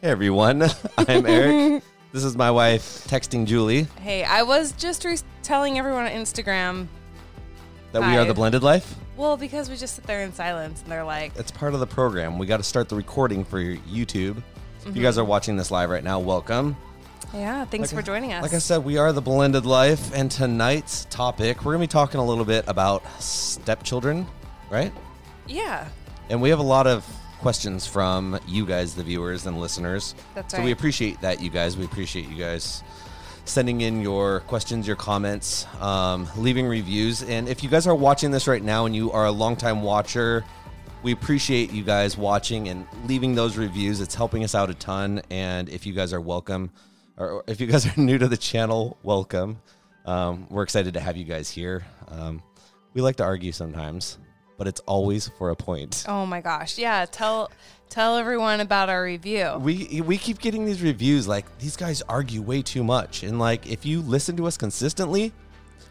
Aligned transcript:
Hey 0.00 0.08
everyone, 0.08 0.62
I'm 0.98 1.26
Eric. 1.26 1.82
this 2.12 2.24
is 2.24 2.36
my 2.36 2.50
wife 2.50 2.82
texting 3.06 3.46
Julie 3.46 3.82
Hey, 4.00 4.24
I 4.24 4.42
was 4.42 4.72
just 4.72 5.04
re- 5.04 5.18
telling 5.42 5.78
everyone 5.78 6.04
on 6.06 6.10
Instagram, 6.12 6.86
that 7.92 8.00
we 8.00 8.08
are 8.16 8.22
Hi. 8.22 8.24
the 8.24 8.34
blended 8.34 8.62
life. 8.62 8.94
well, 9.16 9.36
because 9.36 9.68
we 9.68 9.76
just 9.76 9.94
sit 9.96 10.06
there 10.06 10.22
in 10.22 10.32
silence 10.32 10.82
and 10.82 10.90
they're 10.90 11.04
like, 11.04 11.32
It's 11.36 11.50
part 11.50 11.74
of 11.74 11.80
the 11.80 11.86
program. 11.86 12.38
We 12.38 12.46
got 12.46 12.56
to 12.58 12.62
start 12.62 12.88
the 12.88 12.96
recording 12.96 13.44
for 13.44 13.58
YouTube. 13.60 14.38
If 14.38 14.86
Mm-hmm. 14.86 14.96
you 14.96 15.02
guys 15.02 15.18
are 15.18 15.24
watching 15.24 15.56
this 15.58 15.70
live 15.70 15.90
right 15.90 16.02
now, 16.02 16.18
welcome. 16.20 16.74
yeah, 17.34 17.66
thanks 17.66 17.92
for 17.92 18.00
joining 18.00 18.32
us. 18.32 18.42
Like 18.42 18.54
I 18.54 18.58
said, 18.58 18.82
we 18.82 18.96
are 18.96 19.12
the 19.12 19.20
blended 19.20 19.66
life, 19.66 20.10
and 20.14 20.30
tonight's 20.30 21.04
topic 21.10 21.62
we're 21.66 21.72
gonna 21.72 21.82
be 21.82 21.86
talking 21.86 22.18
a 22.18 22.24
little 22.24 22.46
bit 22.46 22.64
about 22.66 23.02
stepchildren, 23.20 24.26
right? 24.70 24.90
yeah, 25.46 25.88
And 26.30 26.40
we 26.40 26.48
have 26.48 26.60
a 26.60 26.62
lot 26.62 26.86
of 26.86 27.04
questions 27.40 27.86
from 27.86 28.38
you 28.46 28.66
guys, 28.66 28.94
the 28.94 29.02
viewers 29.02 29.46
and 29.46 29.58
listeners. 29.58 30.14
That's 30.34 30.54
So 30.54 30.62
we 30.62 30.72
appreciate 30.72 31.20
that, 31.22 31.40
you 31.40 31.48
guys. 31.48 31.76
We 31.76 31.86
appreciate 31.86 32.28
you 32.28 32.36
guys 32.36 32.84
sending 33.46 33.80
in 33.80 34.02
your 34.02 34.40
questions, 34.40 34.86
your 34.86 34.96
comments, 34.96 35.66
um, 35.80 36.28
leaving 36.36 36.66
reviews. 36.66 37.22
And 37.22 37.48
if 37.48 37.64
you 37.64 37.70
guys 37.70 37.86
are 37.86 37.94
watching 37.94 38.30
this 38.30 38.46
right 38.46 38.62
now 38.62 38.84
and 38.84 38.94
you 38.94 39.10
are 39.10 39.26
a 39.26 39.30
longtime 39.30 39.82
watcher, 39.82 40.44
we 41.02 41.12
appreciate 41.12 41.72
you 41.72 41.82
guys 41.82 42.16
watching 42.16 42.68
and 42.68 42.86
leaving 43.06 43.34
those 43.34 43.56
reviews. 43.56 44.00
It's 44.00 44.14
helping 44.14 44.44
us 44.44 44.54
out 44.54 44.68
a 44.68 44.74
ton. 44.74 45.22
And 45.30 45.68
if 45.70 45.86
you 45.86 45.94
guys 45.94 46.12
are 46.12 46.20
welcome, 46.20 46.70
or 47.16 47.42
if 47.46 47.60
you 47.60 47.66
guys 47.66 47.86
are 47.86 47.94
new 48.00 48.18
to 48.18 48.28
the 48.28 48.36
channel, 48.36 48.98
welcome. 49.02 49.60
Um, 50.04 50.46
we're 50.50 50.62
excited 50.62 50.94
to 50.94 51.00
have 51.00 51.16
you 51.16 51.24
guys 51.24 51.50
here. 51.50 51.84
Um, 52.08 52.42
we 52.92 53.00
like 53.00 53.16
to 53.16 53.24
argue 53.24 53.52
sometimes, 53.52 54.18
but 54.60 54.68
it's 54.68 54.80
always 54.80 55.26
for 55.26 55.48
a 55.48 55.56
point. 55.56 56.04
Oh 56.06 56.26
my 56.26 56.42
gosh. 56.42 56.76
Yeah. 56.76 57.06
Tell 57.06 57.50
tell 57.88 58.18
everyone 58.18 58.60
about 58.60 58.90
our 58.90 59.02
review. 59.02 59.56
We 59.58 60.02
we 60.02 60.18
keep 60.18 60.38
getting 60.38 60.66
these 60.66 60.82
reviews 60.82 61.26
like 61.26 61.46
these 61.58 61.78
guys 61.78 62.02
argue 62.02 62.42
way 62.42 62.60
too 62.60 62.84
much, 62.84 63.22
and 63.22 63.38
like 63.38 63.66
if 63.66 63.86
you 63.86 64.02
listen 64.02 64.36
to 64.36 64.46
us 64.46 64.58
consistently, 64.58 65.32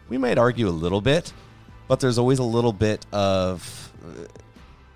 we 0.08 0.18
might 0.18 0.38
argue 0.38 0.68
a 0.68 0.70
little 0.70 1.00
bit, 1.00 1.32
but 1.88 1.98
there's 1.98 2.16
always 2.16 2.38
a 2.38 2.44
little 2.44 2.72
bit 2.72 3.04
of 3.12 3.92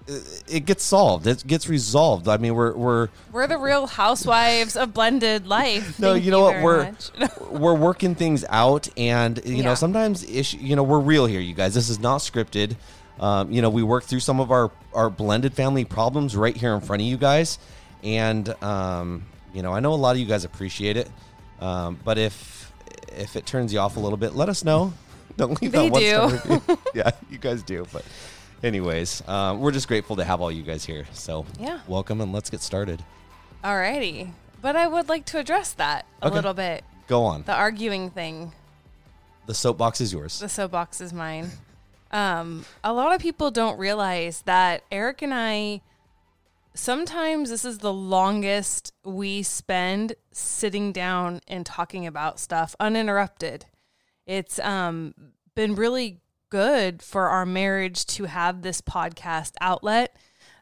uh, 0.09 0.21
it 0.47 0.67
gets 0.67 0.85
solved. 0.85 1.27
It 1.27 1.45
gets 1.45 1.69
resolved. 1.69 2.29
I 2.29 2.37
mean, 2.37 2.55
we're 2.55 2.77
we're 2.77 3.09
We're 3.33 3.49
the 3.49 3.59
real 3.59 3.89
housewives 3.89 4.77
of 4.77 4.95
blended 4.95 5.49
life. 5.49 5.99
no, 5.99 6.13
Thank 6.13 6.25
you 6.25 6.31
know 6.31 6.43
what? 6.43 6.63
We're 6.63 6.95
we're 7.51 7.75
working 7.75 8.15
things 8.15 8.45
out, 8.49 8.89
and 8.97 9.41
you 9.45 9.65
know 9.65 9.75
sometimes 9.75 10.23
issue. 10.23 10.59
You 10.59 10.77
know, 10.77 10.85
we're 10.85 11.01
real 11.01 11.27
here, 11.27 11.41
you 11.41 11.55
guys. 11.55 11.75
This 11.75 11.89
is 11.89 11.99
not 11.99 12.21
scripted. 12.21 12.77
Um, 13.21 13.53
you 13.53 13.63
know, 13.63 13.71
we 13.71 13.83
work 13.83 14.05
through 14.05 14.21
some 14.21 14.41
of 14.41 14.51
our 14.51 14.71
our 14.93 15.11
blended 15.11 15.55
family 15.55 15.85
problems 15.85 16.37
right 16.37 16.57
here 16.57 16.75
in 16.75 16.81
front 16.81 17.03
of 17.03 17.07
you 17.09 17.17
guys, 17.17 17.59
and 18.03 18.49
um, 18.63 19.25
you 19.53 19.63
know, 19.63 19.73
I 19.73 19.81
know 19.81 19.93
a 19.93 19.97
lot 19.97 20.13
of 20.13 20.19
you 20.19 20.27
guys 20.27 20.45
appreciate 20.45 20.97
it. 20.97 21.09
Um, 21.61 21.99
but 22.05 22.19
if 22.19 22.73
if 23.17 23.37
it 23.37 23.47
turns 23.47 23.73
you 23.73 23.79
off 23.79 23.97
a 23.97 24.01
little 24.01 24.19
bit, 24.19 24.35
let 24.35 24.49
us 24.49 24.65
know. 24.65 24.93
Don't 25.37 25.61
leave 25.63 25.73
They 25.73 25.89
that 25.89 25.93
one 26.47 26.61
do. 26.67 26.79
yeah, 26.95 27.11
you 27.31 27.39
guys 27.39 27.63
do. 27.63 27.87
But 27.93 28.05
anyways, 28.63 29.27
um, 29.29 29.61
we're 29.61 29.73
just 29.73 29.89
grateful 29.89 30.17
to 30.17 30.25
have 30.25 30.41
all 30.41 30.51
you 30.51 30.63
guys 30.63 30.85
here. 30.85 31.07
So 31.13 31.47
Yeah. 31.59 31.81
welcome 31.89 32.21
and 32.21 32.33
let's 32.33 32.51
get 32.51 32.61
started. 32.61 33.03
Alrighty. 33.63 34.31
But 34.61 34.77
I 34.77 34.87
would 34.87 35.09
like 35.09 35.25
to 35.27 35.39
address 35.39 35.73
that 35.75 36.07
a 36.23 36.27
Okay. 36.27 36.35
little 36.35 36.55
bit. 36.55 36.85
Go 37.07 37.25
on. 37.25 37.43
The 37.45 37.53
arguing 37.55 38.11
thing. 38.11 38.53
The 39.47 39.55
soapbox 39.55 40.01
is 40.01 40.13
yours. 40.13 40.39
The 40.41 40.49
soapbox 40.49 41.01
is 41.01 41.13
mine. 41.13 41.51
Um, 42.15 42.65
a 42.85 42.93
lot 42.93 43.13
of 43.13 43.21
people 43.21 43.51
don't 43.51 43.77
realize 43.77 44.43
that 44.43 44.85
Eric 44.93 45.21
and 45.21 45.35
I 45.35 45.81
sometimes 46.75 47.51
this 47.51 47.65
is 47.65 47.79
the 47.79 47.93
longest 47.93 48.93
we 49.05 49.43
spend 49.43 50.15
sitting 50.33 50.93
down 50.93 51.41
and 51.49 51.67
talking 51.67 52.07
about 52.07 52.39
stuff 52.39 52.77
uninterrupted. 52.79 53.67
It's 54.27 54.61
um 54.61 55.15
been 55.57 55.75
really 55.75 56.21
good 56.51 57.03
for 57.03 57.29
our 57.29 57.45
marriage 57.45 58.07
to 58.07 58.25
have 58.25 58.63
this 58.63 58.81
podcast 58.81 59.53
outlet. 59.61 60.17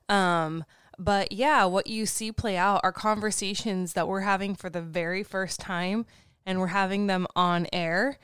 Um 0.08 0.64
but 0.98 1.32
yeah, 1.32 1.66
what 1.66 1.86
you 1.86 2.06
see 2.06 2.32
play 2.32 2.56
out 2.56 2.80
are 2.82 2.92
conversations 2.92 3.92
that 3.92 4.08
we're 4.08 4.20
having 4.20 4.54
for 4.54 4.70
the 4.70 4.82
very 4.82 5.22
first 5.22 5.60
time 5.60 6.06
and 6.46 6.60
we're 6.60 6.68
having 6.68 7.08
them 7.08 7.26
on 7.36 7.66
air. 7.74 8.18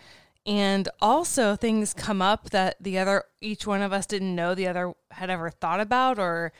And 0.49 0.89
also 1.01 1.57
things 1.57 1.93
come 1.93 2.23
up 2.23 2.51
that 2.51 2.77
the 2.81 2.99
other 2.99 3.25
each 3.43 3.67
one 3.67 3.83
of 3.83 3.93
us 3.93 4.07
didn't 4.07 4.35
know 4.35 4.55
the 4.55 4.67
other 4.67 4.95
had 5.11 5.29
ever 5.29 5.51
thought 5.51 5.79
about 5.79 6.19
or 6.19 6.55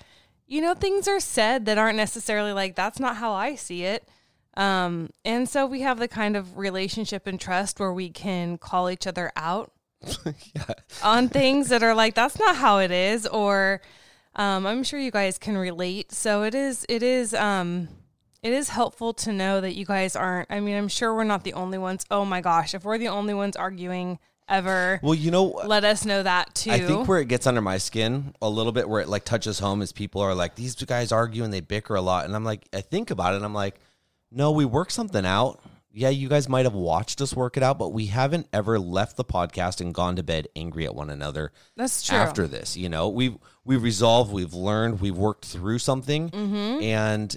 you 0.47 0.60
know 0.60 0.75
things 0.75 1.09
are 1.09 1.21
said 1.21 1.65
that 1.65 1.78
aren't 1.78 1.97
necessarily 1.97 2.53
like 2.53 2.76
that's 2.76 3.00
not 3.00 3.16
how 3.16 3.32
I 3.32 3.54
see 3.54 3.84
it. 3.84 4.06
Um 4.59 5.10
and 5.25 5.49
so 5.49 5.65
we 5.65 5.81
have 5.81 5.99
the 5.99 6.09
kind 6.09 6.37
of 6.37 6.59
relationship 6.59 7.26
and 7.26 7.41
trust 7.41 7.81
where 7.81 7.93
we 7.93 8.10
can 8.10 8.59
call 8.59 8.91
each 8.91 9.06
other 9.06 9.32
out 9.37 9.72
on 11.03 11.28
things 11.28 11.69
that 11.70 11.82
are 11.82 11.94
like 11.94 12.15
that's 12.15 12.38
not 12.38 12.56
how 12.56 12.78
it 12.78 12.91
is 12.91 13.26
or 13.26 13.81
um, 14.37 14.66
i'm 14.66 14.84
sure 14.84 15.00
you 15.00 15.10
guys 15.10 15.38
can 15.38 15.56
relate 15.56 16.12
so 16.12 16.43
it 16.43 16.55
is 16.55 16.87
it 16.88 17.03
is 17.03 17.34
um 17.34 17.88
it 18.43 18.53
is 18.53 18.69
helpful 18.71 19.12
to 19.12 19.32
know 19.32 19.60
that 19.60 19.75
you 19.75 19.84
guys 19.84 20.15
aren't 20.16 20.50
i 20.50 20.60
mean 20.60 20.76
i'm 20.76 20.88
sure 20.88 21.15
we're 21.15 21.25
not 21.25 21.44
the 21.44 21.53
only 21.54 21.78
ones 21.78 22.04
oh 22.10 22.25
my 22.25 22.41
gosh 22.41 22.75
if 22.75 22.84
we're 22.84 22.99
the 22.99 23.09
only 23.09 23.34
ones 23.34 23.56
arguing 23.56 24.19
ever 24.50 24.99
Well, 25.03 25.15
you 25.15 25.31
know, 25.31 25.44
let 25.66 25.84
us 25.84 26.06
know 26.06 26.22
that 26.22 26.54
too 26.54 26.71
I 26.71 26.81
think 26.81 27.06
where 27.06 27.19
it 27.21 27.28
gets 27.28 27.47
under 27.47 27.60
my 27.60 27.76
skin 27.76 28.34
a 28.41 28.49
little 28.49 28.72
bit, 28.72 28.88
where 28.88 29.03
it 29.03 29.09
like 29.09 29.26
touches 29.26 29.59
home, 29.59 29.82
is 29.82 29.93
people 29.93 30.22
are 30.22 30.34
like, 30.34 30.54
these 30.54 30.75
guys 30.75 31.12
argue 31.12 31.44
and 31.44 31.53
they 31.53 31.60
bicker 31.60 31.94
a 31.97 32.00
lot, 32.00 32.25
and 32.25 32.34
I'm 32.34 32.44
like, 32.44 32.66
I 32.72 32.81
think 32.81 33.10
about 33.10 33.34
it, 33.34 33.37
and 33.37 33.44
I'm 33.44 33.53
like, 33.53 33.78
no, 34.31 34.50
we 34.53 34.65
work 34.65 34.91
something 34.91 35.26
out. 35.26 35.60
Yeah, 35.93 36.09
you 36.09 36.31
guys 36.31 36.49
might 36.49 36.65
have 36.65 36.72
watched 36.72 37.20
us 37.20 37.37
work 37.37 37.59
it 37.59 37.62
out, 37.62 37.78
but 37.78 37.91
we 37.91 38.06
haven't 38.06 38.49
ever 38.55 38.78
left 38.78 39.19
the 39.19 39.25
podcast 39.25 39.82
and 39.82 39.93
gone 39.93 40.16
to 40.16 40.22
bed 40.22 40.49
angry 40.56 40.87
at 40.87 40.94
one 40.94 41.11
another 41.11 41.52
that's 41.76 42.02
true 42.06 42.17
after 42.17 42.46
this. 42.46 42.75
You 42.75 42.88
know, 42.88 43.11
we've 43.11 43.37
we've 43.67 43.82
resolved, 43.82 44.32
we've 44.32 44.55
learned, 44.55 45.02
we've 45.02 45.19
worked 45.19 45.44
through 45.44 45.81
something, 45.81 46.31
Mm-hmm. 46.31 46.82
and 46.84 47.37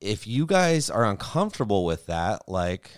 if 0.00 0.26
you 0.26 0.46
guys 0.46 0.90
are 0.90 1.04
uncomfortable 1.04 1.84
with 1.84 2.06
that, 2.06 2.48
like. 2.48 2.90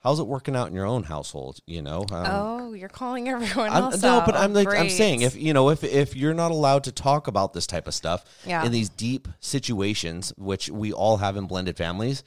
How's 0.00 0.20
it 0.20 0.28
working 0.28 0.54
out 0.54 0.68
in 0.68 0.74
your 0.74 0.86
own 0.86 1.02
household? 1.02 1.58
You 1.66 1.82
know, 1.82 2.02
um, 2.12 2.26
oh 2.26 2.72
you're 2.72 2.88
calling 2.88 3.28
everyone 3.34 3.68
I'm, 3.68 3.82
else 3.82 4.00
no, 4.00 4.18
out. 4.20 4.26
but 4.26 4.36
I'm 4.36 4.54
like 4.54 4.68
I'm 4.72 4.88
saying 4.90 5.22
if 5.22 5.34
you 5.34 5.52
know 5.52 5.70
if 5.70 5.82
if 5.82 6.14
you're 6.14 6.34
not 6.34 6.52
allowed 6.52 6.84
to 6.84 6.92
talk 6.92 7.26
about 7.26 7.52
this 7.52 7.66
type 7.66 7.88
of 7.88 7.94
stuff 7.94 8.24
Yeah. 8.46 8.64
in 8.64 8.70
these 8.70 8.88
deep 8.88 9.26
situations, 9.40 10.32
which 10.38 10.70
we 10.70 10.92
all 10.92 11.16
have 11.16 11.36
in 11.36 11.46
blended 11.48 11.76
families, 11.76 12.22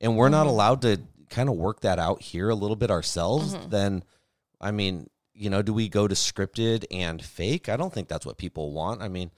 and 0.00 0.16
we're 0.16 0.26
Mm-hmm. 0.26 0.32
not 0.34 0.46
allowed 0.46 0.82
to 0.82 1.00
kind 1.28 1.48
of 1.48 1.56
work 1.56 1.80
that 1.80 1.98
out 1.98 2.22
here 2.22 2.48
a 2.48 2.54
little 2.54 2.76
bit 2.76 2.92
ourselves, 2.92 3.54
Mm-hmm. 3.56 3.70
then 3.70 4.04
I 4.60 4.70
mean, 4.70 5.10
you 5.34 5.50
know, 5.50 5.62
do 5.62 5.74
we 5.74 5.88
go 5.88 6.06
to 6.06 6.14
scripted 6.14 6.84
and 6.92 7.20
fake? 7.20 7.68
I 7.68 7.76
don't 7.76 7.92
think 7.92 8.06
that's 8.06 8.24
what 8.24 8.38
people 8.38 8.70
want. 8.70 9.02
I 9.02 9.08
mean, 9.08 9.32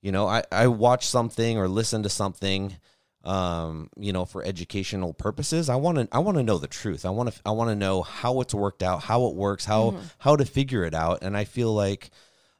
you 0.00 0.12
know, 0.12 0.28
I 0.28 0.44
I 0.52 0.68
watch 0.68 1.04
something 1.08 1.58
or 1.58 1.66
listen 1.66 2.04
to 2.04 2.08
something. 2.08 2.76
Um, 3.24 3.88
you 3.98 4.12
know, 4.12 4.24
for 4.24 4.44
educational 4.44 5.12
purposes. 5.14 5.68
I 5.68 5.76
want 5.76 5.98
to 5.98 6.08
I 6.12 6.18
want 6.18 6.36
to 6.36 6.42
know 6.42 6.58
the 6.58 6.66
truth. 6.68 7.04
I 7.06 7.10
want 7.10 7.32
to 7.32 7.40
I 7.46 7.50
want 7.52 7.70
to 7.70 7.74
know 7.74 8.02
how 8.02 8.40
it's 8.40 8.54
worked 8.54 8.82
out, 8.82 9.02
how 9.04 9.26
it 9.26 9.34
works, 9.34 9.64
how 9.64 9.92
Mm-hmm. 9.92 10.06
how 10.18 10.36
to 10.36 10.44
figure 10.44 10.84
it 10.84 10.94
out. 10.94 11.22
And 11.22 11.36
I 11.36 11.44
feel 11.44 11.72
like 11.74 12.10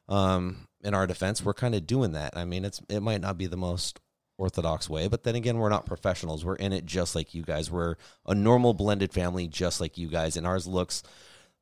um 0.07 0.67
in 0.83 0.93
our 0.93 1.07
defense, 1.07 1.43
we're 1.43 1.53
kind 1.53 1.73
of 1.75 1.87
doing 1.87 2.11
that. 2.13 2.35
I 2.37 2.45
mean, 2.45 2.65
it's 2.65 2.81
it 2.89 3.01
might 3.01 3.21
not 3.21 3.37
be 3.37 3.47
the 3.47 3.57
most 3.57 3.99
orthodox 4.37 4.89
way, 4.89 5.07
but 5.07 5.23
then 5.23 5.35
again, 5.35 5.57
we're 5.57 5.69
not 5.69 5.85
professionals. 5.85 6.43
We're 6.43 6.55
in 6.55 6.73
it 6.73 6.85
just 6.85 7.15
like 7.15 7.33
you 7.33 7.43
guys. 7.43 7.71
We're 7.71 7.95
a 8.25 8.35
normal 8.35 8.73
blended 8.73 9.13
family 9.13 9.47
just 9.47 9.79
like 9.79 9.97
you 9.97 10.07
guys 10.09 10.35
and 10.35 10.45
ours 10.45 10.67
looks 10.67 11.03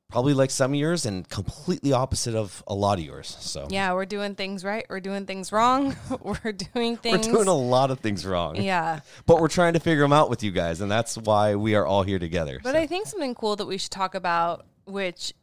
probably 0.10 0.34
like 0.34 0.52
some 0.52 0.74
of 0.74 0.80
yours 0.80 1.06
and 1.06 1.28
completely 1.28 1.92
opposite 1.92 2.36
of 2.36 2.64
a 2.68 2.74
lot 2.74 3.00
of 3.00 3.06
yours. 3.06 3.36
So 3.40 3.68
Yeah, 3.70 3.94
we're 3.94 4.06
doing 4.06 4.36
things 4.36 4.64
right. 4.64 4.86
We're 4.90 5.00
doing 5.00 5.26
things 5.26 5.52
wrong. 5.52 5.96
we're 6.22 6.52
doing 6.52 6.98
things. 6.98 7.28
we're 7.28 7.34
doing 7.34 7.48
a 7.48 7.54
lot 7.54 7.90
of 7.90 8.00
things 8.00 8.26
wrong. 8.26 8.56
yeah. 8.62 9.00
But 9.26 9.42
we're 9.42 9.48
trying 9.48 9.74
to 9.74 9.80
figure 9.80 10.04
them 10.04 10.14
out 10.14 10.30
with 10.30 10.44
you 10.44 10.52
guys, 10.52 10.82
and 10.82 10.92
that's 10.92 11.18
why 11.18 11.56
we 11.56 11.74
are 11.76 11.86
all 11.86 12.04
here 12.04 12.20
together. 12.20 12.60
But 12.64 12.74
So, 12.74 12.80
I 12.80 12.86
think 12.88 13.08
something 13.08 13.34
cool 13.34 13.56
that 13.56 13.66
we 13.66 13.78
should 13.80 13.92
talk 13.92 14.14
about, 14.14 14.66
which 14.86 15.34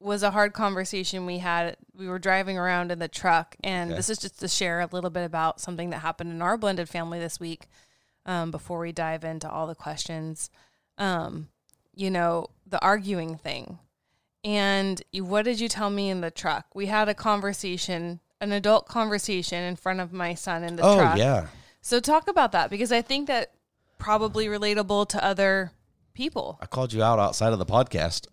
was 0.00 0.22
a 0.22 0.30
hard 0.30 0.52
conversation 0.52 1.26
we 1.26 1.38
had. 1.38 1.76
We 1.92 2.08
were 2.08 2.20
driving 2.20 2.56
around 2.56 2.92
in 2.92 3.00
the 3.00 3.08
truck, 3.08 3.56
and 3.64 3.90
Okay. 3.90 3.96
this 3.96 4.08
is 4.08 4.18
just 4.18 4.38
to 4.38 4.46
share 4.46 4.80
a 4.80 4.88
little 4.92 5.10
bit 5.10 5.24
about 5.24 5.60
something 5.60 5.90
that 5.90 5.98
happened 5.98 6.30
in 6.30 6.40
our 6.40 6.56
blended 6.56 6.88
family 6.88 7.18
this 7.18 7.40
week. 7.40 7.66
Um, 8.26 8.50
before 8.52 8.78
we 8.78 8.92
dive 8.92 9.24
into 9.24 9.50
all 9.50 9.66
the 9.66 9.74
questions, 9.74 10.50
um, 10.98 11.48
you 11.98 12.10
know, 12.10 12.46
the 12.66 12.80
arguing 12.80 13.36
thing. 13.36 13.78
And 14.44 15.02
what 15.12 15.42
did 15.42 15.58
you 15.58 15.68
tell 15.68 15.90
me 15.90 16.10
in 16.10 16.20
the 16.20 16.30
truck? 16.30 16.66
We 16.74 16.86
had 16.86 17.08
a 17.08 17.14
conversation, 17.14 18.20
an 18.40 18.52
adult 18.52 18.86
conversation 18.86 19.64
in 19.64 19.74
front 19.74 20.00
of 20.00 20.12
my 20.12 20.34
son 20.34 20.62
in 20.62 20.76
the 20.76 20.82
oh 20.82 20.96
truck. 20.96 21.16
Oh, 21.16 21.18
yeah, 21.18 21.46
So 21.80 21.98
talk 21.98 22.28
about 22.28 22.52
that 22.52 22.70
because 22.70 22.92
I 22.92 23.02
think 23.02 23.26
that 23.26 23.52
probably 23.98 24.46
relatable 24.46 25.08
to 25.08 25.24
other 25.24 25.72
people. 26.14 26.58
I 26.62 26.66
called 26.66 26.92
you 26.92 27.02
out 27.02 27.18
outside 27.18 27.52
of 27.52 27.58
the 27.58 27.66
podcast, 27.66 28.28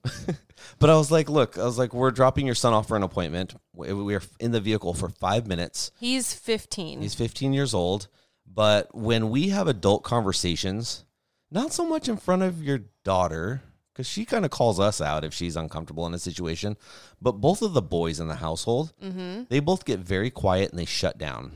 but 0.79 0.89
I 0.91 0.95
was 0.95 1.09
like, 1.09 1.27
look, 1.27 1.57
I 1.57 1.63
was 1.63 1.79
like, 1.79 1.93
we're 1.93 2.11
dropping 2.11 2.45
your 2.45 2.55
son 2.55 2.73
off 2.73 2.87
for 2.87 2.95
an 2.95 3.03
appointment. 3.03 3.55
We 3.73 4.15
are 4.15 4.21
in 4.39 4.51
the 4.51 4.61
vehicle 4.61 4.93
for 4.93 5.09
five 5.09 5.47
minutes. 5.47 5.91
He's 5.99 6.33
15. 6.33 7.01
He's 7.01 7.15
15 7.15 7.51
years 7.51 7.73
old, 7.73 8.09
but 8.45 8.93
when 8.93 9.31
we 9.31 9.49
have 9.49 9.67
adult 9.67 10.03
conversations, 10.03 11.04
not 11.55 11.73
so 11.73 11.85
much 11.85 12.07
in 12.07 12.17
front 12.17 12.43
of 12.43 12.61
your 12.61 12.81
daughter, 13.03 13.61
because 13.91 14.05
she 14.05 14.25
kind 14.25 14.43
of 14.43 14.51
calls 14.51 14.79
us 14.79 14.99
out 14.99 15.23
if 15.23 15.33
she's 15.33 15.55
uncomfortable 15.55 16.05
in 16.05 16.13
a 16.13 16.19
situation, 16.19 16.75
but 17.21 17.39
both 17.39 17.61
of 17.61 17.73
the 17.73 17.81
boys 17.81 18.19
in 18.19 18.27
the 18.27 18.35
household, 18.35 18.93
mm-hmm. 19.01 19.43
they 19.47 19.61
both 19.61 19.85
get 19.85 19.99
very 19.99 20.29
quiet 20.29 20.69
and 20.69 20.77
they 20.77 20.85
shut 20.85 21.17
down. 21.17 21.53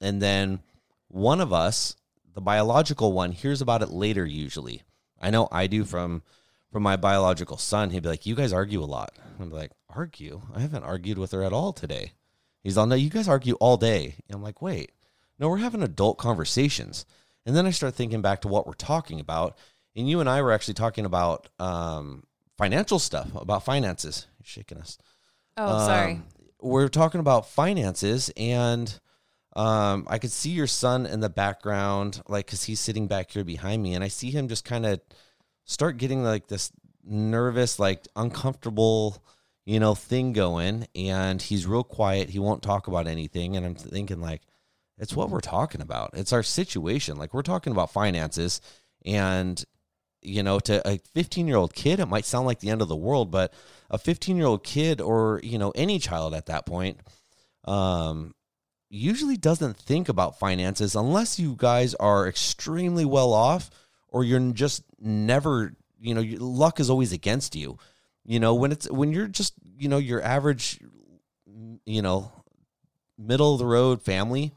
And 0.00 0.20
then 0.20 0.60
one 1.08 1.40
of 1.40 1.50
us, 1.50 1.96
the 2.34 2.42
biological 2.42 3.12
one, 3.12 3.32
hears 3.32 3.62
about 3.62 3.82
it 3.82 3.88
later 3.88 4.26
usually. 4.26 4.82
I 5.20 5.30
know 5.30 5.48
I 5.50 5.66
do 5.66 5.84
from 5.84 6.22
from 6.70 6.82
my 6.82 6.96
biological 6.96 7.56
son. 7.56 7.88
He'd 7.88 8.02
be 8.02 8.10
like, 8.10 8.26
"You 8.26 8.34
guys 8.34 8.52
argue 8.52 8.82
a 8.82 8.84
lot." 8.84 9.16
I'm 9.40 9.50
like, 9.50 9.72
"Argue? 9.88 10.42
I 10.54 10.60
haven't 10.60 10.84
argued 10.84 11.16
with 11.16 11.32
her 11.32 11.42
at 11.42 11.54
all 11.54 11.72
today." 11.72 12.12
He's 12.62 12.76
all, 12.76 12.86
"No, 12.86 12.94
you 12.94 13.08
guys 13.08 13.26
argue 13.26 13.54
all 13.54 13.78
day." 13.78 14.16
And 14.28 14.36
I'm 14.36 14.42
like, 14.42 14.60
"Wait, 14.60 14.92
no, 15.38 15.48
we're 15.48 15.56
having 15.56 15.82
adult 15.82 16.18
conversations." 16.18 17.06
And 17.48 17.56
then 17.56 17.64
I 17.64 17.70
start 17.70 17.94
thinking 17.94 18.20
back 18.20 18.42
to 18.42 18.48
what 18.48 18.66
we're 18.66 18.74
talking 18.74 19.20
about, 19.20 19.56
and 19.96 20.06
you 20.06 20.20
and 20.20 20.28
I 20.28 20.42
were 20.42 20.52
actually 20.52 20.74
talking 20.74 21.06
about 21.06 21.48
um, 21.58 22.24
financial 22.58 22.98
stuff, 22.98 23.30
about 23.34 23.64
finances. 23.64 24.26
You're 24.38 24.44
shaking 24.44 24.76
us. 24.76 24.98
oh, 25.56 25.86
sorry. 25.86 26.12
Um, 26.12 26.24
we're 26.60 26.88
talking 26.88 27.20
about 27.20 27.48
finances, 27.48 28.30
and 28.36 29.00
um, 29.56 30.06
I 30.10 30.18
could 30.18 30.30
see 30.30 30.50
your 30.50 30.66
son 30.66 31.06
in 31.06 31.20
the 31.20 31.30
background, 31.30 32.20
like 32.28 32.44
because 32.44 32.64
he's 32.64 32.80
sitting 32.80 33.06
back 33.06 33.30
here 33.30 33.44
behind 33.44 33.82
me, 33.82 33.94
and 33.94 34.04
I 34.04 34.08
see 34.08 34.30
him 34.30 34.48
just 34.48 34.66
kind 34.66 34.84
of 34.84 35.00
start 35.64 35.96
getting 35.96 36.22
like 36.22 36.48
this 36.48 36.70
nervous, 37.02 37.78
like 37.78 38.06
uncomfortable, 38.14 39.24
you 39.64 39.80
know, 39.80 39.94
thing 39.94 40.34
going, 40.34 40.86
and 40.94 41.40
he's 41.40 41.66
real 41.66 41.82
quiet. 41.82 42.28
He 42.28 42.40
won't 42.40 42.62
talk 42.62 42.88
about 42.88 43.06
anything, 43.06 43.56
and 43.56 43.64
I'm 43.64 43.74
thinking 43.74 44.20
like, 44.20 44.42
it's 44.98 45.14
what 45.14 45.30
we're 45.30 45.40
talking 45.40 45.80
about. 45.80 46.10
It's 46.14 46.32
our 46.32 46.42
situation. 46.42 47.16
Like 47.16 47.34
we're 47.34 47.42
talking 47.42 47.72
about 47.72 47.92
finances, 47.92 48.60
and 49.04 49.64
you 50.22 50.42
know, 50.42 50.58
to 50.60 50.86
a 50.86 50.98
15 51.14 51.46
year 51.46 51.56
old 51.56 51.74
kid, 51.74 52.00
it 52.00 52.06
might 52.06 52.24
sound 52.24 52.46
like 52.46 52.60
the 52.60 52.70
end 52.70 52.82
of 52.82 52.88
the 52.88 52.96
world, 52.96 53.30
but 53.30 53.52
a 53.90 53.98
15 53.98 54.36
year 54.36 54.46
old 54.46 54.64
kid 54.64 55.00
or, 55.00 55.40
you 55.42 55.58
know, 55.58 55.70
any 55.74 55.98
child 55.98 56.34
at 56.34 56.46
that 56.46 56.66
point, 56.66 56.98
um, 57.64 58.34
usually 58.90 59.36
doesn't 59.36 59.76
think 59.76 60.08
about 60.08 60.38
finances 60.38 60.96
unless 60.96 61.38
you 61.38 61.54
guys 61.56 61.94
are 61.96 62.26
extremely 62.26 63.04
well 63.04 63.32
off 63.32 63.70
or 64.08 64.24
you're 64.24 64.52
just 64.52 64.82
never, 64.98 65.74
you 66.00 66.14
know, 66.14 66.24
luck 66.44 66.80
is 66.80 66.90
always 66.90 67.12
against 67.12 67.54
you. 67.54 67.78
You 68.24 68.40
know, 68.40 68.54
when 68.54 68.72
it's, 68.72 68.90
when 68.90 69.12
you're 69.12 69.28
just, 69.28 69.54
you 69.78 69.88
know, 69.88 69.98
your 69.98 70.22
average, 70.22 70.80
you 71.84 72.02
know, 72.02 72.32
middle 73.16 73.52
of 73.52 73.58
the 73.58 73.66
road 73.66 74.02
family 74.02 74.52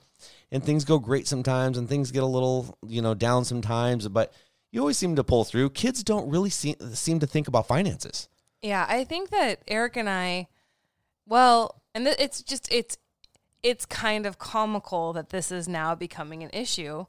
and 0.51 0.63
things 0.63 0.83
go 0.86 1.00
great 1.00 1.27
sometimes 1.27 1.77
and 1.77 1.88
things 1.88 2.12
get 2.12 2.24
a 2.24 2.27
little, 2.27 2.77
you 2.86 3.01
know, 3.01 3.13
down 3.13 3.45
sometimes, 3.45 4.07
but 4.07 4.33
you 4.71 4.80
always 4.80 4.98
seem 4.98 5.15
to 5.15 5.24
pull 5.24 5.44
through. 5.44 5.69
Kids 5.71 6.03
don't 6.03 6.30
really 6.30 6.50
seem, 6.50 6.75
seem 6.94 7.19
to 7.19 7.27
think 7.27 7.48
about 7.48 7.68
finances. 7.68 8.27
Yeah, 8.62 8.86
I 8.88 9.03
think 9.03 9.30
that 9.30 9.62
Eric 9.68 9.98
and 9.98 10.09
I, 10.09 10.48
well, 11.25 11.81
and 11.95 12.06
th- 12.06 12.18
it's 12.19 12.42
just 12.42 12.71
it's 12.71 12.98
it's 13.63 13.86
kind 13.86 14.25
of 14.25 14.38
comical 14.39 15.13
that 15.13 15.30
this 15.30 15.51
is 15.51 15.68
now 15.68 15.94
becoming 15.95 16.44
an 16.44 16.50
issue 16.54 17.06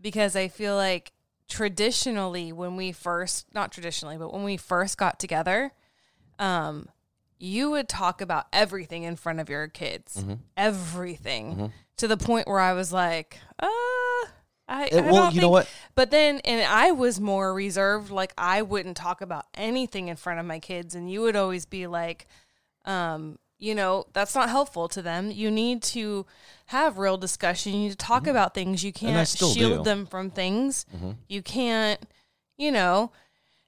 because 0.00 0.34
I 0.36 0.48
feel 0.48 0.74
like 0.76 1.12
traditionally 1.48 2.52
when 2.52 2.76
we 2.76 2.92
first 2.92 3.46
not 3.54 3.72
traditionally 3.72 4.16
but 4.16 4.32
when 4.32 4.44
we 4.44 4.56
first 4.56 4.96
got 4.96 5.18
together 5.18 5.72
um 6.38 6.88
you 7.40 7.70
would 7.72 7.88
talk 7.88 8.20
about 8.20 8.46
everything 8.52 9.02
in 9.02 9.16
front 9.16 9.40
of 9.40 9.48
your 9.50 9.66
kids 9.66 10.16
Mm-hmm. 10.18 10.34
everything 10.56 11.72
to 12.00 12.08
the 12.08 12.16
point 12.16 12.46
where 12.48 12.60
I 12.60 12.72
was 12.74 12.92
like 12.92 13.38
uh 13.58 13.66
I, 14.68 14.88
Eh, 14.92 14.98
I 14.98 15.00
well, 15.10 15.24
don't 15.24 15.34
you 15.34 15.40
know 15.40 15.48
what? 15.48 15.68
but 15.96 16.12
then, 16.12 16.40
and 16.44 16.62
I 16.64 16.92
was 16.92 17.20
more 17.20 17.52
reserved. 17.52 18.10
Like 18.12 18.32
I 18.38 18.62
wouldn't 18.62 18.96
talk 18.96 19.20
about 19.20 19.46
anything 19.54 20.06
in 20.06 20.14
front 20.16 20.38
of 20.38 20.46
my 20.46 20.60
kids, 20.60 20.94
and 20.94 21.10
you 21.10 21.22
would 21.22 21.34
always 21.34 21.66
be 21.66 21.88
like, 21.88 22.28
um, 22.84 23.38
you 23.58 23.74
know, 23.74 24.06
that's 24.12 24.34
not 24.36 24.48
helpful 24.48 24.86
to 24.90 25.02
them. 25.02 25.32
You 25.32 25.50
need 25.50 25.82
to 25.94 26.24
have 26.66 26.98
real 26.98 27.16
discussion. 27.16 27.72
You 27.72 27.78
need 27.80 27.90
to 27.90 27.96
talk 27.96 28.28
about 28.28 28.54
things. 28.54 28.84
You 28.84 28.92
Mm-hmm. 28.92 29.06
Can't 29.06 29.28
shield 29.28 29.54
do. 29.54 29.70
Mm-hmm. 29.70 29.82
them 29.82 30.06
from 30.06 30.30
things. 30.30 30.86
You 31.28 31.42
can't, 31.42 32.00
you 32.56 32.70
know. 32.70 33.10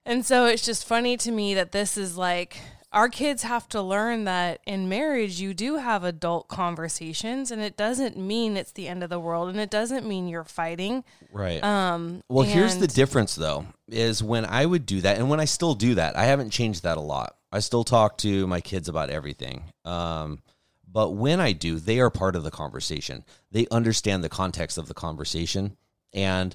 And 0.06 0.24
so 0.24 0.46
it's 0.46 0.64
just 0.64 0.86
funny 0.86 1.16
to 1.16 1.32
me 1.32 1.54
that 1.54 1.72
this 1.72 1.98
is 1.98 2.16
like 2.16 2.58
our 2.92 3.08
kids 3.08 3.42
have 3.42 3.68
to 3.70 3.80
learn 3.80 4.24
that 4.24 4.60
in 4.66 4.88
marriage 4.88 5.40
you 5.40 5.54
do 5.54 5.76
have 5.76 6.04
adult 6.04 6.48
conversations 6.48 7.50
and 7.50 7.62
it 7.62 7.76
doesn't 7.76 8.16
mean 8.16 8.56
it's 8.56 8.72
the 8.72 8.88
end 8.88 9.02
of 9.02 9.10
the 9.10 9.18
world 9.18 9.48
and 9.48 9.58
it 9.58 9.70
doesn't 9.70 10.06
mean 10.06 10.28
you're 10.28 10.44
fighting. 10.44 11.04
Right. 11.32 11.62
Um 11.64 12.22
Well, 12.28 12.44
here's 12.44 12.76
the 12.76 12.86
difference 12.86 13.34
though, 13.34 13.66
is 13.88 14.22
when 14.22 14.44
I 14.44 14.66
would 14.66 14.86
do 14.86 15.00
that, 15.00 15.18
and 15.18 15.28
when 15.30 15.40
I 15.40 15.46
still 15.46 15.74
do 15.74 15.94
that, 15.94 16.16
I 16.16 16.24
haven't 16.24 16.50
changed 16.50 16.82
that 16.82 16.98
a 16.98 17.02
lot. 17.02 17.36
I 17.50 17.60
still 17.60 17.84
talk 17.84 18.18
to 18.18 18.46
my 18.46 18.60
kids 18.60 18.88
about 18.88 19.10
everything. 19.10 19.64
Um, 19.84 20.42
but 20.90 21.10
when 21.10 21.40
I 21.40 21.52
do, 21.52 21.78
they 21.78 22.00
are 22.00 22.10
part 22.10 22.36
of 22.36 22.44
the 22.44 22.50
conversation. 22.50 23.24
They 23.50 23.66
understand 23.70 24.22
the 24.22 24.28
context 24.28 24.76
of 24.78 24.88
the 24.88 24.94
conversation, 24.94 25.76
and. 26.12 26.54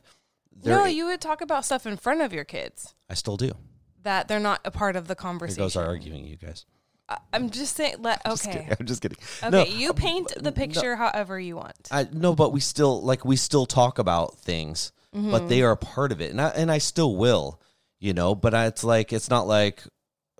No, 0.64 0.86
you 0.86 1.06
would 1.06 1.22
talk 1.22 1.42
about 1.42 1.66
stuff 1.66 1.86
in 1.86 1.98
front 1.98 2.22
of 2.22 2.34
your 2.34 2.44
kids 2.44 2.96
I 3.08 3.14
still 3.14 3.38
do. 3.38 3.52
That 4.08 4.28
they're 4.30 4.40
not 4.40 4.62
a 4.64 4.72
part 4.72 4.96
of 4.96 5.08
the 5.08 5.12
Here 5.12 5.16
conversation. 5.16 5.64
goes 5.64 5.76
our 5.76 5.86
arguing, 5.86 6.26
you 6.26 6.38
guys. 6.38 6.66
I- 7.10 7.18
I'm 7.34 7.50
just 7.50 7.76
saying. 7.76 7.96
Let 8.00 8.24
Just 8.26 8.48
okay, 8.48 8.58
kidding. 8.60 8.76
I'm 8.80 8.86
just 8.86 9.02
kidding. 9.02 9.18
okay. 9.44 9.50
No, 9.50 9.64
you 9.64 9.94
paint 9.94 10.34
the 10.40 10.52
picture 10.52 10.96
however 10.96 11.40
you 11.40 11.58
want. 11.58 11.76
I 11.92 12.08
no, 12.12 12.34
but 12.36 12.52
we 12.54 12.60
still 12.62 13.02
like 13.02 13.24
we 13.26 13.36
still 13.36 13.66
talk 13.66 14.00
about 14.00 14.38
things, 14.40 14.92
Mm-hmm. 15.16 15.32
but 15.32 15.48
they 15.50 15.62
are 15.62 15.72
a 15.72 15.78
part 15.78 16.12
of 16.12 16.20
it, 16.22 16.32
and 16.32 16.42
I, 16.42 16.50
and 16.50 16.70
I 16.72 16.78
still 16.80 17.16
will, 17.16 17.62
you 18.00 18.14
know. 18.14 18.36
But 18.36 18.54
I, 18.54 18.66
it's 18.68 18.84
like 18.84 19.12
it's 19.14 19.30
not 19.30 19.48
like, 19.48 19.84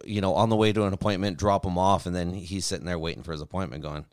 you 0.06 0.20
know, 0.22 0.34
on 0.36 0.50
the 0.50 0.56
way 0.58 0.72
to 0.74 0.84
an 0.86 0.94
appointment, 0.94 1.38
drop 1.38 1.66
him 1.66 1.78
off, 1.78 2.06
and 2.06 2.14
then 2.16 2.34
he's 2.34 2.66
sitting 2.66 2.86
there 2.86 3.00
waiting 3.00 3.24
for 3.24 3.32
his 3.32 3.42
appointment, 3.42 3.82
going, 3.82 4.06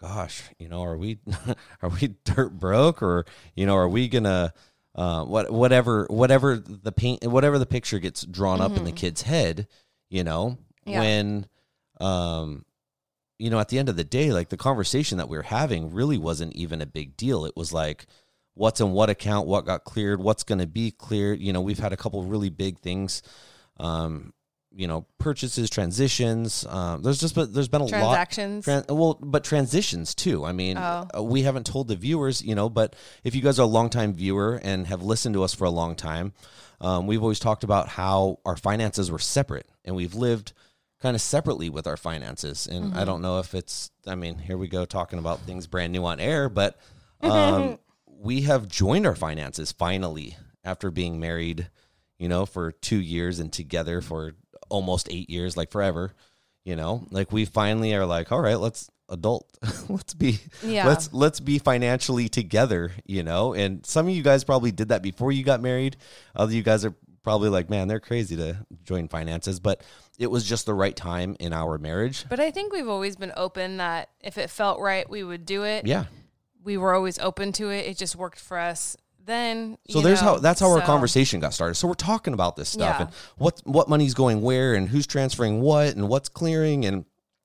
"Gosh, 0.00 0.42
you 0.58 0.68
know, 0.68 0.82
are 0.84 0.96
we 0.98 1.18
are 1.82 1.88
we 1.88 2.14
dirt 2.24 2.58
broke, 2.58 3.02
or 3.02 3.24
you 3.54 3.66
know, 3.66 3.74
are 3.76 3.88
we 3.88 4.08
gonna." 4.08 4.52
Uh, 4.94 5.24
what 5.24 5.50
whatever 5.52 6.06
whatever 6.10 6.56
the 6.56 6.90
paint 6.92 7.24
whatever 7.24 7.58
the 7.58 7.66
picture 7.66 7.98
gets 8.00 8.22
drawn 8.24 8.60
up 8.60 8.76
in 8.76 8.84
the 8.84 8.92
kid's 8.92 9.22
head, 9.22 9.66
you 10.08 10.24
know, 10.24 10.58
Mm-hmm. 10.86 10.90
Yeah. 10.92 11.00
when 11.00 11.46
um 12.00 12.64
you 13.38 13.48
know, 13.50 13.58
at 13.58 13.68
the 13.68 13.78
end 13.78 13.88
of 13.88 13.96
the 13.96 14.04
day, 14.04 14.32
like 14.32 14.50
the 14.50 14.56
conversation 14.56 15.16
that 15.18 15.28
we 15.28 15.36
were 15.36 15.42
having 15.42 15.92
really 15.92 16.18
wasn't 16.18 16.54
even 16.54 16.82
a 16.82 16.86
big 16.86 17.16
deal. 17.16 17.46
It 17.46 17.56
was 17.56 17.72
like, 17.72 18.06
what's 18.54 18.80
in 18.82 18.90
what 18.92 19.08
account, 19.08 19.46
what 19.46 19.64
got 19.64 19.84
cleared, 19.84 20.20
what's 20.20 20.42
going 20.42 20.58
to 20.58 20.66
be 20.66 20.90
cleared. 20.90 21.40
You 21.40 21.52
know, 21.54 21.62
we've 21.62 21.78
had 21.78 21.94
a 21.94 21.96
couple 21.96 22.22
really 22.24 22.50
big 22.50 22.78
things, 22.80 23.22
um, 23.78 24.34
you 24.74 24.86
know 24.86 25.04
purchases, 25.18 25.68
transitions. 25.70 26.64
Um, 26.68 27.02
there's 27.02 27.20
just 27.20 27.34
been, 27.34 27.52
there's 27.52 27.68
been 27.68 27.82
a 27.82 27.88
Transactions. 27.88 28.66
lot. 28.66 28.86
Tran- 28.86 28.96
well, 28.96 29.18
but 29.20 29.42
transitions 29.44 30.14
too. 30.14 30.44
I 30.44 30.52
mean, 30.52 30.76
Oh. 30.78 31.08
uh, 31.16 31.22
we 31.22 31.42
haven't 31.42 31.66
told 31.66 31.88
the 31.88 31.96
viewers, 31.96 32.42
you 32.42 32.54
know, 32.54 32.68
but 32.68 32.94
if 33.24 33.34
you 33.34 33.42
guys 33.42 33.58
are 33.58 33.62
a 33.62 33.66
longtime 33.66 34.14
viewer 34.14 34.60
and 34.62 34.86
have 34.86 35.02
listened 35.02 35.34
to 35.34 35.42
us 35.42 35.52
for 35.54 35.64
a 35.64 35.70
long 35.70 35.96
time, 35.96 36.32
um, 36.80 37.06
we've 37.06 37.22
always 37.22 37.40
talked 37.40 37.64
about 37.64 37.88
how 37.88 38.38
our 38.46 38.56
finances 38.56 39.10
were 39.10 39.18
separate 39.18 39.68
and 39.84 39.96
we've 39.96 40.14
lived 40.14 40.52
kind 41.02 41.14
of 41.16 41.20
separately 41.20 41.68
with 41.68 41.86
our 41.86 41.96
finances. 41.96 42.66
And 42.66 42.90
Mm-hmm. 42.90 42.98
I 42.98 43.04
don't 43.04 43.22
know 43.22 43.38
if 43.40 43.54
it's, 43.54 43.90
I 44.06 44.14
mean, 44.14 44.38
here 44.38 44.56
we 44.56 44.68
go 44.68 44.84
talking 44.84 45.18
about 45.18 45.40
things 45.40 45.66
brand 45.66 45.92
new 45.92 46.04
on 46.04 46.20
air, 46.20 46.48
but 46.48 46.78
um, 47.22 47.78
we 48.06 48.42
have 48.42 48.68
joined 48.68 49.06
our 49.06 49.14
finances 49.16 49.72
finally 49.72 50.36
after 50.62 50.90
being 50.90 51.18
married, 51.18 51.70
you 52.18 52.28
know, 52.28 52.44
for 52.46 52.70
two 52.72 53.00
years 53.00 53.38
and 53.40 53.50
together 53.52 54.00
for 54.02 54.34
almost 54.70 55.08
eight 55.10 55.28
years, 55.28 55.56
like 55.56 55.70
forever. 55.70 56.14
You 56.64 56.76
know, 56.76 57.06
like 57.10 57.32
we 57.32 57.44
finally 57.46 57.94
are 57.94 58.04
like, 58.06 58.30
all 58.32 58.40
right, 58.40 58.58
let's 58.60 58.90
adult, 59.08 59.48
let's 59.88 60.12
be, 60.14 60.38
Yeah. 60.62 60.86
let's 60.86 61.12
let's 61.12 61.40
be 61.40 61.58
financially 61.58 62.28
together. 62.28 62.92
You 63.06 63.22
know, 63.22 63.54
and 63.54 63.84
some 63.84 64.06
of 64.08 64.14
you 64.14 64.22
guys 64.22 64.44
probably 64.44 64.70
did 64.70 64.88
that 64.88 65.02
before 65.02 65.32
you 65.32 65.42
got 65.42 65.60
married. 65.62 65.96
Other 66.36 66.52
you 66.54 66.62
guys 66.62 66.84
are 66.84 66.94
probably 67.22 67.48
like, 67.48 67.68
man, 67.70 67.88
they're 67.88 68.00
crazy 68.00 68.36
to 68.36 68.56
join 68.84 69.08
finances, 69.08 69.58
but 69.60 69.82
it 70.18 70.30
was 70.30 70.44
just 70.44 70.66
the 70.66 70.74
right 70.74 70.94
time 70.94 71.36
in 71.40 71.52
our 71.52 71.78
marriage. 71.78 72.24
But 72.28 72.40
I 72.40 72.50
think 72.50 72.72
we've 72.72 72.88
always 72.88 73.16
been 73.16 73.32
open 73.36 73.78
that 73.78 74.10
if 74.20 74.38
it 74.38 74.50
felt 74.50 74.80
right, 74.80 75.08
we 75.08 75.24
would 75.24 75.44
do 75.46 75.64
it. 75.64 75.86
Yeah. 75.86 76.04
We 76.62 76.76
were 76.76 76.94
always 76.94 77.18
open 77.18 77.52
to 77.54 77.70
it. 77.70 77.86
It 77.86 77.96
just 77.96 78.16
worked 78.16 78.38
for 78.38 78.58
us 78.58 78.96
then. 79.24 79.78
So 79.88 80.00
there's 80.00 80.20
know, 80.22 80.34
how 80.34 80.38
that's 80.38 80.60
how 80.60 80.70
our 80.70 80.80
conversation 80.80 81.40
got 81.40 81.54
started. 81.54 81.74
So 81.74 81.86
we're 81.88 81.94
talking 81.94 82.34
about 82.34 82.56
this 82.56 82.68
stuff 82.70 82.96
Yeah. 82.98 83.06
and 83.06 83.14
what 83.36 83.60
what 83.64 83.88
money's 83.88 84.14
going 84.14 84.42
where 84.42 84.74
and 84.74 84.88
who's 84.88 85.06
transferring 85.06 85.60
what 85.60 85.94
and 85.94 86.08
what's 86.08 86.28
clearing 86.28 86.84
and 86.84 87.04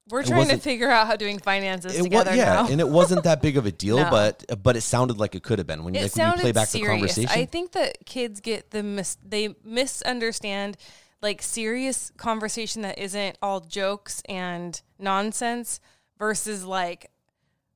We're 0.10 0.22
it 0.22 0.28
trying 0.28 0.48
to 0.50 0.58
figure 0.58 0.90
out 0.90 1.08
how 1.08 1.16
doing 1.16 1.40
finances 1.40 1.96
it 1.96 2.12
Was, 2.12 2.26
yeah, 2.36 2.46
now. 2.46 2.68
and 2.70 2.80
it 2.80 2.88
wasn't 2.90 3.24
that 3.24 3.42
big 3.42 3.58
of 3.58 3.66
a 3.66 3.72
deal, 3.72 3.98
No. 4.04 4.10
but 4.10 4.64
but 4.64 4.76
it 4.78 4.82
sounded 4.82 5.18
like 5.18 5.36
it 5.36 5.44
could 5.44 5.58
have 5.60 5.68
been 5.68 5.84
when, 5.84 5.96
it 5.96 6.02
like, 6.04 6.16
when 6.16 6.28
you 6.38 6.42
play 6.42 6.52
back 6.52 6.68
serious. 6.68 6.88
the 6.88 6.92
conversation. 6.94 7.30
I 7.42 7.46
think 7.46 7.72
that 7.74 8.06
kids 8.06 8.40
get 8.40 8.72
the 8.72 8.84
mis- 8.84 9.18
they 9.24 9.56
misunderstand 9.64 10.78
like 11.22 11.42
serious 11.42 12.12
conversation 12.18 12.84
that 12.84 13.00
isn't 13.00 13.38
all 13.42 13.60
jokes 13.60 14.22
and 14.30 14.80
nonsense 15.00 15.80
versus 16.20 16.64
like 16.64 17.10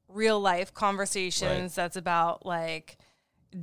real 0.07 0.39
life 0.39 0.73
conversations 0.73 1.73
that's 1.75 1.95
about 1.95 2.45
like 2.45 2.97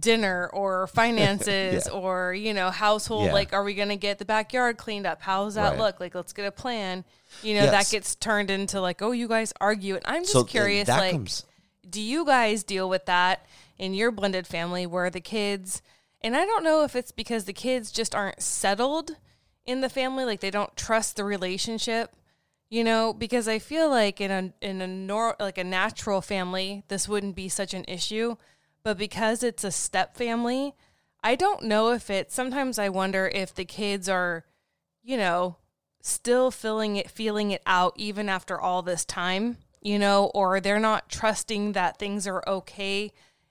dinner 0.01 0.51
or 0.53 0.87
finances 0.89 1.87
Yeah. 1.93 1.93
or 1.99 2.35
you 2.35 2.53
know 2.53 2.71
household 2.71 3.27
Yeah. 3.27 3.33
like 3.35 3.53
are 3.53 3.63
we 3.63 3.75
going 3.75 3.89
to 3.91 3.97
get 3.97 4.19
the 4.19 4.25
backyard 4.25 4.77
cleaned 4.79 5.07
up 5.07 5.23
how's 5.23 5.55
that 5.55 5.71
Right. 5.73 5.79
look 5.79 6.01
like 6.01 6.15
let's 6.15 6.33
get 6.33 6.45
a 6.47 6.51
plan 6.51 7.05
you 7.43 7.55
know 7.55 7.63
Yes. 7.65 7.71
that 7.91 7.97
gets 7.97 8.15
turned 8.17 8.51
into 8.51 8.81
like 8.81 9.01
oh 9.01 9.13
you 9.13 9.29
guys 9.29 9.53
argue 9.61 9.95
and 9.95 10.03
i'm 10.07 10.23
just 10.23 10.33
so 10.33 10.43
curious 10.45 10.89
like 10.89 11.13
comes 11.13 11.45
do 11.89 12.01
you 12.01 12.25
guys 12.27 12.65
deal 12.65 12.89
with 12.89 13.07
that 13.07 13.47
in 13.79 13.95
your 13.95 14.11
blended 14.11 14.47
family 14.47 14.87
where 14.87 15.09
the 15.11 15.21
kids 15.21 15.83
and 16.23 16.35
I 16.35 16.45
don't 16.47 16.65
know 16.65 16.83
if 16.83 16.97
it's 16.97 17.13
because 17.13 17.45
the 17.45 17.53
kids 17.53 17.93
just 17.93 18.13
aren't 18.15 18.43
settled 18.43 19.13
in 19.67 19.83
the 19.83 19.89
family 19.89 20.25
like 20.25 20.41
they 20.41 20.51
don't 20.51 20.75
trust 20.77 21.15
the 21.15 21.23
relationship 21.25 22.11
you 22.71 22.83
know 22.83 23.13
because 23.13 23.47
I 23.47 23.61
feel 23.61 23.89
like 23.89 24.21
in 24.21 24.31
a 24.33 24.53
in 24.61 24.81
a 24.81 24.87
nor 24.89 25.37
like 25.39 25.59
a 25.59 25.63
natural 25.65 26.21
family 26.21 26.83
this 26.89 27.09
wouldn't 27.09 27.37
be 27.37 27.49
such 27.49 27.73
an 27.75 27.85
issue 27.87 28.35
but 28.87 28.97
because 28.97 29.43
it's 29.43 29.65
a 29.65 29.73
step 29.73 30.17
family 30.17 30.73
I 31.21 31.35
don't 31.35 31.65
know 31.65 31.91
if 31.91 32.09
it 32.09 32.31
sometimes 32.31 32.79
I 32.79 32.89
wonder 32.89 33.27
if 33.35 33.53
the 33.53 33.65
kids 33.65 34.09
are 34.09 34.45
you 35.03 35.17
know 35.17 35.57
still 36.03 36.53
feeling 36.53 36.95
it 36.95 37.11
feeling 37.11 37.51
it 37.51 37.63
out 37.67 37.95
even 37.97 38.29
after 38.29 38.61
all 38.61 38.83
this 38.83 39.05
time 39.05 39.57
you 39.83 39.99
know 39.99 40.31
or 40.35 40.61
they're 40.61 40.79
not 40.79 41.09
trusting 41.09 41.73
that 41.73 41.99
things 41.99 42.29
are 42.29 42.45
okay 42.47 43.11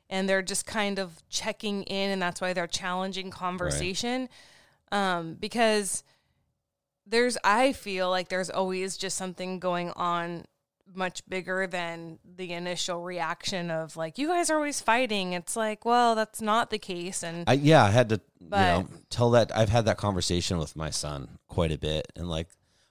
and 0.10 0.30
they're 0.30 0.42
just 0.42 0.66
kind 0.66 1.00
of 1.00 1.22
checking 1.28 1.84
in 1.84 2.12
and 2.12 2.22
that's 2.22 2.40
why 2.40 2.54
they're 2.54 2.66
challenging 2.66 3.30
conversation. 3.30 4.30
Um 4.94 5.34
because 5.34 6.06
there's 7.06 7.38
i 7.44 7.74
feel 7.74 8.10
like 8.10 8.30
there's 8.30 8.50
always 8.50 8.96
just 8.96 9.18
something 9.18 9.60
going 9.60 9.92
on 9.98 10.46
much 10.94 11.28
bigger 11.28 11.68
than 11.68 12.20
the 12.38 12.54
initial 12.54 13.02
reaction 13.02 13.72
of 13.72 13.98
like 13.98 14.18
you 14.18 14.28
guys 14.28 14.50
are 14.50 14.56
always 14.56 14.80
fighting 14.80 15.34
it's 15.34 15.56
like 15.56 15.84
well 15.84 16.16
that's 16.16 16.42
not 16.42 16.70
the 16.70 16.78
case 16.78 17.24
and 17.24 17.44
I, 17.48 17.54
yeah, 17.54 17.84
I 17.84 17.92
had 17.92 18.10
to 18.10 18.22
you 18.40 18.50
know 18.50 18.88
tell 19.10 19.32
that 19.32 19.56
I've 19.56 19.70
had 19.70 19.86
that 19.86 19.98
conversation 19.98 20.58
with 20.58 20.76
my 20.76 20.90
son 20.90 21.38
quite 21.48 21.72
a 21.72 21.78
bit, 21.78 22.12
and 22.16 22.30
like, 22.30 22.48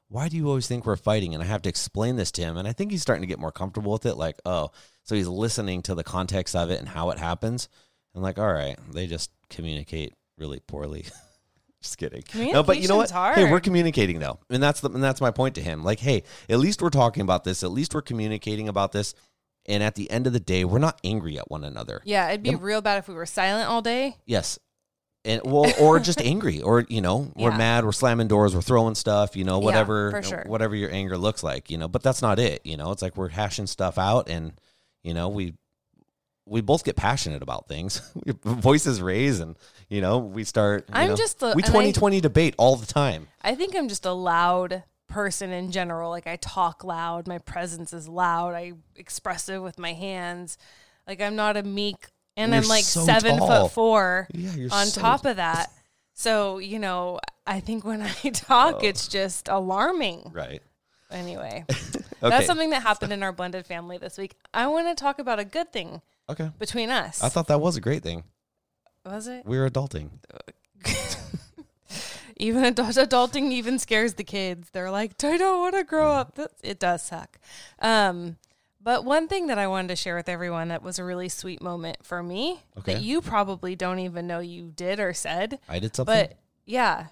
why 0.08 0.28
do 0.28 0.36
you 0.36 0.48
always 0.48 0.66
think 0.66 0.84
we're 0.86 0.96
fighting? 0.96 1.34
And 1.34 1.42
I 1.42 1.46
have 1.46 1.62
to 1.62 1.68
explain 1.68 2.16
this 2.16 2.30
to 2.32 2.42
him, 2.42 2.56
and 2.56 2.68
I 2.68 2.72
think 2.72 2.90
he's 2.90 3.02
starting 3.02 3.22
to 3.22 3.28
get 3.28 3.38
more 3.38 3.52
comfortable 3.52 3.92
with 3.92 4.06
it. 4.06 4.16
Like, 4.16 4.36
oh, 4.44 4.70
so 5.02 5.14
he's 5.14 5.28
listening 5.28 5.82
to 5.82 5.94
the 5.94 6.04
context 6.04 6.54
of 6.54 6.70
it 6.70 6.78
and 6.78 6.88
how 6.88 7.10
it 7.10 7.18
happens, 7.18 7.68
and 8.14 8.22
like, 8.22 8.38
all 8.38 8.52
right, 8.52 8.78
they 8.92 9.06
just 9.06 9.30
communicate 9.50 10.14
really 10.38 10.60
poorly. 10.60 11.06
just 11.84 11.98
kidding. 11.98 12.24
No, 12.34 12.62
but 12.62 12.80
you 12.80 12.88
know 12.88 12.96
what? 12.96 13.08
Communication's 13.10 13.46
Hey, 13.46 13.52
we're 13.52 13.60
communicating 13.60 14.18
though, 14.18 14.38
and 14.50 14.62
that's 14.62 14.80
the 14.80 14.90
and 14.90 15.02
that's 15.02 15.20
my 15.20 15.30
point 15.30 15.54
to 15.56 15.62
him. 15.62 15.84
Like, 15.84 16.00
hey, 16.00 16.24
at 16.48 16.58
least 16.58 16.82
we're 16.82 16.90
talking 16.90 17.22
about 17.22 17.44
this. 17.44 17.62
At 17.62 17.70
least 17.70 17.94
we're 17.94 18.02
communicating 18.02 18.68
about 18.68 18.92
this. 18.92 19.14
And 19.66 19.82
at 19.82 19.94
the 19.94 20.10
end 20.10 20.26
of 20.26 20.34
the 20.34 20.40
day, 20.40 20.64
we're 20.66 20.78
not 20.78 21.00
angry 21.04 21.38
at 21.38 21.50
one 21.50 21.64
another. 21.64 22.02
yeah 22.04 22.28
it'd 22.28 22.42
be 22.42 22.54
real 22.54 22.82
bad 22.82 22.98
if 22.98 23.08
we 23.08 23.14
were 23.14 23.24
silent 23.24 23.68
all 23.68 23.80
day 23.80 24.16
Yes. 24.26 24.58
And 25.24 25.40
well, 25.42 25.72
or 25.80 25.98
just 26.00 26.20
angry, 26.32 26.60
or 26.60 26.84
you 26.90 27.00
know, 27.00 27.32
we're 27.34 27.50
Yeah. 27.50 27.56
mad, 27.56 27.84
we're 27.86 27.92
slamming 27.92 28.28
doors, 28.28 28.54
we're 28.54 28.60
throwing 28.60 28.94
stuff, 28.94 29.36
you 29.36 29.44
know, 29.44 29.58
Yeah, 29.60 29.64
whatever, 29.64 30.10
for 30.10 30.22
sure. 30.22 30.44
whatever 30.46 30.74
your 30.76 30.90
anger 30.90 31.16
looks 31.16 31.42
like, 31.42 31.70
you 31.70 31.78
know. 31.78 31.88
But 31.88 32.02
that's 32.02 32.20
not 32.20 32.38
it, 32.38 32.60
you 32.64 32.76
know. 32.76 32.90
It's 32.92 33.00
like 33.00 33.16
we're 33.16 33.28
hashing 33.30 33.66
stuff 33.66 33.96
out, 33.96 34.28
and 34.28 34.52
you 35.02 35.14
know, 35.14 35.30
we 35.30 35.54
we 36.46 36.60
both 36.60 36.84
get 36.84 36.94
passionate 36.96 37.42
about 37.42 37.66
things. 37.68 38.02
Voices 38.44 39.00
raise, 39.00 39.40
and 39.40 39.56
you 39.88 40.00
know, 40.00 40.18
we 40.18 40.44
start. 40.44 40.88
I'm 40.92 41.10
know, 41.10 41.16
just 41.16 41.40
the- 41.40 41.52
we 41.54 41.62
and 41.62 41.66
I- 41.66 41.70
twenty 41.70 41.92
twenty 41.92 42.20
debate 42.20 42.54
all 42.58 42.76
the 42.76 42.86
time. 42.86 43.28
I 43.42 43.54
think 43.54 43.74
I'm 43.76 43.88
just 43.88 44.06
a 44.06 44.12
loud 44.12 44.82
person 45.08 45.50
in 45.52 45.70
general. 45.70 46.10
Like 46.10 46.26
I 46.26 46.36
talk 46.36 46.82
loud, 46.84 47.26
my 47.28 47.38
presence 47.38 47.92
is 47.92 48.08
loud. 48.08 48.54
I 48.54 48.72
expressive 48.96 49.62
with 49.62 49.78
my 49.78 49.92
hands. 49.92 50.58
Like 51.06 51.20
I'm 51.20 51.36
not 51.36 51.56
a 51.56 51.62
meek, 51.62 52.08
and 52.36 52.52
You're 52.52 52.62
I'm 52.62 52.68
like 52.68 52.84
so 52.84 53.04
seven 53.04 53.36
tall. 53.38 53.64
foot 53.68 53.72
four. 53.72 54.28
Yeah, 54.32 54.54
you're 54.54 54.72
on 54.72 54.86
so- 54.86 55.00
top 55.00 55.24
of 55.26 55.36
that, 55.36 55.70
so 56.14 56.58
you 56.58 56.78
know, 56.78 57.20
I 57.46 57.60
think 57.60 57.84
when 57.84 58.00
I 58.02 58.08
talk, 58.32 58.76
oh. 58.76 58.86
it's 58.86 59.06
just 59.08 59.48
alarming. 59.48 60.30
Right. 60.32 60.62
Anyway, 61.10 61.64
Okay. 61.70 62.00
that's 62.22 62.46
something 62.46 62.70
that 62.70 62.82
happened 62.82 63.12
in 63.12 63.22
our 63.22 63.30
blended 63.32 63.66
family 63.66 63.98
this 63.98 64.16
week. 64.18 64.34
I 64.52 64.66
want 64.66 64.88
to 64.88 65.00
talk 65.00 65.18
about 65.20 65.38
a 65.38 65.44
good 65.44 65.72
thing 65.72 66.00
Okay. 66.28 66.50
between 66.58 66.90
us. 66.90 67.22
I 67.22 67.28
thought 67.28 67.46
that 67.48 67.60
was 67.60 67.76
a 67.76 67.80
great 67.80 68.02
thing. 68.02 68.24
Was 69.04 69.26
it? 69.28 69.44
We 69.46 69.58
were 69.58 69.68
adulting. 69.68 70.10
even 72.36 72.64
adult, 72.64 72.90
adulting 72.90 73.52
even 73.52 73.78
scares 73.78 74.14
the 74.14 74.24
kids. 74.24 74.70
They're 74.70 74.90
like, 74.90 75.22
I 75.22 75.36
don't 75.36 75.60
want 75.60 75.74
to 75.76 75.84
grow 75.84 76.10
up. 76.10 76.38
It 76.62 76.78
does 76.78 77.02
suck. 77.02 77.38
Um, 77.80 78.36
but 78.80 79.04
one 79.04 79.28
thing 79.28 79.46
that 79.46 79.58
I 79.58 79.66
wanted 79.66 79.88
to 79.88 79.96
share 79.96 80.16
with 80.16 80.28
everyone 80.28 80.68
that 80.68 80.82
was 80.82 80.98
a 80.98 81.04
really 81.04 81.28
sweet 81.28 81.62
moment 81.62 81.98
for 82.02 82.22
me 82.22 82.60
Okay. 82.78 82.94
that 82.94 83.02
you 83.02 83.22
probably 83.22 83.74
don't 83.76 83.98
even 84.00 84.26
know 84.26 84.40
you 84.40 84.72
did 84.74 85.00
or 85.00 85.14
said, 85.14 85.58
I 85.68 85.78
did 85.78 85.94
something. 85.96 86.14
but 86.14 86.34
yeah. 86.66 87.06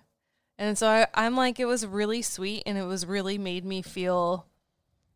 And 0.58 0.76
so 0.76 0.86
I, 0.86 1.06
I'm 1.14 1.34
like, 1.36 1.58
it 1.60 1.64
was 1.64 1.86
really 1.86 2.20
sweet 2.22 2.64
and 2.66 2.76
it 2.76 2.84
was 2.84 3.06
really 3.06 3.38
made 3.38 3.64
me 3.64 3.80
feel 3.80 4.46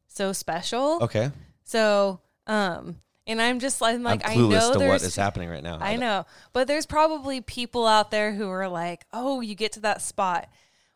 so 0.08 0.32
special. 0.32 0.98
okay. 1.02 1.30
So, 1.64 2.20
um, 2.46 2.96
and 3.26 3.40
I'm 3.42 3.58
just 3.58 3.82
I'm 3.82 4.02
like, 4.02 4.22
I'm 4.24 4.32
I 4.32 4.48
know 4.48 4.72
to 4.72 4.78
there's 4.78 4.88
what 4.88 5.02
is 5.02 5.16
happening 5.16 5.48
right 5.48 5.62
now. 5.62 5.78
I 5.80 5.96
know. 5.96 6.26
But 6.52 6.68
there's 6.68 6.86
probably 6.86 7.40
people 7.40 7.86
out 7.86 8.10
there 8.10 8.32
who 8.32 8.48
are 8.48 8.68
like, 8.68 9.04
"Oh, 9.12 9.40
you 9.40 9.54
get 9.54 9.72
to 9.72 9.80
that 9.80 10.02
spot." 10.02 10.48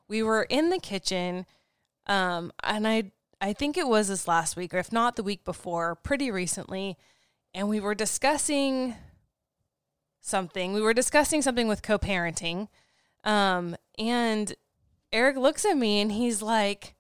We 0.09 0.23
were 0.23 0.43
in 0.43 0.71
the 0.71 0.79
kitchen 0.79 1.47
um 2.07 2.53
and 2.63 2.87
I 2.89 3.13
I 3.41 3.53
think 3.53 3.77
it 3.79 3.87
was 3.87 4.09
this 4.09 4.27
last 4.27 4.57
week 4.57 4.75
or 4.75 4.79
if 4.79 4.93
not 4.93 5.17
the 5.17 5.23
week 5.23 5.45
before, 5.45 5.95
pretty 5.95 6.31
recently, 6.31 6.97
and 7.55 7.69
we 7.69 7.81
were 7.81 7.95
discussing 7.95 8.97
something. 10.21 10.73
We 10.73 10.81
were 10.83 10.95
discussing 10.95 11.43
something 11.43 11.69
with 11.69 11.83
co-parenting. 11.83 12.69
Um 13.25 13.77
and 13.99 14.55
Eric 15.13 15.37
looks 15.37 15.65
at 15.65 15.77
me 15.77 16.01
and 16.01 16.13
he's 16.13 16.43
like, 16.43 16.95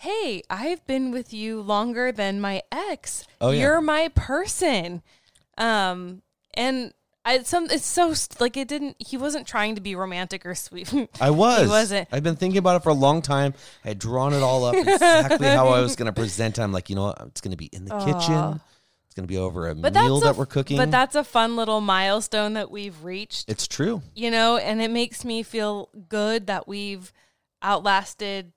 "Hey, 0.00 0.42
I've 0.50 0.86
been 0.86 1.10
with 1.10 1.32
you 1.32 1.60
longer 1.60 2.12
than 2.12 2.40
my 2.40 2.62
ex. 2.72 3.26
Oh, 3.40 3.50
yeah. 3.50 3.60
You're 3.60 3.80
my 3.80 4.08
person." 4.14 5.02
Um 5.58 6.22
and 6.54 6.92
I 7.24 7.42
some 7.42 7.66
it's 7.70 7.84
so 7.84 8.14
like 8.38 8.56
it 8.56 8.66
didn't 8.66 8.96
he 8.98 9.16
wasn't 9.16 9.46
trying 9.46 9.74
to 9.74 9.80
be 9.80 9.94
romantic 9.94 10.46
or 10.46 10.54
sweet. 10.54 10.92
I 11.20 11.30
was. 11.30 11.62
He 11.62 11.68
wasn't. 11.68 12.08
I've 12.10 12.22
been 12.22 12.36
thinking 12.36 12.58
about 12.58 12.76
it 12.76 12.82
for 12.82 12.88
a 12.88 12.94
long 12.94 13.20
time. 13.20 13.52
I 13.84 13.88
had 13.88 13.98
drawn 13.98 14.32
it 14.32 14.42
all 14.42 14.64
up 14.64 14.74
exactly 14.78 15.48
how 15.48 15.68
I 15.68 15.80
was 15.80 15.96
going 15.96 16.06
to 16.06 16.12
present. 16.12 16.58
it. 16.58 16.62
I'm 16.62 16.72
like, 16.72 16.88
you 16.88 16.96
know 16.96 17.04
what? 17.04 17.20
It's 17.26 17.40
going 17.42 17.50
to 17.52 17.58
be 17.58 17.66
in 17.66 17.84
the 17.84 17.98
kitchen. 17.98 18.60
It's 19.04 19.14
going 19.14 19.26
to 19.26 19.28
be 19.28 19.36
over 19.36 19.68
a 19.68 19.74
But 19.74 19.92
meal 19.92 20.20
that 20.20 20.36
a, 20.36 20.38
we're 20.38 20.46
cooking. 20.46 20.76
But 20.76 20.90
that's 20.90 21.14
a 21.16 21.24
fun 21.24 21.56
little 21.56 21.80
milestone 21.80 22.54
that 22.54 22.70
we've 22.70 23.02
reached. 23.04 23.50
it's 23.50 23.66
true. 23.66 24.02
you 24.14 24.30
know, 24.30 24.56
and 24.56 24.80
it 24.80 24.90
makes 24.90 25.24
me 25.24 25.42
feel 25.42 25.90
good 26.08 26.46
that 26.46 26.66
we've 26.68 27.12
outlasted 27.60 28.52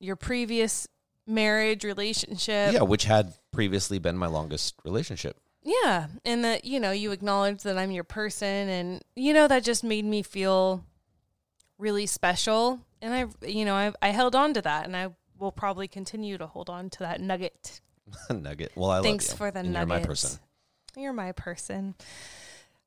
your 0.00 0.16
previous 0.16 0.86
marriage 1.26 1.84
relationship. 1.84 2.72
yeah, 2.72 2.82
which 2.82 3.04
had 3.04 3.34
previously 3.52 3.98
been 3.98 4.16
my 4.16 4.26
longest 4.26 4.74
relationship. 4.84 5.36
Yeah, 5.62 6.06
and 6.24 6.44
that 6.44 6.64
you 6.64 6.80
know 6.80 6.92
you 6.92 7.12
acknowledge 7.12 7.62
that 7.64 7.76
I'm 7.76 7.90
your 7.90 8.04
person, 8.04 8.68
and 8.68 9.02
you 9.16 9.32
know 9.34 9.48
that 9.48 9.64
just 9.64 9.84
made 9.84 10.04
me 10.04 10.22
feel 10.22 10.84
really 11.78 12.06
special. 12.06 12.80
And 13.02 13.14
I, 13.14 13.46
you 13.46 13.64
know, 13.64 13.74
I 13.74 13.92
I 14.00 14.08
held 14.10 14.34
on 14.34 14.54
to 14.54 14.62
that, 14.62 14.86
and 14.86 14.96
I 14.96 15.10
will 15.38 15.52
probably 15.52 15.86
continue 15.88 16.38
to 16.38 16.46
hold 16.46 16.70
on 16.70 16.90
to 16.90 16.98
that 17.00 17.20
nugget. 17.20 17.80
nugget. 18.30 18.72
Well, 18.76 18.90
I 18.90 19.02
Thanks 19.02 19.28
love 19.28 19.34
you. 19.34 19.36
for 19.38 19.50
the 19.50 19.60
and 19.60 19.72
nugget. 19.72 19.88
You're 19.88 19.98
my 20.00 20.04
person. 20.04 20.40
You're 20.96 21.12
my 21.12 21.32
person. 21.32 21.94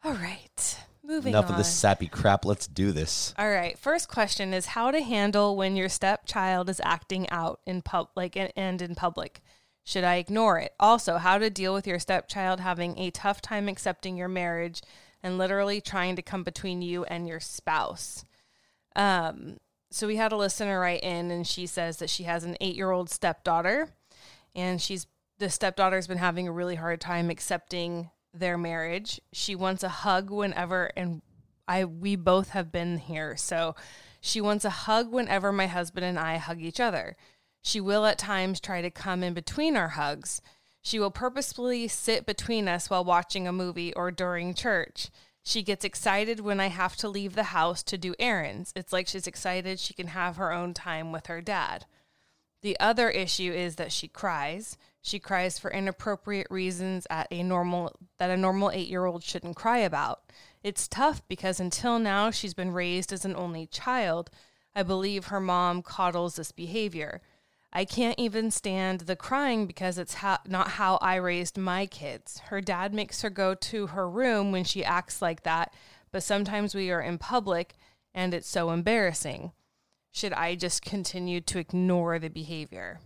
All 0.03 0.13
right, 0.13 0.77
moving 1.03 1.31
Enough 1.33 1.45
on. 1.45 1.51
of 1.51 1.57
this 1.57 1.73
sappy 1.73 2.07
crap. 2.07 2.45
Let's 2.45 2.67
do 2.67 2.91
this. 2.91 3.33
All 3.37 3.49
right. 3.49 3.77
First 3.77 4.07
question 4.09 4.53
is 4.53 4.67
how 4.67 4.91
to 4.91 5.01
handle 5.01 5.55
when 5.55 5.75
your 5.75 5.89
stepchild 5.89 6.69
is 6.69 6.81
acting 6.83 7.29
out 7.29 7.59
in 7.65 7.81
pub 7.81 8.09
like 8.15 8.35
and- 8.37 8.81
in 8.81 8.95
public. 8.95 9.41
Should 9.83 10.03
I 10.03 10.15
ignore 10.15 10.59
it? 10.59 10.73
Also, 10.79 11.17
how 11.17 11.37
to 11.39 11.49
deal 11.49 11.73
with 11.73 11.87
your 11.87 11.97
stepchild 11.99 12.59
having 12.59 12.97
a 12.99 13.09
tough 13.09 13.41
time 13.41 13.67
accepting 13.67 14.15
your 14.15 14.27
marriage 14.27 14.81
and 15.23 15.37
literally 15.37 15.81
trying 15.81 16.15
to 16.15 16.21
come 16.21 16.43
between 16.43 16.81
you 16.81 17.03
and 17.05 17.27
your 17.27 17.39
spouse. 17.39 18.23
Um, 18.95 19.57
so 19.89 20.07
we 20.07 20.15
had 20.17 20.31
a 20.31 20.37
listener 20.37 20.79
write 20.79 21.03
in 21.03 21.31
and 21.31 21.45
she 21.47 21.65
says 21.65 21.97
that 21.97 22.09
she 22.09 22.23
has 22.23 22.43
an 22.43 22.57
8-year-old 22.61 23.09
stepdaughter 23.09 23.89
and 24.55 24.81
she's 24.81 25.07
the 25.39 25.49
stepdaughter's 25.49 26.07
been 26.07 26.17
having 26.19 26.47
a 26.47 26.51
really 26.51 26.75
hard 26.75 27.01
time 27.01 27.29
accepting 27.29 28.09
their 28.33 28.57
marriage. 28.57 29.19
She 29.33 29.55
wants 29.55 29.83
a 29.83 29.89
hug 29.89 30.29
whenever 30.29 30.91
and 30.95 31.21
I 31.67 31.85
we 31.85 32.15
both 32.15 32.49
have 32.49 32.71
been 32.71 32.97
here. 32.97 33.35
So 33.37 33.75
she 34.19 34.41
wants 34.41 34.65
a 34.65 34.69
hug 34.69 35.11
whenever 35.11 35.51
my 35.51 35.67
husband 35.67 36.05
and 36.05 36.19
I 36.19 36.37
hug 36.37 36.61
each 36.61 36.79
other. 36.79 37.15
She 37.61 37.79
will 37.79 38.05
at 38.05 38.17
times 38.17 38.59
try 38.59 38.81
to 38.81 38.89
come 38.89 39.23
in 39.23 39.33
between 39.33 39.75
our 39.75 39.89
hugs. 39.89 40.41
She 40.81 40.99
will 40.99 41.11
purposefully 41.11 41.87
sit 41.87 42.25
between 42.25 42.67
us 42.67 42.89
while 42.89 43.05
watching 43.05 43.47
a 43.47 43.53
movie 43.53 43.93
or 43.93 44.11
during 44.11 44.53
church. 44.53 45.09
She 45.43 45.63
gets 45.63 45.85
excited 45.85 46.39
when 46.39 46.59
I 46.59 46.67
have 46.67 46.95
to 46.97 47.09
leave 47.09 47.35
the 47.35 47.43
house 47.43 47.83
to 47.83 47.97
do 47.97 48.15
errands. 48.19 48.71
It's 48.75 48.93
like 48.93 49.07
she's 49.07 49.27
excited 49.27 49.79
she 49.79 49.93
can 49.93 50.07
have 50.07 50.37
her 50.37 50.51
own 50.51 50.73
time 50.73 51.11
with 51.11 51.27
her 51.27 51.41
dad. 51.41 51.85
The 52.61 52.79
other 52.79 53.09
issue 53.09 53.51
is 53.51 53.75
that 53.75 53.91
she 53.91 54.07
cries. 54.07 54.77
She 55.01 55.19
cries 55.19 55.57
for 55.57 55.71
inappropriate 55.71 56.47
reasons 56.49 57.07
at 57.09 57.27
a 57.31 57.41
normal 57.41 57.95
that 58.19 58.29
a 58.29 58.37
normal 58.37 58.69
8-year-old 58.69 59.23
shouldn't 59.23 59.55
cry 59.55 59.79
about. 59.79 60.21
It's 60.63 60.87
tough 60.87 61.27
because 61.27 61.59
until 61.59 61.97
now 61.97 62.29
she's 62.29 62.53
been 62.53 62.71
raised 62.71 63.11
as 63.11 63.25
an 63.25 63.35
only 63.35 63.65
child. 63.65 64.29
I 64.75 64.83
believe 64.83 65.25
her 65.25 65.39
mom 65.39 65.81
coddles 65.81 66.35
this 66.35 66.51
behavior. 66.51 67.21
I 67.73 67.83
can't 67.85 68.19
even 68.19 68.51
stand 68.51 69.01
the 69.01 69.15
crying 69.15 69.65
because 69.65 69.97
it's 69.97 70.17
not 70.45 70.71
how 70.71 70.97
I 70.97 71.15
raised 71.15 71.57
my 71.57 71.87
kids. 71.87 72.39
Her 72.45 72.61
dad 72.61 72.93
makes 72.93 73.21
her 73.21 73.29
go 73.29 73.55
to 73.55 73.87
her 73.87 74.09
room 74.09 74.51
when 74.51 74.65
she 74.65 74.85
acts 74.85 75.21
like 75.21 75.43
that, 75.43 75.73
but 76.11 76.21
sometimes 76.21 76.75
we 76.75 76.91
are 76.91 77.01
in 77.01 77.17
public 77.17 77.75
and 78.13 78.33
it's 78.33 78.49
so 78.49 78.71
embarrassing. 78.71 79.53
Should 80.11 80.33
I 80.33 80.55
just 80.55 80.83
continue 80.83 81.39
to 81.41 81.59
ignore 81.59 82.19
the 82.19 82.29
behavior? 82.29 82.99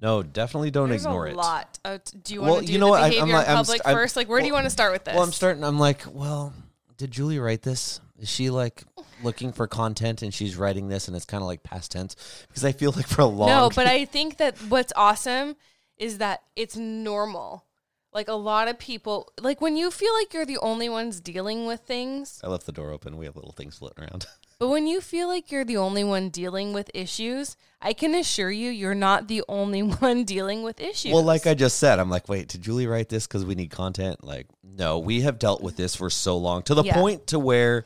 No, 0.00 0.22
definitely 0.22 0.70
don't 0.70 0.90
There's 0.90 1.04
ignore 1.04 1.26
a 1.26 1.30
it. 1.30 1.36
lot. 1.36 1.78
Uh, 1.84 1.98
do 2.22 2.34
you 2.34 2.40
Well, 2.40 2.50
want 2.54 2.60
to 2.62 2.66
do 2.68 2.72
you 2.72 2.78
know 2.78 2.86
the 2.86 2.90
what? 2.92 3.00
I- 3.02 3.06
I'm 3.06 3.10
behavior 3.10 3.34
like- 3.34 3.46
in 3.46 3.50
I'm 3.50 3.56
public 3.58 3.82
st- 3.82 3.86
I'm- 3.86 3.96
1st 3.96 4.16
Like, 4.16 4.28
where 4.28 4.40
do 4.40 4.46
you 4.46 4.52
well- 4.52 4.58
want 4.58 4.66
to 4.66 4.70
start 4.70 4.92
with 4.92 5.04
this? 5.04 5.14
Well, 5.14 5.24
I'm 5.24 5.32
starting. 5.32 5.64
I'm 5.64 5.78
like, 5.78 6.02
well, 6.12 6.52
did 6.96 7.10
Julie 7.10 7.38
write 7.38 7.62
this? 7.62 8.00
Is 8.18 8.28
she 8.28 8.50
like 8.50 8.84
looking 9.22 9.52
for 9.52 9.66
content 9.66 10.22
and 10.22 10.32
she's 10.34 10.56
writing 10.56 10.88
this 10.88 11.06
and 11.08 11.16
it's 11.16 11.24
kind 11.24 11.42
of 11.42 11.46
like 11.46 11.62
past 11.62 11.92
tense? 11.92 12.16
Because 12.48 12.64
I 12.64 12.72
feel 12.72 12.92
like 12.92 13.06
for 13.06 13.22
a 13.22 13.26
long 13.26 13.48
No, 13.48 13.70
but 13.74 13.86
I 13.86 14.04
think 14.16 14.36
that 14.38 14.56
what's 14.68 14.92
awesome 14.96 15.56
is 15.96 16.18
that 16.18 16.42
it's 16.56 16.76
normal. 16.76 17.64
Like 18.12 18.28
a 18.28 18.32
lot 18.34 18.68
of 18.68 18.78
people, 18.78 19.30
like 19.40 19.60
when 19.60 19.76
you 19.76 19.90
feel 19.90 20.12
like 20.14 20.32
you're 20.32 20.46
the 20.46 20.58
only 20.58 20.88
ones 20.88 21.20
dealing 21.20 21.66
with 21.66 21.80
things, 21.82 22.40
I 22.42 22.48
left 22.48 22.66
the 22.66 22.72
door 22.72 22.90
open. 22.90 23.16
We 23.18 23.26
have 23.26 23.36
little 23.36 23.52
things 23.52 23.78
floating 23.78 24.04
around. 24.04 24.26
but 24.58 24.68
when 24.68 24.86
you 24.88 25.00
feel 25.00 25.28
like 25.28 25.52
you're 25.52 25.64
the 25.64 25.76
only 25.76 26.02
one 26.02 26.30
dealing 26.30 26.72
with 26.72 26.90
issues, 26.92 27.56
I 27.80 27.92
can 27.92 28.14
assure 28.14 28.50
you, 28.50 28.70
you're 28.70 28.94
not 28.94 29.28
the 29.28 29.44
only 29.48 29.82
one 30.04 30.24
dealing 30.24 30.62
with 30.64 30.80
issues. 30.80 31.12
Well, 31.12 31.22
like 31.22 31.46
I 31.46 31.54
just 31.54 31.78
said, 31.78 31.98
I'm 32.00 32.10
like, 32.10 32.28
wait, 32.28 32.48
did 32.48 32.62
Julie 32.62 32.86
write 32.88 33.08
this 33.08 33.26
because 33.26 33.44
we 33.44 33.54
need 33.54 33.70
content? 33.70 34.24
Like, 34.24 34.46
no, 34.64 34.98
we 34.98 35.20
have 35.20 35.38
dealt 35.38 35.62
with 35.62 35.76
this 35.76 35.94
for 35.94 36.10
so 36.10 36.36
long 36.36 36.62
to 36.64 36.74
the 36.74 36.82
Yeah. 36.82 36.94
point 36.94 37.28
to 37.28 37.38
where 37.38 37.84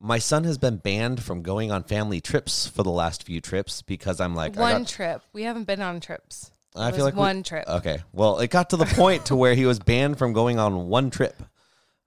my 0.00 0.18
son 0.18 0.42
has 0.42 0.58
been 0.58 0.78
banned 0.78 1.22
from 1.22 1.42
going 1.42 1.70
on 1.70 1.84
family 1.84 2.20
trips 2.20 2.66
for 2.66 2.82
the 2.82 2.90
last 2.90 3.22
few 3.22 3.40
trips 3.40 3.82
because 3.82 4.20
I'm 4.20 4.34
like, 4.34 4.56
I 4.56 4.60
one 4.60 4.82
got- 4.82 4.88
trip. 4.88 5.22
We 5.32 5.44
haven't 5.44 5.64
been 5.64 5.80
on 5.82 6.00
trips. 6.00 6.50
I 6.74 6.88
It 6.88 6.92
feel 6.96 7.04
was 7.04 7.04
like 7.04 7.14
we- 7.14 7.18
one 7.20 7.42
trip. 7.44 7.68
Okay, 7.68 8.00
well, 8.12 8.38
it 8.40 8.50
got 8.50 8.70
to 8.70 8.76
the 8.76 8.86
point 8.86 9.26
to 9.26 9.36
where 9.36 9.54
he 9.54 9.66
was 9.66 9.78
banned 9.78 10.18
from 10.18 10.32
going 10.32 10.58
on 10.58 10.88
one 10.88 11.10
trip. 11.10 11.40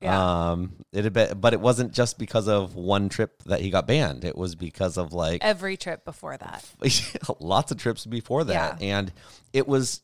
Yeah. 0.01 0.51
Um, 0.51 0.73
it 0.91 1.03
had 1.05 1.13
been, 1.13 1.39
but 1.39 1.53
it 1.53 1.61
wasn't 1.61 1.93
just 1.93 2.19
because 2.19 2.47
of 2.47 2.75
one 2.75 3.09
trip 3.09 3.41
that 3.43 3.61
he 3.61 3.69
got 3.69 3.87
banned. 3.87 4.25
It 4.25 4.37
was 4.37 4.55
because 4.55 4.97
of 4.97 5.13
like 5.13 5.43
Every 5.43 5.77
trip 5.77 6.05
before 6.05 6.37
that. 6.37 6.65
lots 7.39 7.71
of 7.71 7.77
trips 7.77 8.05
before 8.05 8.43
that. 8.43 8.81
Yeah. 8.81 8.97
And 8.97 9.13
it 9.53 9.67
was 9.67 10.01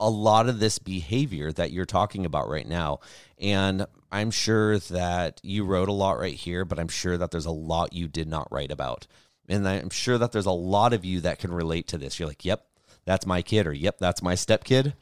a 0.00 0.08
lot 0.08 0.48
of 0.48 0.58
this 0.58 0.78
behavior 0.78 1.52
that 1.52 1.72
you're 1.72 1.86
talking 1.86 2.24
about 2.24 2.48
right 2.48 2.66
now. 2.66 3.00
And 3.38 3.86
I'm 4.12 4.30
sure 4.30 4.78
that 4.78 5.40
you 5.42 5.64
wrote 5.64 5.88
a 5.88 5.92
lot 5.92 6.18
right 6.18 6.34
here, 6.34 6.64
but 6.64 6.78
I'm 6.78 6.88
sure 6.88 7.16
that 7.18 7.30
there's 7.30 7.46
a 7.46 7.50
lot 7.50 7.92
you 7.92 8.06
did 8.08 8.28
not 8.28 8.48
write 8.50 8.70
about. 8.70 9.06
And 9.48 9.68
I'm 9.68 9.90
sure 9.90 10.18
that 10.18 10.32
there's 10.32 10.46
a 10.46 10.52
lot 10.52 10.92
of 10.92 11.04
you 11.04 11.20
that 11.20 11.38
can 11.38 11.52
relate 11.52 11.88
to 11.88 11.98
this. 11.98 12.18
You're 12.18 12.28
like, 12.28 12.44
yep, 12.44 12.64
that's 13.04 13.26
my 13.26 13.42
kid, 13.42 13.66
or 13.66 13.72
yep, 13.72 13.98
that's 13.98 14.22
my 14.22 14.34
stepkid. 14.34 14.94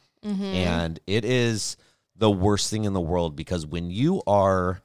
And 0.54 1.00
it 1.06 1.24
is 1.24 1.76
the 2.22 2.30
worst 2.30 2.70
thing 2.70 2.84
in 2.84 2.92
the 2.92 3.00
world 3.00 3.34
because 3.34 3.66
when 3.66 3.90
you 3.90 4.22
are 4.28 4.80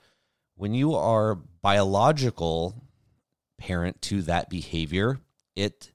when 0.56 0.74
you 0.74 0.96
are 0.96 1.36
biological 1.36 2.82
parent 3.60 4.02
to 4.02 4.24
that 4.24 4.50
behavior, 4.50 5.20
it 5.56 5.92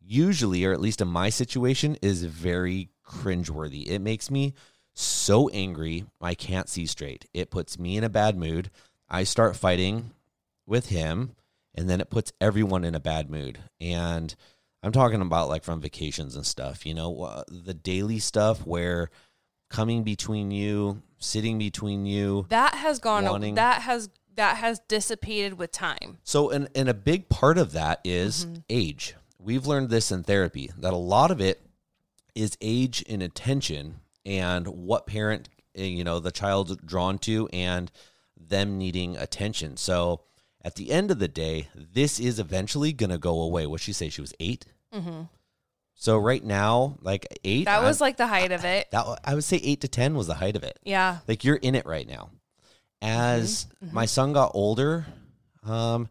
usually, 0.00 0.64
or 0.64 0.72
at 0.72 0.80
least 0.80 1.00
in 1.00 1.08
my 1.08 1.28
situation, 1.28 1.96
is 2.02 2.22
very 2.22 2.90
cringeworthy. 3.04 3.88
It 3.88 3.98
makes 3.98 4.30
me 4.30 4.54
so 4.94 5.48
angry, 5.48 6.04
I 6.20 6.34
can't 6.34 6.68
see 6.68 6.86
straight. 6.86 7.26
It 7.34 7.50
puts 7.50 7.80
me 7.80 7.96
in 7.96 8.04
a 8.04 8.08
bad 8.08 8.38
mood. 8.38 8.70
I 9.08 9.24
start 9.24 9.56
fighting 9.56 10.12
with 10.66 10.86
him, 10.90 11.32
and 11.74 11.90
then 11.90 12.00
it 12.00 12.10
puts 12.10 12.32
everyone 12.40 12.84
in 12.84 12.94
a 12.94 13.00
bad 13.00 13.28
mood. 13.28 13.58
And 13.80 14.32
I'm 14.84 14.92
talking 14.92 15.20
about 15.20 15.48
like 15.48 15.64
from 15.64 15.80
vacations 15.80 16.36
and 16.36 16.46
stuff, 16.46 16.86
you 16.86 16.94
know, 16.94 17.22
uh, 17.22 17.42
the 17.48 17.74
daily 17.74 18.20
stuff 18.20 18.64
where 18.64 19.10
coming 19.68 20.02
between 20.02 20.50
you, 20.50 21.02
sitting 21.18 21.58
between 21.58 22.06
you, 22.06 22.46
That 22.48 22.74
has 22.74 22.98
gone. 22.98 23.24
Wanting- 23.24 23.54
That 23.54 23.82
has 23.82 24.08
that 24.34 24.58
has 24.58 24.80
dissipated 24.86 25.54
with 25.58 25.72
time. 25.72 26.18
So, 26.22 26.50
and, 26.50 26.68
and 26.74 26.90
a 26.90 26.94
big 26.94 27.30
part 27.30 27.56
of 27.56 27.72
that 27.72 28.00
is 28.04 28.44
Mm-hmm. 28.44 28.54
age. 28.68 29.14
We've 29.38 29.66
learned 29.66 29.88
this 29.88 30.12
in 30.12 30.24
therapy 30.24 30.70
that 30.76 30.92
a 30.92 30.96
lot 30.98 31.30
of 31.30 31.40
it 31.40 31.62
is 32.34 32.54
age 32.60 33.02
and 33.08 33.22
attention 33.22 34.00
and 34.26 34.66
what 34.68 35.06
parent, 35.06 35.48
eh, 35.74 35.84
you 35.84 36.04
know, 36.04 36.20
the 36.20 36.30
child's 36.32 36.76
drawn 36.84 37.16
to 37.20 37.48
and 37.50 37.90
them 38.36 38.76
needing 38.76 39.16
attention. 39.16 39.78
So, 39.78 40.20
at 40.62 40.74
the 40.74 40.90
end 40.90 41.10
of 41.10 41.18
the 41.18 41.28
day, 41.28 41.68
this 41.74 42.20
is 42.20 42.38
eventually 42.38 42.92
going 42.92 43.08
to 43.10 43.18
go 43.18 43.40
away. 43.40 43.66
What 43.66 43.80
she 43.80 43.94
say? 43.94 44.10
She 44.10 44.20
was 44.20 44.34
8 44.38 44.66
hmm 44.92 45.22
So 45.98 46.18
right 46.18 46.44
now, 46.44 46.98
like 47.00 47.26
eight, 47.42 47.64
That 47.64 47.82
was 47.82 48.00
I'm- 48.00 48.06
like 48.06 48.16
the 48.18 48.26
height 48.26 48.52
of 48.52 48.64
it. 48.64 48.90
that. 48.92 49.06
I 49.24 49.34
would 49.34 49.44
say 49.44 49.56
eight 49.56 49.80
to 49.80 49.88
ten 49.88 50.14
was 50.14 50.26
the 50.26 50.34
height 50.34 50.54
of 50.54 50.62
it. 50.62 50.78
Yeah. 50.84 51.18
Like 51.26 51.42
you're 51.42 51.56
in 51.56 51.74
it 51.74 51.86
right 51.86 52.06
now. 52.06 52.30
As 53.02 53.66
Mm-hmm. 53.82 53.94
my 53.94 54.06
son 54.06 54.32
got 54.32 54.52
older, 54.54 55.06
um, 55.64 56.08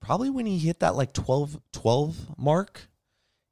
probably 0.00 0.30
when 0.30 0.46
he 0.46 0.58
hit 0.58 0.80
that 0.80 0.96
like 0.96 1.12
12, 1.12 1.60
12 1.72 2.38
mark, 2.38 2.88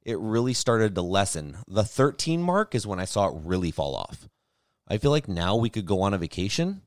it 0.03 0.17
really 0.19 0.53
started 0.53 0.95
to 0.95 1.01
lessen. 1.01 1.57
The 1.67 1.83
13 1.83 2.41
mark 2.41 2.73
is 2.75 2.85
when 2.87 2.99
I 2.99 3.05
saw 3.05 3.27
it 3.29 3.41
really 3.43 3.71
fall 3.71 3.95
off. 3.95 4.27
I 4.87 4.97
feel 4.97 5.11
like 5.11 5.27
now 5.27 5.55
we 5.55 5.69
could 5.69 5.85
go 5.85 6.01
on 6.01 6.13
a 6.13 6.17
vacation 6.17 6.81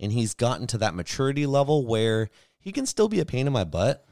and 0.00 0.12
he's 0.12 0.34
gotten 0.34 0.66
to 0.68 0.78
that 0.78 0.94
maturity 0.94 1.46
level 1.46 1.86
where 1.86 2.28
he 2.58 2.72
can 2.72 2.86
still 2.86 3.08
be 3.08 3.20
a 3.20 3.24
pain 3.26 3.46
in 3.46 3.52
my 3.52 3.64
butt. 3.64 4.04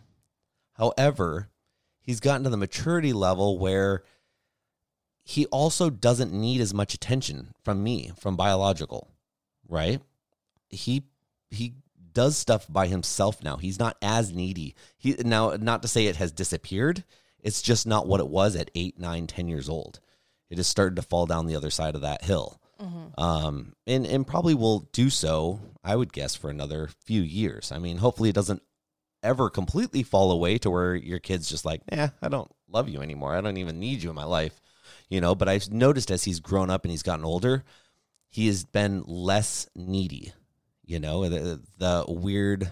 However, 0.74 1.48
he's 2.04 2.20
gotten 2.20 2.44
to 2.44 2.50
the 2.50 2.56
maturity 2.56 3.12
level 3.12 3.58
where 3.58 4.04
he 5.24 5.46
also 5.46 5.90
doesn't 5.90 6.32
need 6.32 6.60
as 6.60 6.72
much 6.72 6.94
attention 6.94 7.54
from 7.64 7.82
me, 7.82 8.12
from 8.20 8.36
biological, 8.36 9.10
right? 9.68 10.00
He 10.68 11.04
he 11.50 11.74
does 12.12 12.36
stuff 12.36 12.66
by 12.68 12.86
himself 12.86 13.42
now. 13.42 13.56
He's 13.56 13.78
not 13.78 13.96
as 14.00 14.32
needy. 14.32 14.76
He 14.96 15.16
now 15.24 15.56
not 15.58 15.82
to 15.82 15.88
say 15.88 16.06
it 16.06 16.16
has 16.16 16.30
disappeared. 16.30 17.04
It's 17.40 17.62
just 17.62 17.86
not 17.86 18.06
what 18.06 18.20
it 18.20 18.28
was 18.28 18.54
at 18.54 18.70
eight, 18.74 18.98
nine, 18.98 19.26
ten 19.26 19.48
years 19.48 19.68
old. 19.68 20.00
It 20.50 20.58
has 20.58 20.66
started 20.66 20.96
to 20.96 21.02
fall 21.02 21.26
down 21.26 21.46
the 21.46 21.56
other 21.56 21.70
side 21.70 21.94
of 21.94 22.02
that 22.02 22.24
hill. 22.24 22.60
Um, 23.16 23.74
and, 23.86 24.06
and 24.06 24.26
probably 24.26 24.54
will 24.54 24.80
do 24.92 25.08
so, 25.08 25.60
I 25.82 25.96
would 25.96 26.12
guess, 26.12 26.34
for 26.34 26.50
another 26.50 26.90
few 27.04 27.22
years. 27.22 27.72
I 27.72 27.78
mean, 27.78 27.98
hopefully 27.98 28.28
it 28.28 28.34
doesn't 28.34 28.62
ever 29.24 29.50
completely 29.50 30.04
fall 30.04 30.30
away 30.30 30.58
to 30.58 30.70
where 30.70 30.94
your 30.94 31.18
kid's 31.18 31.48
just 31.48 31.64
like, 31.64 31.82
"Yeah, 31.90 32.10
I 32.22 32.28
don't 32.28 32.50
love 32.68 32.88
you 32.88 33.00
anymore. 33.00 33.34
I 33.34 33.40
don't 33.40 33.56
even 33.56 33.80
need 33.80 34.02
you 34.02 34.10
in 34.10 34.16
my 34.16 34.24
life." 34.24 34.60
You 35.08 35.20
know, 35.20 35.34
but 35.34 35.48
I've 35.48 35.72
noticed 35.72 36.10
as 36.10 36.24
he's 36.24 36.40
grown 36.40 36.70
up 36.70 36.84
and 36.84 36.90
he's 36.90 37.02
gotten 37.02 37.24
older, 37.24 37.64
he 38.28 38.46
has 38.46 38.64
been 38.64 39.02
less 39.06 39.68
needy. 39.74 40.32
You 40.84 41.00
know, 41.00 41.28
the, 41.28 41.60
the 41.78 42.04
weird 42.08 42.70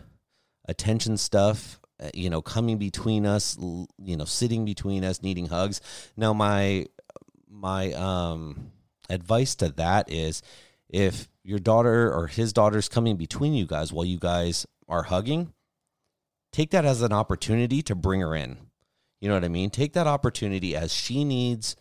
attention 0.67 1.17
stuff, 1.17 1.81
uh, 2.01 2.11
you 2.15 2.29
know, 2.31 2.43
coming 2.43 2.79
between 2.79 3.27
us, 3.27 3.57
you 3.59 4.17
know, 4.17 4.25
sitting 4.25 4.65
between 4.65 5.05
us, 5.05 5.23
needing 5.23 5.47
hugs. 5.47 5.81
Now, 6.17 6.33
my 6.33 6.87
my 7.49 7.93
um 7.93 8.73
advice 9.09 9.55
to 9.57 9.69
that 9.71 10.11
is 10.11 10.43
if 10.89 11.29
your 11.43 11.59
daughter 11.59 12.13
or 12.13 12.27
his 12.27 12.53
daughter's 12.53 12.89
coming 12.89 13.17
between 13.17 13.55
you 13.55 13.67
guys 13.67 13.93
while 13.93 14.05
you 14.05 14.19
guys 14.19 14.67
are 14.89 15.03
hugging, 15.03 15.53
take 16.53 16.71
that 16.71 16.85
as 16.85 17.03
an 17.03 17.13
opportunity 17.13 17.83
to 17.83 17.95
bring 17.95 18.21
her 18.21 18.35
in. 18.35 18.59
You 19.21 19.29
know 19.29 19.35
what 19.35 19.45
I 19.45 19.49
mean? 19.49 19.71
Take 19.71 19.95
that 19.95 20.07
opportunity 20.07 20.77
as 20.77 20.93
she 20.93 21.25
needs 21.25 21.77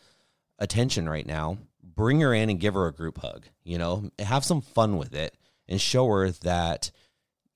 attention 0.59 1.09
right 1.09 1.25
now. 1.25 1.57
Bring 1.83 2.21
her 2.21 2.33
in 2.33 2.49
and 2.49 2.59
give 2.59 2.73
her 2.73 2.87
a 2.87 2.93
group 2.93 3.19
hug. 3.19 3.45
You 3.63 3.77
know, 3.77 4.11
have 4.19 4.45
some 4.45 4.61
fun 4.61 4.97
with 4.97 5.13
it 5.13 5.35
and 5.67 5.79
show 5.79 6.07
her 6.07 6.31
that, 6.31 6.91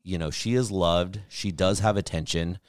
you 0.04 0.17
know, 0.17 0.32
she 0.32 0.56
is 0.56 0.71
loved. 0.71 1.21
She 1.30 1.51
does 1.51 1.80
have 1.80 1.97
attention. 1.97 2.60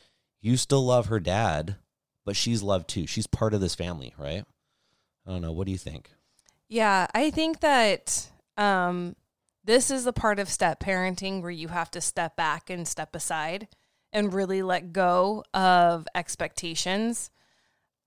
You 0.40 0.56
still 0.56 0.84
love 0.84 1.06
her 1.06 1.20
dad, 1.20 1.76
but 2.24 2.36
she's 2.36 2.62
loved 2.62 2.88
too. 2.88 3.06
She's 3.06 3.26
part 3.26 3.54
of 3.54 3.60
this 3.60 3.74
family, 3.74 4.14
right? 4.18 4.44
I 5.26 5.30
don't 5.30 5.42
know. 5.42 5.52
What 5.52 5.66
do 5.66 5.72
you 5.72 5.78
think? 5.78 6.10
Yeah, 6.68 7.06
I 7.14 7.30
think 7.30 7.60
that 7.60 8.28
um, 8.56 9.16
this 9.64 9.90
is 9.90 10.04
the 10.04 10.12
part 10.12 10.38
of 10.38 10.48
step 10.48 10.80
parenting 10.80 11.40
where 11.40 11.50
you 11.50 11.68
have 11.68 11.90
to 11.92 12.00
step 12.00 12.36
back 12.36 12.70
and 12.70 12.86
step 12.86 13.14
aside 13.14 13.68
and 14.16 14.32
really 14.32 14.62
let 14.62 14.94
go 14.94 15.44
of 15.52 16.08
expectations 16.14 17.30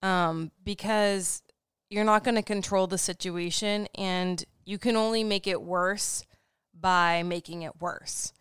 um, 0.01 0.49
because 0.63 1.43
you're 1.87 2.03
not 2.03 2.23
going 2.23 2.33
to 2.33 2.41
control 2.41 2.87
the 2.87 2.97
situation 2.97 3.87
and 3.93 4.43
you 4.65 4.79
can 4.79 4.95
only 4.95 5.23
make 5.23 5.45
it 5.45 5.61
worse 5.61 6.25
by 6.73 7.21
making 7.21 7.61
it 7.61 7.79
worse. 7.79 8.33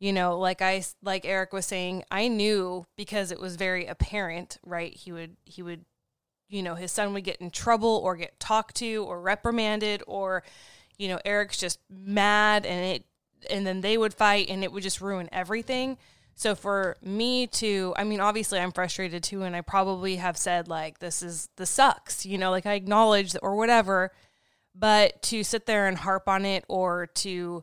You 0.00 0.12
know, 0.12 0.36
like 0.36 0.60
I 0.62 0.82
like 1.00 1.24
Eric 1.24 1.52
was 1.52 1.64
saying, 1.64 2.02
I 2.10 2.26
knew 2.26 2.86
because 2.96 3.30
it 3.30 3.38
was 3.38 3.54
very 3.54 3.86
apparent, 3.86 4.58
right? 4.64 4.92
He 4.92 5.12
would 5.12 5.36
he 5.44 5.62
would 5.62 5.84
you 6.48 6.60
know, 6.60 6.74
his 6.74 6.90
son 6.90 7.14
would 7.14 7.22
get 7.22 7.40
in 7.40 7.52
trouble 7.52 8.00
or 8.02 8.16
get 8.16 8.40
talked 8.40 8.74
to 8.76 9.04
or 9.04 9.20
reprimanded 9.20 10.02
or 10.08 10.42
you 10.98 11.06
know, 11.06 11.20
Eric's 11.24 11.58
just 11.58 11.78
mad 11.88 12.66
and 12.66 12.96
it 12.96 13.04
and 13.48 13.64
then 13.64 13.80
they 13.80 13.96
would 13.96 14.12
fight 14.12 14.48
and 14.50 14.64
it 14.64 14.72
would 14.72 14.82
just 14.82 15.00
ruin 15.00 15.28
everything. 15.30 15.98
So 16.34 16.54
for 16.54 16.96
me 17.02 17.46
to, 17.48 17.94
I 17.96 18.04
mean, 18.04 18.20
obviously 18.20 18.58
I'm 18.58 18.72
frustrated 18.72 19.22
too, 19.22 19.42
and 19.42 19.54
I 19.54 19.60
probably 19.60 20.16
have 20.16 20.36
said 20.36 20.68
like, 20.68 20.98
this 20.98 21.22
is, 21.22 21.48
this 21.56 21.70
sucks, 21.70 22.24
you 22.26 22.38
know, 22.38 22.50
like 22.50 22.66
I 22.66 22.74
acknowledge 22.74 23.36
or 23.42 23.56
whatever, 23.56 24.12
but 24.74 25.22
to 25.22 25.44
sit 25.44 25.66
there 25.66 25.86
and 25.86 25.98
harp 25.98 26.28
on 26.28 26.44
it 26.44 26.64
or 26.68 27.06
to 27.06 27.62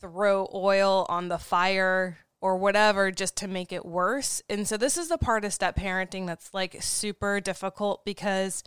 throw 0.00 0.48
oil 0.54 1.06
on 1.08 1.28
the 1.28 1.38
fire 1.38 2.18
or 2.40 2.56
whatever 2.56 3.10
just 3.10 3.36
to 3.36 3.48
make 3.48 3.72
it 3.72 3.84
worse. 3.84 4.42
And 4.48 4.68
so 4.68 4.76
this 4.76 4.96
is 4.96 5.08
the 5.08 5.18
part 5.18 5.44
of 5.44 5.52
step 5.52 5.76
parenting 5.76 6.26
that's 6.26 6.54
like 6.54 6.76
super 6.80 7.40
difficult 7.40 8.04
because, 8.04 8.62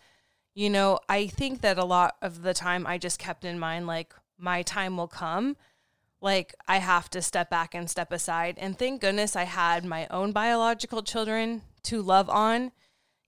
you 0.53 0.69
know, 0.69 0.99
I 1.07 1.27
think 1.27 1.61
that 1.61 1.77
a 1.77 1.85
lot 1.85 2.15
of 2.21 2.41
the 2.41 2.53
time 2.53 2.85
I 2.85 2.97
just 2.97 3.19
kept 3.19 3.45
in 3.45 3.59
mind 3.59 3.87
like 3.87 4.13
my 4.37 4.63
time 4.63 4.97
will 4.97 5.07
come 5.07 5.55
like 6.21 6.53
I 6.67 6.77
have 6.77 7.09
to 7.11 7.21
step 7.21 7.49
back 7.49 7.73
and 7.73 7.89
step 7.89 8.11
aside. 8.11 8.55
And 8.57 8.77
thank 8.77 9.01
goodness 9.01 9.35
I 9.35 9.43
had 9.43 9.85
my 9.85 10.07
own 10.09 10.31
biological 10.31 11.01
children 11.01 11.61
to 11.83 12.01
love 12.01 12.29
on, 12.29 12.71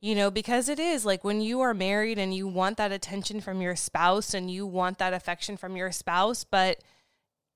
you 0.01 0.15
know, 0.15 0.29
because 0.29 0.67
it 0.67 0.79
is 0.79 1.05
like 1.05 1.23
when 1.23 1.41
you 1.41 1.61
are 1.61 1.73
married 1.73 2.19
and 2.19 2.33
you 2.33 2.47
want 2.47 2.77
that 2.77 2.91
attention 2.91 3.39
from 3.39 3.61
your 3.61 3.75
spouse 3.75 4.33
and 4.33 4.51
you 4.51 4.65
want 4.65 4.97
that 4.97 5.13
affection 5.13 5.55
from 5.57 5.77
your 5.77 5.91
spouse, 5.91 6.43
but, 6.43 6.79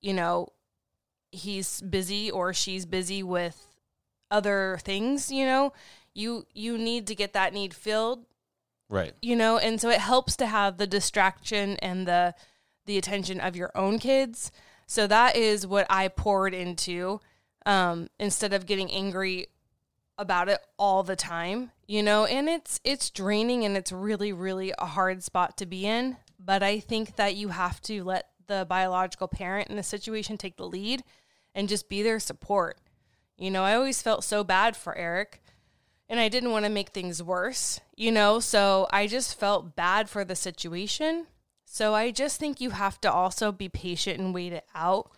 you 0.00 0.14
know, 0.14 0.48
he's 1.32 1.82
busy 1.82 2.30
or 2.30 2.54
she's 2.54 2.86
busy 2.86 3.22
with 3.22 3.62
other 4.30 4.78
things, 4.82 5.30
you 5.30 5.44
know, 5.44 5.72
you 6.14 6.46
you 6.54 6.78
need 6.78 7.06
to 7.06 7.14
get 7.14 7.34
that 7.34 7.52
need 7.52 7.74
filled. 7.74 8.24
Right. 8.88 9.12
You 9.20 9.36
know, 9.36 9.58
and 9.58 9.80
so 9.80 9.90
it 9.90 10.00
helps 10.00 10.36
to 10.36 10.46
have 10.46 10.78
the 10.78 10.86
distraction 10.86 11.76
and 11.82 12.08
the 12.08 12.34
the 12.86 12.96
attention 12.96 13.40
of 13.40 13.56
your 13.56 13.70
own 13.74 13.98
kids 13.98 14.50
so 14.86 15.06
that 15.06 15.36
is 15.36 15.66
what 15.66 15.86
I 15.90 16.08
poured 16.08 16.54
into 16.54 17.20
um, 17.64 18.08
instead 18.18 18.52
of 18.52 18.66
getting 18.66 18.90
angry 18.90 19.48
about 20.18 20.48
it 20.48 20.60
all 20.78 21.02
the 21.02 21.16
time, 21.16 21.72
you 21.86 22.02
know, 22.02 22.24
and 22.24 22.48
it's 22.48 22.80
it's 22.84 23.10
draining 23.10 23.64
and 23.64 23.76
it's 23.76 23.92
really 23.92 24.32
really 24.32 24.72
a 24.78 24.86
hard 24.86 25.22
spot 25.22 25.56
to 25.58 25.66
be 25.66 25.86
in, 25.86 26.16
but 26.38 26.62
I 26.62 26.78
think 26.78 27.16
that 27.16 27.36
you 27.36 27.48
have 27.48 27.80
to 27.82 28.04
let 28.04 28.28
the 28.46 28.64
biological 28.68 29.28
parent 29.28 29.68
in 29.68 29.76
the 29.76 29.82
situation 29.82 30.38
take 30.38 30.56
the 30.56 30.66
lead 30.66 31.02
and 31.54 31.68
just 31.68 31.88
be 31.88 32.02
their 32.02 32.20
support. 32.20 32.78
You 33.36 33.50
know, 33.50 33.64
I 33.64 33.74
always 33.74 34.00
felt 34.00 34.24
so 34.24 34.44
bad 34.44 34.76
for 34.76 34.96
Eric 34.96 35.42
and 36.08 36.20
I 36.20 36.28
didn't 36.28 36.52
want 36.52 36.64
to 36.64 36.70
make 36.70 36.90
things 36.90 37.22
worse, 37.22 37.80
you 37.96 38.12
know, 38.12 38.38
so 38.38 38.86
I 38.90 39.08
just 39.08 39.38
felt 39.38 39.74
bad 39.74 40.08
for 40.08 40.24
the 40.24 40.36
situation 40.36 41.26
so 41.76 41.94
I 41.94 42.10
just 42.10 42.40
think 42.40 42.58
you 42.58 42.70
have 42.70 42.98
to 43.02 43.12
also 43.12 43.52
be 43.52 43.68
patient 43.68 44.18
and 44.18 44.32
wait 44.32 44.54
it 44.54 44.64
out. 44.74 45.10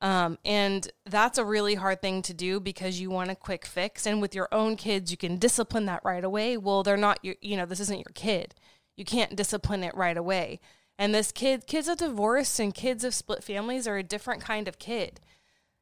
Um, 0.00 0.38
and 0.44 0.88
that's 1.04 1.36
a 1.36 1.44
really 1.44 1.74
hard 1.74 2.00
thing 2.00 2.22
to 2.22 2.32
do 2.32 2.60
because 2.60 3.00
you 3.00 3.10
want 3.10 3.32
a 3.32 3.34
quick 3.34 3.66
fix. 3.66 4.06
And 4.06 4.22
with 4.22 4.32
your 4.32 4.46
own 4.52 4.76
kids, 4.76 5.10
you 5.10 5.16
can 5.16 5.36
discipline 5.36 5.86
that 5.86 6.04
right 6.04 6.22
away. 6.22 6.58
Well, 6.58 6.84
they're 6.84 6.96
not 6.96 7.18
your, 7.24 7.34
you 7.40 7.56
know, 7.56 7.66
this 7.66 7.80
isn't 7.80 7.98
your 7.98 8.12
kid. 8.14 8.54
You 8.96 9.04
can't 9.04 9.34
discipline 9.34 9.82
it 9.82 9.96
right 9.96 10.16
away. 10.16 10.60
And 10.96 11.12
this 11.12 11.32
kid, 11.32 11.66
kids 11.66 11.88
of 11.88 11.98
divorce 11.98 12.60
and 12.60 12.72
kids 12.72 13.02
of 13.02 13.12
split 13.12 13.42
families 13.42 13.88
are 13.88 13.96
a 13.96 14.04
different 14.04 14.44
kind 14.44 14.68
of 14.68 14.78
kid, 14.78 15.18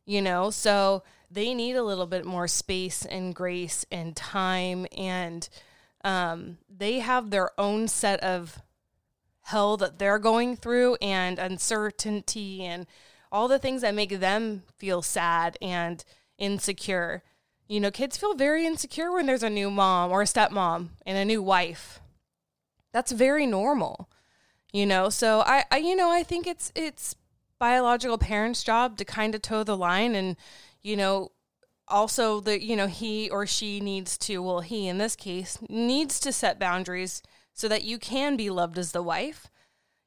you 0.06 0.22
know? 0.22 0.48
So 0.48 1.02
they 1.30 1.52
need 1.52 1.76
a 1.76 1.84
little 1.84 2.06
bit 2.06 2.24
more 2.24 2.48
space 2.48 3.04
and 3.04 3.34
grace 3.34 3.84
and 3.92 4.16
time. 4.16 4.86
And 4.96 5.46
um, 6.02 6.56
they 6.74 7.00
have 7.00 7.28
their 7.28 7.50
own 7.60 7.88
set 7.88 8.20
of 8.20 8.62
hell 9.44 9.76
that 9.76 9.98
they're 9.98 10.18
going 10.18 10.56
through 10.56 10.96
and 11.02 11.38
uncertainty 11.38 12.62
and 12.62 12.86
all 13.30 13.46
the 13.46 13.58
things 13.58 13.82
that 13.82 13.94
make 13.94 14.20
them 14.20 14.62
feel 14.76 15.02
sad 15.02 15.58
and 15.60 16.04
insecure. 16.38 17.22
You 17.68 17.80
know, 17.80 17.90
kids 17.90 18.16
feel 18.16 18.34
very 18.34 18.66
insecure 18.66 19.12
when 19.12 19.26
there's 19.26 19.42
a 19.42 19.50
new 19.50 19.70
mom 19.70 20.10
or 20.10 20.22
a 20.22 20.26
stepmom 20.26 20.90
and 21.04 21.18
a 21.18 21.24
new 21.24 21.42
wife. 21.42 22.00
That's 22.92 23.12
very 23.12 23.46
normal. 23.46 24.08
You 24.72 24.86
know, 24.86 25.08
so 25.10 25.40
I, 25.40 25.64
I 25.70 25.76
you 25.76 25.94
know, 25.94 26.10
I 26.10 26.22
think 26.22 26.46
it's 26.46 26.72
it's 26.74 27.14
biological 27.58 28.18
parents' 28.18 28.64
job 28.64 28.96
to 28.98 29.04
kind 29.04 29.34
of 29.34 29.42
toe 29.42 29.62
the 29.62 29.76
line 29.76 30.14
and, 30.14 30.36
you 30.82 30.96
know, 30.96 31.32
also 31.86 32.40
the 32.40 32.62
you 32.62 32.76
know, 32.76 32.86
he 32.86 33.28
or 33.30 33.46
she 33.46 33.78
needs 33.78 34.16
to, 34.18 34.42
well, 34.42 34.60
he 34.60 34.88
in 34.88 34.98
this 34.98 35.16
case 35.16 35.58
needs 35.68 36.18
to 36.20 36.32
set 36.32 36.58
boundaries 36.58 37.22
so 37.54 37.66
that 37.68 37.84
you 37.84 37.98
can 37.98 38.36
be 38.36 38.50
loved 38.50 38.76
as 38.76 38.92
the 38.92 39.02
wife. 39.02 39.46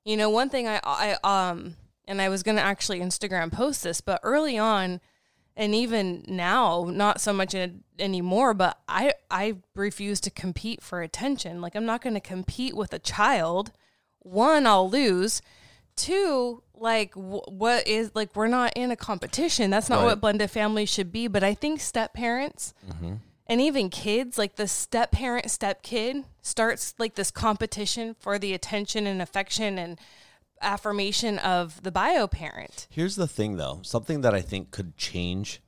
You 0.05 0.15
know, 0.17 0.29
one 0.29 0.49
thing 0.49 0.67
I, 0.67 0.79
I 0.83 1.17
um, 1.23 1.75
and 2.07 2.21
I 2.21 2.29
was 2.29 2.43
going 2.43 2.57
to 2.57 2.61
actually 2.63 2.99
Instagram 2.99 3.51
post 3.51 3.83
this, 3.83 3.99
but 4.01 4.19
early 4.21 4.57
on, 4.57 5.01
and 5.55 5.73
even 5.73 6.23
now, 6.27 6.85
not 6.87 7.19
so 7.19 7.33
much 7.33 7.55
in, 7.55 7.83
anymore, 7.97 8.53
but 8.53 8.77
I, 8.87 9.13
I 9.31 9.55
refuse 9.75 10.19
to 10.21 10.29
compete 10.29 10.83
for 10.83 11.01
attention. 11.01 11.61
Like, 11.61 11.73
I'm 11.75 11.85
not 11.85 12.01
going 12.03 12.13
to 12.13 12.19
compete 12.19 12.75
with 12.75 12.93
a 12.93 12.99
child. 12.99 13.71
One, 14.19 14.67
I'll 14.67 14.87
lose. 14.89 15.41
Two, 15.95 16.61
like, 16.75 17.15
w- 17.15 17.41
what 17.47 17.87
is, 17.87 18.11
like, 18.13 18.35
we're 18.35 18.47
not 18.47 18.73
in 18.75 18.91
a 18.91 18.95
competition. 18.95 19.71
That's 19.71 19.89
not 19.89 19.97
Right. 20.01 20.05
what 20.05 20.21
blended 20.21 20.51
families 20.51 20.89
should 20.89 21.11
be. 21.11 21.27
But 21.27 21.43
I 21.43 21.55
think 21.55 21.79
step 21.81 22.13
parents, 22.13 22.75
and 23.47 23.61
even 23.61 23.89
kids 23.89 24.37
like 24.37 24.55
the 24.55 24.67
step 24.67 25.11
parent 25.11 25.49
step 25.49 25.81
kid 25.81 26.25
starts 26.41 26.93
like 26.97 27.15
this 27.15 27.31
competition 27.31 28.15
for 28.19 28.37
the 28.37 28.53
attention 28.53 29.07
and 29.07 29.21
affection 29.21 29.77
and 29.77 29.99
affirmation 30.61 31.37
of 31.39 31.83
the 31.83 31.91
bio 31.91 32.27
parent 32.27 32.87
Here's 32.89 33.15
the 33.15 33.27
thing, 33.27 33.57
though. 33.57 33.79
Something 33.83 34.21
that 34.21 34.33
I 34.33 34.41
think 34.41 34.71
could 34.71 34.97
change 34.97 35.61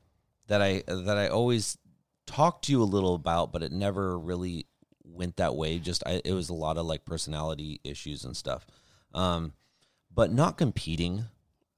that 0.48 0.62
I 0.62 0.84
that 0.88 1.18
I 1.18 1.28
always 1.28 1.78
talked 2.26 2.66
to 2.66 2.72
you 2.72 2.82
a 2.82 2.86
little 2.86 3.16
about, 3.16 3.52
but 3.52 3.64
it 3.64 3.72
never 3.72 4.18
really 4.18 4.66
went 5.04 5.38
that 5.38 5.56
way. 5.56 5.80
Just 5.80 6.04
I, 6.06 6.22
it 6.26 6.34
was 6.34 6.50
a 6.50 6.54
lot 6.54 6.78
of 6.78 6.86
like 6.86 7.06
personality 7.06 7.80
issues 7.84 8.26
and 8.26 8.36
stuff. 8.36 8.66
Um, 9.14 9.54
but 10.14 10.32
not 10.32 10.58
competing, 10.58 11.26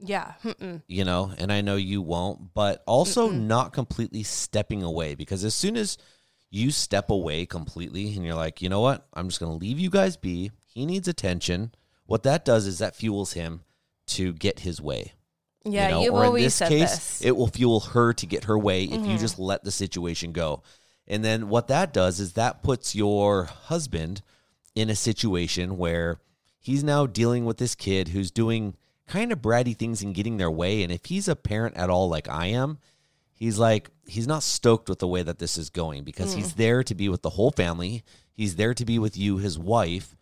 yeah 0.03 0.33
Mm-mm. 0.43 0.81
you 0.87 1.05
know. 1.05 1.31
And 1.37 1.51
I 1.51 1.61
know 1.61 1.75
you 1.75 2.01
won't, 2.01 2.53
but 2.53 2.83
also 2.85 3.29
not 3.29 3.73
completely 3.73 4.23
stepping 4.23 4.83
away 4.83 5.15
because 5.15 5.43
as 5.43 5.53
soon 5.53 5.77
as 5.77 5.97
you 6.49 6.71
step 6.71 7.09
away 7.09 7.45
completely 7.45 8.13
and 8.15 8.25
you're 8.25 8.35
like, 8.35 8.61
you 8.61 8.67
know 8.69 8.81
what, 8.81 9.07
I'm 9.13 9.29
just 9.29 9.39
going 9.39 9.51
to 9.51 9.57
leave 9.65 9.79
you 9.79 9.89
guys 9.89 10.17
be. 10.17 10.51
He 10.67 10.85
needs 10.85 11.07
attention. 11.07 11.71
What 12.05 12.23
that 12.23 12.43
does 12.43 12.65
is 12.67 12.79
that 12.79 12.95
fuels 12.95 13.33
him 13.33 13.61
to 14.07 14.33
get 14.33 14.59
his 14.59 14.81
way 14.81 15.13
Yeah, 15.63 15.85
you 15.87 15.91
know? 15.93 16.01
you've 16.01 16.13
or 16.13 16.21
in 16.23 16.27
always 16.27 16.43
this 16.45 16.55
said 16.55 16.69
case, 16.69 16.91
this. 16.91 17.19
Mm-hmm. 17.19 17.27
it 17.27 17.37
will 17.37 17.47
fuel 17.47 17.79
her 17.79 18.11
to 18.13 18.25
get 18.25 18.45
her 18.45 18.57
way 18.59 18.83
if 18.83 19.05
you 19.05 19.17
just 19.17 19.39
let 19.39 19.63
the 19.63 19.71
situation 19.71 20.33
go. 20.33 20.63
And 21.07 21.23
then 21.23 21.47
what 21.49 21.67
that 21.67 21.93
does 21.93 22.19
is 22.19 22.33
that 22.33 22.63
puts 22.63 22.95
your 22.95 23.45
husband 23.45 24.21
in 24.75 24.89
a 24.89 24.95
situation 24.95 25.77
where 25.77 26.19
he's 26.59 26.83
now 26.83 27.05
dealing 27.05 27.45
with 27.45 27.57
this 27.57 27.75
kid 27.75 28.09
who's 28.09 28.31
doing 28.31 28.75
kind 29.07 29.31
of 29.31 29.41
bratty 29.41 29.75
things 29.75 30.01
and 30.01 30.15
getting 30.15 30.37
their 30.37 30.51
way. 30.51 30.83
And 30.83 30.91
if 30.91 31.05
he's 31.05 31.27
a 31.27 31.35
parent 31.35 31.75
at 31.75 31.89
all 31.89 32.07
like 32.09 32.29
I 32.29 32.47
am, 32.47 32.79
he's 33.33 33.57
like 33.59 33.89
he's 34.05 34.27
not 34.27 34.43
stoked 34.43 34.89
with 34.89 34.99
the 34.99 35.07
way 35.07 35.23
that 35.23 35.39
this 35.39 35.57
is 35.57 35.69
going 35.69 36.03
because 36.03 36.33
Mm. 36.33 36.37
he's 36.37 36.53
there 36.55 36.83
to 36.83 36.95
be 36.95 37.09
with 37.09 37.21
the 37.21 37.31
whole 37.31 37.51
family. 37.51 38.03
He's 38.33 38.55
there 38.55 38.73
to 38.73 38.85
be 38.85 38.97
with 38.99 39.17
you, 39.17 39.37
his 39.37 39.57
wife, 39.59 40.15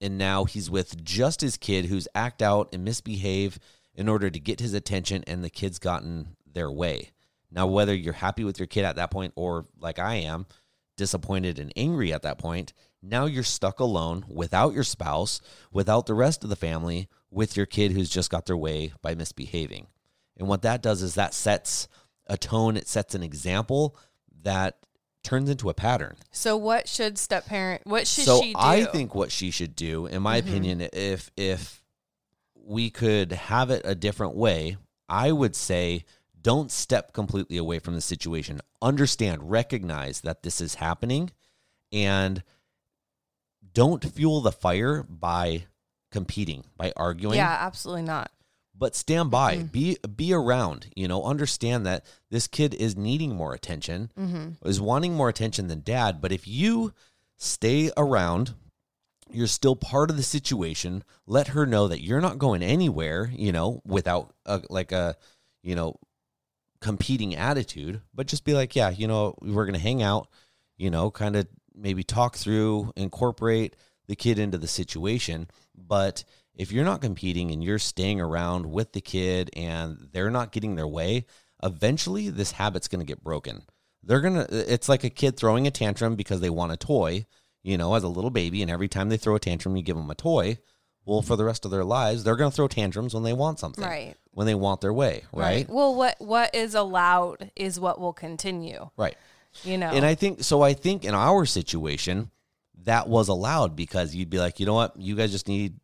and 0.00 0.16
now 0.18 0.44
he's 0.44 0.70
with 0.70 1.02
just 1.04 1.40
his 1.40 1.56
kid 1.56 1.86
who's 1.86 2.08
act 2.14 2.42
out 2.42 2.68
and 2.72 2.84
misbehave 2.84 3.58
in 3.94 4.08
order 4.08 4.30
to 4.30 4.38
get 4.40 4.60
his 4.60 4.74
attention 4.74 5.24
and 5.26 5.42
the 5.42 5.50
kid's 5.50 5.78
gotten 5.78 6.36
their 6.50 6.70
way. 6.70 7.10
Now 7.50 7.66
whether 7.66 7.94
you're 7.94 8.12
happy 8.14 8.44
with 8.44 8.58
your 8.58 8.66
kid 8.66 8.84
at 8.84 8.96
that 8.96 9.10
point 9.10 9.32
or 9.36 9.64
like 9.80 9.98
I 9.98 10.16
am, 10.16 10.46
disappointed 10.96 11.58
and 11.58 11.72
angry 11.76 12.12
at 12.12 12.22
that 12.22 12.38
point, 12.38 12.72
now 13.02 13.26
you're 13.26 13.42
stuck 13.42 13.80
alone 13.80 14.24
without 14.28 14.74
your 14.74 14.82
spouse, 14.84 15.40
without 15.72 16.06
the 16.06 16.14
rest 16.14 16.42
of 16.42 16.50
the 16.50 16.56
family, 16.56 17.08
with 17.30 17.56
your 17.56 17.66
kid 17.66 17.92
who's 17.92 18.10
just 18.10 18.30
got 18.30 18.46
their 18.46 18.56
way 18.56 18.92
by 19.02 19.14
misbehaving. 19.14 19.86
And 20.36 20.48
what 20.48 20.62
that 20.62 20.82
does 20.82 21.02
is 21.02 21.14
that 21.14 21.34
sets 21.34 21.88
a 22.26 22.36
tone, 22.36 22.76
it 22.76 22.88
sets 22.88 23.14
an 23.14 23.22
example 23.22 23.96
that 24.42 24.78
turns 25.22 25.50
into 25.50 25.68
a 25.68 25.74
pattern. 25.74 26.16
So 26.30 26.56
what 26.56 26.88
should 26.88 27.18
step 27.18 27.46
parent? 27.46 27.82
What 27.84 28.06
should 28.06 28.24
so 28.24 28.40
she 28.40 28.52
do? 28.52 28.58
Mm-hmm. 28.58 28.66
I 28.66 28.84
think 28.84 29.14
what 29.14 29.32
she 29.32 29.50
should 29.50 29.74
do, 29.74 30.06
in 30.06 30.22
my 30.22 30.36
opinion, 30.36 30.86
if 30.92 31.30
if 31.36 31.82
we 32.54 32.90
could 32.90 33.32
have 33.32 33.70
it 33.70 33.82
a 33.84 33.94
different 33.94 34.34
way, 34.34 34.76
I 35.08 35.32
would 35.32 35.56
say 35.56 36.04
don't 36.40 36.70
step 36.70 37.12
completely 37.12 37.56
away 37.56 37.80
from 37.80 37.94
the 37.94 38.00
situation. 38.00 38.60
Understand, 38.80 39.50
recognize 39.50 40.20
that 40.20 40.42
this 40.42 40.60
is 40.60 40.76
happening 40.76 41.30
and 41.92 42.42
don't 43.72 44.04
fuel 44.04 44.40
the 44.40 44.52
fire 44.52 45.02
by 45.02 45.66
competing, 46.10 46.64
by 46.76 46.92
arguing. 46.96 47.36
Yeah, 47.36 47.56
absolutely 47.60 48.02
not. 48.02 48.30
but 48.78 48.94
stand 48.94 49.30
by. 49.30 49.56
Mm. 49.56 49.72
Be 49.72 49.96
be 50.16 50.32
around 50.32 50.86
you 50.94 51.08
know 51.08 51.24
understand 51.24 51.86
that 51.86 52.04
this 52.30 52.46
kid 52.46 52.74
is 52.74 52.96
needing 52.96 53.34
more 53.34 53.54
attention 53.54 54.10
mm-hmm. 54.18 54.68
is 54.68 54.80
wanting 54.80 55.14
more 55.14 55.28
attention 55.28 55.68
than 55.68 55.80
dad. 55.80 56.20
But 56.20 56.32
if 56.32 56.46
you 56.46 56.92
stay 57.36 57.90
around 57.96 58.54
you're 59.30 59.46
still 59.48 59.74
part 59.74 60.08
of 60.08 60.16
the 60.16 60.22
situation 60.22 61.02
let 61.26 61.48
her 61.48 61.66
know 61.66 61.88
that 61.88 62.00
you're 62.02 62.20
not 62.20 62.38
going 62.38 62.62
anywhere 62.62 63.28
you 63.34 63.50
know 63.50 63.82
without 63.84 64.32
a, 64.46 64.62
like 64.70 64.92
a 64.92 65.16
you 65.62 65.74
know 65.74 65.98
competing 66.80 67.34
attitude. 67.34 68.00
But 68.14 68.26
just 68.26 68.44
be 68.44 68.54
like 68.54 68.76
yeah 68.76 68.90
you 68.90 69.08
know 69.08 69.36
we're 69.40 69.66
gonna 69.66 69.78
hang 69.78 70.02
out 70.02 70.28
you 70.76 70.90
know 70.90 71.10
kind 71.10 71.36
of 71.36 71.46
maybe 71.74 72.02
talk 72.04 72.36
through 72.36 72.92
incorporate 72.96 73.76
the 74.06 74.16
kid 74.16 74.38
into 74.38 74.58
the 74.58 74.68
situation 74.68 75.48
but 75.76 76.24
if 76.54 76.72
you're 76.72 76.84
not 76.84 77.02
competing 77.02 77.50
and 77.50 77.62
you're 77.62 77.78
staying 77.78 78.20
around 78.20 78.64
with 78.66 78.92
the 78.92 79.00
kid 79.00 79.50
and 79.56 80.08
they're 80.12 80.30
not 80.30 80.52
getting 80.52 80.74
their 80.74 80.86
way 80.88 81.24
eventually 81.62 82.28
this 82.28 82.52
habit's 82.52 82.88
going 82.88 83.00
to 83.00 83.06
get 83.06 83.22
broken 83.24 83.62
they're 84.02 84.20
going 84.20 84.34
to 84.34 84.72
it's 84.72 84.88
like 84.88 85.04
a 85.04 85.10
kid 85.10 85.36
throwing 85.36 85.66
a 85.66 85.70
tantrum 85.70 86.14
because 86.16 86.40
they 86.40 86.50
want 86.50 86.72
a 86.72 86.76
toy 86.76 87.24
you 87.62 87.76
know 87.76 87.94
as 87.94 88.02
a 88.04 88.08
little 88.08 88.30
baby 88.30 88.62
and 88.62 88.70
every 88.70 88.88
time 88.88 89.08
they 89.08 89.16
throw 89.16 89.34
a 89.34 89.40
tantrum 89.40 89.76
you 89.76 89.82
give 89.82 89.96
them 89.96 90.10
a 90.10 90.14
toy 90.14 90.58
well 91.04 91.22
for 91.22 91.36
the 91.36 91.44
rest 91.44 91.64
of 91.64 91.70
their 91.70 91.84
lives 91.84 92.22
they're 92.24 92.36
going 92.36 92.50
to 92.50 92.54
throw 92.54 92.68
tantrums 92.68 93.14
when 93.14 93.22
they 93.22 93.32
want 93.32 93.58
something 93.58 93.82
Right. 93.84 94.14
when 94.32 94.46
they 94.46 94.54
want 94.54 94.80
their 94.80 94.92
way 94.92 95.24
right 95.32 95.68
Well, 95.68 95.94
what 95.94 96.16
what 96.20 96.54
is 96.54 96.74
allowed 96.74 97.50
is 97.56 97.80
what 97.80 97.98
will 98.00 98.12
continue. 98.12 98.90
right 98.96 99.16
You 99.64 99.78
know. 99.78 99.88
And 99.90 100.04
I 100.04 100.14
think 100.14 100.44
so. 100.44 100.60
I 100.62 100.74
think 100.74 101.04
in 101.06 101.14
our 101.14 101.46
situation, 101.46 102.30
that 102.84 103.08
was 103.08 103.28
allowed 103.28 103.74
because 103.76 104.14
you'd 104.14 104.30
be 104.30 104.38
like, 104.38 104.60
you 104.60 104.66
know 104.66 104.74
what, 104.74 104.96
you 104.96 105.16
guys 105.16 105.32
just 105.32 105.48
need 105.48 105.74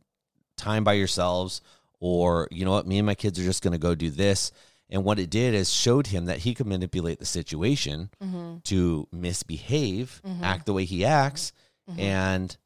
time 0.57 0.85
by 0.85 0.93
yourselves, 0.93 1.61
or 2.01 2.49
you 2.51 2.65
know 2.65 2.73
what, 2.73 2.87
me 2.87 2.99
and 2.99 3.07
my 3.07 3.15
kids 3.15 3.39
are 3.39 3.45
just 3.45 3.63
going 3.63 3.73
to 3.73 3.79
go 3.79 3.95
do 3.95 4.11
this. 4.11 4.53
And 4.91 5.05
what 5.05 5.19
it 5.19 5.31
did 5.31 5.55
is 5.55 5.73
showed 5.73 6.09
him 6.09 6.27
that 6.27 6.39
he 6.39 6.55
could 6.55 6.67
manipulate 6.67 7.19
the 7.19 7.25
situation 7.25 8.11
mm-hmm. 8.23 8.59
to 8.65 9.09
misbehave, 9.11 10.21
mm-hmm. 10.25 10.45
act 10.45 10.67
the 10.67 10.75
way 10.75 10.85
he 10.85 11.05
acts, 11.05 11.53
mm-hmm. 11.91 11.99
and 11.99 12.57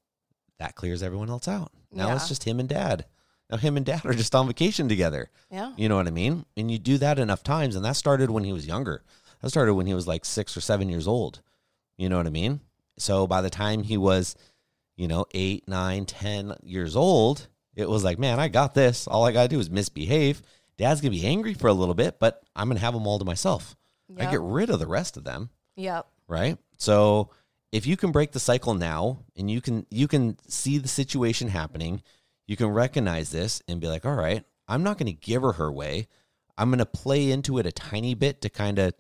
that 0.58 0.74
clears 0.74 1.02
everyone 1.02 1.30
else 1.30 1.46
out. 1.46 1.70
Now 1.92 2.14
it's 2.14 2.28
just 2.28 2.44
him 2.44 2.60
and 2.60 2.68
dad. 2.68 3.06
Now 3.48 3.58
him 3.58 3.76
and 3.76 3.86
dad 3.86 4.04
are 4.04 4.12
just 4.12 4.34
on 4.34 4.48
vacation 4.48 4.88
together. 4.88 5.30
yeah. 5.50 5.72
You 5.76 5.88
know 5.88 5.96
what 5.96 6.08
I 6.08 6.10
mean? 6.10 6.44
And 6.56 6.70
you 6.70 6.78
do 6.78 6.98
that 6.98 7.18
enough 7.18 7.42
times, 7.42 7.76
and 7.76 7.84
that 7.84 7.96
started 7.96 8.30
when 8.30 8.44
he 8.44 8.52
was 8.52 8.66
younger. 8.66 9.02
That 9.40 9.50
started 9.50 9.74
when 9.74 9.86
he 9.86 9.94
was 9.94 10.08
like 10.08 10.24
six 10.24 10.56
or 10.56 10.60
seven 10.60 10.88
years 10.88 11.06
old. 11.06 11.40
You 11.96 12.08
know 12.08 12.16
what 12.16 12.26
I 12.26 12.30
mean? 12.30 12.60
So 12.98 13.26
by 13.26 13.40
the 13.42 13.50
time 13.50 13.82
he 13.82 13.96
was, 13.96 14.37
you 14.96 15.09
know, 15.09 15.26
eight, 15.32 15.68
nine, 15.68 16.06
ten 16.06 16.54
years 16.62 16.96
old, 16.96 17.48
it 17.74 17.88
was 17.88 18.04
like, 18.04 18.18
man, 18.18 18.40
I 18.40 18.48
got 18.48 18.74
this. 18.74 19.06
All 19.06 19.24
I 19.24 19.32
got 19.32 19.42
to 19.42 19.48
do 19.48 19.61
is 19.61 19.70
misbehave. 19.70 20.40
Dad's 20.78 21.00
going 21.00 21.12
to 21.12 21.18
be 21.18 21.26
angry 21.26 21.54
for 21.54 21.68
a 21.68 21.72
little 21.72 21.94
bit, 21.94 22.18
but 22.18 22.42
I'm 22.54 22.68
going 22.68 22.78
to 22.78 22.85
have 22.85 22.94
them 22.94 23.06
all 23.06 23.18
to 23.18 23.24
myself. 23.24 23.76
I 24.18 24.30
get 24.30 24.40
rid 24.40 24.70
of 24.70 24.78
the 24.78 24.87
rest 24.87 25.16
of 25.16 25.24
them 25.24 25.50
Yep. 25.74 26.06
right 26.28 26.56
so 26.78 27.30
if 27.72 27.87
you 27.87 27.96
can 27.96 28.12
break 28.12 28.30
the 28.32 28.38
cycle 28.40 28.72
now 28.72 29.24
and 29.37 29.50
you 29.50 29.61
can 29.61 29.85
you 29.90 30.06
can 30.09 30.38
see 30.48 30.78
the 30.78 30.88
situation 30.88 31.48
happening 31.48 32.02
you 32.46 32.56
can 32.56 32.68
recognize 32.68 33.30
this 33.30 33.61
and 33.68 33.80
be 33.80 33.88
like 33.88 34.06
all 34.06 34.14
right 34.14 34.44
i'm 34.68 34.82
not 34.85 34.96
going 34.96 35.12
to 35.12 35.20
give 35.20 35.42
her 35.42 35.52
her 35.54 35.70
way 35.72 36.06
i'm 36.56 36.70
going 36.70 36.78
to 36.78 36.87
play 36.87 37.30
into 37.30 37.59
it 37.59 37.66
a 37.66 37.72
tiny 37.72 38.14
bit 38.14 38.40
to 38.40 38.48
kind 38.48 38.78
of 38.78 38.94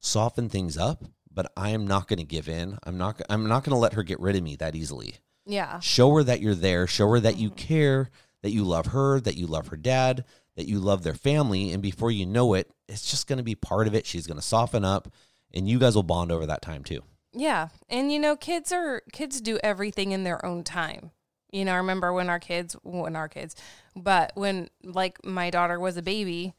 soften 0.00 0.48
things 0.48 0.76
up 0.78 1.04
but 1.36 1.52
i 1.56 1.70
am 1.70 1.86
not 1.86 2.08
going 2.08 2.18
to 2.18 2.24
give 2.24 2.48
in. 2.48 2.78
I'm 2.82 2.98
not 2.98 3.22
i'm 3.30 3.46
not 3.46 3.62
going 3.62 3.74
to 3.74 3.78
let 3.78 3.92
her 3.92 4.02
get 4.02 4.18
rid 4.18 4.34
of 4.34 4.42
me 4.42 4.56
that 4.56 4.74
easily. 4.74 5.18
Yeah. 5.44 5.78
show 5.78 6.12
her 6.16 6.24
that 6.24 6.40
you're 6.40 6.56
there. 6.56 6.88
Show 6.88 7.08
her 7.10 7.20
that 7.20 7.36
you 7.36 7.50
mm-hmm. 7.50 7.56
care 7.56 8.10
that 8.42 8.50
you 8.50 8.64
love 8.64 8.86
her 8.86 9.20
that 9.20 9.36
you 9.36 9.46
love 9.46 9.68
her 9.68 9.76
dad 9.76 10.24
that 10.56 10.66
you 10.66 10.80
love 10.80 11.04
their 11.04 11.14
family 11.14 11.70
and 11.70 11.82
before 11.82 12.10
you 12.10 12.26
know 12.26 12.54
it 12.54 12.70
it's 12.88 13.08
just 13.08 13.28
going 13.28 13.36
to 13.36 13.44
be 13.44 13.54
part 13.54 13.86
of 13.86 13.94
it. 13.94 14.06
She's 14.06 14.26
going 14.26 14.38
to 14.38 14.42
soften 14.42 14.84
up 14.84 15.08
and 15.54 15.68
you 15.68 15.78
guys 15.78 15.94
will 15.94 16.02
bond 16.02 16.32
over 16.32 16.46
that 16.46 16.62
time 16.62 16.82
too. 16.82 17.02
Yeah. 17.32 17.68
And 17.88 18.10
you 18.10 18.18
know, 18.18 18.34
kids 18.34 18.72
are 18.72 19.02
kids 19.12 19.40
do 19.40 19.58
everything 19.62 20.12
in 20.12 20.24
their 20.24 20.44
own 20.44 20.64
time. 20.64 21.12
You 21.52 21.64
know, 21.64 21.72
I 21.72 21.76
remember 21.76 22.12
when 22.12 22.28
our 22.28 22.40
kids 22.40 22.74
when 22.82 23.14
our 23.14 23.28
kids 23.28 23.54
but 23.94 24.32
when 24.34 24.68
like 24.82 25.24
my 25.24 25.50
daughter 25.50 25.78
was 25.78 25.96
a 25.96 26.02
baby, 26.02 26.54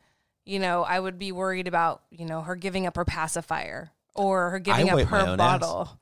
you 0.46 0.60
know, 0.60 0.84
I 0.84 1.00
would 1.00 1.20
be 1.20 1.32
worried 1.32 1.68
about, 1.68 2.04
you 2.10 2.26
know, 2.26 2.42
her 2.42 2.56
giving 2.56 2.88
up 2.88 2.96
her 2.96 3.06
pacifier 3.06 3.92
or 4.18 4.50
her 4.52 4.60
giving 4.60 4.90
up 4.90 5.00
her 5.02 5.18
own 5.20 5.30
ass. 5.30 5.60
bottle. 5.60 6.00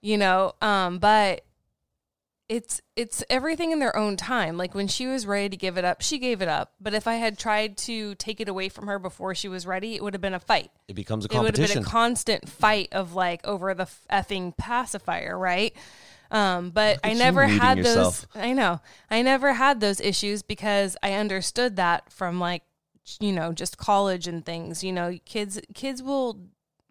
You 0.00 0.18
know, 0.18 0.52
um, 0.62 0.98
but 0.98 1.44
it's 2.48 2.80
it's 2.94 3.24
everything 3.28 3.72
in 3.72 3.80
their 3.80 3.96
own 3.96 4.16
time. 4.16 4.56
Like 4.56 4.74
when 4.74 4.86
she 4.86 5.06
was 5.06 5.26
ready 5.26 5.48
to 5.48 5.56
give 5.56 5.76
it 5.76 5.84
up, 5.84 6.00
she 6.00 6.18
gave 6.18 6.40
it 6.40 6.48
up. 6.48 6.74
But 6.80 6.94
if 6.94 7.06
I 7.08 7.14
had 7.14 7.38
tried 7.38 7.76
to 7.78 8.14
take 8.14 8.40
it 8.40 8.48
away 8.48 8.68
from 8.68 8.86
her 8.86 8.98
before 8.98 9.34
she 9.34 9.48
was 9.48 9.66
ready, 9.66 9.96
it 9.96 10.02
would 10.02 10.14
have 10.14 10.20
been 10.20 10.34
a 10.34 10.40
fight 10.40 10.70
it 10.88 10.94
becomes 10.94 11.24
a 11.24 11.28
competition. 11.28 11.62
it 11.62 11.62
would 11.62 11.68
have 11.68 11.82
been 11.82 11.86
a 11.86 11.90
constant 11.90 12.48
fight 12.48 12.88
of 12.92 13.14
like 13.14 13.44
over 13.46 13.74
the 13.74 13.88
effing 14.10 14.56
pacifier, 14.56 15.36
right? 15.36 15.74
Um, 16.30 16.70
but 16.70 17.00
I 17.04 17.14
never 17.14 17.46
had 17.46 17.78
yourself. 17.78 18.26
those. 18.32 18.42
I 18.42 18.52
know 18.52 18.80
I 19.10 19.22
never 19.22 19.52
had 19.52 19.80
those 19.80 20.00
issues 20.00 20.42
because 20.42 20.96
I 21.02 21.14
understood 21.14 21.76
that 21.76 22.12
from 22.12 22.38
like 22.38 22.62
you 23.20 23.32
know 23.32 23.52
just 23.52 23.76
college 23.76 24.26
and 24.28 24.44
things. 24.44 24.84
You 24.84 24.92
know, 24.92 25.18
kids 25.24 25.60
kids 25.74 26.02
will 26.02 26.40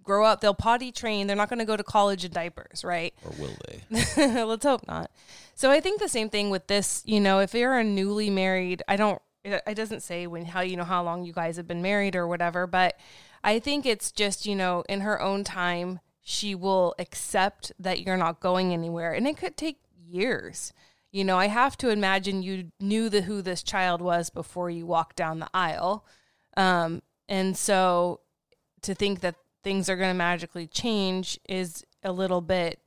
grow 0.05 0.25
up. 0.25 0.39
They'll 0.39 0.53
potty 0.53 0.91
train. 0.91 1.27
They're 1.27 1.35
not 1.35 1.49
going 1.49 1.59
to 1.59 1.65
go 1.65 1.75
to 1.75 1.83
college 1.83 2.23
in 2.23 2.31
diapers, 2.31 2.83
right? 2.83 3.13
or 3.25 3.33
will 3.39 3.55
they 3.67 4.43
Let's 4.45 4.63
hope 4.65 4.87
not. 4.87 5.11
So 5.55 5.71
I 5.71 5.81
think 5.81 5.99
the 5.99 6.07
same 6.07 6.29
thing 6.29 6.49
with 6.49 6.67
this. 6.67 7.01
You 7.05 7.19
know, 7.19 7.39
if 7.39 7.53
you're 7.53 7.77
a 7.77 7.83
newly 7.83 8.29
married, 8.29 8.83
I 8.87 8.95
don't. 8.95 9.21
It, 9.43 9.61
it 9.67 9.75
doesn't 9.75 10.01
say 10.01 10.27
when 10.27 10.45
how 10.45 10.61
you 10.61 10.77
know 10.77 10.83
how 10.83 11.03
long 11.03 11.25
you 11.25 11.33
guys 11.33 11.57
have 11.57 11.67
been 11.67 11.81
married 11.81 12.15
or 12.15 12.27
whatever, 12.27 12.65
but 12.67 12.97
I 13.43 13.59
think 13.59 13.85
it's 13.85 14.11
just 14.11 14.45
you 14.45 14.55
know 14.55 14.83
in 14.87 15.01
her 15.01 15.21
own 15.21 15.43
time 15.43 15.99
she 16.21 16.55
will 16.55 16.95
accept 16.97 17.71
that 17.77 18.01
you're 18.01 18.17
not 18.17 18.39
going 18.39 18.73
anywhere, 18.73 19.13
and 19.13 19.27
it 19.27 19.37
could 19.37 19.57
take 19.57 19.79
years. 20.07 20.73
You 21.11 21.23
know, 21.23 21.37
I 21.37 21.47
have 21.47 21.77
to 21.77 21.89
imagine 21.89 22.43
you 22.43 22.71
knew 22.79 23.09
the 23.09 23.21
who 23.21 23.41
this 23.41 23.63
child 23.63 24.01
was 24.01 24.29
before 24.29 24.69
you 24.69 24.85
walked 24.85 25.15
down 25.15 25.39
the 25.39 25.49
aisle, 25.53 26.05
um, 26.57 27.01
and 27.29 27.55
so 27.55 28.19
to 28.81 28.93
think 28.93 29.21
that 29.21 29.35
things 29.65 29.89
are 29.89 29.97
going 29.97 30.09
to 30.11 30.17
magically 30.17 30.67
change 30.67 31.37
is 31.49 31.83
a 32.03 32.11
little 32.13 32.39
bit 32.39 32.79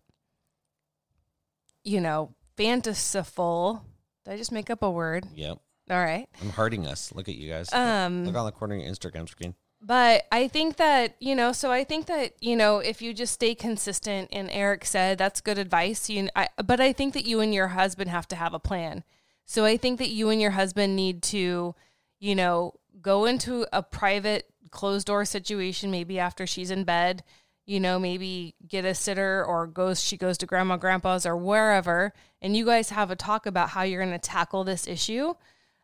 you 1.85 2.01
know, 2.01 2.35
fantasiful. 2.57 3.81
Did 4.25 4.35
I 4.35 4.37
just 4.37 4.53
make 4.53 4.71
up 4.71 4.83
a 4.83 4.91
word? 4.91 5.25
yep 5.35 5.59
All 5.91 5.97
right. 5.99 6.29
i'm 6.43 6.51
hurting 6.51 6.87
us 6.87 7.13
look 7.15 7.29
at 7.29 7.35
you 7.35 7.49
guys 7.51 7.73
Um, 7.73 8.25
look 8.27 8.37
on 8.37 8.45
the 8.45 8.53
corner 8.53 8.75
of 8.75 8.83
your 8.83 8.91
instagram 8.91 9.29
screen 9.29 9.55
But 9.81 10.25
I 10.33 10.49
think 10.49 10.77
that, 10.77 11.15
you 11.21 11.35
know, 11.35 11.53
so 11.53 11.71
I 11.71 11.85
think 11.85 12.07
that, 12.07 12.35
you 12.41 12.57
know, 12.57 12.79
if 12.79 13.01
you 13.01 13.15
just 13.15 13.33
stay 13.33 13.55
consistent 13.55 14.29
and 14.33 14.51
Eric 14.51 14.85
said 14.85 15.17
that's 15.19 15.41
good 15.41 15.57
advice, 15.59 16.11
you 16.11 16.29
I, 16.37 16.49
but 16.65 16.81
I 16.81 16.93
think 16.93 17.15
that 17.15 17.25
you 17.25 17.41
and 17.41 17.55
your 17.55 17.69
husband 17.69 18.11
have 18.11 18.29
to 18.29 18.37
have 18.37 18.53
a 18.55 18.59
plan. 18.59 19.03
So 19.47 19.65
I 19.65 19.77
think 19.79 19.99
that 19.99 20.11
you 20.11 20.29
and 20.31 20.41
your 20.43 20.51
husband 20.51 20.95
need 20.95 21.23
to, 21.35 21.75
you 22.19 22.35
know, 22.35 22.75
go 23.01 23.25
into 23.25 23.67
a 23.73 23.83
private 23.83 24.45
closed 24.69 25.07
door 25.07 25.25
situation 25.25 25.91
maybe 25.91 26.19
after 26.19 26.47
she's 26.47 26.71
in 26.71 26.85
bed 26.85 27.23
you 27.67 27.79
know 27.79 27.99
maybe 27.99 28.55
get 28.67 28.85
a 28.85 28.95
sitter 28.95 29.45
or 29.45 29.67
goes 29.67 30.03
she 30.03 30.17
goes 30.17 30.39
to 30.39 30.47
grandma 30.47 30.77
grandpa's 30.77 31.27
or 31.27 31.37
wherever. 31.37 32.13
And 32.41 32.57
you 32.57 32.65
guys 32.65 32.91
have 32.91 33.11
a 33.11 33.17
talk 33.17 33.47
about 33.47 33.71
how 33.71 33.83
you're 33.83 34.03
going 34.03 34.19
to 34.19 34.19
tackle 34.19 34.65
this 34.65 34.87
issue. 34.87 35.35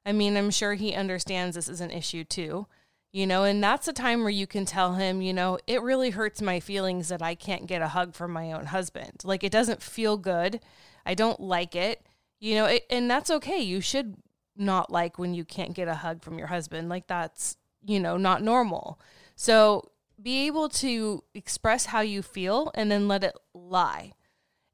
I 0.06 0.12
mean 0.12 0.36
i'm 0.36 0.50
sure 0.50 0.74
he 0.74 0.94
understands 0.94 1.56
this 1.56 1.68
is 1.68 1.80
an 1.80 1.90
issue 1.90 2.24
too 2.24 2.66
you 3.12 3.26
know 3.26 3.44
and 3.44 3.62
that's 3.62 3.88
a 3.88 3.92
time 3.92 4.20
where 4.20 4.30
you 4.30 4.46
can 4.46 4.64
tell 4.66 4.94
him 4.94 5.22
you 5.22 5.32
know 5.32 5.58
it 5.66 5.82
really 5.82 6.10
hurts 6.10 6.42
my 6.42 6.60
feelings 6.60 7.08
that 7.08 7.22
i 7.22 7.34
can't 7.34 7.66
get 7.66 7.80
a 7.80 7.88
hug 7.88 8.14
from 8.14 8.30
my 8.32 8.52
own 8.52 8.66
husband. 8.66 9.22
Like 9.24 9.42
it 9.44 9.52
doesn't 9.52 9.82
feel 9.82 10.16
good. 10.16 10.60
I 11.06 11.14
don't 11.14 11.40
like 11.40 11.74
it 11.74 12.04
you 12.44 12.54
know 12.56 12.66
it, 12.66 12.84
and 12.90 13.10
that's 13.10 13.30
okay. 13.30 13.60
You 13.60 13.80
should 13.80 14.16
not 14.56 14.90
like 14.90 15.18
when 15.18 15.32
you 15.32 15.44
can't 15.44 15.72
get 15.72 15.88
a 15.88 15.94
hug 15.94 16.22
from 16.22 16.38
your 16.38 16.48
husband. 16.48 16.90
Like 16.90 17.06
that's 17.06 17.56
you 17.84 18.00
know 18.00 18.16
not 18.16 18.42
normal. 18.42 18.98
So 19.36 19.90
be 20.20 20.46
able 20.46 20.68
to 20.68 21.24
express 21.34 21.86
how 21.86 22.00
you 22.00 22.22
feel 22.22 22.70
and 22.74 22.90
then 22.90 23.08
let 23.08 23.24
it 23.24 23.36
lie 23.52 24.12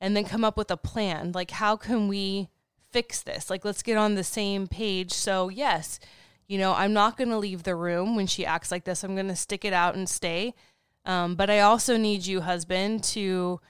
and 0.01 0.17
then 0.17 0.25
come 0.25 0.45
up 0.45 0.57
with 0.57 0.71
a 0.71 0.77
plan. 0.77 1.33
Like 1.33 1.51
how 1.51 1.77
can 1.77 2.09
we 2.09 2.49
fix 2.91 3.23
this? 3.23 3.51
Like 3.51 3.65
let's 3.65 3.83
get 3.83 3.97
on 3.97 4.15
the 4.15 4.25
same 4.25 4.67
page. 4.67 5.13
So 5.13 5.49
yes 5.49 5.99
you 6.51 6.59
know 6.59 6.75
i'm 6.75 6.93
not 6.93 7.17
going 7.17 7.31
to 7.31 7.39
leave 7.39 7.63
the 7.63 7.77
room 7.77 8.17
when 8.17 8.27
she 8.27 8.45
acts 8.45 8.73
like 8.73 8.85
this. 8.85 9.05
I'm 9.05 9.15
going 9.15 9.29
to 9.29 9.37
stick 9.37 9.65
it 9.65 9.73
out 9.73 9.95
and 9.95 10.09
stay. 10.09 10.55
Um, 11.07 11.37
but 11.37 11.49
i 11.49 11.61
also 11.61 11.97
need 11.97 12.27
you 12.27 12.41
husband 12.41 13.05
to 13.05 13.61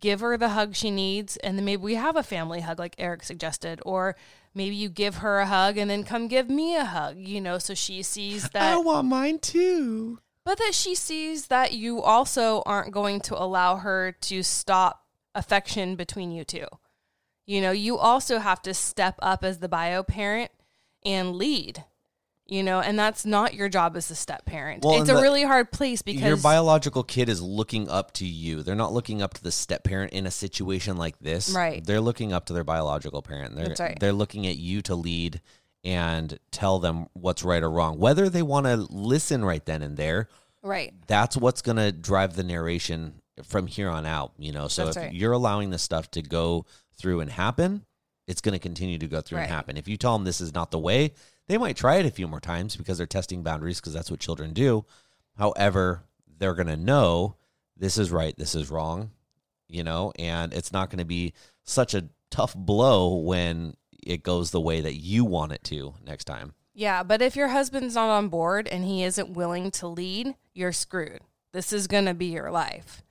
give 0.00 0.20
her 0.20 0.36
the 0.36 0.48
hug 0.48 0.74
she 0.74 0.90
needs. 0.90 1.36
And 1.36 1.56
then 1.56 1.64
maybe 1.64 1.82
we 1.82 1.94
have 1.94 2.16
a 2.16 2.22
family 2.22 2.60
hug 2.60 2.78
like 2.78 2.96
eric 2.98 3.22
suggested 3.22 3.80
or 3.84 4.16
maybe 4.54 4.74
you 4.74 4.88
give 4.88 5.16
her 5.16 5.40
a 5.40 5.46
hug 5.46 5.76
and 5.76 5.90
then 5.90 6.04
come 6.04 6.28
give 6.28 6.48
me 6.48 6.76
a 6.76 6.84
hug 6.84 7.16
you 7.16 7.40
know 7.40 7.58
so 7.58 7.74
she 7.74 8.02
sees 8.02 8.48
that 8.50 8.74
I 8.74 8.76
want 8.76 9.08
mine 9.08 9.38
too. 9.38 10.18
but 10.44 10.58
that 10.58 10.74
she 10.74 10.94
sees 10.94 11.46
that 11.46 11.72
you 11.72 12.02
also 12.02 12.62
aren't 12.66 12.92
going 12.92 13.20
to 13.22 13.40
allow 13.40 13.76
her 13.76 14.12
to 14.12 14.42
stop 14.42 15.02
affection 15.34 15.96
between 15.96 16.32
you 16.32 16.44
two. 16.44 16.66
You 17.46 17.60
know, 17.60 17.72
you 17.72 17.98
also 17.98 18.38
have 18.38 18.62
to 18.62 18.74
step 18.74 19.16
up 19.20 19.44
as 19.44 19.58
the 19.58 19.68
bio 19.68 20.02
parent 20.02 20.50
and 21.04 21.34
lead. 21.34 21.84
You 22.52 22.62
know, 22.62 22.80
and 22.80 22.98
that's 22.98 23.24
not 23.24 23.54
your 23.54 23.70
job 23.70 23.96
as 23.96 24.10
a 24.10 24.14
step 24.14 24.44
parent. 24.44 24.84
Well, 24.84 25.00
it's 25.00 25.08
a 25.08 25.14
the- 25.14 25.22
really 25.22 25.42
hard 25.42 25.72
place 25.72 26.02
because 26.02 26.20
Your 26.22 26.36
biological 26.36 27.02
kid 27.02 27.30
is 27.30 27.40
looking 27.40 27.88
up 27.88 28.12
to 28.14 28.26
you. 28.26 28.62
They're 28.62 28.74
not 28.74 28.92
looking 28.92 29.22
up 29.22 29.32
to 29.34 29.42
the 29.42 29.50
step 29.50 29.84
parent 29.84 30.12
in 30.12 30.26
a 30.26 30.30
situation 30.30 30.98
like 30.98 31.18
this. 31.18 31.48
Right. 31.48 31.82
They're 31.82 32.02
looking 32.02 32.34
up 32.34 32.44
to 32.46 32.52
their 32.52 32.62
biological 32.62 33.22
parent. 33.22 33.56
They're 33.56 33.68
That's 33.68 33.80
right. 33.80 33.98
they're 33.98 34.12
looking 34.12 34.46
at 34.46 34.58
you 34.58 34.82
to 34.82 34.94
lead 34.94 35.40
and 35.82 36.38
tell 36.50 36.78
them 36.78 37.06
what's 37.14 37.42
right 37.42 37.62
or 37.62 37.70
wrong. 37.70 37.98
Whether 37.98 38.28
they 38.28 38.42
want 38.42 38.66
to 38.66 38.76
listen 38.76 39.42
right 39.42 39.64
then 39.64 39.80
and 39.80 39.96
there, 39.96 40.28
right. 40.62 40.92
that's 41.06 41.38
what's 41.38 41.62
going 41.62 41.78
to 41.78 41.90
drive 41.90 42.36
the 42.36 42.44
narration 42.44 43.22
from 43.44 43.66
here 43.66 43.88
on 43.88 44.04
out, 44.04 44.32
you 44.38 44.52
know. 44.52 44.68
So 44.68 44.84
That's 44.84 44.96
if 44.98 45.02
right. 45.04 45.14
you're 45.14 45.32
allowing 45.32 45.70
this 45.70 45.80
stuff 45.82 46.10
to 46.10 46.20
go 46.20 46.66
through 46.98 47.20
and 47.20 47.30
happen, 47.30 47.86
it's 48.28 48.42
going 48.42 48.52
to 48.52 48.58
continue 48.58 48.98
to 48.98 49.06
go 49.08 49.22
through 49.22 49.38
Right. 49.38 49.44
and 49.44 49.52
happen. 49.52 49.76
If 49.78 49.88
you 49.88 49.96
tell 49.96 50.12
them 50.12 50.24
this 50.24 50.42
is 50.42 50.52
not 50.52 50.70
the 50.70 50.78
way, 50.78 51.12
they 51.52 51.58
might 51.58 51.76
try 51.76 51.96
it 51.96 52.06
a 52.06 52.10
few 52.10 52.26
more 52.26 52.40
times 52.40 52.76
because 52.76 52.96
they're 52.96 53.06
testing 53.06 53.42
boundaries 53.42 53.78
because 53.78 53.92
that's 53.92 54.10
what 54.10 54.20
children 54.20 54.54
do. 54.54 54.86
However, 55.36 56.04
they're 56.38 56.54
going 56.54 56.66
to 56.68 56.78
know 56.78 57.36
this 57.76 57.98
is 57.98 58.10
right, 58.10 58.34
this 58.38 58.54
is 58.54 58.70
wrong, 58.70 59.10
you 59.68 59.84
know, 59.84 60.14
and 60.18 60.54
it's 60.54 60.72
not 60.72 60.88
going 60.88 61.00
to 61.00 61.04
be 61.04 61.34
such 61.62 61.92
a 61.92 62.08
tough 62.30 62.54
blow 62.54 63.16
when 63.16 63.76
it 64.02 64.22
goes 64.22 64.50
the 64.50 64.62
way 64.62 64.80
that 64.80 64.94
you 64.94 65.26
want 65.26 65.52
it 65.52 65.62
to 65.64 65.92
next 66.02 66.24
time. 66.24 66.54
Yeah, 66.72 67.02
but 67.02 67.20
if 67.20 67.36
your 67.36 67.48
husband's 67.48 67.96
not 67.96 68.08
on 68.08 68.28
board 68.28 68.66
and 68.66 68.82
he 68.82 69.02
isn't 69.02 69.34
willing 69.34 69.70
to 69.72 69.88
lead, 69.88 70.34
you're 70.54 70.72
screwed. 70.72 71.20
This 71.52 71.70
is 71.70 71.86
going 71.86 72.06
to 72.06 72.14
be 72.14 72.26
your 72.28 72.50
life. 72.50 73.02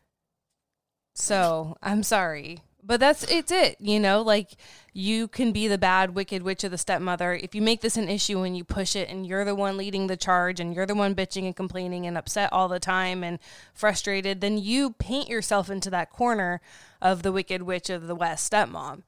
So, 1.13 1.77
I'm 1.83 2.01
sorry. 2.01 2.63
But 2.83 2.99
that's 2.99 3.23
it's 3.23 3.51
it, 3.51 3.77
you 3.79 3.99
know, 3.99 4.21
like 4.21 4.51
you 4.93 5.27
can 5.27 5.51
be 5.51 5.67
the 5.67 5.77
bad 5.77 6.15
wicked 6.15 6.43
witch 6.43 6.63
of 6.63 6.71
the 6.71 6.77
stepmother. 6.77 7.33
If 7.33 7.53
you 7.53 7.61
make 7.61 7.81
this 7.81 7.97
an 7.97 8.09
issue 8.09 8.39
and 8.41 8.57
you 8.57 8.63
push 8.63 8.95
it 8.95 9.09
and 9.09 9.25
you're 9.25 9.45
the 9.45 9.55
one 9.55 9.77
leading 9.77 10.07
the 10.07 10.17
charge 10.17 10.59
and 10.59 10.73
you're 10.73 10.85
the 10.85 10.95
one 10.95 11.15
bitching 11.15 11.45
and 11.45 11.55
complaining 11.55 12.07
and 12.07 12.17
upset 12.17 12.51
all 12.51 12.67
the 12.67 12.79
time 12.79 13.23
and 13.23 13.39
frustrated, 13.73 14.41
then 14.41 14.57
you 14.57 14.91
paint 14.91 15.29
yourself 15.29 15.69
into 15.69 15.89
that 15.91 16.09
corner 16.09 16.59
of 17.01 17.23
the 17.23 17.31
wicked 17.31 17.61
witch 17.61 17.89
of 17.89 18.07
the 18.07 18.15
west 18.15 18.51
stepmom 18.51 19.03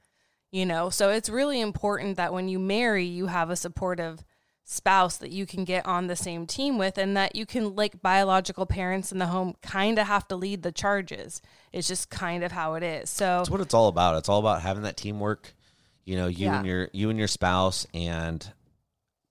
you 0.54 0.68
know? 0.68 0.92
So 0.92 1.10
it's 1.10 1.30
really 1.30 1.60
important 1.60 2.16
that 2.16 2.32
when 2.32 2.48
you 2.48 2.60
marry 2.60 3.04
you 3.04 3.26
have 3.26 3.50
a 3.50 3.56
supportive 3.56 4.24
spouse 4.66 5.18
that 5.18 5.32
you 5.32 5.46
can 5.46 5.66
get 5.66 5.86
on 5.86 6.08
the 6.08 6.16
same 6.16 6.48
team 6.48 6.78
with 6.78 6.98
and 6.98 7.18
that 7.18 7.36
you 7.36 7.46
can 7.46 7.76
like 7.76 8.02
biological 8.02 8.66
parents 8.66 9.12
in 9.12 9.20
the 9.20 9.26
home 9.28 9.54
kind 9.62 10.00
of 10.00 10.08
have 10.08 10.26
to 10.28 10.36
lead 10.38 10.64
the 10.64 10.72
charges 10.72 11.42
it's 11.74 11.88
just 11.88 12.10
kind 12.10 12.44
of 12.46 12.52
how 12.54 12.74
it 12.76 12.82
is 12.84 13.10
so 13.10 13.26
That's 13.40 13.50
what 13.50 13.60
it's 13.62 13.74
all 13.74 13.90
about. 13.90 14.16
It's 14.18 14.30
all 14.30 14.40
about 14.40 14.62
having 14.62 14.84
that 14.84 14.96
teamwork, 14.96 15.54
you 16.06 16.16
know, 16.16 16.28
you 16.28 16.46
Yeah. 16.46 16.58
and 16.60 16.66
your 16.68 16.90
you 16.94 17.10
and 17.10 17.20
your 17.20 17.28
spouse 17.28 17.86
and 17.94 18.50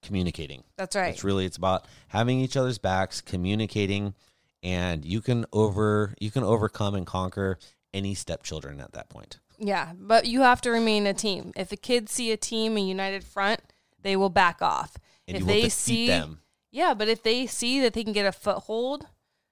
communicating. 0.02 0.64
that's 0.76 0.96
right 0.96 1.14
It's 1.14 1.24
really 1.24 1.46
it's 1.46 1.56
about 1.56 1.86
having 2.08 2.40
each 2.40 2.56
other's 2.56 2.78
backs, 2.78 3.20
communicating, 3.20 4.14
and 4.62 5.04
you 5.04 5.20
can 5.20 5.46
over 5.52 6.14
you 6.20 6.30
can 6.30 6.42
overcome 6.42 6.94
and 6.94 7.06
conquer 7.06 7.58
any 7.94 8.14
stepchildren 8.14 8.80
at 8.80 8.92
that 8.92 9.08
point. 9.08 9.38
yeah 9.58 9.92
but 9.98 10.26
you 10.26 10.42
have 10.42 10.60
to 10.62 10.70
remain 10.70 11.06
a 11.06 11.14
team 11.14 11.52
if 11.56 11.68
the 11.68 11.76
kids 11.76 12.12
see 12.12 12.32
a 12.32 12.36
team 12.36 12.76
a 12.76 12.80
united 12.80 13.22
front 13.24 13.60
they 14.02 14.16
will 14.16 14.30
back 14.30 14.60
off 14.60 14.96
And 15.28 15.38
if 15.38 15.46
they 15.46 15.68
see 15.68 16.06
them. 16.06 16.40
yeah 16.70 16.94
but 16.94 17.08
if 17.08 17.22
they 17.22 17.46
see 17.46 17.80
that 17.80 17.92
they 17.94 18.04
can 18.04 18.12
get 18.12 18.26
a 18.26 18.32
foothold 18.32 19.06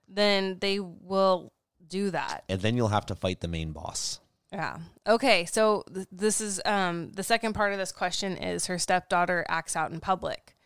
then 0.09 0.59
they 0.61 0.81
will 0.81 1.53
do 1.87 2.11
that 2.11 2.45
And 2.49 2.61
then 2.61 2.77
you'll 2.77 2.89
have 2.89 3.07
to 3.07 3.15
fight 3.15 3.41
the 3.41 3.49
main 3.49 3.73
boss. 3.73 4.21
Yeah. 4.53 4.79
Okay. 5.07 5.45
So 5.45 5.85
th- 5.95 6.09
this 6.11 6.41
is 6.41 6.61
um 6.65 7.13
the 7.13 7.23
second 7.23 7.53
part 7.55 7.73
of 7.73 7.79
this 7.79 7.93
question 7.93 8.37
is 8.37 8.67
her 8.67 8.79
stepdaughter 8.79 9.45
acts 9.49 9.77
out 9.77 9.93
in 9.93 10.01
public. 10.01 10.57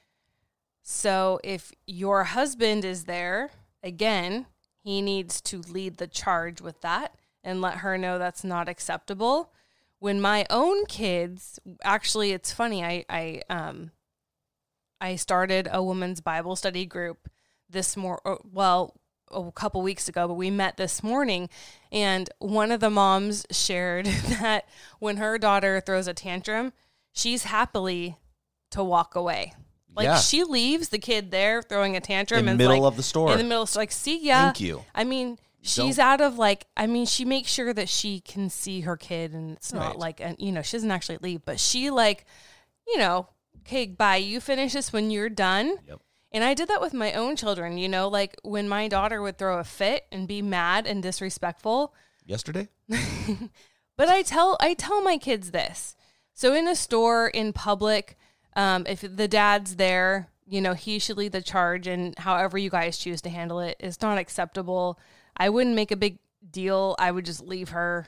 So 0.83 1.41
if 1.45 1.73
your 1.87 2.25
husband 2.25 2.85
is 2.85 3.05
there, 3.05 3.51
again, 3.83 4.47
he 4.83 5.01
needs 5.03 5.41
to 5.43 5.61
lead 5.61 5.97
the 5.99 6.07
charge 6.07 6.61
with 6.61 6.81
that 6.83 7.15
and 7.43 7.61
let 7.61 7.79
her 7.79 7.97
know 7.99 8.19
that's 8.19 8.45
not 8.45 8.69
acceptable. 8.69 9.53
When 9.99 10.21
my 10.21 10.47
own 10.51 10.85
kids, 10.87 11.59
actually 11.83 12.33
it's 12.33 12.53
funny, 12.53 12.83
I 12.85 13.05
I 13.09 13.43
um 13.51 13.91
I 15.05 15.17
started 15.17 15.69
a 15.71 15.83
women's 15.83 16.21
Bible 16.23 16.57
study 16.57 16.87
group 16.87 17.29
this 17.69 17.95
more 17.97 18.21
oh, 18.25 18.39
well 18.51 18.95
a 19.31 19.51
couple 19.53 19.83
weeks 19.83 20.09
ago, 20.09 20.27
but 20.29 20.35
we 20.35 20.51
met 20.51 20.77
this 20.79 21.03
morning 21.03 21.51
and 21.93 22.31
one 22.39 22.71
of 22.73 22.81
the 22.81 22.89
moms 22.91 23.45
shared 23.51 24.07
that 24.41 24.67
when 25.01 25.19
her 25.19 25.37
daughter 25.37 25.81
throws 25.81 26.07
a 26.07 26.15
tantrum, 26.15 26.73
she's 27.13 27.45
happily 27.45 28.17
to 28.71 28.83
walk 28.83 29.15
away. 29.15 29.53
Like 29.95 30.05
Yeah. 30.07 30.19
she 30.19 30.43
leaves 30.43 30.89
the 30.89 30.99
kid 30.99 31.31
there 31.31 31.61
throwing 31.63 31.97
a 31.97 32.01
tantrum 32.01 32.39
In 32.41 32.45
the 32.47 32.51
and 32.53 32.59
middle 32.59 32.81
like, 32.81 32.89
of 32.93 32.97
the 32.97 33.03
store. 33.03 33.33
In 33.33 33.39
the 33.39 33.45
middle, 33.45 33.69
like, 33.77 33.93
see 33.93 34.19
ya. 34.27 34.47
Thank 34.47 34.61
you. 34.61 34.85
I 34.95 35.05
mean, 35.05 35.39
she's 35.61 35.97
Don't- 35.97 36.07
out 36.07 36.21
of 36.23 36.39
like, 36.39 36.67
I 36.77 36.87
mean, 36.87 37.05
she 37.07 37.25
makes 37.27 37.51
sure 37.51 37.73
that 37.75 37.89
she 37.91 38.21
can 38.21 38.49
see 38.49 38.81
her 38.83 38.97
kid, 38.97 39.33
and 39.35 39.55
it's 39.57 39.73
not 39.73 39.91
Right. 39.91 39.99
like, 39.99 40.21
an, 40.21 40.37
you 40.39 40.51
know, 40.51 40.63
she 40.63 40.77
doesn't 40.79 40.91
actually 40.91 41.19
leave, 41.21 41.45
but 41.45 41.61
she 41.61 41.91
like, 41.91 42.25
you 42.87 42.99
know, 42.99 43.29
okay, 43.67 43.87
bye. 43.87 44.17
You 44.17 44.41
finish 44.41 44.73
this 44.73 44.93
when 44.93 45.11
you're 45.11 45.29
done. 45.29 45.77
Yep. 45.89 46.01
And 46.33 46.43
I 46.43 46.55
did 46.55 46.69
that 46.69 46.81
with 46.81 46.93
my 46.93 47.13
own 47.13 47.37
children. 47.37 47.79
You 47.79 47.89
know, 47.89 48.09
like 48.09 48.37
when 48.43 48.69
my 48.69 48.89
daughter 48.89 49.23
would 49.23 49.39
throw 49.39 49.59
a 49.59 49.65
fit 49.65 50.05
and 50.11 50.27
be 50.27 50.43
mad 50.43 50.87
and 50.87 51.03
disrespectful, 51.03 51.95
Yesterday? 52.27 52.69
but 53.97 54.09
I 54.09 54.23
tell 54.23 54.57
I 54.61 54.75
tell 54.75 55.03
my 55.03 55.19
kids 55.19 55.51
this. 55.51 55.95
So 56.33 56.55
in 56.55 56.67
a 56.67 56.75
store, 56.75 57.29
in 57.29 57.53
public, 57.53 58.17
um, 58.57 58.87
if 58.89 59.03
the 59.03 59.29
dad's 59.29 59.77
there, 59.77 60.29
you 60.47 60.61
know 60.61 60.73
he 60.73 60.99
should 60.99 61.19
lead 61.19 61.33
the 61.33 61.43
charge, 61.43 61.87
and 61.87 62.19
however 62.19 62.57
you 62.57 62.71
guys 62.71 62.99
choose 62.99 63.21
to 63.23 63.31
handle 63.31 63.61
it 63.61 63.77
is 63.79 64.01
not 64.01 64.19
acceptable. 64.19 64.99
I 65.37 65.51
wouldn't 65.51 65.77
make 65.77 65.91
a 65.91 65.97
big 65.97 66.19
deal. 66.51 66.97
I 66.99 67.11
would 67.11 67.27
just 67.27 67.45
leave 67.45 67.71
her. 67.71 68.07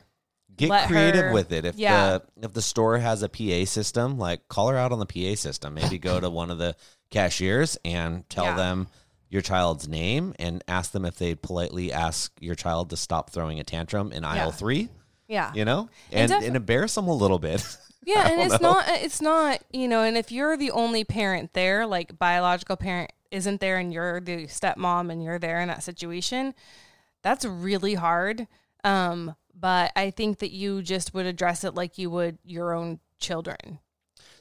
Get 0.56 0.70
Let 0.70 0.88
creative 0.88 1.26
her- 1.26 1.32
with 1.32 1.52
it. 1.52 1.64
If 1.64 1.76
yeah. 1.76 2.18
the 2.36 2.46
if 2.46 2.52
the 2.52 2.62
store 2.62 2.98
has 2.98 3.22
a 3.22 3.28
PA 3.28 3.64
system, 3.66 4.18
like 4.18 4.48
call 4.48 4.68
her 4.68 4.76
out 4.76 4.92
on 4.92 4.98
the 4.98 5.06
PA 5.06 5.36
system. 5.36 5.74
Maybe 5.74 5.98
go 5.98 6.18
to 6.20 6.30
one 6.30 6.50
of 6.50 6.58
the 6.58 6.74
cashiers 7.10 7.76
and 7.84 8.28
tell 8.28 8.44
Yeah. 8.46 8.56
them 8.56 8.88
your 9.28 9.42
child's 9.42 9.86
name 9.88 10.34
and 10.38 10.62
ask 10.68 10.92
them 10.92 11.04
if 11.04 11.16
they'd 11.18 11.42
politely 11.42 11.92
ask 11.92 12.32
your 12.40 12.54
child 12.54 12.90
to 12.90 12.96
stop 12.96 13.30
throwing 13.30 13.58
a 13.60 13.64
tantrum 13.64 14.12
in 14.12 14.24
aisle 14.24 14.46
Yeah. 14.46 14.50
three. 14.52 14.88
Yeah, 15.28 15.52
You 15.54 15.64
know, 15.64 15.88
And 16.12 16.30
and 16.30 16.44
and 16.44 16.56
embarrass 16.56 16.94
them 16.94 17.08
a 17.08 17.14
little 17.14 17.38
bit. 17.38 17.64
Yeah, 18.04 18.28
and 18.30 18.40
it's 18.40 18.62
know. 18.62 18.74
not 18.74 18.84
it's 18.88 19.20
not, 19.20 19.60
you 19.72 19.88
know, 19.88 20.02
and 20.04 20.16
if 20.16 20.30
you're 20.30 20.56
the 20.56 20.70
only 20.70 21.02
parent 21.02 21.54
there, 21.54 21.84
like 21.88 22.16
biological 22.16 22.76
parent 22.76 23.10
isn't 23.32 23.60
there 23.60 23.78
and 23.78 23.92
you're 23.92 24.20
the 24.20 24.46
stepmom 24.46 25.10
and 25.10 25.24
you're 25.24 25.40
there 25.40 25.60
in 25.60 25.66
that 25.66 25.82
situation, 25.82 26.54
that's 27.22 27.44
really 27.44 27.94
hard. 27.94 28.46
Um, 28.84 29.34
but 29.58 29.92
I 29.96 30.10
think 30.10 30.38
that 30.40 30.50
you 30.52 30.82
just 30.82 31.14
would 31.14 31.26
address 31.26 31.64
it 31.64 31.74
like 31.74 31.98
you 31.98 32.10
would 32.10 32.38
your 32.44 32.74
own 32.74 33.00
children. 33.18 33.78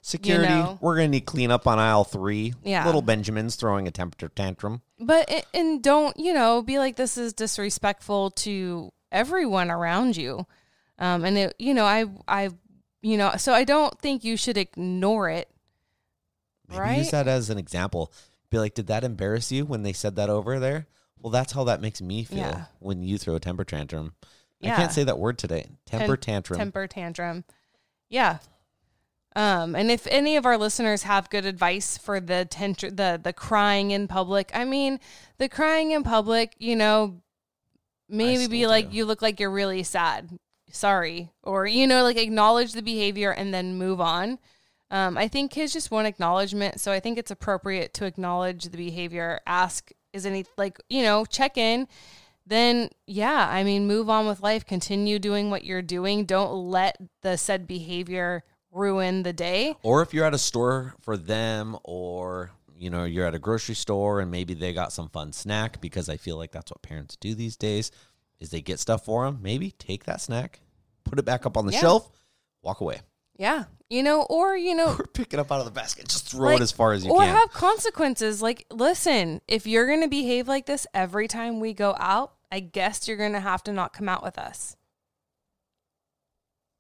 Security, 0.02 0.54
know? 0.54 0.78
we're 0.82 0.96
going 0.98 1.08
to 1.08 1.12
need 1.18 1.26
cleanup 1.26 1.66
on 1.66 1.80
aisle 1.80 2.04
three. 2.04 2.54
Yeah. 2.64 2.86
Little 2.86 3.02
Benjamin's 3.02 3.56
throwing 3.56 3.88
a 3.88 3.92
temper 3.92 4.28
tantrum. 4.28 4.82
But 5.00 5.48
and 5.54 5.82
don't 5.82 6.16
you 6.20 6.34
know 6.34 6.62
be 6.62 6.78
like 6.78 6.96
this 6.96 7.18
is 7.18 7.34
disrespectful 7.34 8.30
to 8.32 8.92
everyone 9.12 9.72
around 9.72 10.16
you, 10.16 10.46
um, 11.00 11.26
and 11.26 11.38
it 11.38 11.56
you 11.58 11.74
know 11.74 11.86
I 11.86 12.06
I 12.28 12.50
you 13.02 13.18
know 13.18 13.34
so 13.38 13.54
I 13.54 13.64
don't 13.64 13.98
think 14.00 14.24
you 14.24 14.38
should 14.38 14.58
ignore 14.58 15.30
it. 15.30 15.50
Maybe 16.70 16.80
Right? 16.80 16.98
use 17.00 17.12
that 17.12 17.28
as 17.28 17.50
an 17.50 17.58
example. 17.58 18.12
Be 18.52 18.60
like, 18.60 18.76
did 18.76 18.88
that 18.88 19.04
embarrass 19.04 19.52
you 19.52 19.66
when 19.66 19.82
they 19.84 19.94
said 19.94 20.16
that 20.18 20.30
over 20.30 20.60
there? 20.60 20.88
Well, 21.20 21.32
that's 21.32 21.54
how 21.54 21.64
that 21.64 21.82
makes 21.82 22.00
me 22.02 22.24
feel 22.24 22.38
Yeah. 22.40 22.66
when 22.80 23.02
you 23.02 23.18
throw 23.18 23.36
a 23.36 23.40
temper 23.40 23.64
tantrum. 23.64 24.14
I 24.74 24.78
can't 24.78 24.92
say 24.92 25.04
that 25.04 25.20
word 25.20 25.38
today. 25.38 25.68
Temper 25.86 26.18
tantrum. 26.18 26.58
Temper 26.58 26.88
tantrum. 26.88 27.44
Yeah. 28.10 28.40
Um, 29.36 29.76
and 29.76 29.92
if 29.92 30.08
any 30.08 30.38
of 30.38 30.46
our 30.46 30.58
listeners 30.58 31.04
have 31.04 31.30
good 31.30 31.46
advice 31.46 31.98
for 31.98 32.22
the 32.22 32.48
tantr- 32.50 32.96
the 32.96 33.20
the 33.22 33.34
crying 33.34 33.92
in 33.92 34.08
public, 34.08 34.50
I 34.54 34.64
mean, 34.64 35.00
the 35.38 35.50
crying 35.50 35.92
in 35.92 36.04
public, 36.04 36.56
you 36.58 36.76
know, 36.76 37.22
maybe 38.08 38.48
be 38.48 38.66
like 38.66 38.92
do. 38.92 38.98
you 38.98 39.06
look 39.06 39.22
like 39.22 39.40
you're 39.40 39.52
really 39.52 39.84
sad. 39.84 40.40
Sorry, 40.72 41.32
or 41.44 41.68
you 41.68 41.86
know, 41.86 42.04
like 42.04 42.18
acknowledge 42.18 42.74
the 42.74 42.82
behavior 42.82 43.32
and 43.32 43.54
then 43.54 43.78
move 43.78 44.00
on. 44.00 44.40
Um, 44.90 45.18
I 45.18 45.28
think 45.28 45.52
kids 45.52 45.74
just 45.74 45.92
want 45.92 46.08
acknowledgement, 46.08 46.80
so 46.80 46.94
I 46.94 47.02
think 47.02 47.18
it's 47.18 47.32
appropriate 47.32 47.94
to 47.96 48.06
acknowledge 48.06 48.66
the 48.66 48.78
behavior. 48.78 49.42
Ask, 49.46 49.92
is 50.14 50.26
any 50.26 50.46
like 50.58 50.80
you 50.90 51.04
know, 51.04 51.26
check 51.26 51.58
in. 51.58 51.90
Then 52.46 52.90
yeah, 53.08 53.48
I 53.50 53.64
mean, 53.64 53.88
move 53.88 54.10
on 54.10 54.28
with 54.28 54.42
life. 54.42 54.66
Continue 54.66 55.20
doing 55.20 55.50
what 55.50 55.64
you're 55.64 55.82
doing. 55.82 56.26
Don't 56.26 56.54
let 56.70 56.98
the 57.22 57.38
said 57.38 57.68
behavior 57.68 58.44
ruin 58.72 59.24
the 59.24 59.32
day. 59.34 59.76
or 59.84 60.02
if 60.02 60.14
you're 60.14 60.26
at 60.26 60.34
a 60.34 60.38
store 60.38 60.96
for 61.02 61.16
them 61.16 61.78
or 61.86 62.52
you 62.78 62.90
know 62.90 63.06
you're 63.06 63.26
at 63.26 63.34
a 63.34 63.40
grocery 63.40 63.74
store 63.74 64.20
and 64.20 64.30
maybe 64.30 64.54
they 64.54 64.74
got 64.74 64.92
some 64.92 65.08
fun 65.08 65.32
snack 65.32 65.80
because 65.80 66.10
i 66.10 66.18
feel 66.18 66.36
like 66.36 66.52
that's 66.52 66.70
what 66.72 66.82
parents 66.82 67.16
do 67.16 67.34
these 67.34 67.56
days 67.56 67.90
is 68.42 68.50
they 68.50 68.60
get 68.60 68.78
stuff 68.78 69.06
for 69.06 69.24
them 69.24 69.40
maybe 69.42 69.72
take 69.72 70.04
that 70.04 70.20
snack 70.20 70.60
put 71.06 71.18
it 71.18 71.24
back 71.24 71.46
up 71.46 71.56
on 71.56 71.66
the 71.66 71.72
Yeah. 71.72 71.80
shelf 71.80 72.12
walk 72.64 72.82
away 72.82 73.00
Yeah, 73.38 73.66
you 73.90 74.02
know, 74.04 74.24
or 74.24 74.56
you 74.56 74.76
know, 74.76 74.96
or 74.98 75.06
pick 75.06 75.34
it 75.34 75.40
up 75.40 75.52
out 75.52 75.60
of 75.60 75.66
the 75.66 75.72
basket 75.72 76.08
just 76.08 76.30
throw 76.30 76.50
like, 76.50 76.60
it 76.60 76.64
as 76.64 76.72
far 76.72 76.94
as 76.94 77.06
you 77.06 77.12
or 77.12 77.22
can 77.22 77.30
or 77.30 77.38
have 77.38 77.52
consequences. 77.52 78.42
Like, 78.42 78.66
listen, 78.72 79.42
if 79.48 79.68
you're 79.68 79.88
going 79.88 80.02
to 80.02 80.08
behave 80.08 80.48
like 80.48 80.66
this 80.66 80.88
every 80.94 81.28
time 81.28 81.60
we 81.60 81.74
go 81.74 81.96
out, 82.00 82.34
I 82.52 82.62
guess 82.62 83.08
you're 83.08 83.18
going 83.18 83.34
to 83.34 83.40
have 83.40 83.64
to 83.66 83.74
not 83.74 83.94
come 83.94 84.08
out 84.10 84.24
with 84.24 84.38
us. 84.38 84.76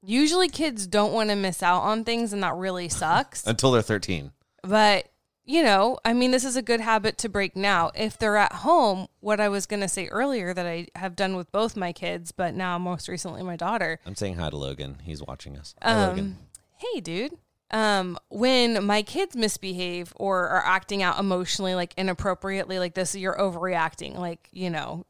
Usually, 0.01 0.49
kids 0.49 0.87
don't 0.87 1.13
want 1.13 1.29
to 1.29 1.35
miss 1.35 1.63
out 1.63 1.81
on 1.81 2.03
things, 2.03 2.31
and 2.31 2.43
that 2.43 2.55
really 2.55 2.89
sucks. 2.89 3.45
until 3.45 3.71
they're 3.71 3.81
13 3.81 4.31
but 4.67 5.11
you 5.47 5.61
know, 5.61 5.99
I 6.03 6.13
mean, 6.13 6.31
this 6.31 6.43
is 6.43 6.55
a 6.55 6.61
good 6.63 6.81
habit 6.81 7.19
to 7.19 7.29
break 7.29 7.55
now. 7.55 7.91
If 7.93 8.17
they're 8.17 8.35
at 8.37 8.51
home, 8.51 9.07
what 9.19 9.39
I 9.39 9.47
was 9.47 9.67
going 9.67 9.81
to 9.81 9.87
say 9.87 10.07
earlier 10.07 10.55
that 10.55 10.65
I 10.65 10.87
have 10.95 11.15
done 11.15 11.35
with 11.35 11.51
both 11.51 11.75
my 11.75 11.93
kids, 11.93 12.31
but 12.31 12.55
now 12.55 12.79
most 12.79 13.07
recently 13.07 13.43
my 13.43 13.55
daughter. 13.55 13.99
i'm 14.07 14.15
saying 14.15 14.35
hi 14.35 14.49
to 14.49 14.57
logan 14.57 14.97
he's 15.03 15.21
watching 15.21 15.55
us 15.55 15.75
hi, 15.81 16.07
logan 16.07 16.25
Um, 16.25 16.44
hey, 16.77 16.99
dude. 16.99 17.33
Um, 17.71 18.17
when 18.29 18.85
my 18.85 19.01
kids 19.01 19.35
misbehave 19.35 20.13
or 20.15 20.47
are 20.47 20.63
acting 20.63 21.01
out 21.01 21.19
emotionally, 21.19 21.75
like 21.75 21.93
inappropriately, 21.97 22.79
like 22.79 22.93
this, 22.93 23.15
you're 23.15 23.37
overreacting. 23.37 24.17
Like, 24.17 24.49
you 24.51 24.69
know, 24.69 25.05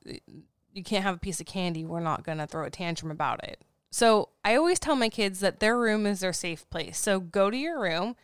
you 0.74 0.84
can't 0.84 1.03
have 1.03 1.16
a 1.16 1.20
piece 1.20 1.39
of 1.39 1.45
candy. 1.45 1.86
We're 1.86 1.99
not 1.99 2.24
going 2.24 2.38
to 2.38 2.47
throw 2.47 2.66
a 2.66 2.70
tantrum 2.70 3.11
about 3.11 3.43
it. 3.43 3.61
So 3.91 4.30
I 4.43 4.55
always 4.55 4.80
tell 4.80 4.95
my 4.95 5.09
kids 5.09 5.39
that 5.39 5.59
their 5.59 5.78
room 5.78 6.05
is 6.05 6.20
their 6.20 6.34
safe 6.34 6.70
place. 6.70 6.97
So 6.97 7.20
go 7.20 7.49
to 7.49 7.57
your 7.57 7.80
room. 7.80 8.16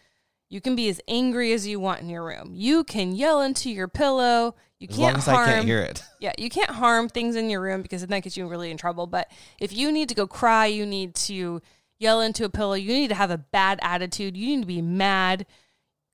You 0.49 0.59
can 0.59 0.75
be 0.75 0.89
as 0.89 0.99
angry 1.07 1.53
as 1.53 1.65
you 1.65 1.79
want 1.79 2.01
in 2.01 2.09
your 2.09 2.25
room. 2.25 2.51
You 2.53 2.83
can 2.83 3.15
yell 3.15 3.41
into 3.41 3.69
your 3.69 3.87
pillow. 3.87 4.55
You 4.79 4.89
as 4.89 4.95
can't 4.97 5.13
long 5.13 5.17
as 5.17 5.25
harm. 5.25 5.49
i 5.49 5.53
can't 5.53 5.65
hear 5.65 5.79
it 5.79 6.03
Yeah, 6.19 6.33
you 6.37 6.49
can't 6.49 6.71
harm 6.71 7.07
things 7.07 7.37
in 7.37 7.49
your 7.49 7.61
room 7.61 7.81
because 7.81 8.01
then 8.01 8.09
that 8.09 8.23
gets 8.23 8.35
you 8.35 8.47
really 8.47 8.69
in 8.69 8.75
trouble. 8.75 9.07
But 9.07 9.31
if 9.59 9.71
you 9.71 9.93
need 9.93 10.09
to 10.09 10.15
go 10.15 10.27
cry, 10.27 10.65
you 10.65 10.85
need 10.85 11.15
to 11.15 11.61
yell 12.01 12.21
into 12.21 12.45
a 12.45 12.49
pillow, 12.49 12.73
you 12.73 12.93
need 12.93 13.09
to 13.09 13.15
have 13.15 13.31
a 13.31 13.37
bad 13.37 13.79
attitude, 13.81 14.35
you 14.35 14.47
need 14.47 14.61
to 14.61 14.67
be 14.67 14.81
mad, 14.81 15.45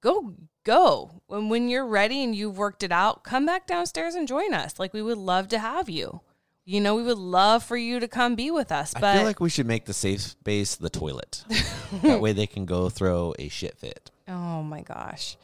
go 0.02 0.36
go. 0.64 1.22
When 1.28 1.50
when 1.50 1.70
you're 1.70 1.88
ready 1.88 2.24
and 2.24 2.36
you've 2.36 2.58
worked 2.58 2.84
it 2.84 2.92
out, 2.92 3.24
come 3.24 3.46
back 3.46 3.68
downstairs 3.68 4.16
and 4.16 4.28
join 4.28 4.54
us. 4.54 4.80
Like 4.80 4.94
we 4.94 5.02
would 5.02 5.18
love 5.18 5.48
to 5.50 5.60
have 5.60 5.90
you. 5.90 6.22
You 6.66 6.82
know, 6.82 6.96
we 6.96 7.04
would 7.04 7.18
love 7.18 7.64
for 7.64 7.78
you 7.78 8.02
to 8.02 8.10
come 8.10 8.36
be 8.36 8.52
with 8.52 8.74
us. 8.74 8.94
But 8.94 9.06
i 9.06 9.16
feel 9.16 9.24
like 9.24 9.40
we 9.40 9.50
should 9.50 9.68
make 9.68 9.86
the 9.86 9.94
safe 9.94 10.20
space 10.20 10.76
the 10.76 10.90
toilet 10.90 11.46
that 12.04 12.20
way 12.20 12.34
they 12.34 12.48
can 12.48 12.66
go 12.66 12.90
throw 12.90 13.34
a 13.40 13.48
shit 13.48 13.78
fit 13.78 14.12
oh 14.28 14.64
my 14.64 14.82
gosh. 14.82 15.38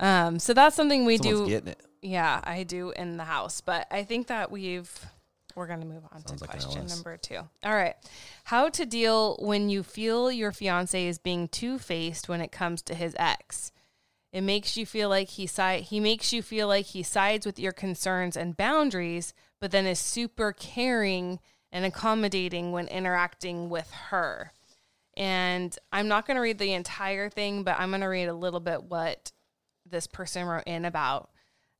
Um, 0.00 0.38
so 0.38 0.54
that's 0.54 0.74
something 0.74 1.04
we 1.04 1.18
Someone's 1.18 1.40
do. 1.40 1.48
getting 1.48 1.68
it 1.68 1.80
Yeah, 2.02 2.40
I 2.42 2.64
do 2.64 2.90
in 2.90 3.16
the 3.16 3.24
house, 3.24 3.60
but 3.60 3.86
I 3.90 4.02
think 4.02 4.26
that 4.26 4.50
we've 4.50 5.06
we're 5.54 5.66
going 5.66 5.80
to 5.80 5.86
move 5.86 6.02
on 6.12 6.26
Sounds 6.26 6.40
to 6.42 6.48
like 6.48 6.58
question 6.58 6.86
number 6.86 7.16
2. 7.16 7.36
All 7.36 7.74
right. 7.74 7.94
How 8.44 8.68
to 8.70 8.86
deal 8.86 9.36
when 9.40 9.68
you 9.70 9.82
feel 9.82 10.30
your 10.30 10.52
fiance 10.52 11.06
is 11.06 11.18
being 11.18 11.48
two-faced 11.48 12.28
when 12.28 12.40
it 12.40 12.52
comes 12.52 12.82
to 12.82 12.94
his 12.94 13.14
ex. 13.18 13.72
It 14.32 14.42
makes 14.42 14.76
you 14.76 14.84
feel 14.84 15.08
like 15.08 15.28
he 15.28 15.46
side 15.46 15.82
he 15.82 16.00
makes 16.00 16.32
you 16.32 16.42
feel 16.42 16.66
like 16.66 16.86
he 16.86 17.04
sides 17.04 17.46
with 17.46 17.56
your 17.56 17.70
concerns 17.70 18.36
and 18.36 18.56
boundaries, 18.56 19.32
but 19.60 19.70
then 19.70 19.86
is 19.86 20.00
super 20.00 20.52
caring 20.52 21.38
and 21.70 21.84
accommodating 21.84 22.72
when 22.72 22.88
interacting 22.88 23.68
with 23.68 23.92
her. 24.10 24.52
And 25.16 25.76
I'm 25.92 26.08
not 26.08 26.26
going 26.26 26.34
to 26.34 26.40
read 26.40 26.58
the 26.58 26.72
entire 26.72 27.30
thing, 27.30 27.62
but 27.62 27.78
I'm 27.78 27.90
going 27.90 28.00
to 28.00 28.08
read 28.08 28.26
a 28.26 28.34
little 28.34 28.58
bit 28.58 28.82
what 28.82 29.30
this 29.88 30.08
person 30.08 30.46
wrote 30.46 30.64
in 30.66 30.84
about. 30.84 31.30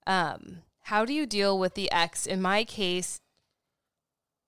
Um, 0.07 0.62
how 0.83 1.05
do 1.05 1.12
you 1.12 1.27
deal 1.27 1.59
with 1.59 1.75
the 1.75 1.91
ex? 1.91 2.27
In 2.27 2.41
my 2.41 2.62
case, 2.64 3.20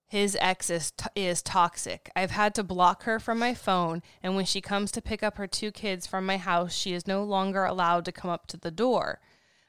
his 0.07 0.37
ex 0.41 0.71
is, 0.71 0.93
t- 0.93 1.07
is 1.17 1.43
toxic. 1.43 2.11
I've 2.15 2.31
had 2.31 2.55
to 2.55 2.63
block 2.63 3.03
her 3.05 3.19
from 3.19 3.39
my 3.39 3.55
phone, 3.55 4.03
and 4.23 4.37
when 4.37 4.45
she 4.45 4.61
comes 4.61 4.93
to 4.93 5.03
pick 5.03 5.23
up 5.23 5.37
her 5.37 5.47
two 5.47 5.73
kids 5.73 6.07
from 6.07 6.25
my 6.25 6.37
house, 6.37 6.75
she 6.75 6.93
is 6.93 7.07
no 7.07 7.25
longer 7.25 7.65
allowed 7.65 8.05
to 8.05 8.13
come 8.13 8.31
up 8.31 8.47
to 8.49 8.57
the 8.57 8.71
door. 8.71 9.21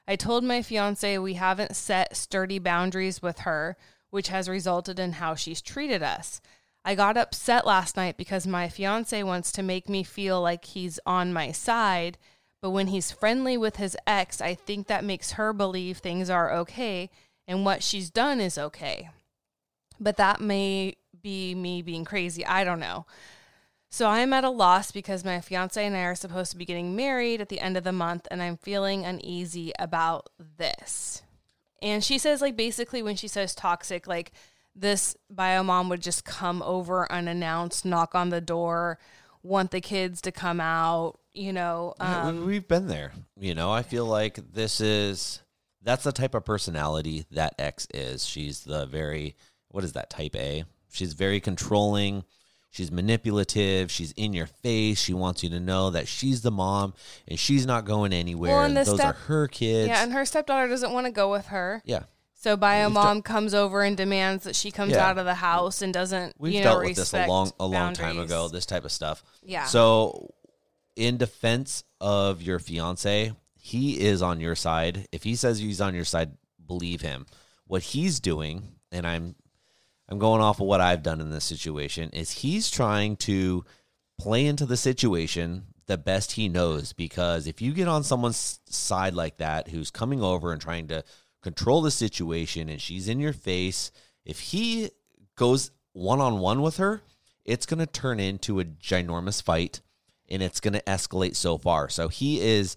I 0.08 0.16
told 0.16 0.44
my 0.44 0.62
fiance 0.62 1.18
we 1.18 1.34
haven't 1.34 1.76
set 1.76 2.16
sturdy 2.16 2.60
boundaries 2.60 3.22
with 3.22 3.40
her, 3.40 3.76
which 4.10 4.30
has 4.30 4.48
resulted 4.48 5.00
in 5.00 5.14
how 5.14 5.36
she's 5.36 5.62
treated 5.62 6.04
us. 6.04 6.40
I 6.86 6.96
got 6.96 7.18
upset 7.18 7.66
last 7.66 7.98
night 7.98 8.16
because 8.16 8.48
my 8.48 8.70
fiance 8.70 9.22
wants 9.24 9.52
to 9.54 9.64
make 9.64 9.90
me 9.90 10.04
feel 10.04 10.42
like 10.42 10.64
he's 10.64 11.00
on 11.06 11.34
my 11.34 11.52
side, 11.52 12.18
but 12.62 12.70
when 12.70 12.88
he's 12.88 13.12
friendly 13.12 13.58
with 13.58 13.76
his 13.76 13.98
ex, 14.08 14.40
I 14.40 14.56
think 14.56 14.88
that 14.88 15.04
makes 15.04 15.32
her 15.32 15.52
believe 15.52 15.98
things 15.98 16.30
are 16.30 16.54
okay 16.60 17.10
and 17.48 17.64
what 17.66 17.82
she's 17.82 18.10
done 18.10 18.42
is 18.42 18.58
okay. 18.58 19.10
But 20.00 20.18
that 20.18 20.40
may 20.42 20.96
be 21.22 21.56
me 21.56 21.82
being 21.82 22.06
crazy. 22.06 22.46
I 22.46 22.64
don't 22.64 22.80
know. 22.80 23.06
So 23.90 24.08
I'm 24.08 24.34
at 24.34 24.44
a 24.44 24.50
loss 24.50 24.92
because 24.92 25.24
my 25.24 25.40
fiance 25.40 25.84
and 25.84 25.96
I 25.96 26.02
are 26.02 26.16
supposed 26.16 26.52
to 26.52 26.58
be 26.58 26.66
getting 26.66 26.96
married 26.96 27.40
at 27.42 27.50
the 27.50 27.60
end 27.62 27.78
of 27.78 27.84
the 27.84 27.92
month, 27.94 28.28
and 28.30 28.42
I'm 28.44 28.58
feeling 28.58 29.06
uneasy 29.06 29.72
about 29.80 30.30
this. 30.58 31.22
And 31.82 32.04
she 32.04 32.18
says, 32.18 32.42
like, 32.42 32.58
basically, 32.58 33.02
when 33.02 33.16
she 33.16 33.28
says 33.28 33.56
toxic, 33.56 34.06
like, 34.08 34.32
this 34.76 35.16
bio 35.30 35.64
mom 35.64 35.90
would 35.90 36.02
just 36.02 36.26
come 36.26 36.62
over 36.64 37.10
unannounced, 37.12 37.86
knock 37.86 38.14
on 38.14 38.30
the 38.30 38.42
door, 38.42 39.00
want 39.42 39.72
the 39.72 39.82
kids 39.82 40.22
to 40.22 40.32
come 40.32 40.60
out, 40.60 41.20
you 41.34 41.54
know. 41.54 41.94
Um, 42.00 42.42
we- 42.42 42.46
We've 42.48 42.68
been 42.68 42.88
there. 42.88 43.14
You 43.40 43.56
know, 43.56 43.72
I 43.72 43.84
feel 43.84 44.06
like 44.06 44.40
this 44.54 44.82
is 44.82 45.42
that's 45.82 46.04
the 46.04 46.12
type 46.12 46.36
of 46.36 46.44
personality 46.44 47.26
that 47.32 47.56
X 47.58 47.88
is. 47.94 48.26
She's 48.26 48.66
the 48.66 48.86
very 48.86 49.36
what 49.78 49.84
is 49.84 49.94
that 49.94 50.10
type 50.10 50.36
A? 50.36 50.64
She's 50.92 51.14
very 51.14 51.40
controlling. 51.40 52.24
She's 52.72 52.92
manipulative. 52.92 53.92
She's 53.92 54.12
in 54.14 54.34
your 54.34 54.48
face. 54.48 55.00
She 55.00 55.14
wants 55.14 55.44
you 55.44 55.52
to 55.52 55.60
know 55.60 55.92
that 55.92 56.08
she's 56.08 56.42
the 56.42 56.50
mom 56.50 56.96
and 57.28 57.38
she's 57.38 57.68
not 57.68 57.86
going 57.86 58.12
anywhere. 58.12 58.54
Well, 58.56 58.64
and 58.64 58.76
and 58.76 58.88
those 58.88 58.96
step- 58.96 59.16
are 59.16 59.20
her 59.28 59.48
kids. 59.48 59.88
yeah, 59.90 60.02
and 60.02 60.12
her 60.14 60.26
stepdaughter 60.26 60.68
doesn't 60.68 60.92
want 60.92 61.06
to 61.06 61.12
go 61.12 61.32
with 61.32 61.46
her. 61.48 61.84
yeah. 61.86 62.04
So 62.40 62.58
bio 62.58 62.90
mom 62.90 63.22
comes 63.22 63.54
over 63.54 63.84
and 63.84 63.96
demands 63.96 64.46
that 64.46 64.56
she 64.56 64.72
comes 64.72 64.94
Yeah. 64.94 65.08
out 65.08 65.18
of 65.20 65.26
the 65.26 65.34
house 65.36 65.82
and 65.84 65.94
doesn't 65.94 66.34
We've 66.40 66.54
you 66.54 66.60
know 66.62 66.72
dealt 66.72 66.80
with 66.86 66.90
this 66.96 66.98
a 66.98 67.02
respect 67.18 67.30
long 67.30 67.52
a 67.60 67.66
long 67.68 67.94
time 67.94 68.16
boundaries. 68.18 68.32
ago. 68.32 68.48
This 68.48 68.66
type 68.66 68.84
of 68.86 68.92
stuff. 68.92 69.24
Yeah. 69.44 69.66
So, 69.66 70.34
in 70.96 71.18
defense 71.18 71.84
of 72.02 72.42
your 72.42 72.58
fiance, 72.60 73.34
he 73.60 74.00
is 74.00 74.22
on 74.24 74.40
your 74.40 74.56
side. 74.56 75.08
If 75.12 75.24
he 75.24 75.36
says 75.36 75.60
he's 75.60 75.82
on 75.82 75.94
your 75.96 76.06
side, 76.06 76.32
believe 76.66 77.02
him. 77.02 77.26
What 77.66 77.82
he's 77.82 78.20
doing, 78.20 78.64
and 78.92 79.06
I'm 79.06 79.36
I'm 80.10 80.20
going 80.20 80.42
off 80.42 80.60
of 80.60 80.68
what 80.68 80.82
I've 80.82 81.04
done 81.04 81.22
in 81.22 81.32
this 81.32 81.46
situation, 81.46 82.10
is 82.12 82.32
he's 82.32 82.72
trying 82.72 83.18
to 83.18 83.66
play 84.20 84.46
into 84.46 84.66
the 84.66 84.78
situation 84.78 85.66
the 85.88 85.98
best 85.98 86.34
he 86.34 86.50
knows. 86.50 86.94
Because 86.94 87.48
if 87.48 87.62
you 87.62 87.74
get 87.74 87.88
on 87.88 88.04
someone's 88.04 88.60
side 88.70 89.14
like 89.14 89.38
that, 89.38 89.70
who's 89.70 89.92
coming 89.92 90.22
over 90.22 90.52
and 90.52 90.62
trying 90.62 90.88
to 90.88 91.04
control 91.42 91.82
the 91.82 91.92
situation, 91.92 92.70
and 92.70 92.82
she's 92.82 93.08
in 93.08 93.20
your 93.20 93.34
face, 93.34 93.92
if 94.26 94.40
he 94.40 94.92
goes 95.36 95.72
one 95.94 96.22
on 96.22 96.40
one 96.40 96.62
with 96.62 96.78
her, 96.78 97.02
it's 97.46 97.66
going 97.66 97.80
to 97.80 97.86
turn 97.86 98.20
into 98.20 98.60
a 98.60 98.66
ginormous 98.66 99.42
fight 99.42 99.82
and 100.30 100.44
it's 100.44 100.60
going 100.60 100.74
to 100.74 100.82
escalate 100.82 101.36
so 101.36 101.58
far. 101.58 101.90
So 101.90 102.10
he 102.10 102.42
is 102.42 102.76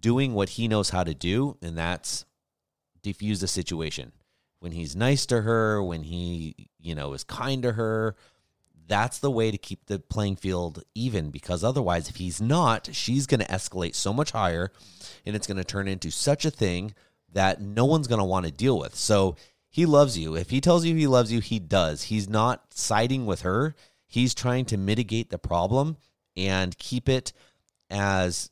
doing 0.00 0.34
what 0.34 0.50
he 0.50 0.68
knows 0.68 0.90
how 0.90 1.02
to 1.02 1.14
do, 1.14 1.56
and 1.62 1.78
that's 1.78 2.26
defuse 3.02 3.40
the 3.40 3.48
situation. 3.48 4.12
When 4.64 4.72
he's 4.72 4.96
nice 4.96 5.26
to 5.26 5.42
her, 5.42 5.82
when 5.82 6.04
he, 6.04 6.70
you 6.80 6.94
know, 6.94 7.12
is 7.12 7.22
kind 7.22 7.62
to 7.64 7.72
her, 7.72 8.16
that's 8.88 9.18
the 9.18 9.30
way 9.30 9.50
to 9.50 9.58
keep 9.58 9.84
the 9.84 9.98
playing 9.98 10.36
field 10.36 10.82
even 10.94 11.28
because 11.28 11.62
otherwise 11.62 12.08
if 12.08 12.16
he's 12.16 12.40
not, 12.40 12.88
she's 12.94 13.26
going 13.26 13.40
to 13.40 13.46
escalate 13.46 13.94
so 13.94 14.10
much 14.14 14.30
higher 14.30 14.72
and 15.26 15.36
it's 15.36 15.46
going 15.46 15.58
to 15.58 15.64
turn 15.64 15.86
into 15.86 16.10
such 16.10 16.46
a 16.46 16.50
thing 16.50 16.94
that 17.30 17.60
no 17.60 17.84
one's 17.84 18.06
going 18.06 18.20
to 18.20 18.24
want 18.24 18.46
to 18.46 18.50
deal 18.50 18.78
with. 18.78 18.94
So 18.94 19.36
he 19.68 19.84
loves 19.84 20.16
you. 20.16 20.34
If 20.34 20.48
he 20.48 20.62
tells 20.62 20.86
you 20.86 20.94
he 20.94 21.08
loves 21.08 21.30
you, 21.30 21.40
he 21.40 21.58
does. 21.58 22.04
He's 22.04 22.30
not 22.30 22.72
siding 22.72 23.26
with 23.26 23.42
her. 23.42 23.74
He's 24.06 24.32
trying 24.32 24.64
to 24.64 24.78
mitigate 24.78 25.28
the 25.28 25.36
problem 25.36 25.98
and 26.38 26.78
keep 26.78 27.10
it 27.10 27.34
as 27.90 28.48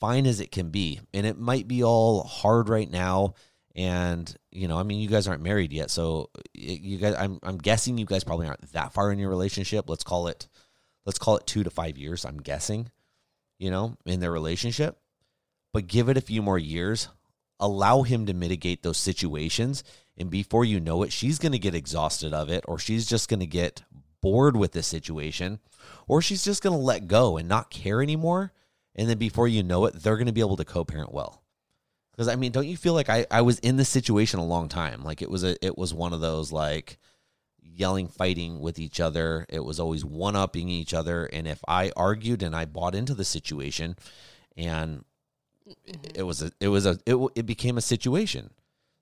fine 0.00 0.26
as 0.26 0.40
it 0.40 0.50
can 0.50 0.70
be. 0.70 0.98
And 1.12 1.24
it 1.24 1.38
might 1.38 1.68
be 1.68 1.84
all 1.84 2.24
hard 2.24 2.68
right 2.68 2.90
now 2.90 3.34
and 3.74 4.34
you 4.50 4.68
know, 4.68 4.78
I 4.78 4.82
mean, 4.82 5.00
you 5.00 5.08
guys 5.08 5.26
aren't 5.26 5.42
married 5.42 5.72
yet, 5.72 5.90
so 5.90 6.30
you 6.54 6.98
guys, 6.98 7.14
I'm 7.18 7.38
I'm 7.42 7.58
guessing 7.58 7.98
you 7.98 8.06
guys 8.06 8.24
probably 8.24 8.46
aren't 8.46 8.72
that 8.72 8.92
far 8.92 9.10
in 9.10 9.18
your 9.18 9.30
relationship. 9.30 9.88
Let's 9.88 10.04
call 10.04 10.28
it, 10.28 10.48
let's 11.06 11.18
call 11.18 11.36
it 11.36 11.46
two 11.46 11.64
to 11.64 11.70
five 11.70 11.98
years. 11.98 12.24
I'm 12.24 12.38
guessing, 12.38 12.90
you 13.58 13.70
know, 13.70 13.96
in 14.06 14.20
their 14.20 14.32
relationship, 14.32 14.98
but 15.72 15.88
give 15.88 16.08
it 16.08 16.16
a 16.16 16.22
few 16.22 16.42
more 16.42 16.58
years. 16.58 17.08
Allow 17.60 18.02
him 18.02 18.26
to 18.26 18.34
mitigate 18.34 18.82
those 18.82 18.98
situations, 18.98 19.84
and 20.16 20.30
before 20.30 20.64
you 20.64 20.80
know 20.80 21.02
it, 21.02 21.12
she's 21.12 21.38
going 21.38 21.52
to 21.52 21.58
get 21.58 21.74
exhausted 21.74 22.32
of 22.32 22.50
it, 22.50 22.64
or 22.66 22.78
she's 22.78 23.06
just 23.06 23.28
going 23.28 23.40
to 23.40 23.46
get 23.46 23.82
bored 24.20 24.56
with 24.56 24.72
this 24.72 24.86
situation, 24.86 25.60
or 26.08 26.20
she's 26.20 26.44
just 26.44 26.62
going 26.62 26.76
to 26.76 26.82
let 26.82 27.06
go 27.06 27.36
and 27.36 27.48
not 27.48 27.70
care 27.70 28.02
anymore. 28.02 28.52
And 28.96 29.08
then 29.08 29.18
before 29.18 29.48
you 29.48 29.62
know 29.62 29.84
it, 29.86 29.94
they're 29.94 30.16
going 30.16 30.26
to 30.26 30.32
be 30.32 30.40
able 30.40 30.56
to 30.56 30.64
co-parent 30.64 31.12
well. 31.12 31.43
Because 32.14 32.28
I 32.28 32.36
mean, 32.36 32.52
don't 32.52 32.68
you 32.68 32.76
feel 32.76 32.94
like 32.94 33.10
I, 33.10 33.26
I 33.30 33.42
was 33.42 33.58
in 33.58 33.76
this 33.76 33.88
situation 33.88 34.38
a 34.38 34.44
long 34.44 34.68
time? 34.68 35.02
Like 35.02 35.20
it 35.20 35.30
was 35.30 35.42
a 35.42 35.56
it 35.64 35.76
was 35.76 35.92
one 35.92 36.12
of 36.12 36.20
those 36.20 36.52
like 36.52 36.98
yelling, 37.60 38.06
fighting 38.06 38.60
with 38.60 38.78
each 38.78 39.00
other. 39.00 39.46
It 39.48 39.64
was 39.64 39.80
always 39.80 40.04
one 40.04 40.36
upping 40.36 40.68
each 40.68 40.94
other. 40.94 41.26
And 41.26 41.48
if 41.48 41.60
I 41.66 41.90
argued 41.96 42.42
and 42.42 42.54
I 42.54 42.66
bought 42.66 42.94
into 42.94 43.14
the 43.14 43.24
situation, 43.24 43.96
and 44.56 45.04
it 46.14 46.22
was 46.22 46.40
a 46.42 46.52
it 46.60 46.68
was 46.68 46.86
a 46.86 46.98
it, 47.04 47.16
it 47.34 47.46
became 47.46 47.78
a 47.78 47.82
situation. 47.82 48.50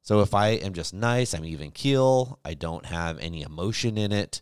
So 0.01 0.21
if 0.21 0.35
I 0.35 0.49
am 0.49 0.73
just 0.73 0.95
nice, 0.95 1.35
I'm 1.35 1.45
even 1.45 1.71
keel. 1.71 2.39
I 2.45 2.55
don't 2.55 2.87
have 2.87 3.19
any 3.19 3.43
emotion 3.43 3.99
in 3.99 4.11
it. 4.11 4.41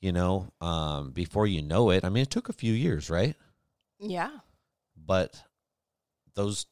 You 0.00 0.12
know, 0.12 0.52
um, 0.60 1.10
before 1.10 1.46
you 1.46 1.62
know 1.62 1.90
it, 1.90 2.04
I 2.04 2.10
mean, 2.10 2.22
it 2.22 2.30
took 2.30 2.48
a 2.48 2.54
few 2.54 2.72
years, 2.72 3.10
right? 3.10 3.34
Yeah. 3.98 4.30
But 4.96 5.42
those 6.34 6.66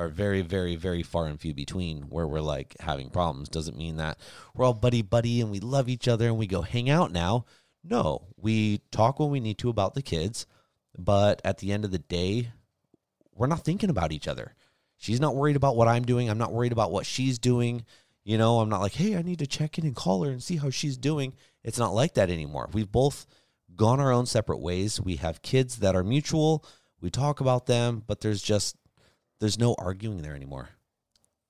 are 0.00 0.08
very, 0.08 0.40
very, 0.40 0.76
very 0.76 1.02
far 1.02 1.26
and 1.26 1.38
few 1.38 1.52
between 1.52 2.02
where 2.04 2.26
we're 2.26 2.40
like 2.40 2.74
having 2.80 3.10
problems. 3.10 3.48
Doesn't 3.48 3.76
mean 3.76 3.96
that 3.96 4.18
we're 4.54 4.64
all 4.64 4.74
buddy 4.74 5.02
buddy 5.02 5.40
and 5.40 5.50
we 5.50 5.60
love 5.60 5.88
each 5.88 6.08
other 6.08 6.26
and 6.26 6.38
we 6.38 6.46
go 6.46 6.62
hang 6.62 6.88
out 6.88 7.12
now. 7.12 7.44
No, 7.84 8.26
we 8.36 8.78
talk 8.90 9.20
when 9.20 9.30
we 9.30 9.40
need 9.40 9.58
to 9.58 9.68
about 9.68 9.94
the 9.94 10.02
kids, 10.02 10.46
but 10.98 11.40
at 11.44 11.58
the 11.58 11.72
end 11.72 11.84
of 11.84 11.90
the 11.90 11.98
day, 11.98 12.52
we're 13.34 13.46
not 13.46 13.64
thinking 13.64 13.90
about 13.90 14.12
each 14.12 14.26
other. 14.26 14.54
She's 14.96 15.20
not 15.20 15.36
worried 15.36 15.56
about 15.56 15.76
what 15.76 15.88
I'm 15.88 16.04
doing. 16.04 16.28
I'm 16.28 16.38
not 16.38 16.52
worried 16.52 16.72
about 16.72 16.92
what 16.92 17.06
she's 17.06 17.38
doing. 17.38 17.84
You 18.24 18.38
know, 18.38 18.60
I'm 18.60 18.68
not 18.68 18.82
like, 18.82 18.92
hey, 18.92 19.16
I 19.16 19.22
need 19.22 19.38
to 19.38 19.46
check 19.46 19.78
in 19.78 19.86
and 19.86 19.96
call 19.96 20.24
her 20.24 20.30
and 20.30 20.42
see 20.42 20.56
how 20.56 20.70
she's 20.70 20.96
doing. 20.96 21.34
It's 21.62 21.78
not 21.78 21.94
like 21.94 22.14
that 22.14 22.30
anymore. 22.30 22.68
We've 22.72 22.90
both 22.90 23.26
gone 23.76 24.00
our 24.00 24.12
own 24.12 24.26
separate 24.26 24.60
ways. 24.60 25.00
We 25.00 25.16
have 25.16 25.42
kids 25.42 25.76
that 25.76 25.96
are 25.96 26.04
mutual. 26.04 26.64
We 27.00 27.10
talk 27.10 27.40
about 27.40 27.66
them, 27.66 28.02
but 28.06 28.20
there's 28.20 28.42
just 28.42 28.76
there's 29.40 29.58
no 29.58 29.74
arguing 29.78 30.22
there 30.22 30.36
anymore. 30.36 30.68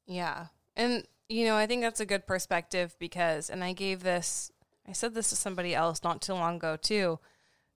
Yeah. 0.07 0.47
And, 0.77 1.05
you 1.29 1.45
know, 1.45 1.57
I 1.57 1.67
think 1.67 1.83
that's 1.83 2.01
a 2.01 2.07
good 2.07 2.27
perspective 2.27 2.97
because, 2.99 3.51
and 3.51 3.63
I 3.63 3.73
gave 3.73 4.03
this, 4.03 4.51
I 4.89 4.93
said 4.93 5.15
this 5.15 5.31
to 5.31 5.37
somebody 5.37 5.75
else 5.75 6.03
not 6.03 6.23
too 6.23 6.35
long 6.35 6.57
ago 6.57 6.77
too. 6.77 7.19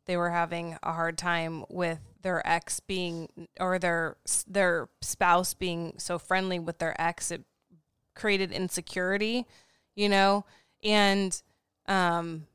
They 0.07 0.17
were 0.17 0.31
having 0.31 0.77
a 0.83 0.93
hard 0.93 1.19
time 1.19 1.65
with 1.69 1.99
their 2.23 2.47
ex 2.47 2.81
being, 2.81 3.49
or 3.59 3.79
their, 3.79 4.17
their 4.47 4.89
spouse 5.01 5.55
being 5.55 5.95
so 5.99 6.19
friendly 6.19 6.59
with 6.59 6.79
their 6.79 7.01
ex. 7.01 7.31
It 7.31 7.43
created 8.15 8.53
insecurity, 8.53 9.47
you 9.95 10.09
know? 10.09 10.45
And, 10.83 11.41
um, 11.87 12.47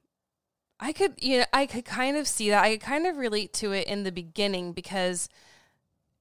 I 0.80 0.93
could, 0.93 1.16
you 1.22 1.39
know, 1.39 1.45
I 1.51 1.66
could 1.66 1.84
kind 1.84 2.16
of 2.16 2.28
see 2.28 2.49
that. 2.51 2.64
I 2.64 2.72
could 2.72 2.86
kind 2.86 3.05
of 3.05 3.18
relate 3.18 3.51
to 3.55 3.74
it 3.74 3.88
in 3.88 4.03
the 4.03 4.12
beginning 4.12 4.72
because, 4.72 5.28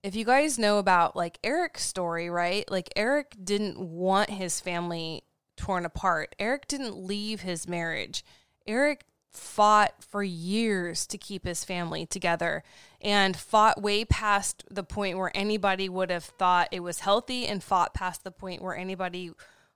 if 0.02 0.14
you 0.14 0.24
guys 0.24 0.58
know 0.58 0.78
about 0.78 1.16
like 1.16 1.38
Eric's 1.42 1.84
story, 1.84 2.30
right? 2.30 2.68
Like 2.70 2.88
Eric 2.96 3.36
didn't 3.42 3.78
want 3.78 4.30
his 4.30 4.60
family 4.60 5.22
torn 5.56 5.84
apart. 5.84 6.34
Eric 6.38 6.68
didn't 6.68 6.96
leave 6.96 7.40
his 7.40 7.68
marriage. 7.68 8.24
Eric 8.66 9.04
fought 9.30 9.92
for 10.02 10.22
years 10.22 11.06
to 11.06 11.18
keep 11.18 11.44
his 11.44 11.64
family 11.64 12.06
together 12.06 12.62
and 13.00 13.36
fought 13.36 13.80
way 13.80 14.04
past 14.04 14.64
the 14.70 14.82
point 14.82 15.18
where 15.18 15.30
anybody 15.34 15.88
would 15.88 16.10
have 16.10 16.24
thought 16.24 16.68
it 16.72 16.80
was 16.80 17.00
healthy 17.00 17.46
and 17.46 17.62
fought 17.62 17.94
past 17.94 18.24
the 18.24 18.30
point 18.30 18.62
where 18.62 18.76
anybody 18.76 19.30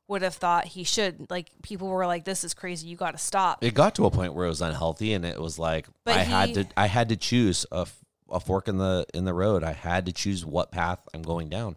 would 0.08 0.22
have 0.22 0.34
thought 0.34 0.66
he 0.66 0.84
should. 0.84 1.30
Like 1.30 1.50
people 1.62 1.88
were 1.88 2.06
like, 2.06 2.24
"This 2.24 2.44
is 2.44 2.54
crazy. 2.54 2.88
You 2.88 2.96
got 2.96 3.12
to 3.12 3.18
stop." 3.18 3.62
It 3.62 3.74
got 3.74 3.94
to 3.96 4.06
a 4.06 4.10
point 4.10 4.34
where 4.34 4.46
it 4.46 4.50
was 4.50 4.60
unhealthy, 4.60 5.12
and 5.12 5.24
it 5.24 5.40
was 5.40 5.58
like 5.58 5.86
but 6.04 6.16
I 6.16 6.24
he, 6.24 6.32
had 6.32 6.54
to 6.54 6.66
I 6.76 6.86
had 6.86 7.08
to 7.10 7.16
choose 7.16 7.64
a 7.70 7.86
a 8.32 8.40
fork 8.40 8.66
in 8.66 8.78
the 8.78 9.06
in 9.14 9.24
the 9.24 9.34
road. 9.34 9.62
I 9.62 9.72
had 9.72 10.06
to 10.06 10.12
choose 10.12 10.44
what 10.44 10.72
path 10.72 11.06
I'm 11.14 11.22
going 11.22 11.48
down. 11.48 11.76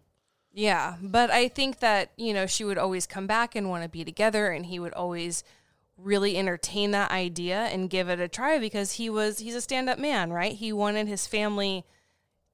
Yeah, 0.57 0.95
but 1.01 1.31
I 1.31 1.49
think 1.49 1.79
that, 1.79 2.11
you 2.15 2.33
know, 2.33 2.47
she 2.47 2.63
would 2.63 2.77
always 2.77 3.05
come 3.05 3.27
back 3.27 3.55
and 3.55 3.69
want 3.69 3.83
to 3.83 3.89
be 3.89 4.05
together 4.05 4.51
and 4.51 4.65
he 4.65 4.79
would 4.79 4.93
always 4.93 5.43
really 5.97 6.37
entertain 6.37 6.91
that 6.91 7.11
idea 7.11 7.65
and 7.65 7.89
give 7.89 8.07
it 8.07 8.21
a 8.21 8.29
try 8.29 8.57
because 8.57 8.93
he 8.93 9.09
was 9.09 9.39
he's 9.39 9.55
a 9.55 9.61
stand-up 9.61 9.99
man, 9.99 10.31
right? 10.31 10.53
He 10.53 10.71
wanted 10.71 11.09
his 11.09 11.27
family 11.27 11.85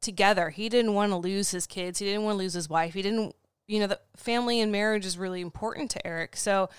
together. 0.02 0.50
He 0.50 0.68
didn't 0.68 0.96
want 0.96 1.12
to 1.12 1.16
lose 1.16 1.52
his 1.52 1.68
kids. 1.68 2.00
He 2.00 2.06
didn't 2.06 2.24
want 2.24 2.36
to 2.36 2.44
lose 2.44 2.54
his 2.54 2.68
wife. 2.68 2.96
He 2.96 3.04
didn't, 3.04 3.36
you 3.68 3.80
know, 3.80 3.88
the 3.88 4.00
family 4.16 4.60
and 4.62 4.72
marriage 4.72 5.06
is 5.06 5.18
really 5.18 5.42
important 5.42 5.92
to 5.92 6.06
Eric. 6.06 6.36
So 6.36 6.70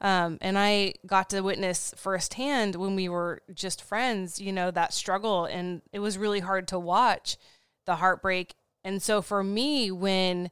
um, 0.00 0.38
and 0.40 0.58
I 0.58 0.94
got 1.06 1.30
to 1.30 1.42
witness 1.42 1.92
firsthand 1.96 2.76
when 2.76 2.96
we 2.96 3.08
were 3.08 3.42
just 3.52 3.82
friends, 3.82 4.40
you 4.40 4.52
know, 4.52 4.70
that 4.70 4.94
struggle. 4.94 5.44
And 5.44 5.82
it 5.92 5.98
was 5.98 6.16
really 6.16 6.40
hard 6.40 6.68
to 6.68 6.78
watch 6.78 7.36
the 7.84 7.96
heartbreak. 7.96 8.54
And 8.82 9.02
so 9.02 9.20
for 9.20 9.44
me, 9.44 9.90
when 9.90 10.50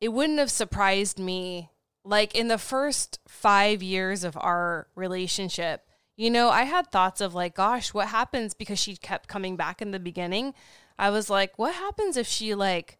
it 0.00 0.10
wouldn't 0.10 0.38
have 0.38 0.50
surprised 0.50 1.18
me, 1.18 1.70
like 2.04 2.34
in 2.36 2.46
the 2.46 2.58
first 2.58 3.18
five 3.26 3.82
years 3.82 4.22
of 4.22 4.36
our 4.36 4.86
relationship, 4.94 5.82
you 6.16 6.30
know, 6.30 6.48
I 6.48 6.62
had 6.62 6.92
thoughts 6.92 7.20
of 7.20 7.34
like, 7.34 7.56
gosh, 7.56 7.92
what 7.92 8.08
happens 8.08 8.54
because 8.54 8.78
she 8.78 8.96
kept 8.96 9.28
coming 9.28 9.56
back 9.56 9.82
in 9.82 9.90
the 9.90 9.98
beginning? 9.98 10.54
I 10.96 11.10
was 11.10 11.28
like, 11.28 11.58
what 11.58 11.74
happens 11.74 12.16
if 12.16 12.28
she 12.28 12.54
like 12.54 12.98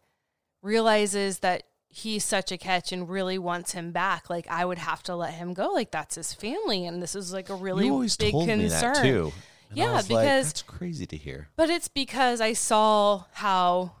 realizes 0.61 1.39
that 1.39 1.63
he's 1.97 2.23
such 2.23 2.51
a 2.51 2.57
catch 2.57 2.91
and 2.91 3.09
really 3.09 3.37
wants 3.37 3.71
him 3.71 3.91
back, 3.91 4.29
like 4.29 4.47
I 4.47 4.65
would 4.65 4.77
have 4.77 5.03
to 5.03 5.15
let 5.15 5.33
him 5.33 5.53
go. 5.53 5.69
Like 5.73 5.91
that's 5.91 6.15
his 6.15 6.33
family, 6.33 6.85
and 6.85 7.01
this 7.01 7.15
is 7.15 7.33
like 7.33 7.49
a 7.49 7.55
really 7.55 7.89
big 8.19 8.33
concern. 8.33 8.95
too. 8.95 9.33
And 9.69 9.77
yeah, 9.77 10.01
because 10.01 10.09
like, 10.09 10.25
that's 10.25 10.61
crazy 10.61 11.05
to 11.07 11.17
hear. 11.17 11.49
But 11.55 11.69
it's 11.69 11.87
because 11.87 12.39
I 12.39 12.53
saw 12.53 13.25
how 13.33 13.93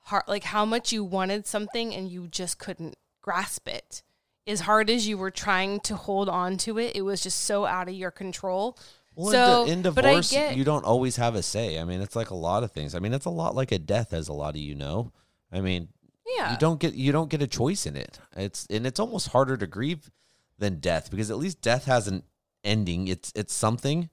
hard, 0.00 0.24
like 0.26 0.44
how 0.44 0.64
much 0.64 0.92
you 0.92 1.04
wanted 1.04 1.46
something 1.46 1.94
and 1.94 2.10
you 2.10 2.26
just 2.28 2.58
couldn't 2.58 2.96
grasp 3.22 3.68
it. 3.68 4.02
As 4.46 4.60
hard 4.60 4.88
as 4.88 5.06
you 5.06 5.18
were 5.18 5.30
trying 5.30 5.80
to 5.80 5.94
hold 5.94 6.28
on 6.28 6.56
to 6.58 6.78
it, 6.78 6.96
it 6.96 7.02
was 7.02 7.22
just 7.22 7.44
so 7.44 7.66
out 7.66 7.88
of 7.88 7.94
your 7.94 8.10
control. 8.10 8.78
Well, 9.14 9.32
so, 9.32 9.64
in, 9.64 9.70
in 9.70 9.82
divorce, 9.82 10.30
get, 10.30 10.56
you 10.56 10.64
don't 10.64 10.84
always 10.84 11.16
have 11.16 11.34
a 11.34 11.42
say. 11.42 11.78
I 11.78 11.84
mean, 11.84 12.00
it's 12.00 12.16
like 12.16 12.30
a 12.30 12.36
lot 12.36 12.62
of 12.62 12.72
things. 12.72 12.94
I 12.94 13.00
mean, 13.00 13.12
it's 13.12 13.26
a 13.26 13.30
lot 13.30 13.54
like 13.54 13.72
a 13.72 13.78
death, 13.78 14.12
as 14.12 14.28
a 14.28 14.32
lot 14.32 14.54
of 14.54 14.60
you 14.60 14.74
know. 14.74 15.12
I 15.52 15.60
mean, 15.60 15.88
yeah. 16.36 16.52
You 16.52 16.58
don't 16.58 16.80
get 16.80 16.94
you 16.94 17.12
don't 17.12 17.30
get 17.30 17.42
a 17.42 17.46
choice 17.46 17.86
in 17.86 17.96
it. 17.96 18.18
It's 18.36 18.66
and 18.70 18.86
it's 18.86 19.00
almost 19.00 19.28
harder 19.28 19.56
to 19.56 19.66
grieve 19.66 20.10
than 20.58 20.80
death 20.80 21.10
because 21.10 21.30
at 21.30 21.38
least 21.38 21.60
death 21.60 21.84
has 21.86 22.08
an 22.08 22.22
ending. 22.64 23.08
It's 23.08 23.32
it's 23.34 23.54
something, 23.54 24.10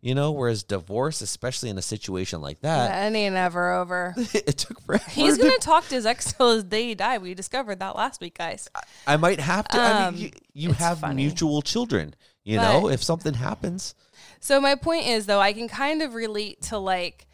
you 0.00 0.14
know, 0.14 0.30
whereas 0.32 0.62
divorce, 0.62 1.20
especially 1.20 1.70
in 1.70 1.78
a 1.78 1.82
situation 1.82 2.40
like 2.40 2.60
that, 2.60 2.90
yeah, 2.90 3.08
it 3.08 3.14
ain't 3.14 3.34
ever 3.34 3.72
over. 3.72 4.14
it 4.16 4.58
took 4.58 4.80
forever. 4.82 5.04
He's 5.10 5.38
gonna 5.38 5.58
talk 5.58 5.86
to 5.88 5.94
his 5.94 6.06
ex 6.06 6.32
till 6.36 6.54
his 6.54 6.64
day 6.64 6.84
he 6.84 6.94
died. 6.94 7.22
We 7.22 7.34
discovered 7.34 7.80
that 7.80 7.96
last 7.96 8.20
week, 8.20 8.38
guys. 8.38 8.68
I, 8.74 8.82
I 9.06 9.16
might 9.16 9.40
have 9.40 9.68
to. 9.68 9.78
Um, 9.78 9.84
I 9.84 9.92
mean, 9.92 10.08
um, 10.08 10.16
you, 10.16 10.30
you 10.54 10.72
have 10.72 11.00
funny. 11.00 11.16
mutual 11.16 11.62
children. 11.62 12.14
You 12.44 12.56
but, 12.58 12.80
know, 12.80 12.88
if 12.88 13.02
something 13.02 13.34
happens. 13.34 13.94
So 14.40 14.60
my 14.60 14.74
point 14.74 15.06
is, 15.06 15.26
though, 15.26 15.40
I 15.40 15.52
can 15.52 15.68
kind 15.68 16.00
of 16.00 16.14
relate 16.14 16.62
to 16.62 16.78
like 16.78 17.26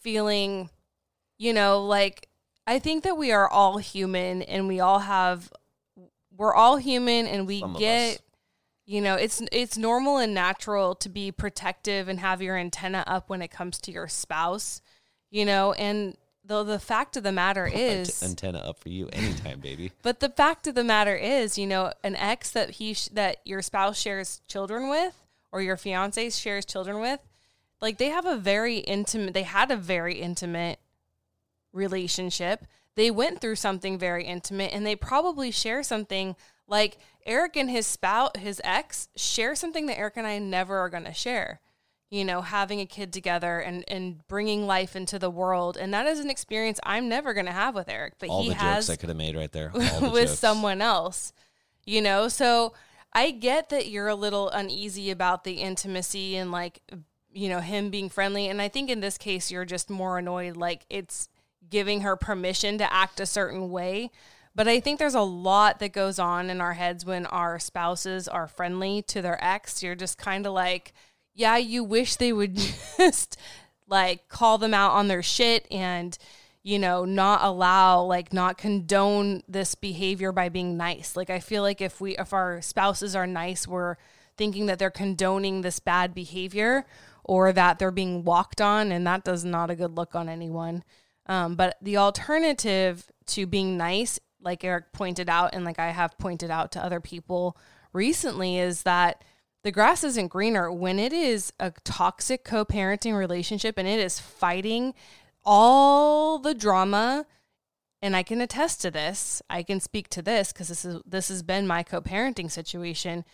feeling, 0.00 0.70
you 1.38 1.52
know, 1.52 1.84
like 1.84 2.28
I 2.66 2.78
think 2.78 3.04
that 3.04 3.16
we 3.16 3.32
are 3.32 3.48
all 3.48 3.78
human 3.78 4.42
and 4.42 4.68
we 4.68 4.80
all 4.80 5.00
have 5.00 5.52
we're 6.36 6.54
all 6.54 6.76
human 6.76 7.26
and 7.26 7.46
we 7.46 7.60
Some 7.60 7.74
get 7.74 8.20
you 8.84 9.00
know, 9.00 9.14
it's 9.14 9.40
it's 9.52 9.78
normal 9.78 10.18
and 10.18 10.34
natural 10.34 10.94
to 10.96 11.08
be 11.08 11.30
protective 11.30 12.08
and 12.08 12.18
have 12.18 12.42
your 12.42 12.56
antenna 12.56 13.04
up 13.06 13.30
when 13.30 13.40
it 13.40 13.50
comes 13.50 13.78
to 13.82 13.92
your 13.92 14.08
spouse. 14.08 14.82
You 15.30 15.44
know, 15.46 15.72
and 15.72 16.16
the 16.44 16.64
the 16.64 16.78
fact 16.78 17.16
of 17.16 17.22
the 17.22 17.32
matter 17.32 17.66
is 17.66 18.22
antenna 18.22 18.58
up 18.58 18.80
for 18.80 18.88
you 18.88 19.08
anytime, 19.12 19.60
baby. 19.60 19.92
But 20.02 20.20
the 20.20 20.28
fact 20.28 20.66
of 20.66 20.74
the 20.74 20.84
matter 20.84 21.14
is, 21.14 21.56
you 21.56 21.66
know, 21.66 21.92
an 22.02 22.16
ex 22.16 22.50
that 22.50 22.70
he 22.70 22.94
sh- 22.94 23.08
that 23.12 23.38
your 23.44 23.62
spouse 23.62 23.98
shares 23.98 24.42
children 24.48 24.88
with 24.90 25.14
or 25.52 25.62
your 25.62 25.76
fiance 25.76 26.30
shares 26.30 26.64
children 26.64 27.00
with, 27.00 27.20
like 27.80 27.98
they 27.98 28.08
have 28.08 28.26
a 28.26 28.36
very 28.36 28.78
intimate 28.78 29.32
they 29.32 29.44
had 29.44 29.70
a 29.70 29.76
very 29.76 30.20
intimate 30.20 30.80
relationship. 31.72 32.66
They 32.94 33.10
went 33.10 33.40
through 33.40 33.56
something 33.56 33.98
very 33.98 34.24
intimate 34.24 34.72
and 34.72 34.84
they 34.84 34.96
probably 34.96 35.50
share 35.50 35.82
something 35.82 36.36
like 36.66 36.98
Eric 37.24 37.56
and 37.56 37.70
his 37.70 37.86
spouse, 37.86 38.32
his 38.38 38.60
ex, 38.64 39.08
share 39.16 39.54
something 39.54 39.86
that 39.86 39.98
Eric 39.98 40.16
and 40.16 40.26
I 40.26 40.38
never 40.38 40.78
are 40.78 40.88
going 40.88 41.04
to 41.04 41.14
share. 41.14 41.60
You 42.10 42.26
know, 42.26 42.42
having 42.42 42.80
a 42.80 42.84
kid 42.84 43.10
together 43.10 43.58
and, 43.58 43.84
and 43.88 44.26
bringing 44.28 44.66
life 44.66 44.94
into 44.94 45.18
the 45.18 45.30
world. 45.30 45.78
And 45.78 45.94
that 45.94 46.06
is 46.06 46.20
an 46.20 46.28
experience 46.28 46.78
I'm 46.84 47.08
never 47.08 47.32
going 47.32 47.46
to 47.46 47.52
have 47.52 47.74
with 47.74 47.88
Eric. 47.88 48.14
But 48.18 48.28
All 48.28 48.42
he 48.42 48.50
the 48.50 48.56
has 48.56 48.86
jokes 48.86 48.98
I 48.98 49.00
could 49.00 49.08
have 49.08 49.16
made 49.16 49.34
right 49.34 49.50
there 49.50 49.72
with 50.02 50.28
someone 50.28 50.82
else. 50.82 51.32
You 51.86 52.02
know, 52.02 52.28
so 52.28 52.74
I 53.14 53.30
get 53.30 53.70
that 53.70 53.88
you're 53.88 54.08
a 54.08 54.14
little 54.14 54.50
uneasy 54.50 55.10
about 55.10 55.44
the 55.44 55.54
intimacy 55.54 56.36
and 56.36 56.52
like, 56.52 56.82
you 57.32 57.48
know, 57.48 57.60
him 57.60 57.88
being 57.88 58.10
friendly. 58.10 58.48
And 58.48 58.60
I 58.60 58.68
think 58.68 58.90
in 58.90 59.00
this 59.00 59.16
case, 59.16 59.50
you're 59.50 59.64
just 59.64 59.88
more 59.88 60.18
annoyed. 60.18 60.56
Like 60.56 60.84
it's 60.90 61.30
giving 61.70 62.02
her 62.02 62.16
permission 62.16 62.78
to 62.78 62.92
act 62.92 63.20
a 63.20 63.26
certain 63.26 63.70
way. 63.70 64.10
But 64.54 64.68
I 64.68 64.80
think 64.80 64.98
there's 64.98 65.14
a 65.14 65.22
lot 65.22 65.78
that 65.78 65.92
goes 65.92 66.18
on 66.18 66.50
in 66.50 66.60
our 66.60 66.74
heads 66.74 67.06
when 67.06 67.24
our 67.26 67.58
spouses 67.58 68.28
are 68.28 68.46
friendly 68.46 69.02
to 69.02 69.22
their 69.22 69.42
ex. 69.42 69.82
You're 69.82 69.94
just 69.94 70.18
kind 70.18 70.46
of 70.46 70.52
like, 70.52 70.92
yeah, 71.34 71.56
you 71.56 71.82
wish 71.82 72.16
they 72.16 72.32
would 72.32 72.56
just 72.98 73.38
like 73.88 74.28
call 74.28 74.58
them 74.58 74.74
out 74.74 74.92
on 74.92 75.08
their 75.08 75.22
shit 75.22 75.66
and, 75.70 76.16
you 76.62 76.78
know, 76.78 77.04
not 77.04 77.42
allow, 77.42 78.02
like, 78.02 78.32
not 78.32 78.58
condone 78.58 79.42
this 79.48 79.74
behavior 79.74 80.32
by 80.32 80.48
being 80.48 80.76
nice. 80.76 81.16
Like, 81.16 81.30
I 81.30 81.40
feel 81.40 81.62
like 81.62 81.80
if 81.80 82.00
we, 82.00 82.16
if 82.16 82.32
our 82.32 82.60
spouses 82.60 83.16
are 83.16 83.26
nice, 83.26 83.66
we're 83.66 83.96
thinking 84.36 84.66
that 84.66 84.78
they're 84.78 84.90
condoning 84.90 85.62
this 85.62 85.78
bad 85.80 86.14
behavior 86.14 86.84
or 87.24 87.52
that 87.52 87.78
they're 87.78 87.90
being 87.90 88.22
walked 88.22 88.60
on. 88.60 88.92
And 88.92 89.06
that 89.06 89.24
does 89.24 89.44
not 89.44 89.70
a 89.70 89.76
good 89.76 89.96
look 89.96 90.14
on 90.14 90.28
anyone. 90.28 90.84
Um, 91.32 91.54
but 91.54 91.78
the 91.80 91.96
alternative 91.96 93.10
to 93.28 93.46
being 93.46 93.78
nice, 93.78 94.20
like 94.42 94.64
Eric 94.64 94.92
pointed 94.92 95.30
out, 95.30 95.54
and 95.54 95.64
like 95.64 95.78
I 95.78 95.88
have 95.88 96.18
pointed 96.18 96.50
out 96.50 96.72
to 96.72 96.84
other 96.84 97.00
people 97.00 97.56
recently, 97.94 98.58
is 98.58 98.82
that 98.82 99.24
the 99.64 99.72
grass 99.72 100.04
isn't 100.04 100.28
greener 100.28 100.70
when 100.70 100.98
it 100.98 101.14
is 101.14 101.50
a 101.58 101.72
toxic 101.84 102.44
co 102.44 102.66
parenting 102.66 103.16
relationship 103.16 103.78
and 103.78 103.88
it 103.88 103.98
is 103.98 104.18
fighting 104.18 104.92
all 105.42 106.38
the 106.38 106.52
drama. 106.52 107.24
And 108.02 108.14
I 108.14 108.22
can 108.22 108.42
attest 108.42 108.82
to 108.82 108.90
this. 108.90 109.40
I 109.48 109.62
can 109.62 109.80
speak 109.80 110.10
to 110.10 110.20
this 110.20 110.52
because 110.52 110.68
this 110.68 110.84
is 110.84 111.00
this 111.06 111.28
has 111.28 111.42
been 111.42 111.66
my 111.66 111.82
co-parenting 111.82 112.50
situation. 112.50 113.24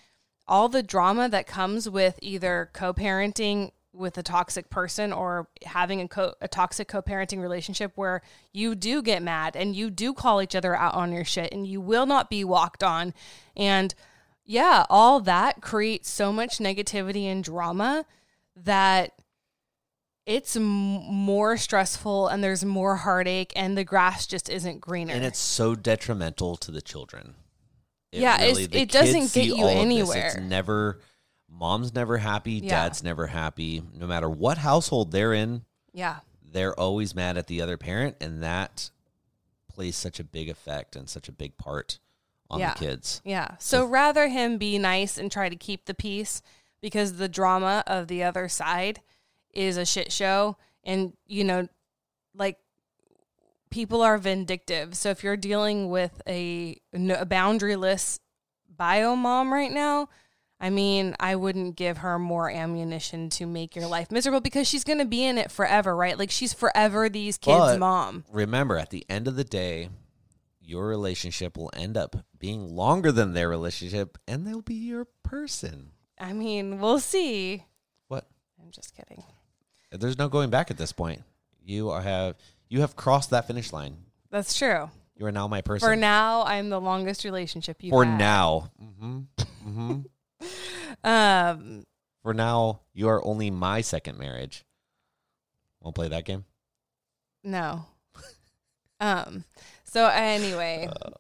All 0.46 0.68
the 0.68 0.84
drama 0.84 1.28
that 1.30 1.48
comes 1.48 1.90
with 1.90 2.16
either 2.22 2.70
co-parenting 2.74 3.72
with 3.98 4.16
a 4.16 4.22
toxic 4.22 4.70
person 4.70 5.12
or 5.12 5.48
having 5.66 6.00
a, 6.00 6.08
co- 6.08 6.34
a 6.40 6.46
toxic 6.48 6.88
co-parenting 6.88 7.40
relationship 7.42 7.92
where 7.96 8.22
you 8.52 8.74
do 8.74 9.02
get 9.02 9.22
mad 9.22 9.56
and 9.56 9.74
you 9.74 9.90
do 9.90 10.14
call 10.14 10.40
each 10.40 10.54
other 10.54 10.74
out 10.76 10.94
on 10.94 11.12
your 11.12 11.24
shit 11.24 11.52
and 11.52 11.66
you 11.66 11.80
will 11.80 12.06
not 12.06 12.30
be 12.30 12.44
walked 12.44 12.82
on 12.84 13.12
and 13.56 13.94
yeah 14.44 14.86
all 14.88 15.20
that 15.20 15.60
creates 15.60 16.08
so 16.08 16.32
much 16.32 16.58
negativity 16.58 17.24
and 17.24 17.42
drama 17.44 18.04
that 18.56 19.12
it's 20.26 20.56
m- 20.56 20.62
more 20.64 21.56
stressful 21.56 22.28
and 22.28 22.42
there's 22.44 22.64
more 22.64 22.96
heartache 22.96 23.52
and 23.56 23.76
the 23.76 23.84
grass 23.84 24.26
just 24.26 24.48
isn't 24.48 24.80
greener 24.80 25.12
and 25.12 25.24
it's 25.24 25.38
so 25.38 25.74
detrimental 25.74 26.56
to 26.56 26.70
the 26.70 26.80
children. 26.82 27.34
Yeah, 28.12 28.40
it's- 28.42 28.66
the 28.68 28.78
it 28.80 28.90
doesn't 28.90 29.32
get 29.32 29.46
you 29.46 29.56
all 29.56 29.68
of 29.68 29.74
this. 29.74 29.82
anywhere. 29.84 30.26
It's 30.28 30.36
never 30.36 31.00
mom's 31.50 31.94
never 31.94 32.18
happy, 32.18 32.52
Yeah. 32.54 32.70
dad's 32.70 33.02
never 33.02 33.26
happy. 33.28 33.82
No 33.94 34.06
matter 34.06 34.28
what 34.28 34.58
household 34.58 35.10
they're 35.12 35.32
in, 35.34 35.64
yeah 35.92 36.20
they're 36.50 36.78
always 36.80 37.14
mad 37.14 37.36
at 37.36 37.46
the 37.46 37.60
other 37.60 37.76
parent, 37.76 38.16
and 38.22 38.42
that 38.42 38.90
plays 39.68 39.94
such 39.96 40.18
a 40.18 40.24
big 40.24 40.48
effect 40.48 40.96
and 40.96 41.06
such 41.08 41.28
a 41.28 41.32
big 41.32 41.58
part 41.58 41.98
on 42.50 42.58
Yeah. 42.60 42.72
the 42.72 42.78
kids. 42.78 43.20
Yeah. 43.22 43.56
So 43.58 43.84
rather 43.84 44.28
him 44.28 44.56
be 44.56 44.78
nice 44.78 45.18
and 45.18 45.30
try 45.30 45.50
to 45.50 45.56
keep 45.56 45.84
the 45.84 45.92
peace 45.92 46.40
because 46.80 47.18
the 47.18 47.28
drama 47.28 47.84
of 47.86 48.08
the 48.08 48.22
other 48.22 48.48
side 48.48 49.02
is 49.52 49.76
a 49.76 49.84
shit 49.84 50.10
show. 50.10 50.56
And, 50.84 51.12
you 51.26 51.44
know, 51.44 51.68
like 52.34 52.58
people 53.70 54.00
are 54.00 54.16
vindictive. 54.16 54.96
So 54.96 55.10
if 55.10 55.22
you're 55.22 55.36
dealing 55.36 55.90
with 55.90 56.22
a, 56.26 56.80
a 56.94 57.26
boundaryless 57.26 58.20
bio 58.74 59.14
mom 59.16 59.52
right 59.52 59.70
now, 59.72 60.08
I 60.60 60.70
mean, 60.70 61.14
I 61.20 61.36
wouldn't 61.36 61.76
give 61.76 61.98
her 61.98 62.18
more 62.18 62.50
ammunition 62.50 63.30
to 63.30 63.46
make 63.46 63.76
your 63.76 63.86
life 63.86 64.10
miserable 64.10 64.40
because 64.40 64.66
she's 64.66 64.82
going 64.84 64.98
to 64.98 65.04
be 65.04 65.22
in 65.24 65.38
it 65.38 65.52
forever, 65.52 65.94
right? 65.94 66.18
Like 66.18 66.30
she's 66.32 66.52
forever 66.52 67.08
these 67.08 67.38
kids' 67.38 67.58
But- 67.58 67.78
mom. 67.78 68.24
Remember, 68.32 68.76
at 68.76 68.90
the 68.90 69.06
end 69.08 69.28
of 69.28 69.36
the 69.36 69.44
day, 69.44 69.88
your 70.60 70.86
relationship 70.86 71.56
will 71.56 71.70
end 71.74 71.96
up 71.96 72.16
being 72.38 72.74
longer 72.74 73.12
than 73.12 73.32
their 73.34 73.48
relationship, 73.48 74.18
and 74.26 74.46
they'll 74.46 74.60
be 74.62 74.74
your 74.74 75.06
person. 75.22 75.92
I 76.20 76.32
mean, 76.32 76.80
we'll 76.80 76.98
see. 77.00 77.64
What? 78.08 78.26
I'm 78.60 78.70
just 78.72 78.94
kidding. 78.96 79.22
There's 79.92 80.18
no 80.18 80.28
going 80.28 80.50
back 80.50 80.70
at 80.70 80.76
this 80.76 80.92
point. 80.92 81.22
You 81.64 81.90
are 81.90 82.02
have 82.02 82.34
you 82.68 82.80
have 82.80 82.96
crossed 82.96 83.30
that 83.30 83.46
finish 83.46 83.72
line. 83.72 83.96
That's 84.30 84.58
true. 84.58 84.90
You 85.16 85.26
are 85.26 85.32
now 85.32 85.46
my 85.48 85.62
person. 85.62 85.88
For 85.88 85.96
now, 85.96 86.42
I'm 86.44 86.68
the 86.68 86.80
longest 86.80 87.24
relationship 87.24 87.82
you've 87.82 87.92
For 87.92 88.04
had. 88.04 88.18
now. 88.18 88.70
hmm 88.78 89.20
hmm 89.64 90.00
Um, 91.04 91.84
For 92.22 92.34
now, 92.34 92.80
you 92.92 93.08
are 93.08 93.24
only 93.24 93.50
my 93.50 93.80
second 93.80 94.18
marriage. 94.18 94.64
Won't 95.80 95.94
play 95.94 96.08
that 96.08 96.24
game. 96.24 96.44
no. 97.44 97.86
um. 99.00 99.44
So 99.84 100.06
anyway, 100.06 100.88
Uh. 100.90 101.10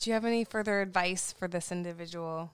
do 0.00 0.10
you 0.10 0.14
have 0.14 0.24
any 0.24 0.44
further 0.44 0.80
advice 0.80 1.32
for 1.32 1.48
this 1.48 1.70
individual? 1.70 2.52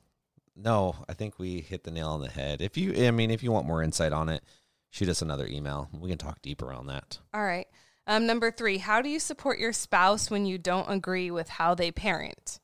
No, 0.54 0.96
I 1.08 1.14
think 1.14 1.38
we 1.38 1.60
hit 1.60 1.84
the 1.84 1.90
nail 1.90 2.08
on 2.10 2.20
the 2.20 2.28
head. 2.28 2.60
If 2.60 2.76
you, 2.76 3.06
I 3.06 3.10
mean, 3.10 3.30
if 3.30 3.42
you 3.42 3.50
want 3.52 3.66
more 3.66 3.82
insight 3.82 4.12
on 4.12 4.28
it, 4.28 4.42
shoot 4.90 5.08
us 5.08 5.22
another 5.22 5.46
email. 5.46 5.88
We 5.98 6.10
can 6.10 6.18
talk 6.18 6.42
deeper 6.42 6.72
on 6.72 6.86
that. 6.88 7.18
All 7.32 7.44
right. 7.44 7.66
Um. 8.06 8.26
Number 8.26 8.50
three. 8.50 8.78
How 8.78 9.00
do 9.00 9.08
you 9.08 9.20
support 9.20 9.58
your 9.60 9.72
spouse 9.72 10.28
when 10.30 10.44
you 10.44 10.58
don't 10.58 10.90
agree 10.90 11.30
with 11.30 11.48
how 11.48 11.74
they 11.74 11.90
parent? 11.92 12.58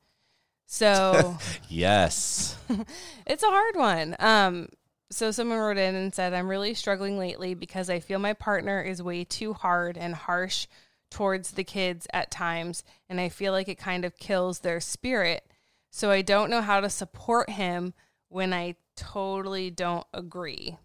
So. 0.69 1.37
Yes. 1.69 2.57
It's 3.27 3.43
a 3.43 3.51
hard 3.51 3.77
one. 3.77 4.17
Um, 4.21 4.69
so 5.11 5.31
someone 5.31 5.59
wrote 5.59 5.77
in 5.77 5.95
and 5.95 6.15
said, 6.15 6.33
I'm 6.33 6.49
really 6.49 6.73
struggling 6.73 7.19
lately 7.19 7.53
because 7.53 7.91
I 7.91 8.01
feel 8.01 8.19
my 8.19 8.33
partner 8.33 8.81
is 8.81 9.03
way 9.03 9.25
too 9.25 9.53
hard 9.53 9.99
and 9.99 10.15
harsh 10.15 10.67
towards 11.11 11.53
the 11.53 11.65
kids 11.65 12.07
at 12.13 12.31
times, 12.31 12.85
and 13.09 13.21
I 13.21 13.29
feel 13.29 13.53
like 13.53 13.69
it 13.69 13.77
kind 13.79 14.07
of 14.07 14.17
kills 14.17 14.61
their 14.61 14.81
spirit. 14.81 15.45
So 15.91 16.11
I 16.11 16.23
don't 16.23 16.51
know 16.51 16.63
how 16.63 16.81
to 16.81 16.89
support 16.91 17.51
him 17.51 17.93
when 18.29 18.53
I 18.53 18.77
totally 18.97 19.71
don't 19.71 20.07
agree. 20.15 20.79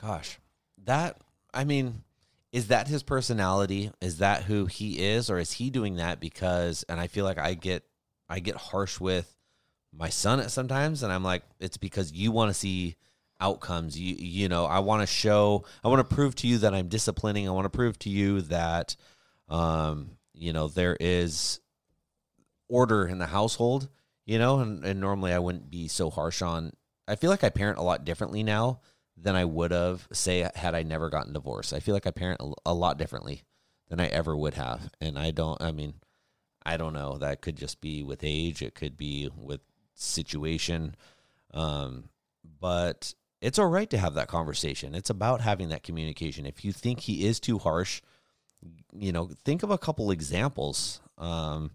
Gosh, 0.00 0.38
that, 0.84 1.18
I 1.52 1.64
mean, 1.64 2.02
is 2.50 2.68
that 2.68 2.88
his 2.88 3.02
personality? 3.02 3.90
Is 4.00 4.18
that 4.18 4.44
who 4.44 4.66
he 4.66 5.00
is? 5.00 5.30
Or 5.30 5.38
is 5.38 5.52
he 5.52 5.70
doing 5.70 5.96
that 5.96 6.20
because, 6.20 6.84
and 6.88 6.98
I 7.00 7.06
feel 7.06 7.24
like 7.24 7.38
I 7.38 7.54
get, 7.54 7.84
I 8.32 8.40
get 8.40 8.56
harsh 8.56 8.98
with 8.98 9.36
my 9.92 10.08
son 10.08 10.40
at 10.40 10.50
sometimes, 10.50 11.02
and 11.02 11.12
I'm 11.12 11.22
like, 11.22 11.42
it's 11.60 11.76
because 11.76 12.12
you 12.12 12.32
want 12.32 12.48
to 12.48 12.54
see 12.54 12.96
outcomes. 13.38 13.98
You, 13.98 14.14
you 14.18 14.48
know, 14.48 14.64
I 14.64 14.78
want 14.78 15.02
to 15.02 15.06
show, 15.06 15.66
I 15.84 15.88
want 15.88 16.08
to 16.08 16.14
prove 16.14 16.34
to 16.36 16.46
you 16.46 16.58
that 16.58 16.72
I'm 16.72 16.88
disciplining. 16.88 17.46
I 17.46 17.52
want 17.52 17.66
to 17.66 17.76
prove 17.76 17.98
to 18.00 18.08
you 18.08 18.40
that, 18.42 18.96
um, 19.50 20.12
you 20.32 20.54
know, 20.54 20.68
there 20.68 20.96
is 20.98 21.60
order 22.70 23.06
in 23.06 23.18
the 23.18 23.26
household, 23.26 23.90
you 24.24 24.38
know, 24.38 24.60
and, 24.60 24.82
and 24.82 24.98
normally 24.98 25.34
I 25.34 25.38
wouldn't 25.38 25.70
be 25.70 25.88
so 25.88 26.08
harsh 26.08 26.40
on, 26.40 26.72
I 27.06 27.16
feel 27.16 27.28
like 27.28 27.44
I 27.44 27.50
parent 27.50 27.78
a 27.78 27.82
lot 27.82 28.06
differently 28.06 28.42
now 28.42 28.80
than 29.18 29.36
I 29.36 29.44
would 29.44 29.72
have, 29.72 30.08
say, 30.10 30.48
had 30.54 30.74
I 30.74 30.84
never 30.84 31.10
gotten 31.10 31.34
divorced. 31.34 31.74
I 31.74 31.80
feel 31.80 31.92
like 31.92 32.06
I 32.06 32.12
parent 32.12 32.40
a, 32.40 32.70
a 32.70 32.72
lot 32.72 32.96
differently 32.96 33.42
than 33.88 34.00
I 34.00 34.06
ever 34.06 34.34
would 34.34 34.54
have. 34.54 34.90
And 35.02 35.18
I 35.18 35.32
don't, 35.32 35.60
I 35.60 35.70
mean, 35.70 35.94
I 36.64 36.76
don't 36.76 36.92
know. 36.92 37.18
That 37.18 37.40
could 37.42 37.56
just 37.56 37.80
be 37.80 38.02
with 38.02 38.20
age, 38.22 38.62
it 38.62 38.74
could 38.74 38.96
be 38.96 39.28
with 39.36 39.60
situation. 39.94 40.94
Um, 41.54 42.04
but 42.60 43.14
it's 43.40 43.58
all 43.58 43.66
right 43.66 43.90
to 43.90 43.98
have 43.98 44.14
that 44.14 44.28
conversation. 44.28 44.94
It's 44.94 45.10
about 45.10 45.40
having 45.40 45.68
that 45.70 45.82
communication. 45.82 46.46
If 46.46 46.64
you 46.64 46.72
think 46.72 47.00
he 47.00 47.26
is 47.26 47.40
too 47.40 47.58
harsh, 47.58 48.00
you 48.92 49.12
know, 49.12 49.30
think 49.44 49.62
of 49.62 49.70
a 49.70 49.78
couple 49.78 50.10
examples 50.10 51.00
um, 51.18 51.72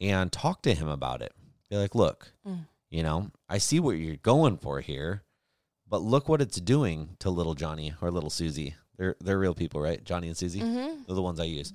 and 0.00 0.32
talk 0.32 0.62
to 0.62 0.74
him 0.74 0.88
about 0.88 1.22
it. 1.22 1.32
Be 1.70 1.76
like, 1.76 1.94
look, 1.94 2.32
Mm. 2.46 2.66
you 2.90 3.02
know, 3.02 3.30
I 3.48 3.58
see 3.58 3.80
what 3.80 3.92
you're 3.92 4.16
going 4.16 4.56
for 4.58 4.80
here, 4.80 5.22
but 5.88 6.02
look 6.02 6.28
what 6.28 6.40
it's 6.42 6.60
doing 6.60 7.16
to 7.20 7.30
little 7.30 7.54
Johnny 7.54 7.94
or 8.00 8.10
little 8.10 8.30
Susie. 8.30 8.74
They're 8.96 9.16
they're 9.20 9.38
real 9.38 9.54
people, 9.54 9.80
right? 9.80 10.02
Johnny 10.04 10.28
and 10.28 10.36
Susie. 10.36 10.60
Mm-hmm. 10.60 11.02
They're 11.06 11.14
the 11.16 11.22
ones 11.22 11.40
I 11.40 11.44
use. 11.44 11.72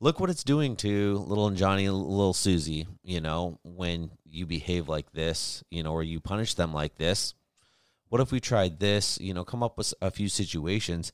Look 0.00 0.20
what 0.20 0.30
it's 0.30 0.44
doing 0.44 0.76
to 0.76 1.18
little 1.18 1.50
Johnny 1.50 1.88
little 1.88 2.32
Susie, 2.32 2.86
you 3.02 3.20
know, 3.20 3.58
when 3.64 4.12
you 4.24 4.46
behave 4.46 4.88
like 4.88 5.12
this, 5.12 5.64
you 5.70 5.82
know, 5.82 5.92
or 5.92 6.04
you 6.04 6.20
punish 6.20 6.54
them 6.54 6.72
like 6.72 6.96
this. 6.96 7.34
What 8.08 8.20
if 8.20 8.30
we 8.30 8.40
tried 8.40 8.78
this, 8.78 9.18
you 9.20 9.34
know, 9.34 9.44
come 9.44 9.62
up 9.62 9.76
with 9.76 9.92
a 10.00 10.10
few 10.10 10.28
situations 10.28 11.12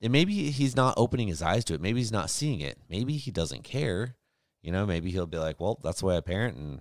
and 0.00 0.10
maybe 0.12 0.50
he's 0.50 0.74
not 0.74 0.94
opening 0.96 1.28
his 1.28 1.42
eyes 1.42 1.64
to 1.66 1.74
it. 1.74 1.80
Maybe 1.80 2.00
he's 2.00 2.10
not 2.10 2.30
seeing 2.30 2.60
it. 2.60 2.78
Maybe 2.88 3.16
he 3.16 3.30
doesn't 3.30 3.64
care. 3.64 4.16
You 4.62 4.72
know, 4.72 4.86
maybe 4.86 5.10
he'll 5.10 5.26
be 5.26 5.38
like, 5.38 5.60
well, 5.60 5.78
that's 5.82 6.00
the 6.00 6.06
way 6.06 6.16
I 6.16 6.20
parent 6.20 6.56
and 6.56 6.80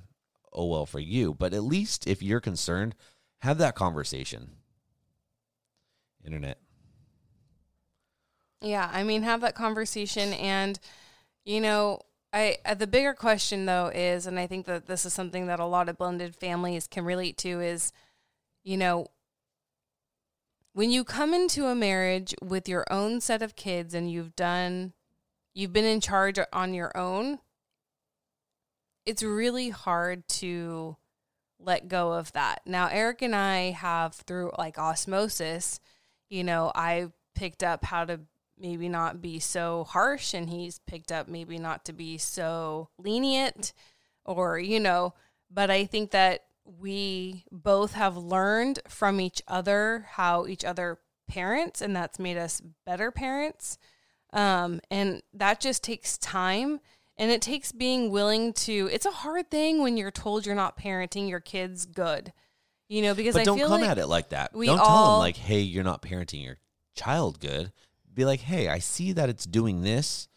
oh 0.53 0.67
well 0.67 0.85
for 0.85 0.99
you. 0.99 1.33
But 1.33 1.53
at 1.53 1.63
least 1.63 2.07
if 2.07 2.23
you're 2.23 2.39
concerned, 2.39 2.95
have 3.39 3.57
that 3.57 3.75
conversation. 3.75 4.51
Internet. 6.25 6.59
Yeah, 8.61 8.89
I 8.91 9.03
mean, 9.03 9.23
have 9.23 9.41
that 9.41 9.55
conversation, 9.55 10.33
and 10.33 10.79
you 11.45 11.61
know, 11.61 11.99
I 12.33 12.57
uh, 12.65 12.73
the 12.75 12.87
bigger 12.87 13.13
question 13.13 13.65
though 13.65 13.91
is, 13.93 14.25
and 14.25 14.39
I 14.39 14.47
think 14.47 14.65
that 14.65 14.87
this 14.87 15.05
is 15.05 15.13
something 15.13 15.47
that 15.47 15.59
a 15.59 15.65
lot 15.65 15.89
of 15.89 15.97
blended 15.97 16.35
families 16.35 16.87
can 16.87 17.03
relate 17.05 17.37
to 17.39 17.59
is, 17.59 17.91
you 18.63 18.77
know, 18.77 19.07
when 20.73 20.91
you 20.91 21.03
come 21.03 21.33
into 21.33 21.65
a 21.65 21.75
marriage 21.75 22.33
with 22.41 22.69
your 22.69 22.85
own 22.89 23.19
set 23.19 23.41
of 23.41 23.55
kids 23.55 23.93
and 23.93 24.09
you've 24.09 24.35
done, 24.35 24.93
you've 25.53 25.73
been 25.73 25.85
in 25.85 25.99
charge 25.99 26.39
on 26.53 26.73
your 26.73 26.95
own. 26.95 27.39
It's 29.05 29.23
really 29.23 29.69
hard 29.69 30.27
to 30.29 30.95
let 31.59 31.87
go 31.87 32.13
of 32.13 32.31
that. 32.33 32.61
Now, 32.65 32.87
Eric 32.87 33.21
and 33.21 33.35
I 33.35 33.71
have 33.71 34.15
through 34.15 34.51
like 34.57 34.77
osmosis, 34.77 35.79
you 36.29 36.43
know, 36.43 36.71
I 36.73 37.07
picked 37.35 37.63
up 37.63 37.83
how 37.85 38.05
to 38.05 38.21
maybe 38.61 38.87
not 38.87 39.21
be 39.21 39.39
so 39.39 39.83
harsh 39.89 40.33
and 40.33 40.49
he's 40.49 40.79
picked 40.79 41.11
up 41.11 41.27
maybe 41.27 41.57
not 41.57 41.83
to 41.83 41.93
be 41.93 42.17
so 42.17 42.89
lenient 42.97 43.73
or 44.25 44.59
you 44.59 44.79
know 44.79 45.13
but 45.49 45.69
i 45.69 45.85
think 45.85 46.11
that 46.11 46.45
we 46.63 47.43
both 47.51 47.93
have 47.93 48.15
learned 48.15 48.79
from 48.87 49.19
each 49.19 49.41
other 49.47 50.05
how 50.11 50.45
each 50.45 50.63
other 50.63 50.99
parents 51.27 51.81
and 51.81 51.95
that's 51.95 52.19
made 52.19 52.37
us 52.37 52.61
better 52.85 53.11
parents 53.11 53.77
um, 54.33 54.79
and 54.89 55.21
that 55.33 55.59
just 55.59 55.83
takes 55.83 56.17
time 56.17 56.79
and 57.17 57.31
it 57.31 57.41
takes 57.41 57.71
being 57.71 58.11
willing 58.11 58.53
to 58.53 58.89
it's 58.91 59.05
a 59.05 59.11
hard 59.11 59.49
thing 59.49 59.81
when 59.81 59.97
you're 59.97 60.11
told 60.11 60.45
you're 60.45 60.55
not 60.55 60.77
parenting 60.77 61.29
your 61.29 61.39
kids 61.39 61.85
good 61.85 62.31
you 62.87 63.01
know 63.01 63.13
because 63.13 63.33
but 63.33 63.41
i 63.41 63.43
don't 63.43 63.59
come 63.59 63.71
like 63.71 63.89
at 63.89 63.97
it 63.97 64.07
like 64.07 64.29
that. 64.29 64.53
we 64.53 64.65
Don't 64.65 64.77
tell 64.77 65.11
them 65.11 65.19
like, 65.19 65.37
"Hey, 65.37 65.61
you're 65.61 65.83
not 65.83 66.01
parenting 66.01 66.43
your 66.43 66.57
child 66.93 67.39
good." 67.39 67.71
Be 68.13 68.25
like, 68.25 68.41
"Hey, 68.41 68.67
I 68.67 68.79
see 68.79 69.11
that 69.13 69.29
it's 69.29 69.45
doing 69.45 69.81
this 69.81 70.27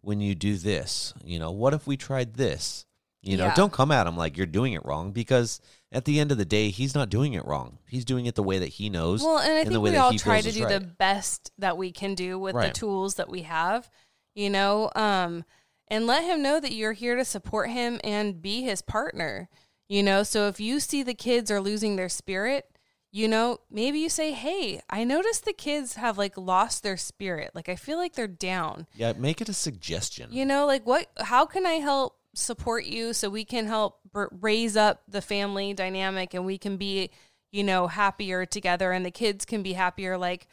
when 0.00 0.20
you 0.20 0.34
do 0.34 0.56
this. 0.56 1.14
You 1.24 1.38
know, 1.38 1.50
what 1.50 1.74
if 1.74 1.86
we 1.86 1.96
tried 1.96 2.34
this?" 2.34 2.84
You 3.22 3.36
know, 3.36 3.46
Yeah. 3.46 3.54
don't 3.54 3.72
come 3.72 3.92
at 3.92 4.08
him 4.08 4.16
like 4.16 4.36
you're 4.36 4.46
doing 4.46 4.72
it 4.72 4.84
wrong 4.84 5.12
because 5.12 5.60
at 5.92 6.06
the 6.06 6.18
end 6.18 6.32
of 6.32 6.38
the 6.38 6.44
day, 6.44 6.70
he's 6.70 6.94
not 6.94 7.08
doing 7.08 7.34
it 7.34 7.44
wrong. 7.44 7.78
He's 7.88 8.04
doing 8.04 8.26
it 8.26 8.34
the 8.34 8.42
way 8.42 8.58
that 8.58 8.66
he 8.66 8.90
knows. 8.90 9.22
Well, 9.22 9.38
and 9.38 9.52
I 9.52 9.64
think 9.64 9.80
we 9.80 9.96
all 9.96 10.12
try 10.14 10.40
to 10.40 10.50
do 10.50 10.64
right. 10.64 10.80
the 10.80 10.84
best 10.84 11.52
that 11.58 11.76
we 11.76 11.92
can 11.92 12.16
do 12.16 12.36
with 12.38 12.54
the 12.54 12.70
tools 12.70 13.14
that 13.14 13.28
we 13.28 13.42
have, 13.42 13.88
you 14.34 14.50
know, 14.50 14.90
um, 14.96 15.44
and 15.86 16.06
let 16.06 16.24
him 16.24 16.42
know 16.42 16.58
that 16.58 16.72
you're 16.72 16.94
here 16.94 17.14
to 17.14 17.24
support 17.24 17.70
him 17.70 18.00
and 18.02 18.42
be 18.42 18.62
his 18.62 18.82
partner, 18.82 19.48
you 19.88 20.02
know. 20.02 20.24
So 20.24 20.48
if 20.48 20.58
you 20.58 20.80
see 20.80 21.04
the 21.04 21.14
kids 21.14 21.48
are 21.48 21.60
losing 21.60 21.94
their 21.94 22.08
spirit, 22.08 22.71
you 23.12 23.28
know, 23.28 23.60
maybe 23.70 23.98
you 23.98 24.08
say, 24.08 24.32
"Hey, 24.32 24.80
I 24.88 25.04
noticed 25.04 25.44
the 25.44 25.52
kids 25.52 25.94
have 25.94 26.16
like 26.16 26.36
lost 26.38 26.82
their 26.82 26.96
spirit. 26.96 27.50
Like 27.54 27.68
I 27.68 27.76
feel 27.76 27.98
like 27.98 28.14
they're 28.14 28.26
down." 28.26 28.86
Yeah, 28.94 29.12
make 29.12 29.40
it 29.42 29.50
a 29.50 29.54
suggestion. 29.54 30.32
You 30.32 30.46
know, 30.46 30.66
like 30.66 30.86
what? 30.86 31.08
How 31.20 31.44
can 31.44 31.66
I 31.66 31.74
help 31.74 32.16
support 32.34 32.86
you 32.86 33.12
so 33.12 33.28
we 33.28 33.44
can 33.44 33.66
help 33.66 34.00
br- 34.10 34.26
raise 34.40 34.76
up 34.76 35.02
the 35.06 35.20
family 35.20 35.74
dynamic 35.74 36.32
and 36.32 36.46
we 36.46 36.56
can 36.56 36.78
be, 36.78 37.10
you 37.50 37.62
know, 37.62 37.86
happier 37.86 38.46
together 38.46 38.92
and 38.92 39.04
the 39.04 39.10
kids 39.10 39.44
can 39.44 39.62
be 39.62 39.74
happier. 39.74 40.16
Like, 40.16 40.46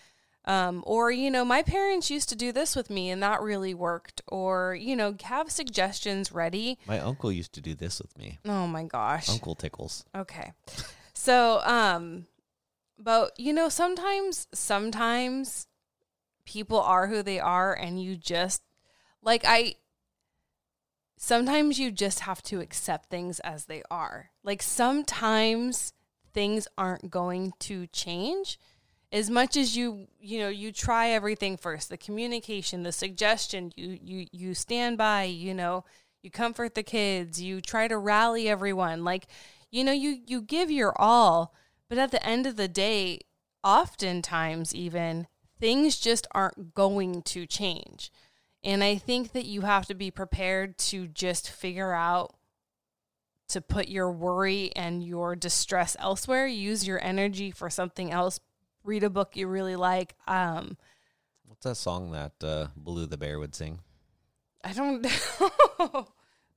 um, 0.44 0.84
or 0.86 1.12
you 1.12 1.32
know, 1.32 1.46
my 1.46 1.64
parents 1.64 2.12
used 2.12 2.28
to 2.28 2.36
do 2.36 2.52
this 2.52 2.76
with 2.76 2.90
me 2.90 3.10
and 3.10 3.24
that 3.24 3.42
really 3.42 3.74
worked. 3.74 4.22
Or 4.28 4.76
you 4.76 4.98
know, 4.98 5.16
have 5.24 5.50
suggestions 5.50 6.34
ready. 6.34 6.78
My 6.86 7.00
uncle 7.00 7.32
used 7.32 7.54
to 7.54 7.62
do 7.62 7.74
this 7.74 8.02
with 8.02 8.18
me. 8.18 8.40
Oh 8.46 8.68
my 8.68 8.84
gosh. 8.84 9.30
Uncle 9.30 9.56
tickles. 9.56 10.04
Okay. 10.14 10.52
So, 11.14 11.62
um, 11.64 12.28
but 13.00 13.32
you 13.40 13.54
know, 13.54 13.70
sometimes, 13.70 14.48
sometimes 14.54 15.68
people 16.46 16.80
are 16.80 17.08
who 17.08 17.24
they 17.24 17.40
are, 17.40 17.74
and 17.74 18.02
you 18.02 18.16
just 18.16 18.62
like 19.22 19.44
I. 19.46 19.76
Sometimes 21.22 21.78
you 21.80 21.92
just 21.92 22.22
have 22.22 22.42
to 22.44 22.62
accept 22.62 23.10
things 23.10 23.42
as 23.42 23.66
they 23.66 23.84
are. 23.92 24.32
Like 24.44 24.62
sometimes 24.62 25.94
things 26.34 26.68
aren't 26.78 27.10
going 27.10 27.54
to 27.60 27.88
change 27.88 28.58
as 29.12 29.30
much 29.30 29.58
as 29.58 29.76
you 29.76 30.08
you 30.20 30.40
know 30.40 30.50
you 30.50 30.72
try 30.72 31.10
everything 31.10 31.58
first 31.58 31.90
the 31.90 31.98
communication 31.98 32.84
the 32.84 32.92
suggestion 32.92 33.72
you 33.76 33.98
you 34.02 34.28
you 34.32 34.54
stand 34.54 34.98
by 34.98 35.24
you 35.24 35.54
know 35.54 35.84
you 36.22 36.30
comfort 36.30 36.76
the 36.76 36.84
kids 36.84 37.42
you 37.42 37.60
try 37.60 37.88
to 37.88 37.98
rally 37.98 38.48
everyone 38.48 39.04
like 39.04 39.26
you 39.72 39.84
know 39.84 39.92
you 39.92 40.20
you 40.28 40.42
give 40.42 40.70
your 40.70 40.94
all 41.02 41.54
but 41.90 41.98
at 41.98 42.12
the 42.12 42.26
end 42.26 42.46
of 42.46 42.56
the 42.56 42.68
day 42.68 43.20
oftentimes 43.64 44.74
even 44.74 45.28
things 45.60 45.98
just 45.98 46.28
aren't 46.32 46.74
going 46.74 47.22
to 47.24 47.46
change. 47.46 48.12
And 48.64 48.84
i 48.84 48.96
think 48.96 49.32
that 49.34 49.46
you 49.46 49.62
have 49.62 49.86
to 49.88 49.94
be 49.96 50.12
prepared 50.12 50.78
to 50.90 51.08
just 51.08 51.50
figure 51.50 51.94
out 51.94 52.36
to 53.50 53.62
put 53.62 53.88
your 53.88 54.12
worry 54.12 54.72
and 54.76 55.04
your 55.04 55.36
distress 55.36 55.96
elsewhere. 56.00 56.46
Use 56.46 56.86
your 56.88 57.04
energy 57.04 57.50
for 57.52 57.70
something 57.70 58.12
else. 58.12 58.40
Read 58.84 59.04
a 59.04 59.10
book 59.10 59.36
you 59.36 59.48
really 59.48 59.76
like. 59.76 60.16
Um 60.28 60.78
What's 61.48 61.64
that 61.64 61.76
song 61.76 62.12
that 62.12 62.34
uh, 62.44 62.68
Baloo 62.78 63.08
the 63.08 63.18
Bear 63.18 63.40
would 63.40 63.56
sing? 63.56 63.80
i 64.64 64.72
don't 64.74 65.02
know. 65.80 66.08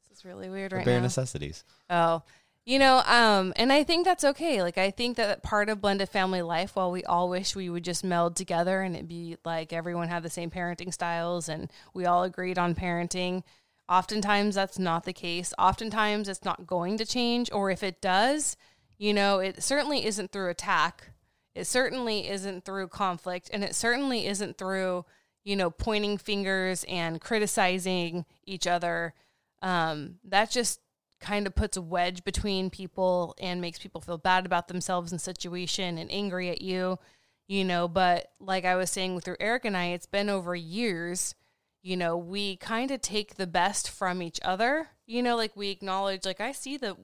This 0.09 0.19
is 0.19 0.25
really 0.25 0.51
weird 0.51 0.73
The 0.73 0.77
right 0.77 0.85
Bare 0.85 0.99
now. 0.99 1.05
Necessities. 1.05 1.65
Oh, 1.89 2.23
you 2.65 2.79
know, 2.79 3.03
um, 3.07 3.53
and 3.57 3.73
I 3.73 3.83
think 3.83 4.05
that's 4.05 4.25
okay. 4.25 4.63
Like, 4.63 4.79
I 4.79 4.91
think 4.91 5.17
that 5.17 5.43
part 5.43 5.69
of 5.69 5.81
blended 5.81 6.09
family 6.09 6.43
life, 6.43 6.77
while 6.77 6.93
we 6.93 7.03
all 7.05 7.29
wish 7.29 7.57
we 7.57 7.69
would 7.69 7.85
just 7.85 8.05
meld 8.05 8.37
together 8.37 8.83
and 8.83 8.95
it'd 8.95 9.09
be 9.09 9.37
like 9.45 9.73
everyone 9.73 10.09
had 10.09 10.23
the 10.23 10.31
same 10.31 10.51
parenting 10.51 10.93
styles 10.93 11.49
and 11.49 11.71
we 11.93 12.07
all 12.07 12.23
agreed 12.23 12.59
on 12.59 12.75
parenting, 12.75 13.43
oftentimes 13.89 14.55
that's 14.55 14.79
not 14.79 15.05
the 15.05 15.13
case. 15.13 15.53
Oftentimes 15.59 16.29
it's 16.29 16.45
not 16.45 16.67
going 16.67 16.99
to 16.99 17.07
change, 17.07 17.51
or 17.53 17.71
if 17.71 17.83
it 17.83 18.01
does, 18.01 18.57
you 18.97 19.13
know, 19.13 19.41
it 19.41 19.63
certainly 19.63 20.07
isn't 20.07 20.31
through 20.31 20.51
attack. 20.51 21.11
It 21.55 21.67
certainly 21.67 22.29
isn't 22.29 22.65
through 22.65 22.89
conflict, 22.89 23.51
and 23.53 23.65
it 23.65 23.75
certainly 23.75 24.27
isn't 24.27 24.57
through, 24.57 25.05
you 25.45 25.57
know, 25.57 25.71
pointing 25.71 26.17
fingers 26.17 26.85
and 26.89 27.21
criticizing 27.21 28.25
each 28.45 28.67
other. 28.67 29.13
Um, 29.61 30.21
that 30.25 30.51
just 30.51 30.81
kind 31.23 31.47
of 31.47 31.55
puts 31.55 31.77
a 31.77 31.83
wedge 31.83 32.25
between 32.25 32.69
people 32.69 33.35
and 33.41 33.61
makes 33.61 33.79
people 33.79 34.01
feel 34.01 34.19
bad 34.19 34.45
about 34.45 34.69
themselves 34.69 35.13
and 35.13 35.21
situation 35.21 35.97
and 35.97 36.11
angry 36.13 36.51
at 36.51 36.61
you, 36.61 36.99
you 37.47 37.65
know. 37.65 37.89
But 37.89 38.33
like 38.41 38.65
I 38.65 38.75
was 38.75 38.91
saying 38.91 39.21
through 39.21 39.37
Eric 39.41 39.65
and 39.65 39.77
I, 39.77 39.87
it's 39.87 40.07
been 40.07 40.29
over 40.29 40.55
years. 40.55 41.35
You 41.81 41.97
know, 41.97 42.17
we 42.17 42.57
kind 42.57 42.91
of 42.91 43.01
take 43.01 43.37
the 43.37 43.47
best 43.47 43.89
from 43.89 44.23
each 44.23 44.39
other. 44.45 44.89
You 45.07 45.23
know, 45.23 45.37
like 45.37 45.57
we 45.57 45.71
acknowledge, 45.71 46.27
like 46.27 46.41
I 46.41 46.53
see 46.53 46.77
the 46.77 46.97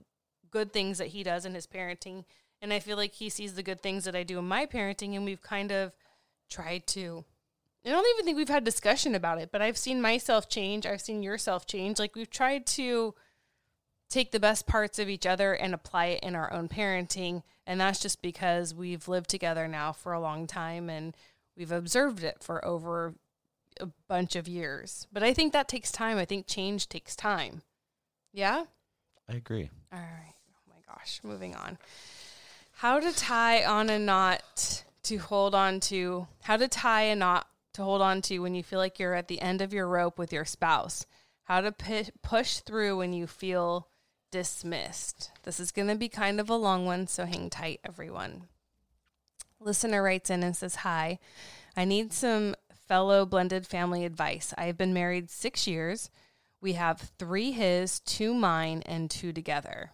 good 0.51 0.73
things 0.73 0.99
that 0.99 1.09
he 1.09 1.23
does 1.23 1.45
in 1.45 1.55
his 1.55 1.67
parenting, 1.67 2.25
and 2.61 2.73
I 2.73 2.81
feel 2.81 2.97
like 2.97 3.15
he 3.15 3.29
sees 3.29 3.55
the 3.55 3.63
good 3.63 3.81
things 3.81 4.05
that 4.05 4.17
I 4.17 4.23
do 4.23 4.39
in 4.39 4.47
my 4.47 4.67
parenting, 4.67 5.15
and 5.15 5.25
we've 5.25 5.43
kind 5.43 5.73
of 5.73 5.93
tried 6.51 6.87
to. 6.89 7.25
I 7.85 7.91
don't 7.91 8.07
even 8.15 8.25
think 8.25 8.37
we've 8.37 8.49
had 8.49 8.65
discussion 8.65 9.15
about 9.15 9.41
it, 9.41 9.51
but 9.51 9.63
I've 9.63 9.79
seen 9.79 10.03
myself 10.03 10.49
change. 10.49 10.85
I've 10.85 11.01
seen 11.01 11.23
yourself 11.23 11.67
change. 11.67 11.99
Like 11.99 12.15
we've 12.15 12.31
tried 12.31 12.67
to 12.67 13.15
take 14.09 14.31
the 14.31 14.41
best 14.41 14.67
parts 14.67 14.99
of 14.99 15.09
each 15.09 15.27
other 15.27 15.53
and 15.53 15.75
apply 15.75 16.07
it 16.07 16.23
in 16.23 16.35
our 16.35 16.53
own 16.53 16.69
parenting. 16.69 17.43
And 17.67 17.81
that's 17.81 18.01
just 18.01 18.23
because 18.23 18.75
we've 18.75 19.09
lived 19.09 19.29
together 19.29 19.69
now 19.69 19.93
for 19.93 20.13
a 20.13 20.21
long 20.21 20.47
time 20.47 20.89
and 20.89 21.17
we've 21.57 21.73
observed 21.73 22.25
it 22.25 22.39
for 22.43 22.65
over 22.65 23.15
a 23.81 23.89
bunch 24.09 24.37
of 24.37 24.49
years. 24.49 25.07
But 25.13 25.23
I 25.23 25.35
think 25.35 25.53
that 25.53 25.69
takes 25.69 25.93
time. 25.93 26.17
I 26.19 26.25
think 26.25 26.47
change 26.47 26.89
takes 26.89 27.15
time. 27.15 27.63
Yeah? 28.33 28.65
I 29.29 29.35
agree. 29.35 29.71
All 29.93 29.99
right. 29.99 30.35
Oh 30.51 30.71
my 30.71 30.95
gosh. 30.95 31.21
Moving 31.23 31.55
on. 31.55 31.79
How 32.73 33.01
to 33.01 33.15
tie 33.15 33.65
on 33.65 33.91
a 33.91 33.99
knot 33.99 34.85
to 35.05 35.17
hold 35.19 35.55
on 35.55 35.81
to. 35.81 36.29
How 36.43 36.57
to 36.57 36.69
tie 36.69 37.03
a 37.03 37.17
knot 37.17 37.47
to 37.75 37.83
hold 37.83 38.01
on 38.01 38.23
to 38.23 38.39
when 38.39 38.55
you 38.55 38.63
feel 38.63 38.79
like 38.79 38.99
you're 38.99 39.15
at 39.15 39.29
the 39.29 39.41
end 39.41 39.61
of 39.61 39.73
your 39.73 39.87
rope 39.87 40.19
with 40.19 40.33
your 40.33 40.45
spouse. 40.45 41.05
How 41.45 41.61
to 41.61 41.73
pu- 41.73 42.13
push 42.23 42.59
through 42.59 42.97
when 42.99 43.13
you 43.13 43.27
feel 43.27 43.88
dismissed. 44.31 45.31
This 45.45 45.61
is 45.61 45.71
going 45.73 45.89
to 45.89 45.95
be 45.95 46.09
kind 46.09 46.41
of 46.41 46.51
a 46.51 46.57
long 46.57 46.85
one, 46.85 47.07
so 47.07 47.25
hang 47.27 47.51
tight, 47.51 47.81
everyone. 47.85 48.45
Listener 49.61 50.03
writes 50.03 50.31
in 50.31 50.43
and 50.43 50.57
says, 50.57 50.77
Hi, 50.77 51.19
I 51.77 51.85
need 51.85 52.13
some 52.13 52.55
fellow 52.87 53.27
blended 53.27 53.67
family 53.67 54.05
advice. 54.05 54.55
I 54.57 54.65
have 54.65 54.79
been 54.79 54.95
married 54.95 55.31
six 55.31 55.67
years. 55.67 56.11
We 56.61 56.73
have 56.75 57.11
three 57.19 57.53
his, 57.53 58.01
two 58.01 58.35
mine, 58.35 58.83
and 58.87 59.11
two 59.11 59.33
together. 59.33 59.91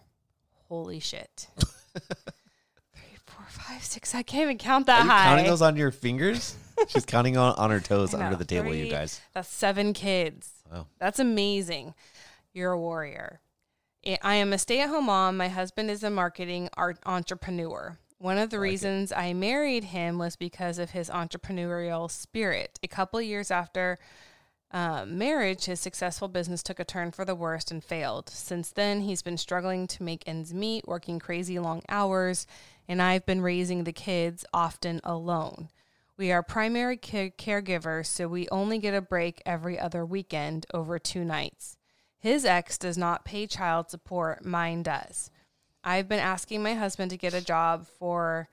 Holy 0.67 0.99
shit. 0.99 1.47
Three, 1.57 3.17
four, 3.25 3.45
five, 3.49 3.83
six. 3.83 4.15
I 4.15 4.23
can't 4.23 4.43
even 4.43 4.57
count 4.57 4.87
that 4.87 5.01
Are 5.01 5.03
you 5.03 5.09
high. 5.11 5.25
counting 5.25 5.45
those 5.45 5.61
on 5.61 5.77
your 5.77 5.91
fingers? 5.91 6.55
She's 6.87 7.05
counting 7.05 7.37
on, 7.37 7.53
on 7.55 7.69
her 7.69 7.79
toes 7.79 8.13
I 8.13 8.19
know, 8.19 8.25
under 8.25 8.37
the 8.37 8.45
table, 8.45 8.73
you 8.73 8.89
guys. 8.89 9.21
That's 9.33 9.47
seven 9.47 9.93
kids. 9.93 10.51
Wow. 10.71 10.87
That's 10.99 11.19
amazing. 11.19 11.93
You're 12.51 12.71
a 12.71 12.79
warrior. 12.79 13.41
I- 14.05 14.19
I 14.21 14.35
am 14.35 14.53
a 14.53 14.57
stay 14.57 14.81
at 14.81 14.89
home 14.89 15.05
mom. 15.05 15.37
My 15.37 15.49
husband 15.49 15.89
is 15.89 16.03
a 16.03 16.09
marketing 16.09 16.69
art 16.75 16.99
entrepreneur. 17.05 17.97
One 18.17 18.37
of 18.37 18.49
the 18.49 18.59
reasons 18.59 19.11
I 19.11 19.33
married 19.33 19.85
him 19.85 20.17
was 20.17 20.35
because 20.35 20.79
of 20.79 20.91
his 20.91 21.09
entrepreneurial 21.09 22.09
spirit. 22.09 22.79
A 22.81 22.87
couple 22.87 23.21
years 23.21 23.51
after 23.51 23.99
um, 24.71 25.17
marriage, 25.17 25.65
his 25.65 25.79
successful 25.79 26.27
business 26.27 26.63
took 26.63 26.79
a 26.79 26.85
turn 26.85 27.11
for 27.11 27.23
the 27.23 27.35
worst 27.35 27.71
and 27.71 27.83
failed. 27.83 28.29
Since 28.29 28.71
then, 28.71 29.01
he's 29.01 29.21
been 29.21 29.37
struggling 29.37 29.87
to 29.87 30.03
make 30.03 30.23
ends 30.25 30.53
meet, 30.53 30.87
working 30.87 31.19
crazy 31.19 31.59
long 31.59 31.81
hours, 31.87 32.47
and 32.87 33.01
I've 33.01 33.25
been 33.25 33.41
raising 33.41 33.83
the 33.83 33.93
kids 33.93 34.45
often 34.53 35.01
alone. 35.03 35.69
We 36.17 36.31
are 36.31 36.43
primary 36.43 36.97
care- 36.97 37.29
caregivers, 37.29 38.07
so 38.07 38.27
we 38.27 38.49
only 38.49 38.77
get 38.79 38.93
a 38.93 39.01
break 39.01 39.41
every 39.45 39.79
other 39.79 40.05
weekend 40.05 40.65
over 40.73 40.99
two 40.99 41.23
nights. 41.23 41.77
His 42.25 42.43
ex 42.43 42.79
does 42.79 42.97
not 42.97 43.23
pay 43.23 43.45
child 43.45 43.91
support, 43.91 44.43
mine 44.43 44.81
does. 44.81 45.29
I've 45.83 46.09
been 46.09 46.17
asking 46.17 46.63
my 46.63 46.73
husband 46.73 47.11
to 47.11 47.17
get 47.17 47.35
a 47.35 47.45
job 47.45 47.85
for 47.85 48.49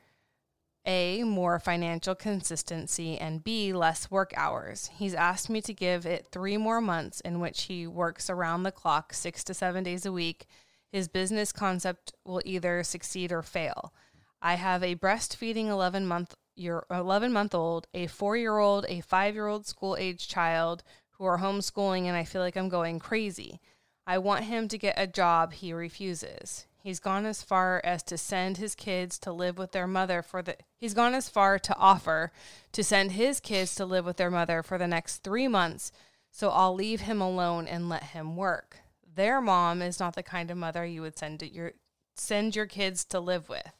A, 0.84 1.22
more 1.22 1.58
financial 1.58 2.14
consistency, 2.14 3.16
and 3.16 3.42
B, 3.42 3.72
less 3.72 4.10
work 4.10 4.34
hours. 4.36 4.90
He's 4.98 5.14
asked 5.14 5.48
me 5.48 5.62
to 5.62 5.72
give 5.72 6.04
it 6.04 6.26
three 6.30 6.58
more 6.58 6.82
months 6.82 7.20
in 7.20 7.40
which 7.40 7.62
he 7.62 7.86
works 7.86 8.28
around 8.28 8.64
the 8.64 8.72
clock, 8.72 9.14
six 9.14 9.42
to 9.44 9.54
seven 9.54 9.84
days 9.84 10.04
a 10.04 10.12
week. 10.12 10.44
His 10.92 11.08
business 11.08 11.50
concept 11.50 12.12
will 12.26 12.42
either 12.44 12.84
succeed 12.84 13.32
or 13.32 13.40
fail. 13.40 13.94
I 14.42 14.56
have 14.56 14.82
a 14.82 14.96
breastfeeding 14.96 15.68
11 15.68 16.06
month 16.06 16.34
year 16.56 16.84
11 16.90 17.32
month 17.32 17.54
old, 17.54 17.86
a 17.94 18.06
4-year-old, 18.06 18.84
a 18.90 19.00
5-year-old 19.00 19.64
school 19.64 19.96
age 19.98 20.28
child 20.28 20.82
who 21.22 21.28
are 21.28 21.38
homeschooling 21.38 22.06
and 22.06 22.16
I 22.16 22.24
feel 22.24 22.42
like 22.42 22.56
I'm 22.56 22.68
going 22.68 22.98
crazy. 22.98 23.60
I 24.04 24.18
want 24.18 24.46
him 24.46 24.66
to 24.66 24.76
get 24.76 24.94
a 24.96 25.06
job, 25.06 25.52
he 25.52 25.72
refuses. 25.72 26.66
He's 26.82 26.98
gone 26.98 27.26
as 27.26 27.42
far 27.42 27.80
as 27.84 28.02
to 28.04 28.18
send 28.18 28.56
his 28.56 28.74
kids 28.74 29.20
to 29.20 29.32
live 29.32 29.56
with 29.56 29.70
their 29.70 29.86
mother 29.86 30.20
for 30.20 30.42
the 30.42 30.56
He's 30.76 30.94
gone 30.94 31.14
as 31.14 31.28
far 31.28 31.60
to 31.60 31.76
offer 31.76 32.32
to 32.72 32.82
send 32.82 33.12
his 33.12 33.38
kids 33.38 33.76
to 33.76 33.84
live 33.84 34.04
with 34.04 34.16
their 34.16 34.32
mother 34.32 34.64
for 34.64 34.78
the 34.78 34.88
next 34.88 35.18
3 35.18 35.46
months, 35.46 35.92
so 36.32 36.50
I'll 36.50 36.74
leave 36.74 37.02
him 37.02 37.20
alone 37.20 37.68
and 37.68 37.88
let 37.88 38.02
him 38.02 38.34
work. 38.34 38.78
Their 39.14 39.40
mom 39.40 39.80
is 39.80 40.00
not 40.00 40.16
the 40.16 40.24
kind 40.24 40.50
of 40.50 40.56
mother 40.56 40.84
you 40.84 41.02
would 41.02 41.16
send 41.16 41.40
your 41.40 41.74
send 42.16 42.56
your 42.56 42.66
kids 42.66 43.04
to 43.04 43.20
live 43.20 43.48
with. 43.48 43.72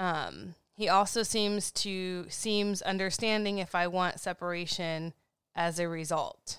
Um, 0.00 0.56
he 0.74 0.88
also 0.88 1.22
seems 1.22 1.70
to 1.72 2.26
seems 2.28 2.82
understanding 2.82 3.58
if 3.58 3.76
I 3.76 3.86
want 3.86 4.18
separation 4.18 5.14
as 5.56 5.80
a 5.80 5.88
result. 5.88 6.58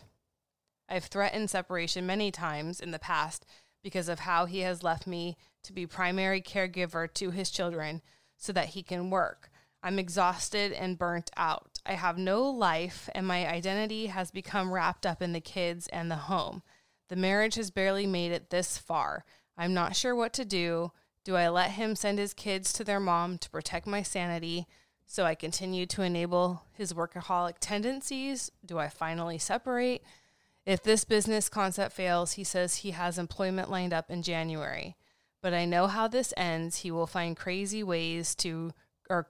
I've 0.89 1.06
threatened 1.06 1.50
separation 1.50 2.06
many 2.06 2.32
times 2.32 2.82
in 2.82 2.91
the 2.91 3.00
past 3.00 3.45
because 3.84 4.10
of 4.10 4.20
how 4.20 4.45
he 4.45 4.62
has 4.62 4.84
left 4.84 5.08
me 5.08 5.38
to 5.64 5.72
be 5.72 5.86
primary 5.86 6.41
caregiver 6.41 7.14
to 7.14 7.32
his 7.32 7.52
children 7.52 8.02
so 8.36 8.52
that 8.54 8.70
he 8.70 8.84
can 8.84 9.10
work. 9.10 9.50
I'm 9.84 10.00
exhausted 10.00 10.72
and 10.74 10.98
burnt 10.98 11.30
out. 11.38 11.80
I 11.86 11.93
have 11.93 12.18
no 12.18 12.43
life 12.43 13.10
and 13.14 13.28
my 13.28 13.48
identity 13.48 14.08
has 14.08 14.32
become 14.32 14.74
wrapped 14.74 15.06
up 15.06 15.22
in 15.22 15.34
the 15.34 15.39
kids 15.39 15.88
and 15.88 16.10
the 16.10 16.16
home. 16.16 16.64
The 17.10 17.16
marriage 17.16 17.56
has 17.56 17.72
barely 17.72 18.08
made 18.08 18.32
it 18.32 18.50
this 18.50 18.78
far. 18.78 19.24
I'm 19.58 19.74
not 19.74 19.95
sure 19.95 20.16
what 20.16 20.34
to 20.34 20.45
do. 20.45 20.91
Do 21.24 21.36
I 21.36 21.50
let 21.50 21.72
him 21.72 21.95
send 21.95 22.20
his 22.20 22.34
kids 22.34 22.74
to 22.74 22.84
their 22.84 23.00
mom 23.00 23.38
to 23.38 23.50
protect 23.50 23.88
my 23.88 24.02
sanity 24.02 24.68
so 25.08 25.24
I 25.24 25.36
continue 25.36 25.86
to 25.88 26.01
enable 26.03 26.64
his 26.74 26.93
workaholic 26.93 27.55
tendencies? 27.60 28.51
Do 28.66 28.78
I 28.78 28.89
finally 28.89 29.38
separate? 29.38 30.03
If 30.66 30.84
this 30.84 31.05
business 31.05 31.47
concept 31.47 31.95
fails, 31.95 32.34
he 32.34 32.43
says 32.43 32.76
he 32.76 32.91
has 32.91 33.18
employment 33.18 33.72
lined 33.72 33.93
up 33.93 34.12
in 34.12 34.22
January. 34.22 34.97
But 35.41 35.53
I 35.53 35.64
know 35.64 35.88
how 35.88 36.10
this 36.10 36.34
ends. 36.36 36.80
He 36.80 36.91
will 36.91 37.08
find 37.08 37.38
crazy 37.38 37.84
ways 37.84 38.36
to, 38.36 38.74
or 39.10 39.28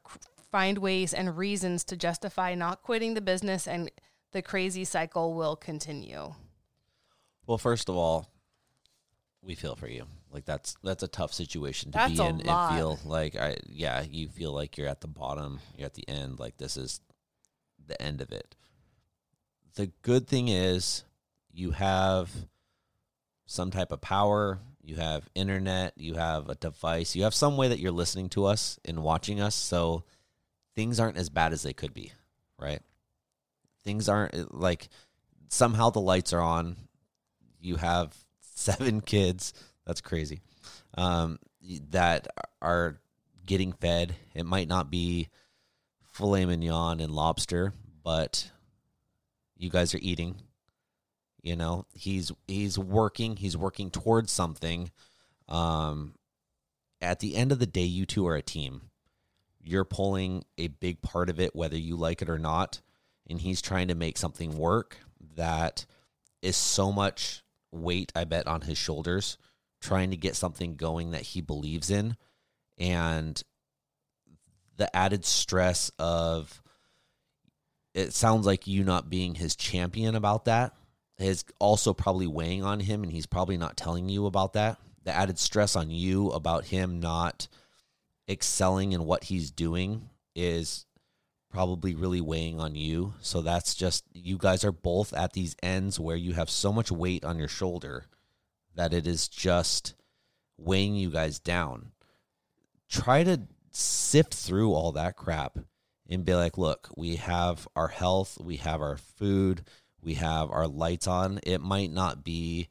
find 0.51 0.79
ways 0.79 1.13
and 1.13 1.37
reasons 1.37 1.83
to 1.85 1.95
justify 1.95 2.55
not 2.55 2.81
quitting 2.81 3.13
the 3.13 3.21
business, 3.21 3.67
and 3.67 3.91
the 4.31 4.41
crazy 4.41 4.83
cycle 4.83 5.35
will 5.35 5.55
continue. 5.55 6.33
Well, 7.45 7.59
first 7.59 7.87
of 7.87 7.95
all, 7.95 8.31
we 9.43 9.53
feel 9.53 9.75
for 9.75 9.87
you. 9.87 10.07
Like 10.37 10.45
that's 10.45 10.77
that's 10.83 11.01
a 11.01 11.07
tough 11.07 11.33
situation 11.33 11.91
to 11.91 11.97
That's 11.97 12.11
be 12.13 12.23
in 12.23 12.37
lot. 12.41 12.69
and 12.69 12.77
feel 12.77 12.99
like 13.05 13.35
I 13.35 13.57
yeah, 13.65 14.03
you 14.07 14.27
feel 14.27 14.51
like 14.51 14.77
you're 14.77 14.87
at 14.87 15.01
the 15.01 15.07
bottom, 15.07 15.61
you're 15.75 15.87
at 15.87 15.95
the 15.95 16.07
end, 16.07 16.39
like 16.39 16.57
this 16.57 16.77
is 16.77 17.01
the 17.87 17.99
end 17.99 18.21
of 18.21 18.31
it. 18.31 18.55
The 19.73 19.87
good 20.03 20.27
thing 20.27 20.47
is 20.47 21.03
you 21.51 21.71
have 21.71 22.29
some 23.47 23.71
type 23.71 23.91
of 23.91 23.99
power, 23.99 24.59
you 24.83 24.97
have 24.97 25.27
internet, 25.33 25.93
you 25.95 26.13
have 26.13 26.49
a 26.49 26.55
device, 26.55 27.15
you 27.15 27.23
have 27.23 27.33
some 27.33 27.57
way 27.57 27.67
that 27.69 27.79
you're 27.79 27.91
listening 27.91 28.29
to 28.29 28.45
us 28.45 28.79
and 28.85 29.01
watching 29.01 29.41
us, 29.41 29.55
so 29.55 30.03
things 30.75 30.99
aren't 30.99 31.17
as 31.17 31.29
bad 31.29 31.51
as 31.51 31.63
they 31.63 31.73
could 31.73 31.95
be, 31.95 32.11
right? 32.59 32.83
Things 33.83 34.07
aren't 34.07 34.35
eh, 34.35 34.43
like 34.51 34.89
somehow 35.49 35.89
the 35.89 35.99
lights 35.99 36.31
are 36.31 36.41
on. 36.41 36.75
You 37.59 37.77
have 37.77 38.15
seven 38.53 39.01
kids. 39.01 39.51
That's 39.87 40.01
crazy. 40.01 40.41
Um, 40.97 41.39
that 41.91 42.27
are 42.61 42.99
getting 43.45 43.71
fed. 43.71 44.15
It 44.35 44.45
might 44.45 44.67
not 44.67 44.91
be 44.91 45.29
filet 46.03 46.45
mignon 46.45 46.99
and 46.99 47.11
lobster, 47.11 47.73
but 48.03 48.51
you 49.55 49.69
guys 49.69 49.95
are 49.95 49.99
eating. 50.01 50.41
You 51.41 51.55
know, 51.55 51.85
he's 51.93 52.33
he's 52.47 52.77
working. 52.77 53.37
He's 53.37 53.55
working 53.55 53.89
towards 53.89 54.31
something. 54.31 54.91
Um, 55.47 56.15
at 57.01 57.19
the 57.19 57.35
end 57.35 57.53
of 57.53 57.59
the 57.59 57.65
day, 57.65 57.83
you 57.83 58.05
two 58.05 58.27
are 58.27 58.35
a 58.35 58.41
team. 58.41 58.81
You're 59.63 59.85
pulling 59.85 60.43
a 60.57 60.67
big 60.67 61.01
part 61.01 61.29
of 61.29 61.39
it, 61.39 61.55
whether 61.55 61.77
you 61.77 61.95
like 61.95 62.21
it 62.21 62.29
or 62.29 62.39
not, 62.39 62.81
and 63.29 63.39
he's 63.39 63.61
trying 63.61 63.87
to 63.87 63.95
make 63.95 64.17
something 64.17 64.57
work 64.57 64.97
that 65.35 65.85
is 66.41 66.57
so 66.57 66.91
much 66.91 67.43
weight, 67.71 68.11
I 68.15 68.25
bet, 68.25 68.47
on 68.47 68.61
his 68.61 68.77
shoulders, 68.77 69.37
trying 69.81 70.11
to 70.11 70.17
get 70.17 70.35
something 70.35 70.75
going 70.75 71.11
that 71.11 71.21
he 71.21 71.41
believes 71.41 71.89
in. 71.89 72.15
And 72.77 73.41
the 74.77 74.95
added 74.95 75.25
stress 75.25 75.91
of 75.97 76.61
it 77.93 78.13
sounds 78.13 78.45
like 78.45 78.67
you 78.67 78.83
not 78.83 79.09
being 79.09 79.35
his 79.35 79.55
champion 79.55 80.15
about 80.15 80.45
that 80.45 80.73
is 81.17 81.43
also 81.59 81.93
probably 81.93 82.27
weighing 82.27 82.63
on 82.63 82.79
him, 82.79 83.01
and 83.01 83.11
he's 83.11 83.25
probably 83.25 83.57
not 83.57 83.75
telling 83.75 84.07
you 84.07 84.27
about 84.27 84.53
that. 84.53 84.77
The 85.03 85.15
added 85.15 85.39
stress 85.39 85.75
on 85.75 85.89
you 85.89 86.29
about 86.29 86.65
him 86.65 86.99
not 86.99 87.47
excelling 88.29 88.91
in 88.91 89.05
what 89.05 89.23
he's 89.23 89.49
doing 89.49 90.09
is 90.35 90.85
probably 91.49 91.95
really 91.95 92.21
weighing 92.21 92.59
on 92.59 92.75
you. 92.75 93.13
So 93.21 93.41
that's 93.41 93.73
just 93.73 94.03
you 94.13 94.37
guys 94.37 94.63
are 94.63 94.71
both 94.71 95.13
at 95.13 95.33
these 95.33 95.55
ends 95.63 95.99
where 95.99 96.17
you 96.17 96.33
have 96.33 96.49
so 96.49 96.71
much 96.71 96.91
weight 96.91 97.25
on 97.25 97.39
your 97.39 97.47
shoulder 97.47 98.05
that 98.77 98.93
it 98.93 99.05
is 99.05 99.27
just 99.27 99.93
weighing 100.57 100.95
you 100.95 101.09
guys 101.09 101.39
down. 101.39 101.91
Try 102.89 103.23
to 103.25 103.41
sift 103.71 104.33
through 104.33 104.73
all 104.73 104.93
that 104.93 105.17
crap 105.17 105.59
and 106.09 106.23
be 106.23 106.33
like, 106.33 106.57
look, 106.57 106.87
we 106.95 107.17
have 107.17 107.67
our 107.75 107.89
health, 107.89 108.37
we 108.41 108.55
have 108.57 108.81
our 108.81 108.97
food, 108.97 109.63
we 110.01 110.13
have 110.13 110.49
our 110.51 110.67
lights 110.67 111.05
on. 111.07 111.39
It 111.43 111.59
might 111.59 111.91
not 111.91 112.23
be 112.23 112.69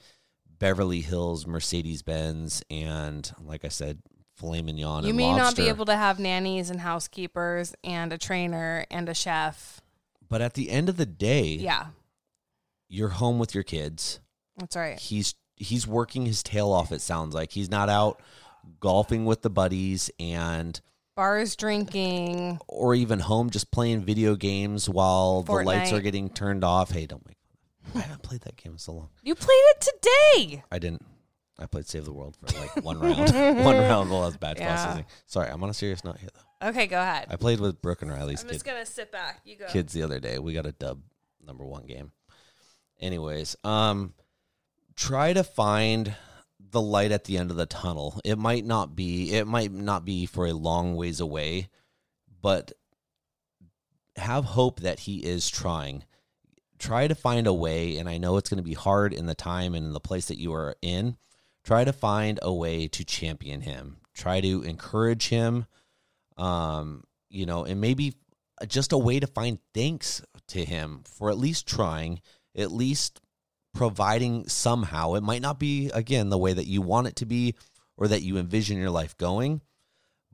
Beverly 0.59 1.02
Hills, 1.02 1.46
Mercedes 1.46 2.02
Benz, 2.02 2.62
and 2.70 3.30
like 3.42 3.64
I 3.64 3.68
said, 3.68 3.98
filet 4.36 4.62
mignon. 4.62 5.02
You 5.02 5.11
and 5.11 5.18
may 5.18 5.32
not 5.34 5.54
be 5.57 5.68
able 5.68 5.84
to 5.86 5.96
have 5.96 6.18
nannies 6.18 6.70
and 6.70 6.80
housekeepers 6.80 7.74
and 7.84 8.12
a 8.12 8.18
trainer 8.18 8.86
and 8.90 9.09
a 9.09 9.14
chef. 9.14 9.82
But 10.28 10.40
at 10.40 10.54
the 10.54 10.70
end 10.70 10.88
of 10.88 10.96
the 10.96 11.07
day, 11.07 11.44
Yeah, 11.44 11.88
you're 12.88 13.11
home 13.11 13.38
with 13.38 13.54
your 13.54 13.64
kids. 13.64 14.20
that's 14.57 14.76
right. 14.76 14.98
He's 14.98 15.34
he's 15.57 15.86
working 15.86 16.26
his 16.26 16.42
tail 16.42 16.70
off. 16.72 16.92
It 16.92 17.00
sounds 17.00 17.34
like 17.34 17.52
he's 17.52 17.70
not 17.70 17.88
out 17.88 18.20
golfing 18.80 19.24
with 19.24 19.42
the 19.42 19.50
buddies 19.50 20.11
and 20.18 20.80
Bars, 21.14 21.57
drinking. 21.57 22.59
or 22.68 22.94
even 22.94 23.20
home 23.20 23.50
just 23.50 23.70
playing 23.70 24.02
video 24.04 24.36
games 24.36 24.88
while 24.88 25.42
the 25.42 25.52
lights 25.52 25.92
are 25.92 26.00
getting 26.00 26.28
turned 26.28 26.62
off. 26.64 26.90
Hey, 26.90 27.07
don't 27.07 27.26
make 27.26 27.36
fun. 27.92 28.02
I 28.02 28.04
haven't 28.07 28.22
played 28.22 28.42
that 28.42 28.57
game 28.57 28.72
in 28.72 28.78
so 28.78 28.92
long. 28.92 29.09
You 29.22 29.34
played 29.34 29.48
it 29.57 29.80
today. 29.80 30.62
I 30.70 30.78
didn't. 30.78 31.04
I 31.59 31.64
played 31.64 31.86
Save 31.86 32.04
the 32.04 32.12
World 32.12 32.36
for 32.36 32.54
like 32.61 32.84
one 32.84 32.98
round. 33.00 33.18
one 33.64 33.76
round 33.78 34.11
while 34.11 34.24
I 34.24 34.26
was 34.26 34.36
bad 34.36 34.59
Yeah. 34.59 34.66
processing. 34.74 35.07
Sorry, 35.24 35.48
I'm 35.48 35.62
on 35.62 35.70
a 35.70 35.74
serious 35.74 36.04
note 36.04 36.18
here 36.18 36.28
though. 36.34 36.68
Okay, 36.68 36.86
go 36.86 37.00
ahead. 37.00 37.28
I 37.30 37.36
played 37.36 37.61
with 37.61 37.80
Brooke 37.80 38.02
and 38.02 38.11
Riley's 38.11 38.42
I'm 38.42 38.48
kid, 38.48 38.54
just 38.54 38.64
gonna 38.66 38.84
sit 38.84 39.11
back. 39.11 39.40
You 39.44 39.57
go. 39.57 39.66
kids 39.68 39.94
the 39.94 40.02
other 40.02 40.20
day. 40.20 40.38
We 40.38 40.52
got 40.52 40.66
a 40.66 40.72
dub 40.72 41.00
number 41.46 41.64
one 41.64 41.86
game. 41.86 42.12
Anyways, 43.00 43.57
um, 43.64 44.12
try 44.97 45.32
to 45.32 45.44
find 45.44 46.14
the 46.59 46.80
light 46.80 47.12
at 47.12 47.24
the 47.24 47.38
end 47.38 47.51
of 47.51 47.57
the 47.57 47.66
tunnel. 47.66 48.20
It 48.24 48.38
might 48.38 48.64
not 48.64 48.97
be. 48.97 49.32
It 49.32 49.47
might 49.47 49.72
not 49.72 50.05
be 50.05 50.26
for 50.26 50.47
a 50.47 50.53
long 50.53 50.97
ways 50.97 51.20
away, 51.20 51.68
but 52.42 52.72
have 54.16 54.44
hope 54.44 54.80
that 54.80 55.01
he 55.01 55.24
is 55.24 55.49
trying. 55.49 56.05
Try 56.78 57.07
to 57.07 57.14
find 57.14 57.47
a 57.47 57.55
way, 57.55 57.97
and 57.99 58.09
I 58.09 58.18
know 58.18 58.36
it's 58.36 58.51
going 58.51 58.62
to 58.62 58.62
be 58.62 58.74
hard 58.74 59.12
in 59.12 59.26
the 59.26 59.34
time 59.34 59.74
and 59.74 59.86
in 59.86 59.92
the 59.92 60.01
place 60.01 60.26
that 60.26 60.38
you 60.38 60.53
are 60.53 60.76
in. 60.82 61.16
Try 61.64 61.84
to 61.84 61.92
find 61.92 62.38
a 62.42 62.53
way 62.53 62.86
to 62.88 63.05
champion 63.05 63.62
him. 63.62 63.99
Try 64.14 64.40
to 64.40 64.62
encourage 64.62 65.28
him. 65.28 65.66
Um, 66.36 67.05
you 67.30 67.47
know, 67.47 67.64
and 67.64 67.80
maybe 67.80 68.14
just 68.66 68.92
a 68.92 68.99
way 68.99 69.20
to 69.20 69.26
find 69.26 69.59
thanks 69.74 70.22
to 70.49 70.64
him 70.64 71.03
for 71.05 71.30
at 71.30 71.38
least 71.38 71.66
trying, 71.66 72.20
at 72.55 72.70
least 72.70 73.20
providing 73.76 74.48
somehow. 74.48 75.14
It 75.14 75.22
might 75.22 75.42
not 75.42 75.58
be, 75.58 75.90
again, 75.92 76.30
the 76.30 76.38
way 76.38 76.52
that 76.52 76.66
you 76.66 76.82
want 76.82 77.06
it 77.08 77.16
to 77.16 77.26
be 77.26 77.54
or 77.96 78.08
that 78.08 78.22
you 78.22 78.38
envision 78.38 78.78
your 78.78 78.90
life 78.90 79.16
going. 79.16 79.60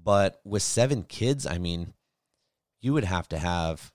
But 0.02 0.40
with 0.44 0.62
seven 0.62 1.02
kids, 1.02 1.46
I 1.46 1.58
mean, 1.58 1.92
you 2.80 2.92
would 2.92 3.04
have 3.04 3.28
to 3.28 3.38
have 3.38 3.92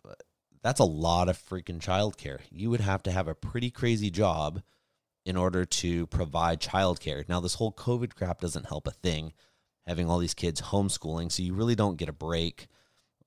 that's 0.63 0.79
a 0.79 0.85
lot 0.85 1.29
of 1.29 1.37
freaking 1.37 1.79
childcare. 1.79 2.39
You 2.51 2.69
would 2.69 2.81
have 2.81 3.03
to 3.03 3.11
have 3.11 3.27
a 3.27 3.35
pretty 3.35 3.71
crazy 3.71 4.09
job 4.09 4.61
in 5.25 5.37
order 5.37 5.63
to 5.65 6.07
provide 6.07 6.59
childcare. 6.59 7.27
Now, 7.29 7.39
this 7.39 7.55
whole 7.55 7.71
COVID 7.71 8.15
crap 8.15 8.41
doesn't 8.41 8.67
help 8.67 8.87
a 8.87 8.91
thing, 8.91 9.33
having 9.85 10.09
all 10.09 10.17
these 10.19 10.33
kids 10.33 10.61
homeschooling, 10.61 11.31
so 11.31 11.43
you 11.43 11.53
really 11.53 11.75
don't 11.75 11.97
get 11.97 12.09
a 12.09 12.13
break 12.13 12.67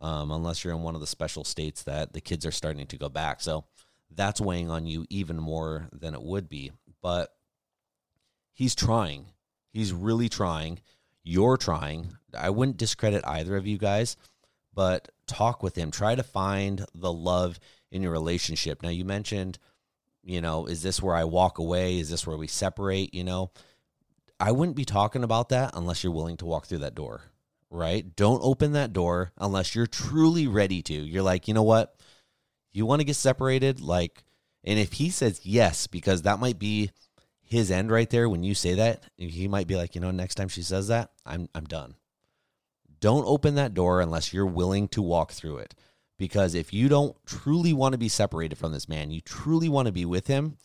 um, 0.00 0.30
unless 0.30 0.64
you're 0.64 0.74
in 0.74 0.82
one 0.82 0.94
of 0.94 1.00
the 1.00 1.06
special 1.06 1.44
states 1.44 1.82
that 1.84 2.12
the 2.12 2.20
kids 2.20 2.44
are 2.44 2.50
starting 2.50 2.86
to 2.86 2.98
go 2.98 3.08
back. 3.08 3.40
So 3.40 3.64
that's 4.14 4.40
weighing 4.40 4.70
on 4.70 4.86
you 4.86 5.06
even 5.10 5.36
more 5.36 5.88
than 5.92 6.14
it 6.14 6.22
would 6.22 6.48
be. 6.48 6.72
But 7.02 7.30
he's 8.52 8.74
trying. 8.74 9.26
He's 9.72 9.92
really 9.92 10.28
trying. 10.28 10.80
You're 11.22 11.56
trying. 11.56 12.12
I 12.36 12.50
wouldn't 12.50 12.76
discredit 12.76 13.24
either 13.26 13.56
of 13.56 13.66
you 13.66 13.78
guys, 13.78 14.16
but 14.74 15.08
talk 15.26 15.62
with 15.62 15.76
him. 15.76 15.90
Try 15.90 16.14
to 16.14 16.22
find 16.22 16.84
the 16.94 17.12
love 17.12 17.58
in 17.90 18.02
your 18.02 18.12
relationship. 18.12 18.82
Now, 18.82 18.88
you 18.88 19.04
mentioned, 19.04 19.58
you 20.22 20.40
know, 20.40 20.66
is 20.66 20.82
this 20.82 21.02
where 21.02 21.14
I 21.14 21.24
walk 21.24 21.58
away? 21.58 21.98
Is 21.98 22.10
this 22.10 22.26
where 22.26 22.36
we 22.36 22.46
separate? 22.46 23.14
You 23.14 23.24
know, 23.24 23.50
I 24.38 24.52
wouldn't 24.52 24.76
be 24.76 24.84
talking 24.84 25.24
about 25.24 25.50
that 25.50 25.72
unless 25.74 26.02
you're 26.02 26.12
willing 26.12 26.36
to 26.38 26.46
walk 26.46 26.66
through 26.66 26.78
that 26.78 26.94
door, 26.94 27.22
right? 27.70 28.16
Don't 28.16 28.42
open 28.42 28.72
that 28.72 28.92
door 28.92 29.32
unless 29.38 29.74
you're 29.74 29.86
truly 29.86 30.46
ready 30.46 30.82
to. 30.82 30.94
You're 30.94 31.22
like, 31.22 31.48
you 31.48 31.54
know 31.54 31.62
what? 31.62 31.94
You 32.72 32.86
want 32.86 33.00
to 33.00 33.06
get 33.06 33.16
separated? 33.16 33.80
Like, 33.80 34.24
and 34.64 34.78
if 34.78 34.94
he 34.94 35.10
says 35.10 35.40
yes, 35.44 35.86
because 35.86 36.22
that 36.22 36.38
might 36.38 36.58
be 36.58 36.90
his 37.42 37.70
end 37.70 37.90
right 37.90 38.08
there 38.08 38.28
when 38.28 38.44
you 38.44 38.54
say 38.54 38.74
that, 38.74 39.02
he 39.16 39.48
might 39.48 39.66
be 39.66 39.76
like, 39.76 39.94
you 39.94 40.00
know, 40.00 40.10
next 40.10 40.36
time 40.36 40.48
she 40.48 40.62
says 40.62 40.88
that, 40.88 41.10
I'm 41.26 41.48
I'm 41.54 41.64
done. 41.64 41.94
Don't 43.00 43.26
open 43.26 43.54
that 43.54 43.74
door 43.74 44.00
unless 44.00 44.32
you're 44.32 44.46
willing 44.46 44.86
to 44.88 45.02
walk 45.02 45.32
through 45.32 45.58
it. 45.58 45.74
Because 46.18 46.54
if 46.54 46.72
you 46.72 46.88
don't 46.88 47.16
truly 47.24 47.72
want 47.72 47.92
to 47.92 47.98
be 47.98 48.10
separated 48.10 48.56
from 48.56 48.72
this 48.72 48.88
man, 48.88 49.10
you 49.10 49.22
truly 49.22 49.70
want 49.70 49.86
to 49.86 49.92
be 49.92 50.04
with 50.04 50.26
him. 50.26 50.58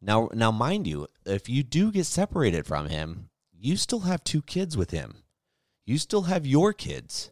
Now 0.00 0.30
now 0.32 0.52
mind 0.52 0.86
you, 0.86 1.08
if 1.26 1.48
you 1.48 1.62
do 1.64 1.90
get 1.90 2.06
separated 2.06 2.66
from 2.66 2.88
him, 2.88 3.28
you 3.52 3.76
still 3.76 4.00
have 4.00 4.22
two 4.22 4.42
kids 4.42 4.76
with 4.76 4.92
him. 4.92 5.16
You 5.84 5.98
still 5.98 6.22
have 6.22 6.46
your 6.46 6.72
kids. 6.72 7.31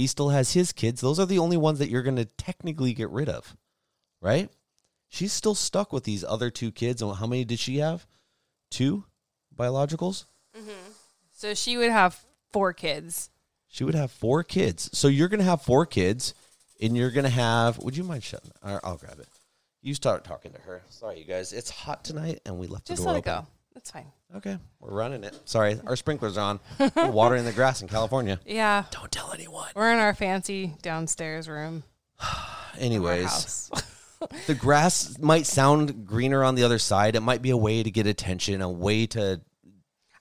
He 0.00 0.06
still 0.06 0.30
has 0.30 0.54
his 0.54 0.72
kids. 0.72 1.02
Those 1.02 1.20
are 1.20 1.26
the 1.26 1.38
only 1.40 1.58
ones 1.58 1.78
that 1.78 1.90
you're 1.90 2.02
going 2.02 2.16
to 2.16 2.24
technically 2.24 2.94
get 2.94 3.10
rid 3.10 3.28
of. 3.28 3.54
Right? 4.22 4.48
She's 5.10 5.30
still 5.30 5.54
stuck 5.54 5.92
with 5.92 6.04
these 6.04 6.24
other 6.24 6.48
two 6.48 6.72
kids. 6.72 7.02
And 7.02 7.14
how 7.14 7.26
many 7.26 7.44
did 7.44 7.58
she 7.58 7.80
have? 7.80 8.06
Two 8.70 9.04
biologicals? 9.54 10.24
Mm-hmm. 10.56 10.92
So 11.32 11.52
she 11.52 11.76
would 11.76 11.90
have 11.90 12.18
four 12.50 12.72
kids. 12.72 13.28
She 13.68 13.84
would 13.84 13.94
have 13.94 14.10
four 14.10 14.42
kids. 14.42 14.88
So 14.94 15.06
you're 15.06 15.28
going 15.28 15.40
to 15.40 15.44
have 15.44 15.60
four 15.60 15.84
kids, 15.84 16.32
and 16.80 16.96
you're 16.96 17.10
going 17.10 17.24
to 17.24 17.28
have. 17.30 17.76
Would 17.80 17.94
you 17.94 18.04
mind 18.04 18.22
shutting? 18.22 18.52
I'll 18.62 18.96
grab 18.96 19.18
it. 19.20 19.28
You 19.82 19.92
start 19.92 20.24
talking 20.24 20.52
to 20.52 20.60
her. 20.62 20.80
Sorry, 20.88 21.18
you 21.18 21.26
guys. 21.26 21.52
It's 21.52 21.68
hot 21.68 22.04
tonight, 22.04 22.40
and 22.46 22.58
we 22.58 22.68
left 22.68 22.86
Just 22.86 23.02
the 23.02 23.04
door 23.04 23.12
let 23.16 23.26
it 23.26 23.28
open. 23.28 23.42
go. 23.44 23.48
That's 23.74 23.90
fine. 23.90 24.12
Okay, 24.36 24.58
we're 24.78 24.92
running 24.92 25.24
it. 25.24 25.38
Sorry, 25.44 25.80
our 25.86 25.96
sprinklers 25.96 26.36
on. 26.36 26.60
We're 26.78 27.10
watering 27.10 27.44
the 27.44 27.52
grass 27.52 27.82
in 27.82 27.88
California. 27.88 28.38
Yeah. 28.44 28.84
Don't 28.90 29.10
tell 29.10 29.32
anyone. 29.32 29.68
We're 29.74 29.92
in 29.92 29.98
our 29.98 30.14
fancy 30.14 30.74
downstairs 30.82 31.48
room. 31.48 31.84
Anyways, 32.78 33.70
the 34.46 34.54
grass 34.54 35.18
might 35.18 35.46
sound 35.46 36.06
greener 36.06 36.44
on 36.44 36.54
the 36.54 36.62
other 36.64 36.78
side. 36.78 37.16
It 37.16 37.20
might 37.20 37.42
be 37.42 37.50
a 37.50 37.56
way 37.56 37.82
to 37.82 37.90
get 37.90 38.06
attention, 38.06 38.60
a 38.62 38.70
way 38.70 39.06
to. 39.08 39.40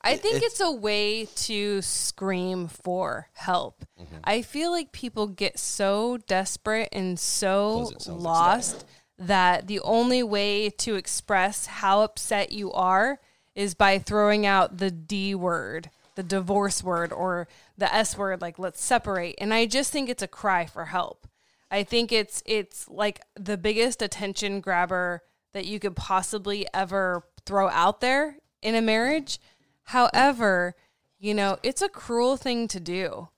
I 0.02 0.16
think 0.16 0.38
it's- 0.38 0.54
it's, 0.54 0.62
a 0.62 0.72
way 0.72 1.26
to 1.26 1.82
scream 1.82 2.68
for 2.70 3.28
help. 3.34 3.84
Mm-hmm. 4.00 4.16
I 4.24 4.42
feel 4.44 4.72
like 4.72 4.94
people 4.94 5.28
get 5.28 5.60
so 5.60 6.18
desperate 6.26 6.90
and 6.94 7.20
so 7.20 7.88
Close 7.90 8.08
it, 8.08 8.14
lost 8.14 8.86
that 9.18 9.68
the 9.68 9.82
only 9.82 10.24
way 10.24 10.70
to 10.70 10.96
express 10.96 11.66
how 11.66 12.04
upset 12.04 12.54
you 12.54 12.72
are 12.72 13.20
is 13.56 13.74
by 13.74 14.00
throwing 14.00 14.46
out 14.46 14.78
the 14.78 14.92
D 14.92 15.36
word, 15.36 15.90
the 16.16 16.24
divorce 16.24 16.84
word, 16.84 17.12
or 17.12 17.48
the 17.78 17.94
S 17.94 18.18
word, 18.18 18.42
like 18.42 18.60
let's 18.60 18.82
separate. 18.82 19.36
And 19.40 19.54
I 19.54 19.66
just 19.66 19.92
think 19.92 20.10
it's 20.10 20.24
a 20.24 20.28
cry 20.28 20.66
for 20.66 20.86
help. 20.86 21.28
I 21.72 21.84
think 21.84 22.12
it's 22.12 22.42
it's 22.46 22.88
like 22.90 23.22
the 23.36 23.58
biggest 23.58 24.02
attention 24.02 24.60
grabber 24.60 25.22
that 25.54 25.66
you 25.66 25.80
could 25.80 25.96
possibly 25.96 26.68
ever 26.74 27.24
throw 27.46 27.70
out 27.70 28.02
there 28.02 28.38
in 28.62 28.76
a 28.76 28.82
marriage. 28.82 29.40
However, 29.84 30.76
you 31.20 31.34
know, 31.34 31.58
it's 31.64 31.82
a 31.82 31.90
cruel 31.90 32.38
thing 32.38 32.68
to 32.70 32.80
do. 32.80 33.30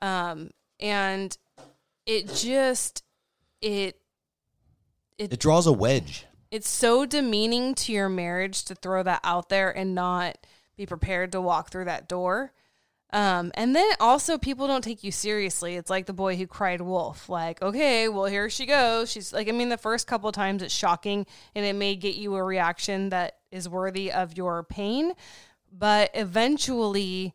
Um, 0.00 0.50
and 0.80 1.36
it 2.06 2.32
just 2.34 3.02
it 3.60 4.00
It 5.18 5.40
draws 5.40 5.66
a 5.66 5.72
wedge. 5.72 6.26
It's 6.50 6.68
so 6.68 7.04
demeaning 7.06 7.74
to 7.74 7.92
your 7.92 8.08
marriage 8.08 8.64
to 8.64 8.74
throw 8.74 9.02
that 9.02 9.20
out 9.24 9.48
there 9.48 9.76
and 9.76 9.94
not 9.94 10.38
be 10.76 10.86
prepared 10.86 11.32
to 11.32 11.40
walk 11.40 11.70
through 11.70 11.84
that 11.86 12.08
door. 12.08 12.52
Um, 13.10 13.52
and 13.54 13.74
then 13.74 13.88
also 14.00 14.36
people 14.36 14.66
don't 14.66 14.84
take 14.84 15.02
you 15.02 15.10
seriously. 15.10 15.76
It's 15.76 15.88
like 15.88 16.06
the 16.06 16.12
boy 16.12 16.36
who 16.36 16.46
cried 16.46 16.80
wolf. 16.80 17.28
Like, 17.28 17.62
okay, 17.62 18.08
well 18.08 18.26
here 18.26 18.50
she 18.50 18.66
goes. 18.66 19.10
She's 19.10 19.32
like, 19.32 19.48
I 19.48 19.52
mean, 19.52 19.70
the 19.70 19.78
first 19.78 20.06
couple 20.06 20.30
times 20.30 20.62
it's 20.62 20.74
shocking 20.74 21.26
and 21.54 21.64
it 21.64 21.74
may 21.74 21.96
get 21.96 22.16
you 22.16 22.34
a 22.34 22.44
reaction 22.44 23.08
that 23.10 23.38
is 23.50 23.68
worthy 23.68 24.12
of 24.12 24.36
your 24.36 24.62
pain, 24.62 25.12
but 25.72 26.10
eventually 26.12 27.34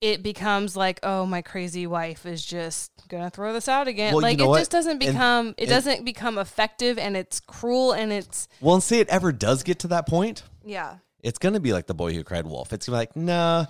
it 0.00 0.22
becomes 0.22 0.76
like, 0.76 0.98
oh, 1.02 1.26
my 1.26 1.42
crazy 1.42 1.86
wife 1.86 2.24
is 2.24 2.44
just 2.44 2.90
gonna 3.08 3.30
throw 3.30 3.52
this 3.52 3.68
out 3.68 3.86
again. 3.88 4.14
Well, 4.14 4.22
you 4.22 4.28
like 4.28 4.38
know 4.38 4.44
it 4.44 4.48
what? 4.48 4.58
just 4.60 4.70
doesn't 4.70 4.92
And- 4.92 5.12
become 5.12 5.48
it 5.58 5.64
and- 5.64 5.68
doesn't 5.68 6.04
become 6.04 6.38
effective 6.38 6.98
and 6.98 7.16
it's 7.16 7.40
cruel 7.40 7.92
and 7.92 8.12
it's 8.12 8.48
Well, 8.60 8.74
and 8.74 8.82
say 8.82 9.00
it 9.00 9.08
ever 9.08 9.30
does 9.32 9.62
get 9.62 9.78
to 9.80 9.88
that 9.88 10.06
point, 10.06 10.42
yeah. 10.64 10.96
it's 11.22 11.38
going 11.38 11.52
to 11.54 11.60
be 11.60 11.72
like 11.72 11.86
the 11.86 11.94
boy 11.94 12.14
who 12.14 12.24
cried 12.24 12.46
wolf. 12.46 12.72
It's 12.72 12.86
gonna 12.86 12.96
be 12.96 12.98
like, 13.00 13.16
nah, 13.16 13.66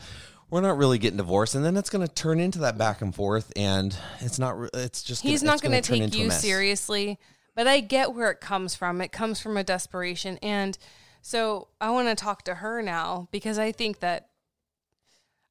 we're 0.51 0.61
not 0.61 0.77
really 0.77 0.99
getting 0.99 1.17
divorced, 1.17 1.55
and 1.55 1.65
then 1.65 1.77
it's 1.77 1.91
going 1.91 2.07
to 2.07 2.13
turn 2.13 2.41
into 2.41 2.59
that 2.61 2.77
back 2.77 3.03
and 3.03 3.15
forth, 3.15 3.53
and 3.55 3.97
it's 4.21 4.37
not. 4.39 4.57
It's 4.75 5.01
just 5.03 5.23
He's 5.23 5.43
gonna, 5.43 5.51
not 5.51 5.55
it's 5.55 5.63
going 5.63 5.81
to 5.81 5.89
turn 5.89 6.11
take 6.11 6.19
you 6.21 6.31
seriously, 6.33 7.19
but 7.55 7.69
I 7.69 7.79
get 7.79 8.15
where 8.15 8.33
it 8.33 8.41
comes 8.41 8.75
from. 8.75 9.01
It 9.01 9.13
comes 9.13 9.41
from 9.41 9.57
a 9.57 9.63
desperation. 9.63 10.39
And 10.43 10.77
so 11.23 11.69
I 11.81 11.91
want 11.91 12.09
to 12.09 12.17
talk 12.17 12.43
to 12.47 12.57
her 12.57 12.83
now 12.83 13.29
because 13.31 13.61
I 13.61 13.71
think 13.71 14.01
that 14.01 14.30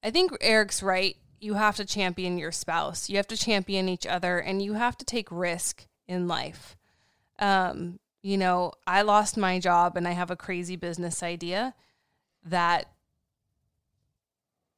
I 0.04 0.12
think 0.12 0.32
Eric's 0.42 0.82
right. 0.82 1.18
You 1.40 1.54
have 1.56 1.76
to 1.78 1.86
champion 1.86 2.38
your 2.38 2.52
spouse. 2.52 3.10
You 3.10 3.18
have 3.18 3.28
to 3.28 3.38
champion 3.38 3.88
each 3.88 4.06
other 4.06 4.40
and 4.40 4.62
you 4.62 4.74
have 4.74 4.98
to 4.98 5.06
take 5.06 5.32
risk 5.32 5.88
in 6.08 6.28
life. 6.28 6.76
Um, 7.40 8.00
you 8.22 8.38
know, 8.38 8.74
I 8.86 9.04
lost 9.04 9.38
my 9.38 9.60
job 9.60 9.96
and 9.96 10.08
I 10.08 10.12
have 10.12 10.32
a 10.32 10.36
crazy 10.36 10.76
business 10.76 11.24
idea 11.24 11.74
that 12.46 12.92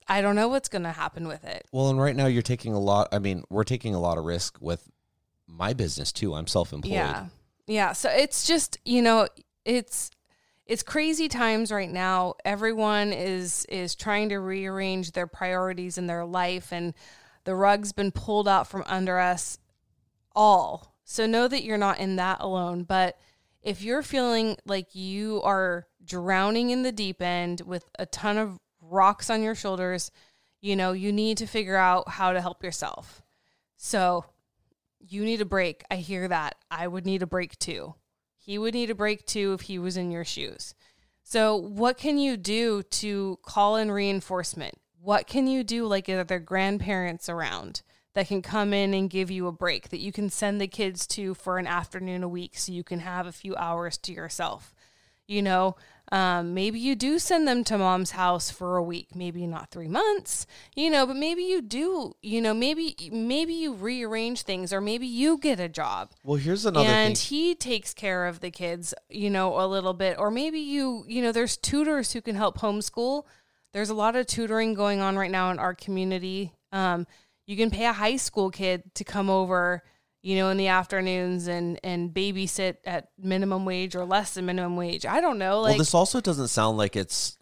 I 0.07 0.21
don't 0.21 0.35
know 0.35 0.47
what's 0.47 0.69
going 0.69 0.83
to 0.83 0.91
happen 0.91 1.27
with 1.27 1.43
it. 1.45 1.65
Well, 1.71 1.89
and 1.89 1.99
right 1.99 2.15
now 2.15 2.25
you're 2.27 2.41
taking 2.41 2.73
a 2.73 2.79
lot. 2.79 3.07
I 3.11 3.19
mean, 3.19 3.43
we're 3.49 3.63
taking 3.63 3.95
a 3.95 3.99
lot 3.99 4.17
of 4.17 4.25
risk 4.25 4.57
with 4.59 4.89
my 5.47 5.73
business 5.73 6.11
too. 6.11 6.33
I'm 6.33 6.47
self-employed. 6.47 6.93
Yeah. 6.93 7.25
Yeah. 7.67 7.93
So 7.93 8.09
it's 8.09 8.45
just, 8.45 8.77
you 8.85 9.01
know, 9.01 9.27
it's 9.65 10.11
it's 10.71 10.83
crazy 10.83 11.27
times 11.27 11.69
right 11.69 11.91
now. 11.91 12.35
Everyone 12.45 13.11
is 13.11 13.65
is 13.65 13.93
trying 13.93 14.29
to 14.29 14.37
rearrange 14.37 15.11
their 15.11 15.27
priorities 15.27 15.97
in 15.97 16.07
their 16.07 16.23
life 16.23 16.71
and 16.71 16.93
the 17.43 17.55
rug's 17.55 17.91
been 17.91 18.09
pulled 18.09 18.47
out 18.47 18.67
from 18.69 18.85
under 18.87 19.19
us 19.19 19.59
all. 20.33 20.95
So 21.03 21.25
know 21.25 21.49
that 21.49 21.65
you're 21.65 21.77
not 21.77 21.99
in 21.99 22.15
that 22.15 22.39
alone, 22.39 22.83
but 22.83 23.19
if 23.61 23.81
you're 23.81 24.01
feeling 24.01 24.55
like 24.65 24.95
you 24.95 25.41
are 25.41 25.87
drowning 26.05 26.69
in 26.69 26.83
the 26.83 26.93
deep 26.93 27.21
end 27.21 27.59
with 27.65 27.83
a 27.99 28.05
ton 28.05 28.37
of 28.37 28.57
rocks 28.79 29.29
on 29.29 29.43
your 29.43 29.55
shoulders, 29.55 30.09
you 30.61 30.77
know, 30.77 30.93
you 30.93 31.11
need 31.11 31.37
to 31.39 31.47
figure 31.47 31.75
out 31.75 32.07
how 32.07 32.31
to 32.31 32.39
help 32.39 32.63
yourself. 32.63 33.21
So 33.75 34.23
you 34.99 35.25
need 35.25 35.41
a 35.41 35.45
break. 35.45 35.83
I 35.91 35.97
hear 35.97 36.29
that. 36.29 36.55
I 36.71 36.87
would 36.87 37.05
need 37.05 37.23
a 37.23 37.27
break 37.27 37.59
too. 37.59 37.95
He 38.43 38.57
would 38.57 38.73
need 38.73 38.89
a 38.89 38.95
break 38.95 39.25
too 39.27 39.53
if 39.53 39.61
he 39.61 39.77
was 39.77 39.95
in 39.95 40.09
your 40.09 40.25
shoes. 40.25 40.73
So, 41.23 41.55
what 41.55 41.97
can 41.97 42.17
you 42.17 42.37
do 42.37 42.81
to 42.81 43.37
call 43.43 43.75
in 43.75 43.91
reinforcement? 43.91 44.73
What 44.99 45.27
can 45.27 45.47
you 45.47 45.63
do, 45.63 45.85
like, 45.85 46.09
are 46.09 46.23
there 46.23 46.39
grandparents 46.39 47.29
around 47.29 47.83
that 48.13 48.27
can 48.27 48.41
come 48.41 48.73
in 48.73 48.95
and 48.95 49.09
give 49.09 49.29
you 49.29 49.45
a 49.45 49.51
break 49.51 49.89
that 49.89 49.99
you 49.99 50.11
can 50.11 50.29
send 50.29 50.59
the 50.59 50.67
kids 50.67 51.05
to 51.07 51.35
for 51.35 51.59
an 51.59 51.67
afternoon 51.67 52.23
a 52.23 52.27
week 52.27 52.57
so 52.57 52.71
you 52.71 52.83
can 52.83 52.99
have 52.99 53.27
a 53.27 53.31
few 53.31 53.55
hours 53.55 53.97
to 53.99 54.11
yourself? 54.11 54.73
You 55.27 55.43
know, 55.43 55.75
um, 56.11 56.53
maybe 56.53 56.77
you 56.77 56.95
do 56.95 57.19
send 57.19 57.47
them 57.47 57.63
to 57.63 57.77
mom's 57.77 58.11
house 58.11 58.51
for 58.51 58.75
a 58.75 58.83
week, 58.83 59.15
maybe 59.15 59.47
not 59.47 59.71
three 59.71 59.87
months, 59.87 60.45
you 60.75 60.89
know, 60.89 61.05
but 61.05 61.15
maybe 61.15 61.43
you 61.43 61.61
do, 61.61 62.15
you 62.21 62.41
know, 62.41 62.53
maybe 62.53 63.09
maybe 63.13 63.53
you 63.53 63.73
rearrange 63.73 64.41
things 64.41 64.73
or 64.73 64.81
maybe 64.81 65.07
you 65.07 65.37
get 65.37 65.59
a 65.59 65.69
job. 65.69 66.11
Well, 66.25 66.37
here's 66.37 66.65
another 66.65 66.85
thing. 66.85 66.93
and 66.93 67.17
thing. 67.17 67.27
he 67.27 67.55
takes 67.55 67.93
care 67.93 68.25
of 68.25 68.41
the 68.41 68.51
kids, 68.51 68.93
you 69.09 69.29
know, 69.29 69.57
a 69.61 69.65
little 69.65 69.93
bit. 69.93 70.19
Or 70.19 70.29
maybe 70.29 70.59
you, 70.59 71.05
you 71.07 71.21
know, 71.21 71.31
there's 71.31 71.55
tutors 71.55 72.11
who 72.11 72.21
can 72.21 72.35
help 72.35 72.59
homeschool. 72.59 73.23
There's 73.71 73.89
a 73.89 73.95
lot 73.95 74.17
of 74.17 74.27
tutoring 74.27 74.73
going 74.73 74.99
on 74.99 75.17
right 75.17 75.31
now 75.31 75.49
in 75.49 75.59
our 75.59 75.73
community. 75.73 76.51
Um, 76.73 77.07
you 77.47 77.55
can 77.55 77.71
pay 77.71 77.85
a 77.85 77.93
high 77.93 78.17
school 78.17 78.51
kid 78.51 78.83
to 78.95 79.05
come 79.05 79.29
over 79.29 79.81
you 80.21 80.35
know, 80.35 80.49
in 80.49 80.57
the 80.57 80.67
afternoons 80.67 81.47
and 81.47 81.79
and 81.83 82.13
babysit 82.13 82.77
at 82.85 83.09
minimum 83.17 83.65
wage 83.65 83.95
or 83.95 84.05
less 84.05 84.35
than 84.35 84.45
minimum 84.45 84.75
wage. 84.75 85.05
I 85.05 85.21
don't 85.21 85.37
know. 85.37 85.61
Like 85.61 85.71
well, 85.71 85.77
this 85.79 85.93
also 85.93 86.21
doesn't 86.21 86.49
sound 86.49 86.77
like 86.77 86.95
it's 86.95 87.37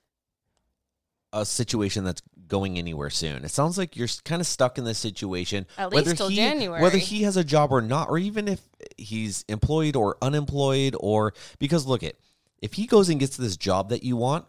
a 1.33 1.45
situation 1.45 2.03
that's 2.03 2.21
going 2.47 2.77
anywhere 2.77 3.09
soon. 3.09 3.43
It 3.45 3.51
sounds 3.51 3.77
like 3.77 3.95
you're 3.95 4.07
kind 4.25 4.41
of 4.41 4.47
stuck 4.47 4.77
in 4.77 4.83
this 4.83 4.97
situation, 4.97 5.67
At 5.77 5.91
least 5.91 6.17
till 6.17 6.29
he, 6.29 6.35
January. 6.37 6.81
whether 6.81 6.97
he 6.97 7.23
has 7.23 7.37
a 7.37 7.43
job 7.43 7.71
or 7.71 7.81
not, 7.81 8.09
or 8.09 8.17
even 8.17 8.47
if 8.47 8.61
he's 8.97 9.45
employed 9.47 9.95
or 9.95 10.17
unemployed, 10.21 10.95
or 10.99 11.33
because 11.59 11.85
look 11.85 12.03
at 12.03 12.15
if 12.61 12.73
he 12.73 12.87
goes 12.87 13.09
and 13.09 13.19
gets 13.19 13.37
this 13.37 13.57
job 13.57 13.89
that 13.89 14.03
you 14.03 14.17
want, 14.17 14.45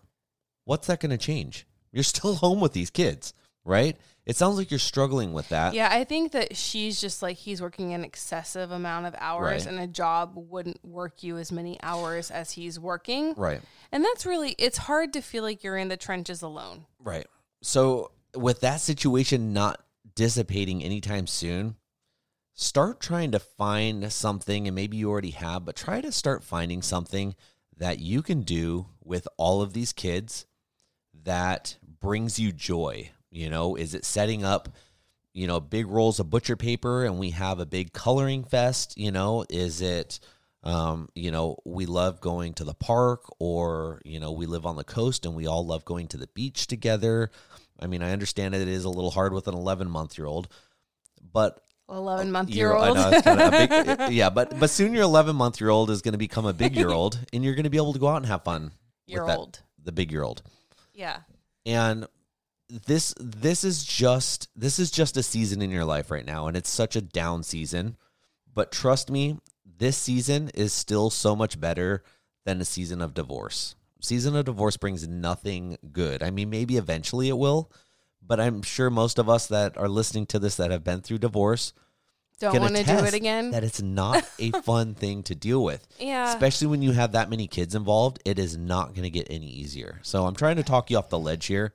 what's 0.64 0.86
that 0.86 1.00
going 1.00 1.10
to 1.10 1.18
change? 1.18 1.66
You're 1.92 2.02
still 2.14 2.34
home 2.34 2.60
with 2.60 2.72
these 2.72 2.90
kids, 2.90 3.34
right? 3.64 3.96
It 4.26 4.36
sounds 4.36 4.56
like 4.56 4.70
you're 4.70 4.78
struggling 4.78 5.32
with 5.32 5.48
that. 5.48 5.74
yeah, 5.74 5.88
I 5.90 6.04
think 6.04 6.32
that 6.32 6.56
she's 6.56 7.00
just 7.00 7.22
like 7.22 7.36
he's 7.36 7.60
working 7.62 7.94
an 7.94 8.04
excessive 8.04 8.70
amount 8.70 9.06
of 9.06 9.14
hours, 9.18 9.64
Right. 9.64 9.72
and 9.74 9.80
a 9.80 9.86
job 9.86 10.32
wouldn't 10.36 10.84
work 10.84 11.22
you 11.22 11.38
as 11.38 11.50
many 11.50 11.78
hours 11.82 12.30
as 12.30 12.52
he's 12.52 12.78
working. 12.78 13.34
Right. 13.36 13.60
And 13.90 14.04
that's 14.04 14.26
really 14.26 14.54
it's 14.58 14.78
hard 14.78 15.12
to 15.14 15.20
feel 15.20 15.42
like 15.42 15.64
you're 15.64 15.76
in 15.78 15.88
the 15.88 15.96
trenches 15.96 16.42
alone. 16.42 16.86
Right. 16.98 17.26
So, 17.62 18.12
with 18.36 18.60
that 18.60 18.80
situation 18.80 19.52
not 19.52 19.82
dissipating 20.14 20.84
anytime 20.84 21.26
soon, 21.26 21.76
start 22.54 23.00
trying 23.00 23.30
to 23.32 23.38
find 23.38 24.12
something, 24.12 24.66
and 24.68 24.74
maybe 24.74 24.96
you 24.98 25.10
already 25.10 25.30
have, 25.30 25.64
but 25.64 25.76
try 25.76 26.00
to 26.00 26.12
start 26.12 26.44
finding 26.44 26.82
something 26.82 27.34
that 27.76 27.98
you 27.98 28.22
can 28.22 28.42
do 28.42 28.86
with 29.02 29.26
all 29.38 29.62
of 29.62 29.72
these 29.72 29.92
kids 29.92 30.46
that 31.24 31.78
brings 32.00 32.38
you 32.38 32.52
joy. 32.52 33.10
You 33.30 33.48
know, 33.50 33.76
is 33.76 33.94
it 33.94 34.04
setting 34.04 34.44
up, 34.44 34.68
you 35.32 35.46
know, 35.46 35.60
big 35.60 35.86
rolls 35.86 36.18
of 36.20 36.30
butcher 36.30 36.56
paper 36.56 37.04
and 37.04 37.18
we 37.18 37.30
have 37.30 37.60
a 37.60 37.66
big 37.66 37.92
coloring 37.92 38.44
fest? 38.44 38.98
You 38.98 39.12
know, 39.12 39.44
is 39.48 39.80
it, 39.80 40.18
um, 40.64 41.08
you 41.14 41.30
know, 41.30 41.56
we 41.64 41.86
love 41.86 42.20
going 42.20 42.54
to 42.54 42.64
the 42.64 42.74
park 42.74 43.22
or, 43.38 44.00
you 44.04 44.18
know, 44.20 44.32
we 44.32 44.46
live 44.46 44.66
on 44.66 44.76
the 44.76 44.84
coast 44.84 45.24
and 45.26 45.34
we 45.34 45.46
all 45.46 45.64
love 45.64 45.84
going 45.84 46.08
to 46.08 46.16
the 46.16 46.26
beach 46.28 46.66
together. 46.66 47.30
I 47.78 47.86
mean, 47.86 48.02
I 48.02 48.12
understand 48.12 48.54
it 48.54 48.66
is 48.68 48.84
a 48.84 48.90
little 48.90 49.10
hard 49.12 49.32
with 49.32 49.46
an 49.48 49.54
11 49.54 49.88
month 49.88 50.18
year 50.18 50.26
old, 50.26 50.48
but 51.32 51.60
Eleven 51.88 52.30
month 52.30 52.50
you're- 52.50 52.58
year 52.58 52.76
old. 52.76 52.96
know, 52.96 53.10
it's 53.10 53.22
kinda 53.22 53.46
a 53.48 53.96
big, 54.06 54.12
yeah, 54.12 54.30
but 54.30 54.58
but 54.60 54.70
soon 54.70 54.92
your 54.94 55.02
11 55.02 55.34
month 55.34 55.60
year 55.60 55.70
old 55.70 55.90
is 55.90 56.02
going 56.02 56.12
to 56.12 56.18
become 56.18 56.46
a 56.46 56.52
big 56.52 56.76
year 56.76 56.90
old, 56.90 57.18
and 57.32 57.42
you're 57.44 57.54
going 57.56 57.64
to 57.64 57.70
be 57.70 57.78
able 57.78 57.92
to 57.94 57.98
go 57.98 58.06
out 58.08 58.18
and 58.18 58.26
have 58.26 58.44
fun. 58.44 58.70
Year 59.06 59.22
with 59.22 59.28
that, 59.28 59.38
old. 59.38 59.62
the 59.82 59.90
big 59.92 60.12
year 60.12 60.22
old, 60.22 60.42
Yeah. 60.94 61.18
and 61.66 62.06
this 62.70 63.14
this 63.18 63.64
is 63.64 63.84
just 63.84 64.48
this 64.54 64.78
is 64.78 64.90
just 64.90 65.16
a 65.16 65.22
season 65.22 65.60
in 65.60 65.70
your 65.70 65.84
life 65.84 66.10
right 66.10 66.24
now, 66.24 66.46
and 66.46 66.56
it's 66.56 66.70
such 66.70 66.96
a 66.96 67.00
down 67.00 67.42
season. 67.42 67.96
But 68.52 68.72
trust 68.72 69.10
me, 69.10 69.38
this 69.64 69.96
season 69.96 70.50
is 70.54 70.72
still 70.72 71.10
so 71.10 71.34
much 71.34 71.60
better 71.60 72.02
than 72.44 72.60
a 72.60 72.64
season 72.64 73.00
of 73.00 73.14
divorce. 73.14 73.74
Season 74.00 74.34
of 74.34 74.44
divorce 74.46 74.76
brings 74.76 75.06
nothing 75.06 75.76
good. 75.92 76.22
I 76.22 76.30
mean, 76.30 76.50
maybe 76.50 76.76
eventually 76.76 77.28
it 77.28 77.36
will, 77.36 77.70
but 78.26 78.40
I'm 78.40 78.62
sure 78.62 78.90
most 78.90 79.18
of 79.18 79.28
us 79.28 79.46
that 79.48 79.76
are 79.76 79.88
listening 79.88 80.26
to 80.26 80.38
this 80.38 80.56
that 80.56 80.70
have 80.70 80.84
been 80.84 81.02
through 81.02 81.18
divorce 81.18 81.74
Don't 82.38 82.58
want 82.58 82.76
to 82.76 82.84
do 82.84 83.04
it 83.04 83.12
again. 83.12 83.50
That 83.50 83.64
it's 83.64 83.82
not 83.82 84.24
a 84.38 84.50
fun 84.62 84.94
thing 84.94 85.22
to 85.24 85.34
deal 85.34 85.62
with. 85.62 85.86
Yeah. 85.98 86.32
Especially 86.32 86.66
when 86.66 86.80
you 86.80 86.92
have 86.92 87.12
that 87.12 87.28
many 87.28 87.46
kids 87.46 87.74
involved, 87.74 88.18
it 88.24 88.38
is 88.38 88.56
not 88.56 88.94
going 88.94 89.02
to 89.02 89.10
get 89.10 89.26
any 89.28 89.48
easier. 89.48 90.00
So 90.02 90.24
I'm 90.24 90.34
trying 90.34 90.56
to 90.56 90.62
talk 90.62 90.90
you 90.90 90.96
off 90.96 91.10
the 91.10 91.18
ledge 91.18 91.46
here 91.46 91.74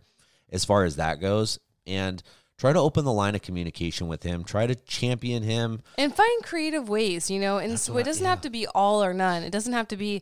as 0.52 0.66
far 0.66 0.84
as 0.84 0.96
that 0.96 1.20
goes 1.20 1.60
and 1.86 2.22
try 2.58 2.72
to 2.72 2.80
open 2.80 3.04
the 3.06 3.12
line 3.14 3.36
of 3.36 3.42
communication 3.42 4.08
with 4.08 4.24
him. 4.24 4.44
Try 4.44 4.68
to 4.68 4.76
champion 4.76 5.44
him. 5.44 5.82
and 5.98 6.16
find 6.16 6.44
creative 6.44 6.88
ways, 6.88 7.30
you 7.30 7.40
know. 7.40 7.58
And 7.58 7.80
so 7.80 7.94
what- 7.94 8.02
it 8.02 8.06
doesn't 8.06 8.24
yeah. 8.24 8.30
have 8.30 8.42
to 8.42 8.50
be 8.50 8.68
all 8.68 9.04
or 9.04 9.14
none. 9.14 9.44
It 9.44 9.52
doesn't 9.52 9.74
have 9.74 9.88
to 9.90 9.98
be 9.98 10.22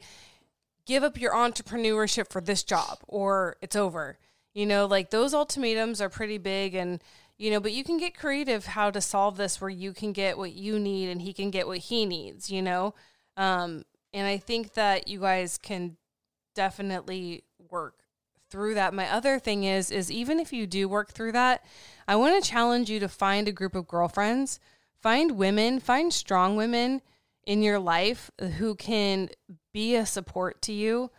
give 0.85 1.03
up 1.03 1.19
your 1.19 1.33
entrepreneurship 1.33 2.29
for 2.29 2.41
this 2.41 2.63
job 2.63 2.99
or 3.07 3.55
it's 3.61 3.75
over. 3.75 4.17
You 4.53 4.65
know, 4.65 4.85
like 4.85 5.09
those 5.09 5.33
ultimatums 5.33 6.01
are 6.01 6.09
pretty 6.09 6.37
big 6.37 6.75
and 6.75 7.01
you 7.37 7.49
know, 7.49 7.59
but 7.59 7.73
you 7.73 7.83
can 7.83 7.97
get 7.97 8.15
creative 8.17 8.67
how 8.67 8.91
to 8.91 9.01
solve 9.01 9.37
this 9.37 9.59
where 9.59 9.69
you 9.69 9.91
can 9.91 10.13
get 10.13 10.37
what 10.37 10.53
you 10.53 10.77
need 10.79 11.09
and 11.09 11.21
he 11.21 11.33
can 11.33 11.49
get 11.49 11.67
what 11.67 11.79
he 11.79 12.05
needs, 12.05 12.49
you 12.49 12.61
know? 12.61 12.93
Um 13.37 13.83
and 14.13 14.27
I 14.27 14.37
think 14.37 14.73
that 14.73 15.07
you 15.07 15.19
guys 15.19 15.57
can 15.57 15.97
definitely 16.53 17.43
work 17.71 18.02
through 18.53 18.75
that. 18.75 18.93
My 18.93 19.11
other 19.11 19.39
thing 19.39 19.63
is 19.63 19.89
is 19.89 20.11
even 20.11 20.39
if 20.39 20.53
you 20.53 20.67
do 20.67 20.87
work 20.87 21.11
through 21.11 21.31
that, 21.31 21.65
I 22.07 22.15
want 22.15 22.41
to 22.41 22.49
challenge 22.49 22.87
you 22.87 22.99
to 22.99 23.09
find 23.09 23.47
a 23.47 23.51
group 23.51 23.73
of 23.73 23.87
girlfriends, 23.87 24.59
find 25.01 25.31
women, 25.31 25.79
find 25.79 26.13
strong 26.13 26.55
women 26.55 27.01
in 27.47 27.63
your 27.63 27.79
life 27.79 28.29
who 28.59 28.75
can 28.75 29.29
be 29.73 29.95
a 29.95 30.05
support 30.05 30.61
to 30.61 30.71
you 30.71 31.09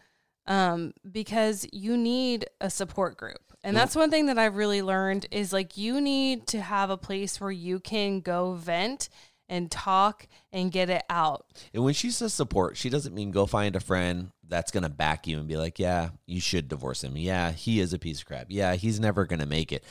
um, 0.46 0.94
because 1.10 1.66
you 1.72 1.96
need 1.96 2.46
a 2.60 2.70
support 2.70 3.16
group. 3.16 3.40
And 3.64 3.76
that's 3.76 3.96
one 3.96 4.10
thing 4.10 4.26
that 4.26 4.38
I've 4.38 4.56
really 4.56 4.82
learned 4.82 5.26
is 5.32 5.52
like 5.52 5.76
you 5.76 6.00
need 6.00 6.46
to 6.48 6.60
have 6.60 6.90
a 6.90 6.96
place 6.96 7.40
where 7.40 7.50
you 7.50 7.80
can 7.80 8.20
go 8.20 8.52
vent 8.52 9.08
and 9.48 9.70
talk 9.70 10.28
and 10.52 10.70
get 10.70 10.88
it 10.88 11.02
out. 11.10 11.46
And 11.72 11.82
when 11.82 11.94
she 11.94 12.10
says 12.10 12.32
support, 12.32 12.76
she 12.76 12.90
doesn't 12.90 13.14
mean 13.14 13.32
go 13.32 13.46
find 13.46 13.74
a 13.74 13.80
friend 13.80 14.30
that's 14.48 14.70
going 14.70 14.82
to 14.82 14.88
back 14.88 15.26
you 15.26 15.38
and 15.38 15.48
be 15.48 15.56
like, 15.56 15.78
yeah, 15.78 16.10
you 16.26 16.40
should 16.40 16.68
divorce 16.68 17.02
him. 17.02 17.16
Yeah, 17.16 17.52
he 17.52 17.80
is 17.80 17.92
a 17.92 17.98
piece 17.98 18.20
of 18.20 18.26
crap. 18.26 18.46
Yeah, 18.48 18.74
he's 18.74 19.00
never 19.00 19.24
going 19.24 19.40
to 19.40 19.46
make 19.46 19.72
it. 19.72 19.84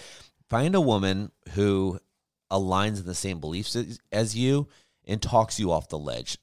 Find 0.49 0.75
a 0.75 0.81
woman 0.81 1.31
who 1.53 1.99
aligns 2.51 2.99
in 2.99 3.05
the 3.05 3.15
same 3.15 3.39
beliefs 3.39 3.75
as, 3.75 3.99
as 4.11 4.35
you 4.35 4.67
and 5.05 5.21
talks 5.21 5.59
you 5.59 5.71
off 5.71 5.89
the 5.89 5.97
ledge. 5.97 6.37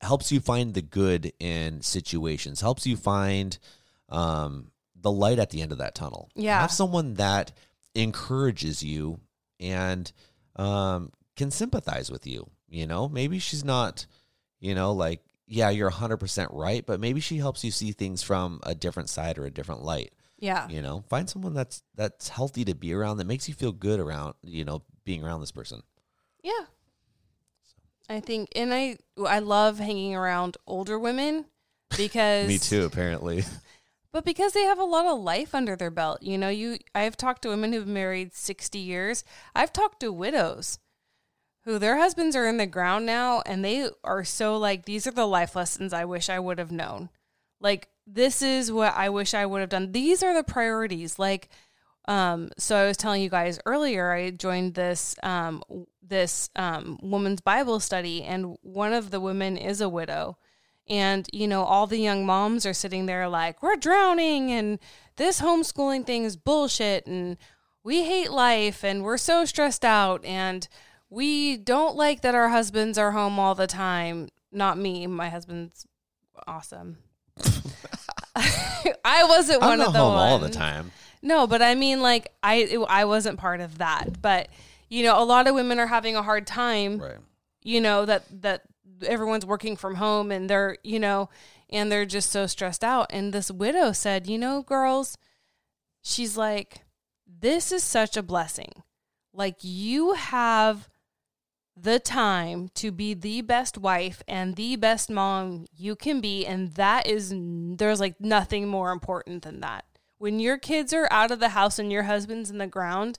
Helps 0.00 0.32
you 0.32 0.40
find 0.40 0.74
the 0.74 0.82
good 0.82 1.32
in 1.38 1.82
situations. 1.82 2.60
Helps 2.60 2.86
you 2.86 2.96
find 2.96 3.58
um, 4.08 4.70
the 4.98 5.12
light 5.12 5.38
at 5.38 5.50
the 5.50 5.62
end 5.62 5.72
of 5.72 5.78
that 5.78 5.94
tunnel. 5.94 6.30
Yeah. 6.34 6.60
Have 6.60 6.72
someone 6.72 7.14
that 7.14 7.52
encourages 7.94 8.82
you 8.82 9.20
and 9.60 10.10
um, 10.56 11.12
can 11.36 11.50
sympathize 11.50 12.10
with 12.10 12.26
you. 12.26 12.50
You 12.68 12.86
know, 12.86 13.08
maybe 13.08 13.38
she's 13.38 13.64
not, 13.64 14.06
you 14.60 14.74
know, 14.74 14.92
like, 14.92 15.22
yeah, 15.46 15.70
you're 15.70 15.90
100% 15.90 16.48
right, 16.52 16.84
but 16.86 17.00
maybe 17.00 17.20
she 17.20 17.38
helps 17.38 17.64
you 17.64 17.70
see 17.70 17.92
things 17.92 18.22
from 18.22 18.60
a 18.62 18.74
different 18.74 19.08
side 19.08 19.38
or 19.38 19.44
a 19.44 19.50
different 19.50 19.82
light. 19.82 20.12
Yeah. 20.38 20.68
You 20.68 20.82
know, 20.82 21.04
find 21.08 21.28
someone 21.28 21.54
that's 21.54 21.82
that's 21.94 22.28
healthy 22.28 22.64
to 22.66 22.74
be 22.74 22.92
around 22.92 23.18
that 23.18 23.26
makes 23.26 23.48
you 23.48 23.54
feel 23.54 23.72
good 23.72 24.00
around, 24.00 24.34
you 24.42 24.64
know, 24.64 24.82
being 25.04 25.24
around 25.24 25.40
this 25.40 25.52
person. 25.52 25.82
Yeah. 26.42 26.66
I 28.08 28.20
think 28.20 28.50
and 28.54 28.74
I 28.74 28.98
I 29.26 29.38
love 29.38 29.78
hanging 29.78 30.14
around 30.14 30.56
older 30.66 30.98
women 30.98 31.46
because 31.96 32.48
Me 32.48 32.58
too, 32.58 32.84
apparently. 32.84 33.44
But 34.12 34.24
because 34.24 34.52
they 34.52 34.62
have 34.62 34.78
a 34.78 34.84
lot 34.84 35.06
of 35.06 35.18
life 35.18 35.56
under 35.56 35.74
their 35.74 35.90
belt, 35.90 36.22
you 36.22 36.38
know, 36.38 36.48
you 36.48 36.78
I've 36.94 37.16
talked 37.16 37.42
to 37.42 37.48
women 37.48 37.72
who've 37.72 37.84
married 37.84 38.32
60 38.32 38.78
years. 38.78 39.24
I've 39.56 39.72
talked 39.72 39.98
to 40.00 40.12
widows 40.12 40.78
who 41.64 41.78
their 41.78 41.96
husbands 41.96 42.36
are 42.36 42.46
in 42.46 42.58
the 42.58 42.66
ground 42.66 43.06
now 43.06 43.42
and 43.46 43.64
they 43.64 43.88
are 44.02 44.24
so 44.24 44.56
like 44.56 44.84
these 44.84 45.06
are 45.06 45.12
the 45.12 45.26
life 45.26 45.56
lessons 45.56 45.92
I 45.92 46.04
wish 46.04 46.28
I 46.28 46.38
would 46.38 46.58
have 46.58 46.72
known. 46.72 47.08
Like 47.60 47.88
this 48.06 48.42
is 48.42 48.70
what 48.70 48.94
I 48.94 49.08
wish 49.08 49.32
I 49.32 49.46
would 49.46 49.60
have 49.60 49.70
done. 49.70 49.92
These 49.92 50.22
are 50.22 50.34
the 50.34 50.44
priorities. 50.44 51.18
Like 51.18 51.48
um 52.06 52.50
so 52.58 52.76
I 52.76 52.86
was 52.86 52.98
telling 52.98 53.22
you 53.22 53.30
guys 53.30 53.58
earlier 53.64 54.12
I 54.12 54.30
joined 54.30 54.74
this 54.74 55.16
um 55.22 55.62
this 56.02 56.50
um 56.54 56.98
woman's 57.02 57.40
Bible 57.40 57.80
study 57.80 58.22
and 58.22 58.56
one 58.62 58.92
of 58.92 59.10
the 59.10 59.20
women 59.20 59.56
is 59.56 59.80
a 59.80 59.88
widow. 59.88 60.36
And, 60.86 61.26
you 61.32 61.48
know, 61.48 61.64
all 61.64 61.86
the 61.86 61.98
young 61.98 62.26
moms 62.26 62.66
are 62.66 62.74
sitting 62.74 63.06
there 63.06 63.26
like, 63.26 63.62
we're 63.62 63.76
drowning 63.76 64.52
and 64.52 64.78
this 65.16 65.40
homeschooling 65.40 66.04
thing 66.04 66.24
is 66.24 66.36
bullshit 66.36 67.06
and 67.06 67.38
we 67.82 68.04
hate 68.04 68.30
life 68.30 68.84
and 68.84 69.02
we're 69.02 69.16
so 69.16 69.46
stressed 69.46 69.84
out 69.84 70.22
and 70.26 70.68
we 71.10 71.56
don't 71.56 71.96
like 71.96 72.22
that 72.22 72.34
our 72.34 72.48
husbands 72.48 72.98
are 72.98 73.12
home 73.12 73.38
all 73.38 73.54
the 73.54 73.66
time. 73.66 74.28
Not 74.50 74.78
me. 74.78 75.06
My 75.06 75.28
husband's 75.28 75.86
awesome. 76.46 76.98
I 78.36 79.24
wasn't 79.24 79.62
I'm 79.62 79.68
one 79.70 79.78
not 79.78 79.88
of 79.88 79.92
the 79.92 79.98
home 79.98 80.16
all 80.16 80.38
the 80.38 80.50
time. 80.50 80.92
No, 81.22 81.46
but 81.46 81.62
I 81.62 81.74
mean, 81.74 82.00
like 82.02 82.32
I 82.42 82.54
it, 82.54 82.78
I 82.88 83.04
wasn't 83.04 83.38
part 83.38 83.60
of 83.60 83.78
that. 83.78 84.20
But 84.20 84.48
you 84.88 85.02
know, 85.02 85.20
a 85.20 85.24
lot 85.24 85.48
of 85.48 85.54
women 85.54 85.78
are 85.78 85.86
having 85.86 86.16
a 86.16 86.22
hard 86.22 86.46
time. 86.46 86.98
Right. 86.98 87.16
You 87.62 87.80
know 87.80 88.04
that 88.04 88.24
that 88.42 88.62
everyone's 89.06 89.46
working 89.46 89.76
from 89.76 89.96
home 89.96 90.30
and 90.30 90.48
they're 90.48 90.76
you 90.84 91.00
know 91.00 91.28
and 91.70 91.90
they're 91.90 92.06
just 92.06 92.30
so 92.30 92.46
stressed 92.46 92.84
out. 92.84 93.06
And 93.10 93.32
this 93.32 93.50
widow 93.50 93.92
said, 93.92 94.26
you 94.26 94.38
know, 94.38 94.62
girls, 94.62 95.16
she's 96.02 96.36
like, 96.36 96.82
this 97.26 97.72
is 97.72 97.82
such 97.82 98.16
a 98.16 98.22
blessing. 98.22 98.70
Like 99.32 99.56
you 99.62 100.12
have 100.12 100.88
the 101.76 101.98
time 101.98 102.68
to 102.74 102.92
be 102.92 103.14
the 103.14 103.40
best 103.40 103.76
wife 103.78 104.22
and 104.28 104.54
the 104.54 104.76
best 104.76 105.10
mom 105.10 105.66
you 105.76 105.96
can 105.96 106.20
be 106.20 106.46
and 106.46 106.72
that 106.74 107.06
is 107.06 107.32
there's 107.34 108.00
like 108.00 108.20
nothing 108.20 108.68
more 108.68 108.92
important 108.92 109.42
than 109.42 109.60
that. 109.60 109.84
When 110.18 110.38
your 110.38 110.56
kids 110.56 110.92
are 110.92 111.08
out 111.10 111.30
of 111.30 111.40
the 111.40 111.50
house 111.50 111.78
and 111.78 111.90
your 111.90 112.04
husband's 112.04 112.50
in 112.50 112.58
the 112.58 112.66
ground 112.66 113.18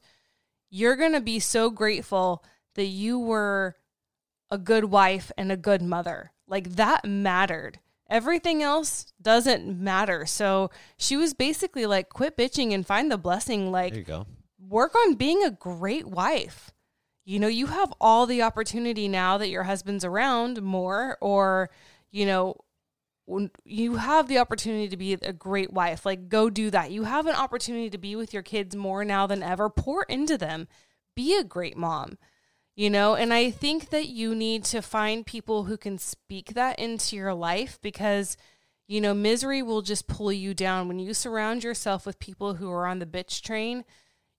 you're 0.70 0.96
going 0.96 1.14
to 1.14 1.22
be 1.22 1.40
so 1.40 1.70
grateful 1.70 2.44
that 2.76 2.86
you 2.86 3.20
were 3.20 3.76
a 4.52 4.58
good 4.58 4.86
wife 4.86 5.32
and 5.38 5.52
a 5.52 5.58
good 5.58 5.82
mother. 5.82 6.32
Like 6.48 6.72
that 6.76 7.06
mattered. 7.06 7.80
Everything 8.10 8.62
else 8.62 9.14
doesn't 9.22 9.66
matter. 9.66 10.26
So 10.26 10.70
she 10.98 11.18
was 11.18 11.34
basically 11.34 11.86
like 11.86 12.10
quit 12.10 12.38
bitching 12.38 12.74
and 12.74 12.86
find 12.86 13.12
the 13.12 13.18
blessing. 13.18 13.72
Like 13.72 13.94
There 13.94 14.00
you 14.00 14.06
go. 14.06 14.28
work 14.60 14.94
on 14.96 15.16
being 15.16 15.44
a 15.44 15.52
great 15.52 16.06
wife. 16.06 16.72
You 17.26 17.40
know, 17.40 17.48
you 17.48 17.68
have 17.68 17.92
all 18.00 18.28
the 18.28 18.44
opportunity 18.44 19.08
now 19.08 19.38
that 19.40 19.50
your 19.50 19.64
husband's 19.64 20.06
around 20.06 20.62
more, 20.62 21.18
or, 21.20 21.72
you 22.12 22.26
know, 22.26 22.56
you 23.64 23.96
have 23.96 24.28
the 24.28 24.38
opportunity 24.38 24.88
to 24.88 24.98
be 24.98 25.14
a 25.14 25.34
great 25.34 25.74
wife. 25.74 26.06
Like, 26.06 26.30
go 26.30 26.52
do 26.52 26.70
that. 26.70 26.92
You 26.92 27.04
have 27.06 27.26
an 27.26 27.34
opportunity 27.36 27.90
to 27.90 27.98
be 27.98 28.16
with 28.16 28.32
your 28.32 28.44
kids 28.44 28.76
more 28.76 29.04
now 29.04 29.26
than 29.26 29.42
ever. 29.42 29.70
Pour 29.70 30.04
into 30.04 30.38
them. 30.38 30.68
Be 31.16 31.36
a 31.36 31.44
great 31.44 31.76
mom, 31.76 32.20
you 32.76 32.92
know? 32.92 33.16
And 33.16 33.34
I 33.34 33.50
think 33.50 33.90
that 33.90 34.08
you 34.08 34.36
need 34.36 34.64
to 34.66 34.84
find 34.84 35.26
people 35.26 35.64
who 35.64 35.78
can 35.78 35.98
speak 35.98 36.54
that 36.54 36.78
into 36.78 37.16
your 37.16 37.34
life 37.34 37.80
because, 37.82 38.38
you 38.88 39.02
know, 39.02 39.16
misery 39.16 39.64
will 39.64 39.82
just 39.82 40.08
pull 40.08 40.32
you 40.32 40.54
down. 40.54 40.88
When 40.88 41.00
you 41.00 41.16
surround 41.16 41.64
yourself 41.64 42.06
with 42.06 42.20
people 42.20 42.56
who 42.56 42.70
are 42.70 42.86
on 42.86 43.00
the 43.00 43.08
bitch 43.08 43.42
train, 43.42 43.84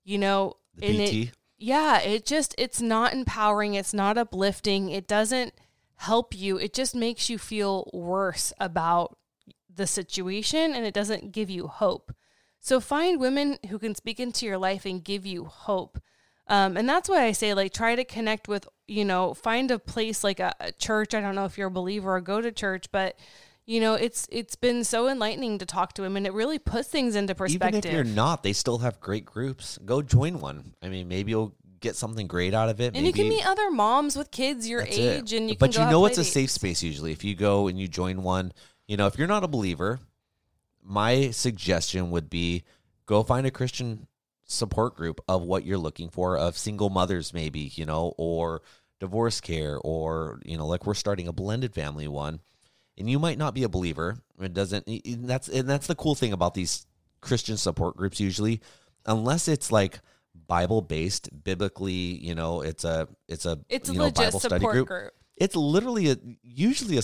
you 0.05 0.19
know, 0.19 0.59
The 0.77 0.87
and 0.87 0.97
it- 1.01 1.11
BT. 1.11 1.33
Yeah, 1.59 2.01
it 2.01 2.27
just 2.27 2.55
it's 2.59 2.81
not 2.81 3.13
empowering, 3.13 3.75
it's 3.75 3.95
not 3.95 4.19
uplifting, 4.19 4.91
it 4.91 5.07
doesn't 5.07 5.55
help 5.97 6.35
you. 6.35 6.59
It 6.59 6.75
just 6.75 6.95
makes 6.95 7.31
you 7.31 7.39
feel 7.39 7.91
worse 7.93 8.53
about 8.61 9.17
the 9.75 9.87
situation 9.87 10.75
and 10.75 10.85
it 10.85 10.95
doesn't 10.95 11.33
give 11.33 11.51
you 11.51 11.67
hope. 11.67 12.15
So 12.61 12.81
find 12.81 13.21
women 13.21 13.59
who 13.69 13.79
can 13.79 13.95
speak 13.95 14.19
into 14.19 14.47
your 14.47 14.59
life 14.59 14.85
and 14.85 15.05
give 15.05 15.25
you 15.25 15.45
hope. 15.45 16.01
Um, 16.49 16.77
and 16.77 16.89
that's 16.89 17.09
why 17.09 17.25
I 17.25 17.33
say, 17.33 17.55
like, 17.55 17.73
try 17.73 17.97
to 17.97 18.05
connect 18.05 18.49
with, 18.49 18.69
you 18.87 19.05
know, 19.05 19.35
find 19.35 19.71
a 19.71 19.79
place 19.79 20.23
like 20.23 20.41
a, 20.41 20.55
a 20.61 20.73
church. 20.73 21.15
I 21.15 21.21
don't 21.21 21.35
know 21.35 21.45
if 21.45 21.59
you're 21.59 21.69
a 21.69 21.73
believer 21.73 22.17
or 22.17 22.21
go 22.21 22.41
to 22.41 22.53
church, 22.53 22.87
but 22.93 23.19
you 23.67 23.81
know, 23.81 23.95
it's 23.95 24.27
it's 24.31 24.55
been 24.57 24.85
so 24.85 25.09
enlightening 25.09 25.59
to 25.59 25.67
talk 25.67 25.93
to 25.95 26.05
him, 26.05 26.17
and 26.17 26.27
It 26.27 26.33
really 26.33 26.59
puts 26.59 26.89
things 26.89 27.17
into 27.17 27.35
perspective. 27.35 27.85
Even 27.85 27.91
if 27.91 27.95
you're 27.95 28.15
not, 28.15 28.43
they 28.43 28.53
still 28.53 28.79
have 28.79 29.01
great 29.01 29.25
groups. 29.25 29.79
Go 29.85 30.03
join 30.03 30.41
one. 30.41 30.75
I 30.81 30.89
mean, 30.89 31.09
maybe 31.09 31.33
you'll 31.33 31.55
get 31.81 31.97
something 31.97 32.27
great 32.27 32.55
out 32.55 32.69
of 32.69 32.81
it. 32.81 32.97
and 32.97 33.07
you 33.07 33.13
can 33.13 33.29
meet 33.29 33.47
other 33.47 33.71
moms 33.71 34.17
with 34.17 34.31
kids 34.31 34.69
your 34.69 34.83
That's 34.83 34.97
it. 34.97 35.01
age, 35.01 35.33
and 35.33 35.51
you 35.51 35.57
but 35.59 35.77
you 35.77 35.85
know 35.85 36.07
it's 36.07 36.19
a 36.19 36.25
safe 36.25 36.51
space 36.51 36.83
usually 36.83 37.13
if 37.13 37.23
you 37.23 37.35
go 37.35 37.69
and 37.69 37.79
you 37.79 37.87
join 37.87 38.23
one 38.23 38.53
you 38.89 38.97
know 38.97 39.07
if 39.07 39.19
you're 39.19 39.29
not 39.29 39.45
a 39.45 39.49
believer 39.49 40.01
my 40.83 41.31
suggestion 41.31 42.11
would 42.11 42.31
be 42.31 42.65
go 43.05 43.23
find 43.23 43.47
a 43.47 43.51
christian 43.51 44.07
support 44.45 44.97
group 44.97 45.21
of 45.29 45.43
what 45.43 45.65
you're 45.65 45.77
looking 45.79 46.09
for 46.09 46.39
of 46.39 46.57
single 46.57 46.89
mothers 46.89 47.35
maybe 47.35 47.71
you 47.75 47.85
know 47.85 48.15
or 48.17 48.63
divorce 48.99 49.41
care 49.41 49.79
or 49.85 50.41
you 50.47 50.57
know 50.57 50.67
like 50.67 50.87
we're 50.87 50.95
starting 50.95 51.29
a 51.29 51.33
blended 51.33 51.75
family 51.75 52.09
one 52.09 52.41
and 52.99 53.09
you 53.11 53.19
might 53.19 53.39
not 53.39 53.55
be 53.55 53.63
a 53.63 53.69
believer. 53.69 54.19
It 54.41 54.55
doesn't 54.55 54.87
and 54.87 55.29
that's 55.29 55.49
and 55.49 55.69
that's 55.69 55.87
the 55.87 55.95
cool 55.95 56.15
thing 56.15 56.33
about 56.33 56.55
these 56.55 56.87
christian 57.21 57.57
support 57.57 57.97
groups 57.97 58.21
usually. 58.21 58.61
Unless 59.07 59.49
it's 59.49 59.71
like 59.73 60.01
bible 60.47 60.83
based 60.83 61.31
biblically 61.45 61.93
you 61.93 62.35
know 62.35 62.61
it's 62.61 62.85
a 62.85 63.09
it's 63.27 63.47
a 63.47 63.59
It's 63.71 63.89
a 63.89 63.93
you 63.93 63.99
know, 63.99 64.11
bible 64.11 64.39
study 64.39 64.65
group. 64.67 64.87
group. 64.87 65.13
it's 65.39 65.57
literally 65.57 66.11
a 66.11 66.17
usually 66.43 66.99
a, 66.99 67.03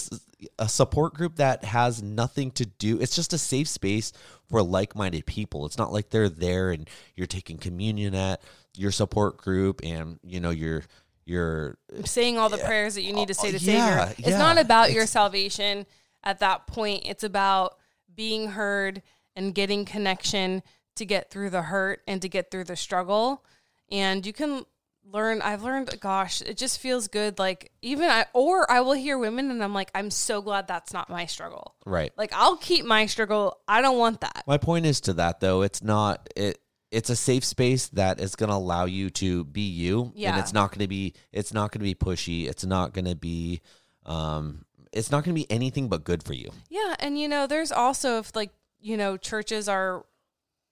a 0.58 0.68
support 0.68 1.14
group 1.14 1.36
that 1.36 1.64
has 1.64 2.02
nothing 2.02 2.50
to 2.50 2.66
do 2.66 3.00
it's 3.00 3.16
just 3.16 3.32
a 3.32 3.38
safe 3.38 3.68
space 3.68 4.12
for 4.50 4.62
like-minded 4.62 5.24
people. 5.24 5.64
It's 5.64 5.78
not 5.78 5.94
like 5.94 6.10
they're 6.10 6.28
there 6.28 6.72
and 6.72 6.88
you're 7.16 7.26
taking 7.26 7.56
communion 7.56 8.14
at 8.14 8.42
your 8.76 8.90
support 8.90 9.38
group 9.38 9.80
and 9.82 10.18
you 10.22 10.40
know 10.40 10.50
you're 10.50 10.82
you're 11.24 11.78
saying 12.04 12.38
all 12.38 12.48
the 12.48 12.58
prayers 12.58 12.94
that 12.94 13.02
you 13.02 13.12
need 13.12 13.28
to 13.28 13.34
say 13.34 13.48
oh, 13.48 13.52
to 13.52 13.58
yeah, 13.58 14.06
Savior. 14.06 14.14
It's 14.18 14.28
yeah. 14.28 14.38
not 14.38 14.58
about 14.58 14.92
your 14.92 15.06
salvation 15.06 15.86
at 16.24 16.40
that 16.40 16.66
point. 16.66 17.02
It's 17.06 17.24
about 17.24 17.76
being 18.14 18.48
heard 18.48 19.02
and 19.36 19.54
getting 19.54 19.84
connection 19.84 20.62
to 20.96 21.06
get 21.06 21.30
through 21.30 21.50
the 21.50 21.62
hurt 21.62 22.02
and 22.06 22.20
to 22.22 22.28
get 22.28 22.50
through 22.50 22.64
the 22.64 22.76
struggle. 22.76 23.44
And 23.90 24.24
you 24.26 24.32
can 24.32 24.64
learn 25.04 25.42
I've 25.42 25.62
learned 25.62 25.98
gosh, 26.00 26.42
it 26.42 26.56
just 26.56 26.78
feels 26.80 27.08
good 27.08 27.38
like 27.38 27.72
even 27.82 28.08
I 28.08 28.26
or 28.32 28.70
I 28.70 28.80
will 28.80 28.92
hear 28.92 29.18
women 29.18 29.50
and 29.50 29.62
I'm 29.62 29.74
like 29.74 29.90
I'm 29.94 30.10
so 30.10 30.40
glad 30.42 30.68
that's 30.68 30.92
not 30.92 31.10
my 31.10 31.26
struggle. 31.26 31.74
right 31.84 32.12
Like 32.16 32.32
I'll 32.34 32.56
keep 32.56 32.84
my 32.84 33.06
struggle. 33.06 33.58
I 33.66 33.82
don't 33.82 33.98
want 33.98 34.20
that. 34.20 34.44
my 34.46 34.58
point 34.58 34.86
is 34.86 35.00
to 35.02 35.14
that 35.14 35.40
though 35.40 35.62
it's 35.62 35.82
not 35.82 36.28
it 36.36 36.58
it's 36.92 37.10
a 37.10 37.16
safe 37.16 37.42
space 37.42 37.88
that 37.88 38.20
is 38.20 38.36
going 38.36 38.50
to 38.50 38.54
allow 38.54 38.84
you 38.84 39.10
to 39.10 39.44
be 39.44 39.62
you 39.62 40.12
and 40.30 40.38
it's 40.38 40.52
not 40.52 40.70
going 40.70 40.80
to 40.80 40.88
be 40.88 41.14
it's 41.32 41.52
not 41.52 41.72
going 41.72 41.80
to 41.80 41.84
be 41.84 41.94
pushy. 41.94 42.48
It's 42.48 42.64
not 42.64 42.92
going 42.92 43.06
to 43.06 43.16
be 43.16 43.60
um 44.04 44.64
it's 44.92 45.10
not 45.10 45.24
going 45.24 45.34
to 45.34 45.40
be 45.40 45.50
anything 45.50 45.88
but 45.88 46.04
good 46.04 46.22
for 46.22 46.34
you. 46.34 46.50
Yeah, 46.68 46.94
and 47.00 47.18
you 47.18 47.26
know, 47.26 47.46
there's 47.46 47.72
also 47.72 48.18
if 48.18 48.36
like, 48.36 48.50
you 48.78 48.96
know, 48.96 49.16
churches 49.16 49.68
are 49.68 50.04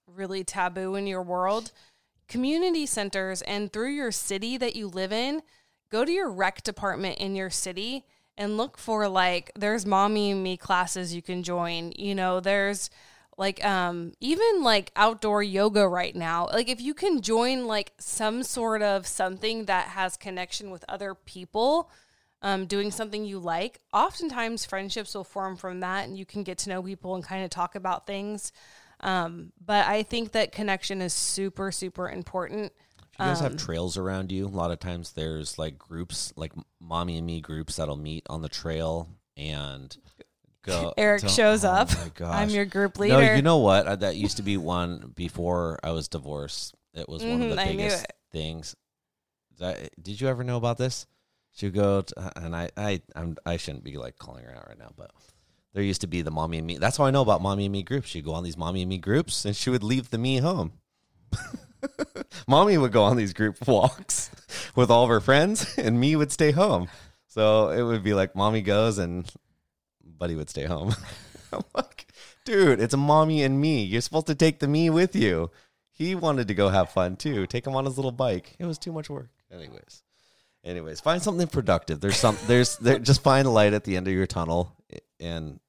really 0.05 0.43
taboo 0.43 0.95
in 0.95 1.07
your 1.07 1.23
world, 1.23 1.71
community 2.27 2.85
centers 2.85 3.41
and 3.41 3.73
through 3.73 3.89
your 3.89 4.11
city 4.11 4.57
that 4.57 4.75
you 4.75 4.87
live 4.87 5.11
in, 5.11 5.41
go 5.89 6.05
to 6.05 6.11
your 6.11 6.29
rec 6.29 6.61
department 6.61 7.17
in 7.17 7.35
your 7.35 7.49
city 7.49 8.05
and 8.37 8.57
look 8.57 8.77
for 8.77 9.07
like 9.07 9.51
there's 9.55 9.85
mommy 9.85 10.31
and 10.31 10.43
me 10.43 10.55
classes 10.55 11.15
you 11.15 11.21
can 11.21 11.41
join. 11.41 11.91
You 11.97 12.13
know, 12.13 12.39
there's 12.39 12.91
like 13.37 13.63
um 13.65 14.13
even 14.19 14.63
like 14.63 14.91
outdoor 14.95 15.41
yoga 15.41 15.87
right 15.87 16.15
now. 16.15 16.47
Like 16.51 16.69
if 16.69 16.81
you 16.81 16.93
can 16.93 17.21
join 17.21 17.65
like 17.65 17.93
some 17.99 18.43
sort 18.43 18.81
of 18.81 19.07
something 19.07 19.65
that 19.65 19.87
has 19.87 20.17
connection 20.17 20.69
with 20.69 20.85
other 20.87 21.15
people, 21.15 21.89
um, 22.41 22.65
doing 22.65 22.91
something 22.91 23.23
you 23.25 23.39
like, 23.39 23.79
oftentimes 23.93 24.65
friendships 24.65 25.15
will 25.15 25.23
form 25.23 25.55
from 25.55 25.79
that 25.79 26.07
and 26.07 26.17
you 26.17 26.25
can 26.25 26.43
get 26.43 26.57
to 26.59 26.69
know 26.69 26.83
people 26.83 27.15
and 27.15 27.23
kind 27.23 27.43
of 27.43 27.49
talk 27.49 27.75
about 27.75 28.05
things. 28.05 28.51
Um, 28.99 29.51
but 29.63 29.87
I 29.87 30.03
think 30.03 30.33
that 30.33 30.51
connection 30.51 31.01
is 31.01 31.13
super, 31.13 31.71
super 31.71 32.09
important. 32.09 32.71
If 32.99 33.19
you 33.19 33.25
guys 33.25 33.41
Um, 33.41 33.51
have 33.51 33.57
trails 33.57 33.97
around 33.97 34.31
you, 34.31 34.45
a 34.45 34.47
lot 34.47 34.71
of 34.71 34.79
times 34.79 35.13
there's 35.13 35.57
like 35.57 35.77
groups, 35.79 36.31
like 36.35 36.53
mommy 36.79 37.17
and 37.17 37.25
me 37.25 37.41
groups 37.41 37.77
that'll 37.77 37.95
meet 37.95 38.25
on 38.29 38.41
the 38.41 38.49
trail 38.49 39.09
and 39.37 39.95
go. 40.63 40.93
Eric 40.97 41.21
Don't- 41.21 41.31
shows 41.31 41.65
oh 41.65 41.69
up. 41.69 41.89
I'm 42.21 42.49
your 42.49 42.65
group 42.65 42.97
leader. 42.99 43.15
No, 43.21 43.33
you 43.35 43.41
know 43.41 43.57
what? 43.57 43.87
Uh, 43.87 43.95
That 43.97 44.15
used 44.15 44.37
to 44.37 44.43
be 44.43 44.57
one 44.57 45.11
before 45.15 45.79
I 45.83 45.91
was 45.91 46.07
divorced. 46.07 46.75
It 46.93 47.07
was 47.07 47.23
one 47.23 47.33
of 47.33 47.39
Mhm, 47.51 47.55
the 47.55 47.61
I 47.61 47.65
knew 47.71 47.77
biggest 47.77 48.03
it. 48.03 48.13
things. 48.31 48.75
That, 49.59 49.89
did 50.01 50.19
you 50.19 50.27
ever 50.27 50.43
know 50.43 50.57
about 50.57 50.77
this? 50.77 51.05
She 51.53 51.67
would 51.67 51.75
go 51.75 52.01
to, 52.01 52.31
and 52.37 52.55
I, 52.55 52.69
I, 52.77 53.01
I'm, 53.15 53.37
I 53.45 53.57
shouldn't 53.57 53.83
be 53.83 53.97
like 53.97 54.17
calling 54.17 54.43
her 54.45 54.55
out 54.55 54.67
right 54.67 54.79
now, 54.79 54.91
but 54.97 55.11
there 55.73 55.83
used 55.83 56.01
to 56.01 56.07
be 56.07 56.21
the 56.21 56.31
mommy 56.31 56.57
and 56.57 56.65
me. 56.67 56.77
That's 56.77 56.97
how 56.97 57.03
I 57.05 57.11
know 57.11 57.21
about 57.21 57.41
mommy 57.41 57.65
and 57.65 57.71
me 57.73 57.83
groups. 57.83 58.07
She'd 58.09 58.25
go 58.25 58.33
on 58.33 58.43
these 58.43 58.57
mommy 58.57 58.81
and 58.81 58.89
me 58.89 58.97
groups, 58.97 59.45
and 59.45 59.55
she 59.55 59.69
would 59.69 59.83
leave 59.83 60.09
the 60.09 60.17
me 60.17 60.37
home. 60.37 60.73
mommy 62.47 62.77
would 62.77 62.91
go 62.91 63.03
on 63.03 63.17
these 63.17 63.33
group 63.33 63.67
walks 63.67 64.31
with 64.75 64.89
all 64.89 65.03
of 65.03 65.09
her 65.09 65.19
friends, 65.21 65.77
and 65.77 65.99
me 65.99 66.15
would 66.15 66.31
stay 66.31 66.51
home. 66.51 66.87
So 67.27 67.69
it 67.69 67.81
would 67.83 68.03
be 68.03 68.13
like 68.13 68.35
mommy 68.35 68.61
goes, 68.61 68.97
and 68.97 69.29
buddy 70.17 70.35
would 70.35 70.49
stay 70.49 70.65
home. 70.65 70.95
I'm 71.53 71.63
like, 71.75 72.07
dude, 72.45 72.79
it's 72.79 72.93
a 72.93 72.97
mommy 72.97 73.43
and 73.43 73.59
me. 73.59 73.83
You're 73.83 74.01
supposed 74.01 74.27
to 74.27 74.35
take 74.35 74.59
the 74.59 74.67
me 74.67 74.89
with 74.89 75.15
you. 75.15 75.51
He 75.91 76.15
wanted 76.15 76.47
to 76.47 76.53
go 76.53 76.69
have 76.69 76.89
fun 76.89 77.15
too. 77.15 77.45
Take 77.45 77.67
him 77.67 77.75
on 77.75 77.85
his 77.85 77.97
little 77.97 78.11
bike. 78.11 78.55
It 78.59 78.65
was 78.65 78.77
too 78.77 78.91
much 78.91 79.09
work. 79.09 79.29
Anyways, 79.51 80.03
anyways, 80.63 81.01
find 81.01 81.21
something 81.21 81.47
productive. 81.47 81.99
There's 81.99 82.17
some. 82.17 82.37
There's 82.47 82.77
there. 82.77 82.99
Just 82.99 83.21
find 83.21 83.45
a 83.45 83.51
light 83.51 83.73
at 83.73 83.83
the 83.83 83.97
end 83.97 84.07
of 84.07 84.13
your 84.13 84.27
tunnel. 84.27 84.75
And 85.19 85.59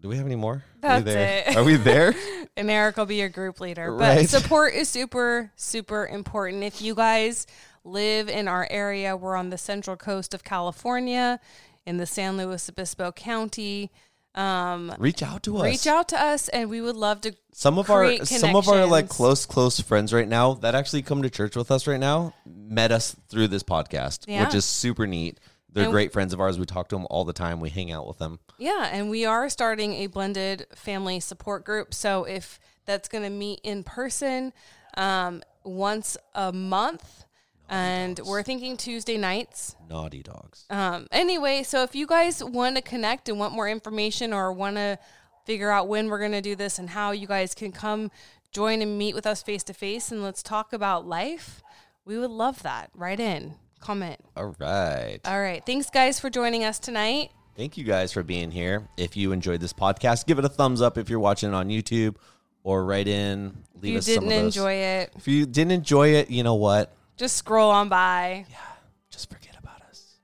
do 0.00 0.08
we 0.08 0.16
have 0.16 0.26
any 0.26 0.36
more? 0.36 0.64
Are 0.82 0.98
we 0.98 1.02
That's 1.02 1.04
there? 1.04 1.44
it. 1.48 1.56
Are 1.56 1.64
we 1.64 1.76
there? 1.76 2.14
and 2.56 2.70
Eric 2.70 2.96
will 2.96 3.06
be 3.06 3.16
your 3.16 3.28
group 3.28 3.60
leader. 3.60 3.90
But 3.92 4.16
Right. 4.16 4.28
support 4.28 4.74
is 4.74 4.88
super, 4.88 5.52
super 5.56 6.06
important. 6.06 6.62
If 6.64 6.82
you 6.82 6.94
guys 6.94 7.46
live 7.84 8.28
in 8.28 8.48
our 8.48 8.66
area. 8.70 9.16
We're 9.16 9.36
on 9.36 9.50
the 9.50 9.58
central 9.58 9.96
coast 9.96 10.34
of 10.34 10.42
California 10.42 11.38
in 11.86 11.96
the 11.98 12.06
San 12.06 12.36
Luis 12.36 12.68
Obispo 12.68 13.12
County. 13.12 13.90
Um, 14.34 14.92
Reach 14.98 15.22
out 15.22 15.44
to 15.44 15.58
us. 15.58 15.62
reach 15.64 15.86
out 15.86 16.08
to 16.08 16.20
us, 16.20 16.48
and 16.48 16.68
we 16.68 16.80
would 16.80 16.96
love 16.96 17.20
to. 17.20 17.34
Some 17.52 17.78
of 17.78 17.88
our 17.88 18.24
some 18.24 18.56
of 18.56 18.68
our 18.68 18.84
like 18.84 19.08
close 19.08 19.46
close 19.46 19.78
friends 19.78 20.12
right 20.12 20.26
now 20.26 20.54
that 20.54 20.74
actually 20.74 21.02
come 21.02 21.22
to 21.22 21.30
church 21.30 21.54
with 21.54 21.70
us 21.70 21.86
right 21.86 22.00
now 22.00 22.34
met 22.44 22.90
us 22.90 23.14
through 23.28 23.48
this 23.48 23.62
podcast, 23.62 24.24
Yeah. 24.26 24.44
which 24.44 24.54
is 24.56 24.64
super 24.64 25.06
neat. 25.06 25.38
They're 25.70 25.84
And- 25.84 25.92
great 25.92 26.12
friends 26.12 26.32
of 26.32 26.40
ours. 26.40 26.58
We 26.58 26.66
talk 26.66 26.88
to 26.88 26.96
them 26.96 27.06
all 27.10 27.24
the 27.24 27.32
time. 27.32 27.60
We 27.60 27.70
hang 27.70 27.92
out 27.92 28.08
with 28.08 28.18
them. 28.18 28.40
Yeah, 28.58 28.88
and 28.90 29.08
we 29.08 29.24
are 29.24 29.48
starting 29.48 29.94
a 29.94 30.06
blended 30.08 30.66
family 30.74 31.20
support 31.20 31.64
group. 31.64 31.94
So 31.94 32.24
if 32.24 32.58
that's 32.86 33.08
going 33.08 33.24
to 33.24 33.30
meet 33.30 33.60
in 33.62 33.82
person 33.84 34.52
um, 34.96 35.42
once 35.64 36.16
a 36.34 36.52
month, 36.52 37.24
and 37.68 38.20
we're 38.24 38.42
thinking 38.42 38.76
Tuesday 38.76 39.16
nights. 39.16 39.76
Naughty 39.88 40.22
dogs. 40.22 40.64
Um, 40.70 41.06
anyway, 41.10 41.62
so 41.62 41.82
if 41.82 41.94
you 41.94 42.06
guys 42.06 42.42
want 42.42 42.76
to 42.76 42.82
connect 42.82 43.28
and 43.28 43.38
want 43.38 43.54
more 43.54 43.68
information 43.68 44.32
or 44.32 44.52
want 44.52 44.76
to 44.76 44.98
figure 45.44 45.70
out 45.70 45.88
when 45.88 46.08
we're 46.08 46.18
going 46.18 46.32
to 46.32 46.40
do 46.40 46.54
this 46.56 46.78
and 46.78 46.90
how 46.90 47.10
you 47.10 47.26
guys 47.26 47.54
can 47.54 47.72
come 47.72 48.10
join 48.52 48.80
and 48.82 48.96
meet 48.96 49.14
with 49.14 49.26
us 49.26 49.42
face 49.42 49.62
to 49.64 49.74
face 49.74 50.10
and 50.12 50.22
let's 50.22 50.42
talk 50.42 50.72
about 50.72 51.06
life, 51.06 51.62
we 52.04 52.18
would 52.18 52.30
love 52.30 52.62
that. 52.62 52.90
Write 52.94 53.20
in, 53.20 53.54
comment. 53.80 54.20
All 54.36 54.54
right. 54.58 55.18
All 55.24 55.40
right. 55.40 55.64
Thanks, 55.64 55.90
guys, 55.90 56.20
for 56.20 56.30
joining 56.30 56.64
us 56.64 56.78
tonight. 56.78 57.30
Thank 57.56 57.76
you 57.76 57.84
guys 57.84 58.12
for 58.12 58.22
being 58.22 58.50
here. 58.50 58.88
If 58.96 59.16
you 59.16 59.32
enjoyed 59.32 59.60
this 59.60 59.72
podcast, 59.72 60.26
give 60.26 60.38
it 60.38 60.44
a 60.44 60.48
thumbs 60.48 60.82
up 60.82 60.98
if 60.98 61.08
you're 61.08 61.20
watching 61.20 61.50
it 61.50 61.54
on 61.54 61.68
YouTube 61.68 62.16
or 62.62 62.84
write 62.84 63.06
in. 63.06 63.56
If 63.76 63.82
Leave 63.82 63.92
you 63.92 63.98
us 63.98 64.06
some 64.06 64.28
didn't 64.28 64.44
enjoy 64.46 64.72
it, 64.72 65.12
If 65.16 65.28
you 65.28 65.46
didn't 65.46 65.72
enjoy 65.72 66.08
it, 66.14 66.30
you 66.30 66.42
know 66.42 66.54
what? 66.56 66.92
Just 67.16 67.36
scroll 67.36 67.70
on 67.70 67.88
by. 67.88 68.46
Yeah. 68.50 68.56
Just 69.10 69.30
forget 69.30 69.56
about 69.58 69.80
us. 69.88 70.16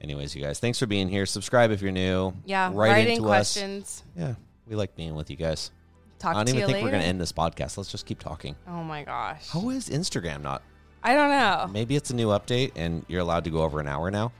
Anyways, 0.00 0.34
you 0.34 0.42
guys, 0.42 0.58
thanks 0.58 0.78
for 0.78 0.86
being 0.86 1.08
here. 1.08 1.26
Subscribe 1.26 1.70
if 1.70 1.82
you're 1.82 1.92
new. 1.92 2.32
Yeah, 2.44 2.66
write, 2.72 2.90
write, 2.90 3.06
in 3.06 3.14
into 3.14 3.24
us. 3.24 3.28
questions. 3.54 4.02
Yeah, 4.16 4.34
we 4.66 4.76
like 4.76 4.94
being 4.96 5.14
with 5.14 5.30
you 5.30 5.36
guys. 5.36 5.70
Talk 6.18 6.34
I 6.34 6.38
don't 6.40 6.48
even 6.48 6.60
think 6.62 6.72
later. 6.74 6.84
we're 6.84 6.90
going 6.90 7.02
to 7.02 7.08
end 7.08 7.20
this 7.20 7.32
podcast. 7.32 7.76
Let's 7.76 7.90
just 7.90 8.06
keep 8.06 8.18
talking. 8.18 8.56
Oh 8.66 8.82
my 8.82 9.04
gosh. 9.04 9.48
How 9.50 9.68
is 9.68 9.90
Instagram 9.90 10.40
not? 10.42 10.62
I 11.02 11.14
don't 11.14 11.30
know. 11.30 11.68
Maybe 11.70 11.94
it's 11.94 12.10
a 12.10 12.14
new 12.14 12.28
update 12.28 12.72
and 12.74 13.04
you're 13.06 13.20
allowed 13.20 13.44
to 13.44 13.50
go 13.50 13.58
over 13.62 13.80
an 13.80 13.86
hour 13.86 14.10
now. 14.10 14.32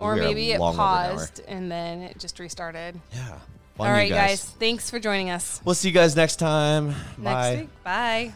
Or 0.00 0.14
We 0.14 0.20
maybe 0.20 0.52
it 0.52 0.58
paused 0.58 1.42
and 1.46 1.70
then 1.70 2.02
it 2.02 2.18
just 2.18 2.38
restarted. 2.38 2.98
Yeah. 3.12 3.38
All 3.78 3.86
right, 3.86 4.10
guys. 4.10 4.42
Thanks 4.42 4.90
for 4.90 4.98
joining 4.98 5.30
us. 5.30 5.60
We'll 5.64 5.74
see 5.74 5.88
you 5.88 5.94
guys 5.94 6.16
next 6.16 6.36
time. 6.36 6.90
Bye. 7.18 7.50
Next 7.50 7.60
week. 7.60 7.84
Bye. 7.84 8.32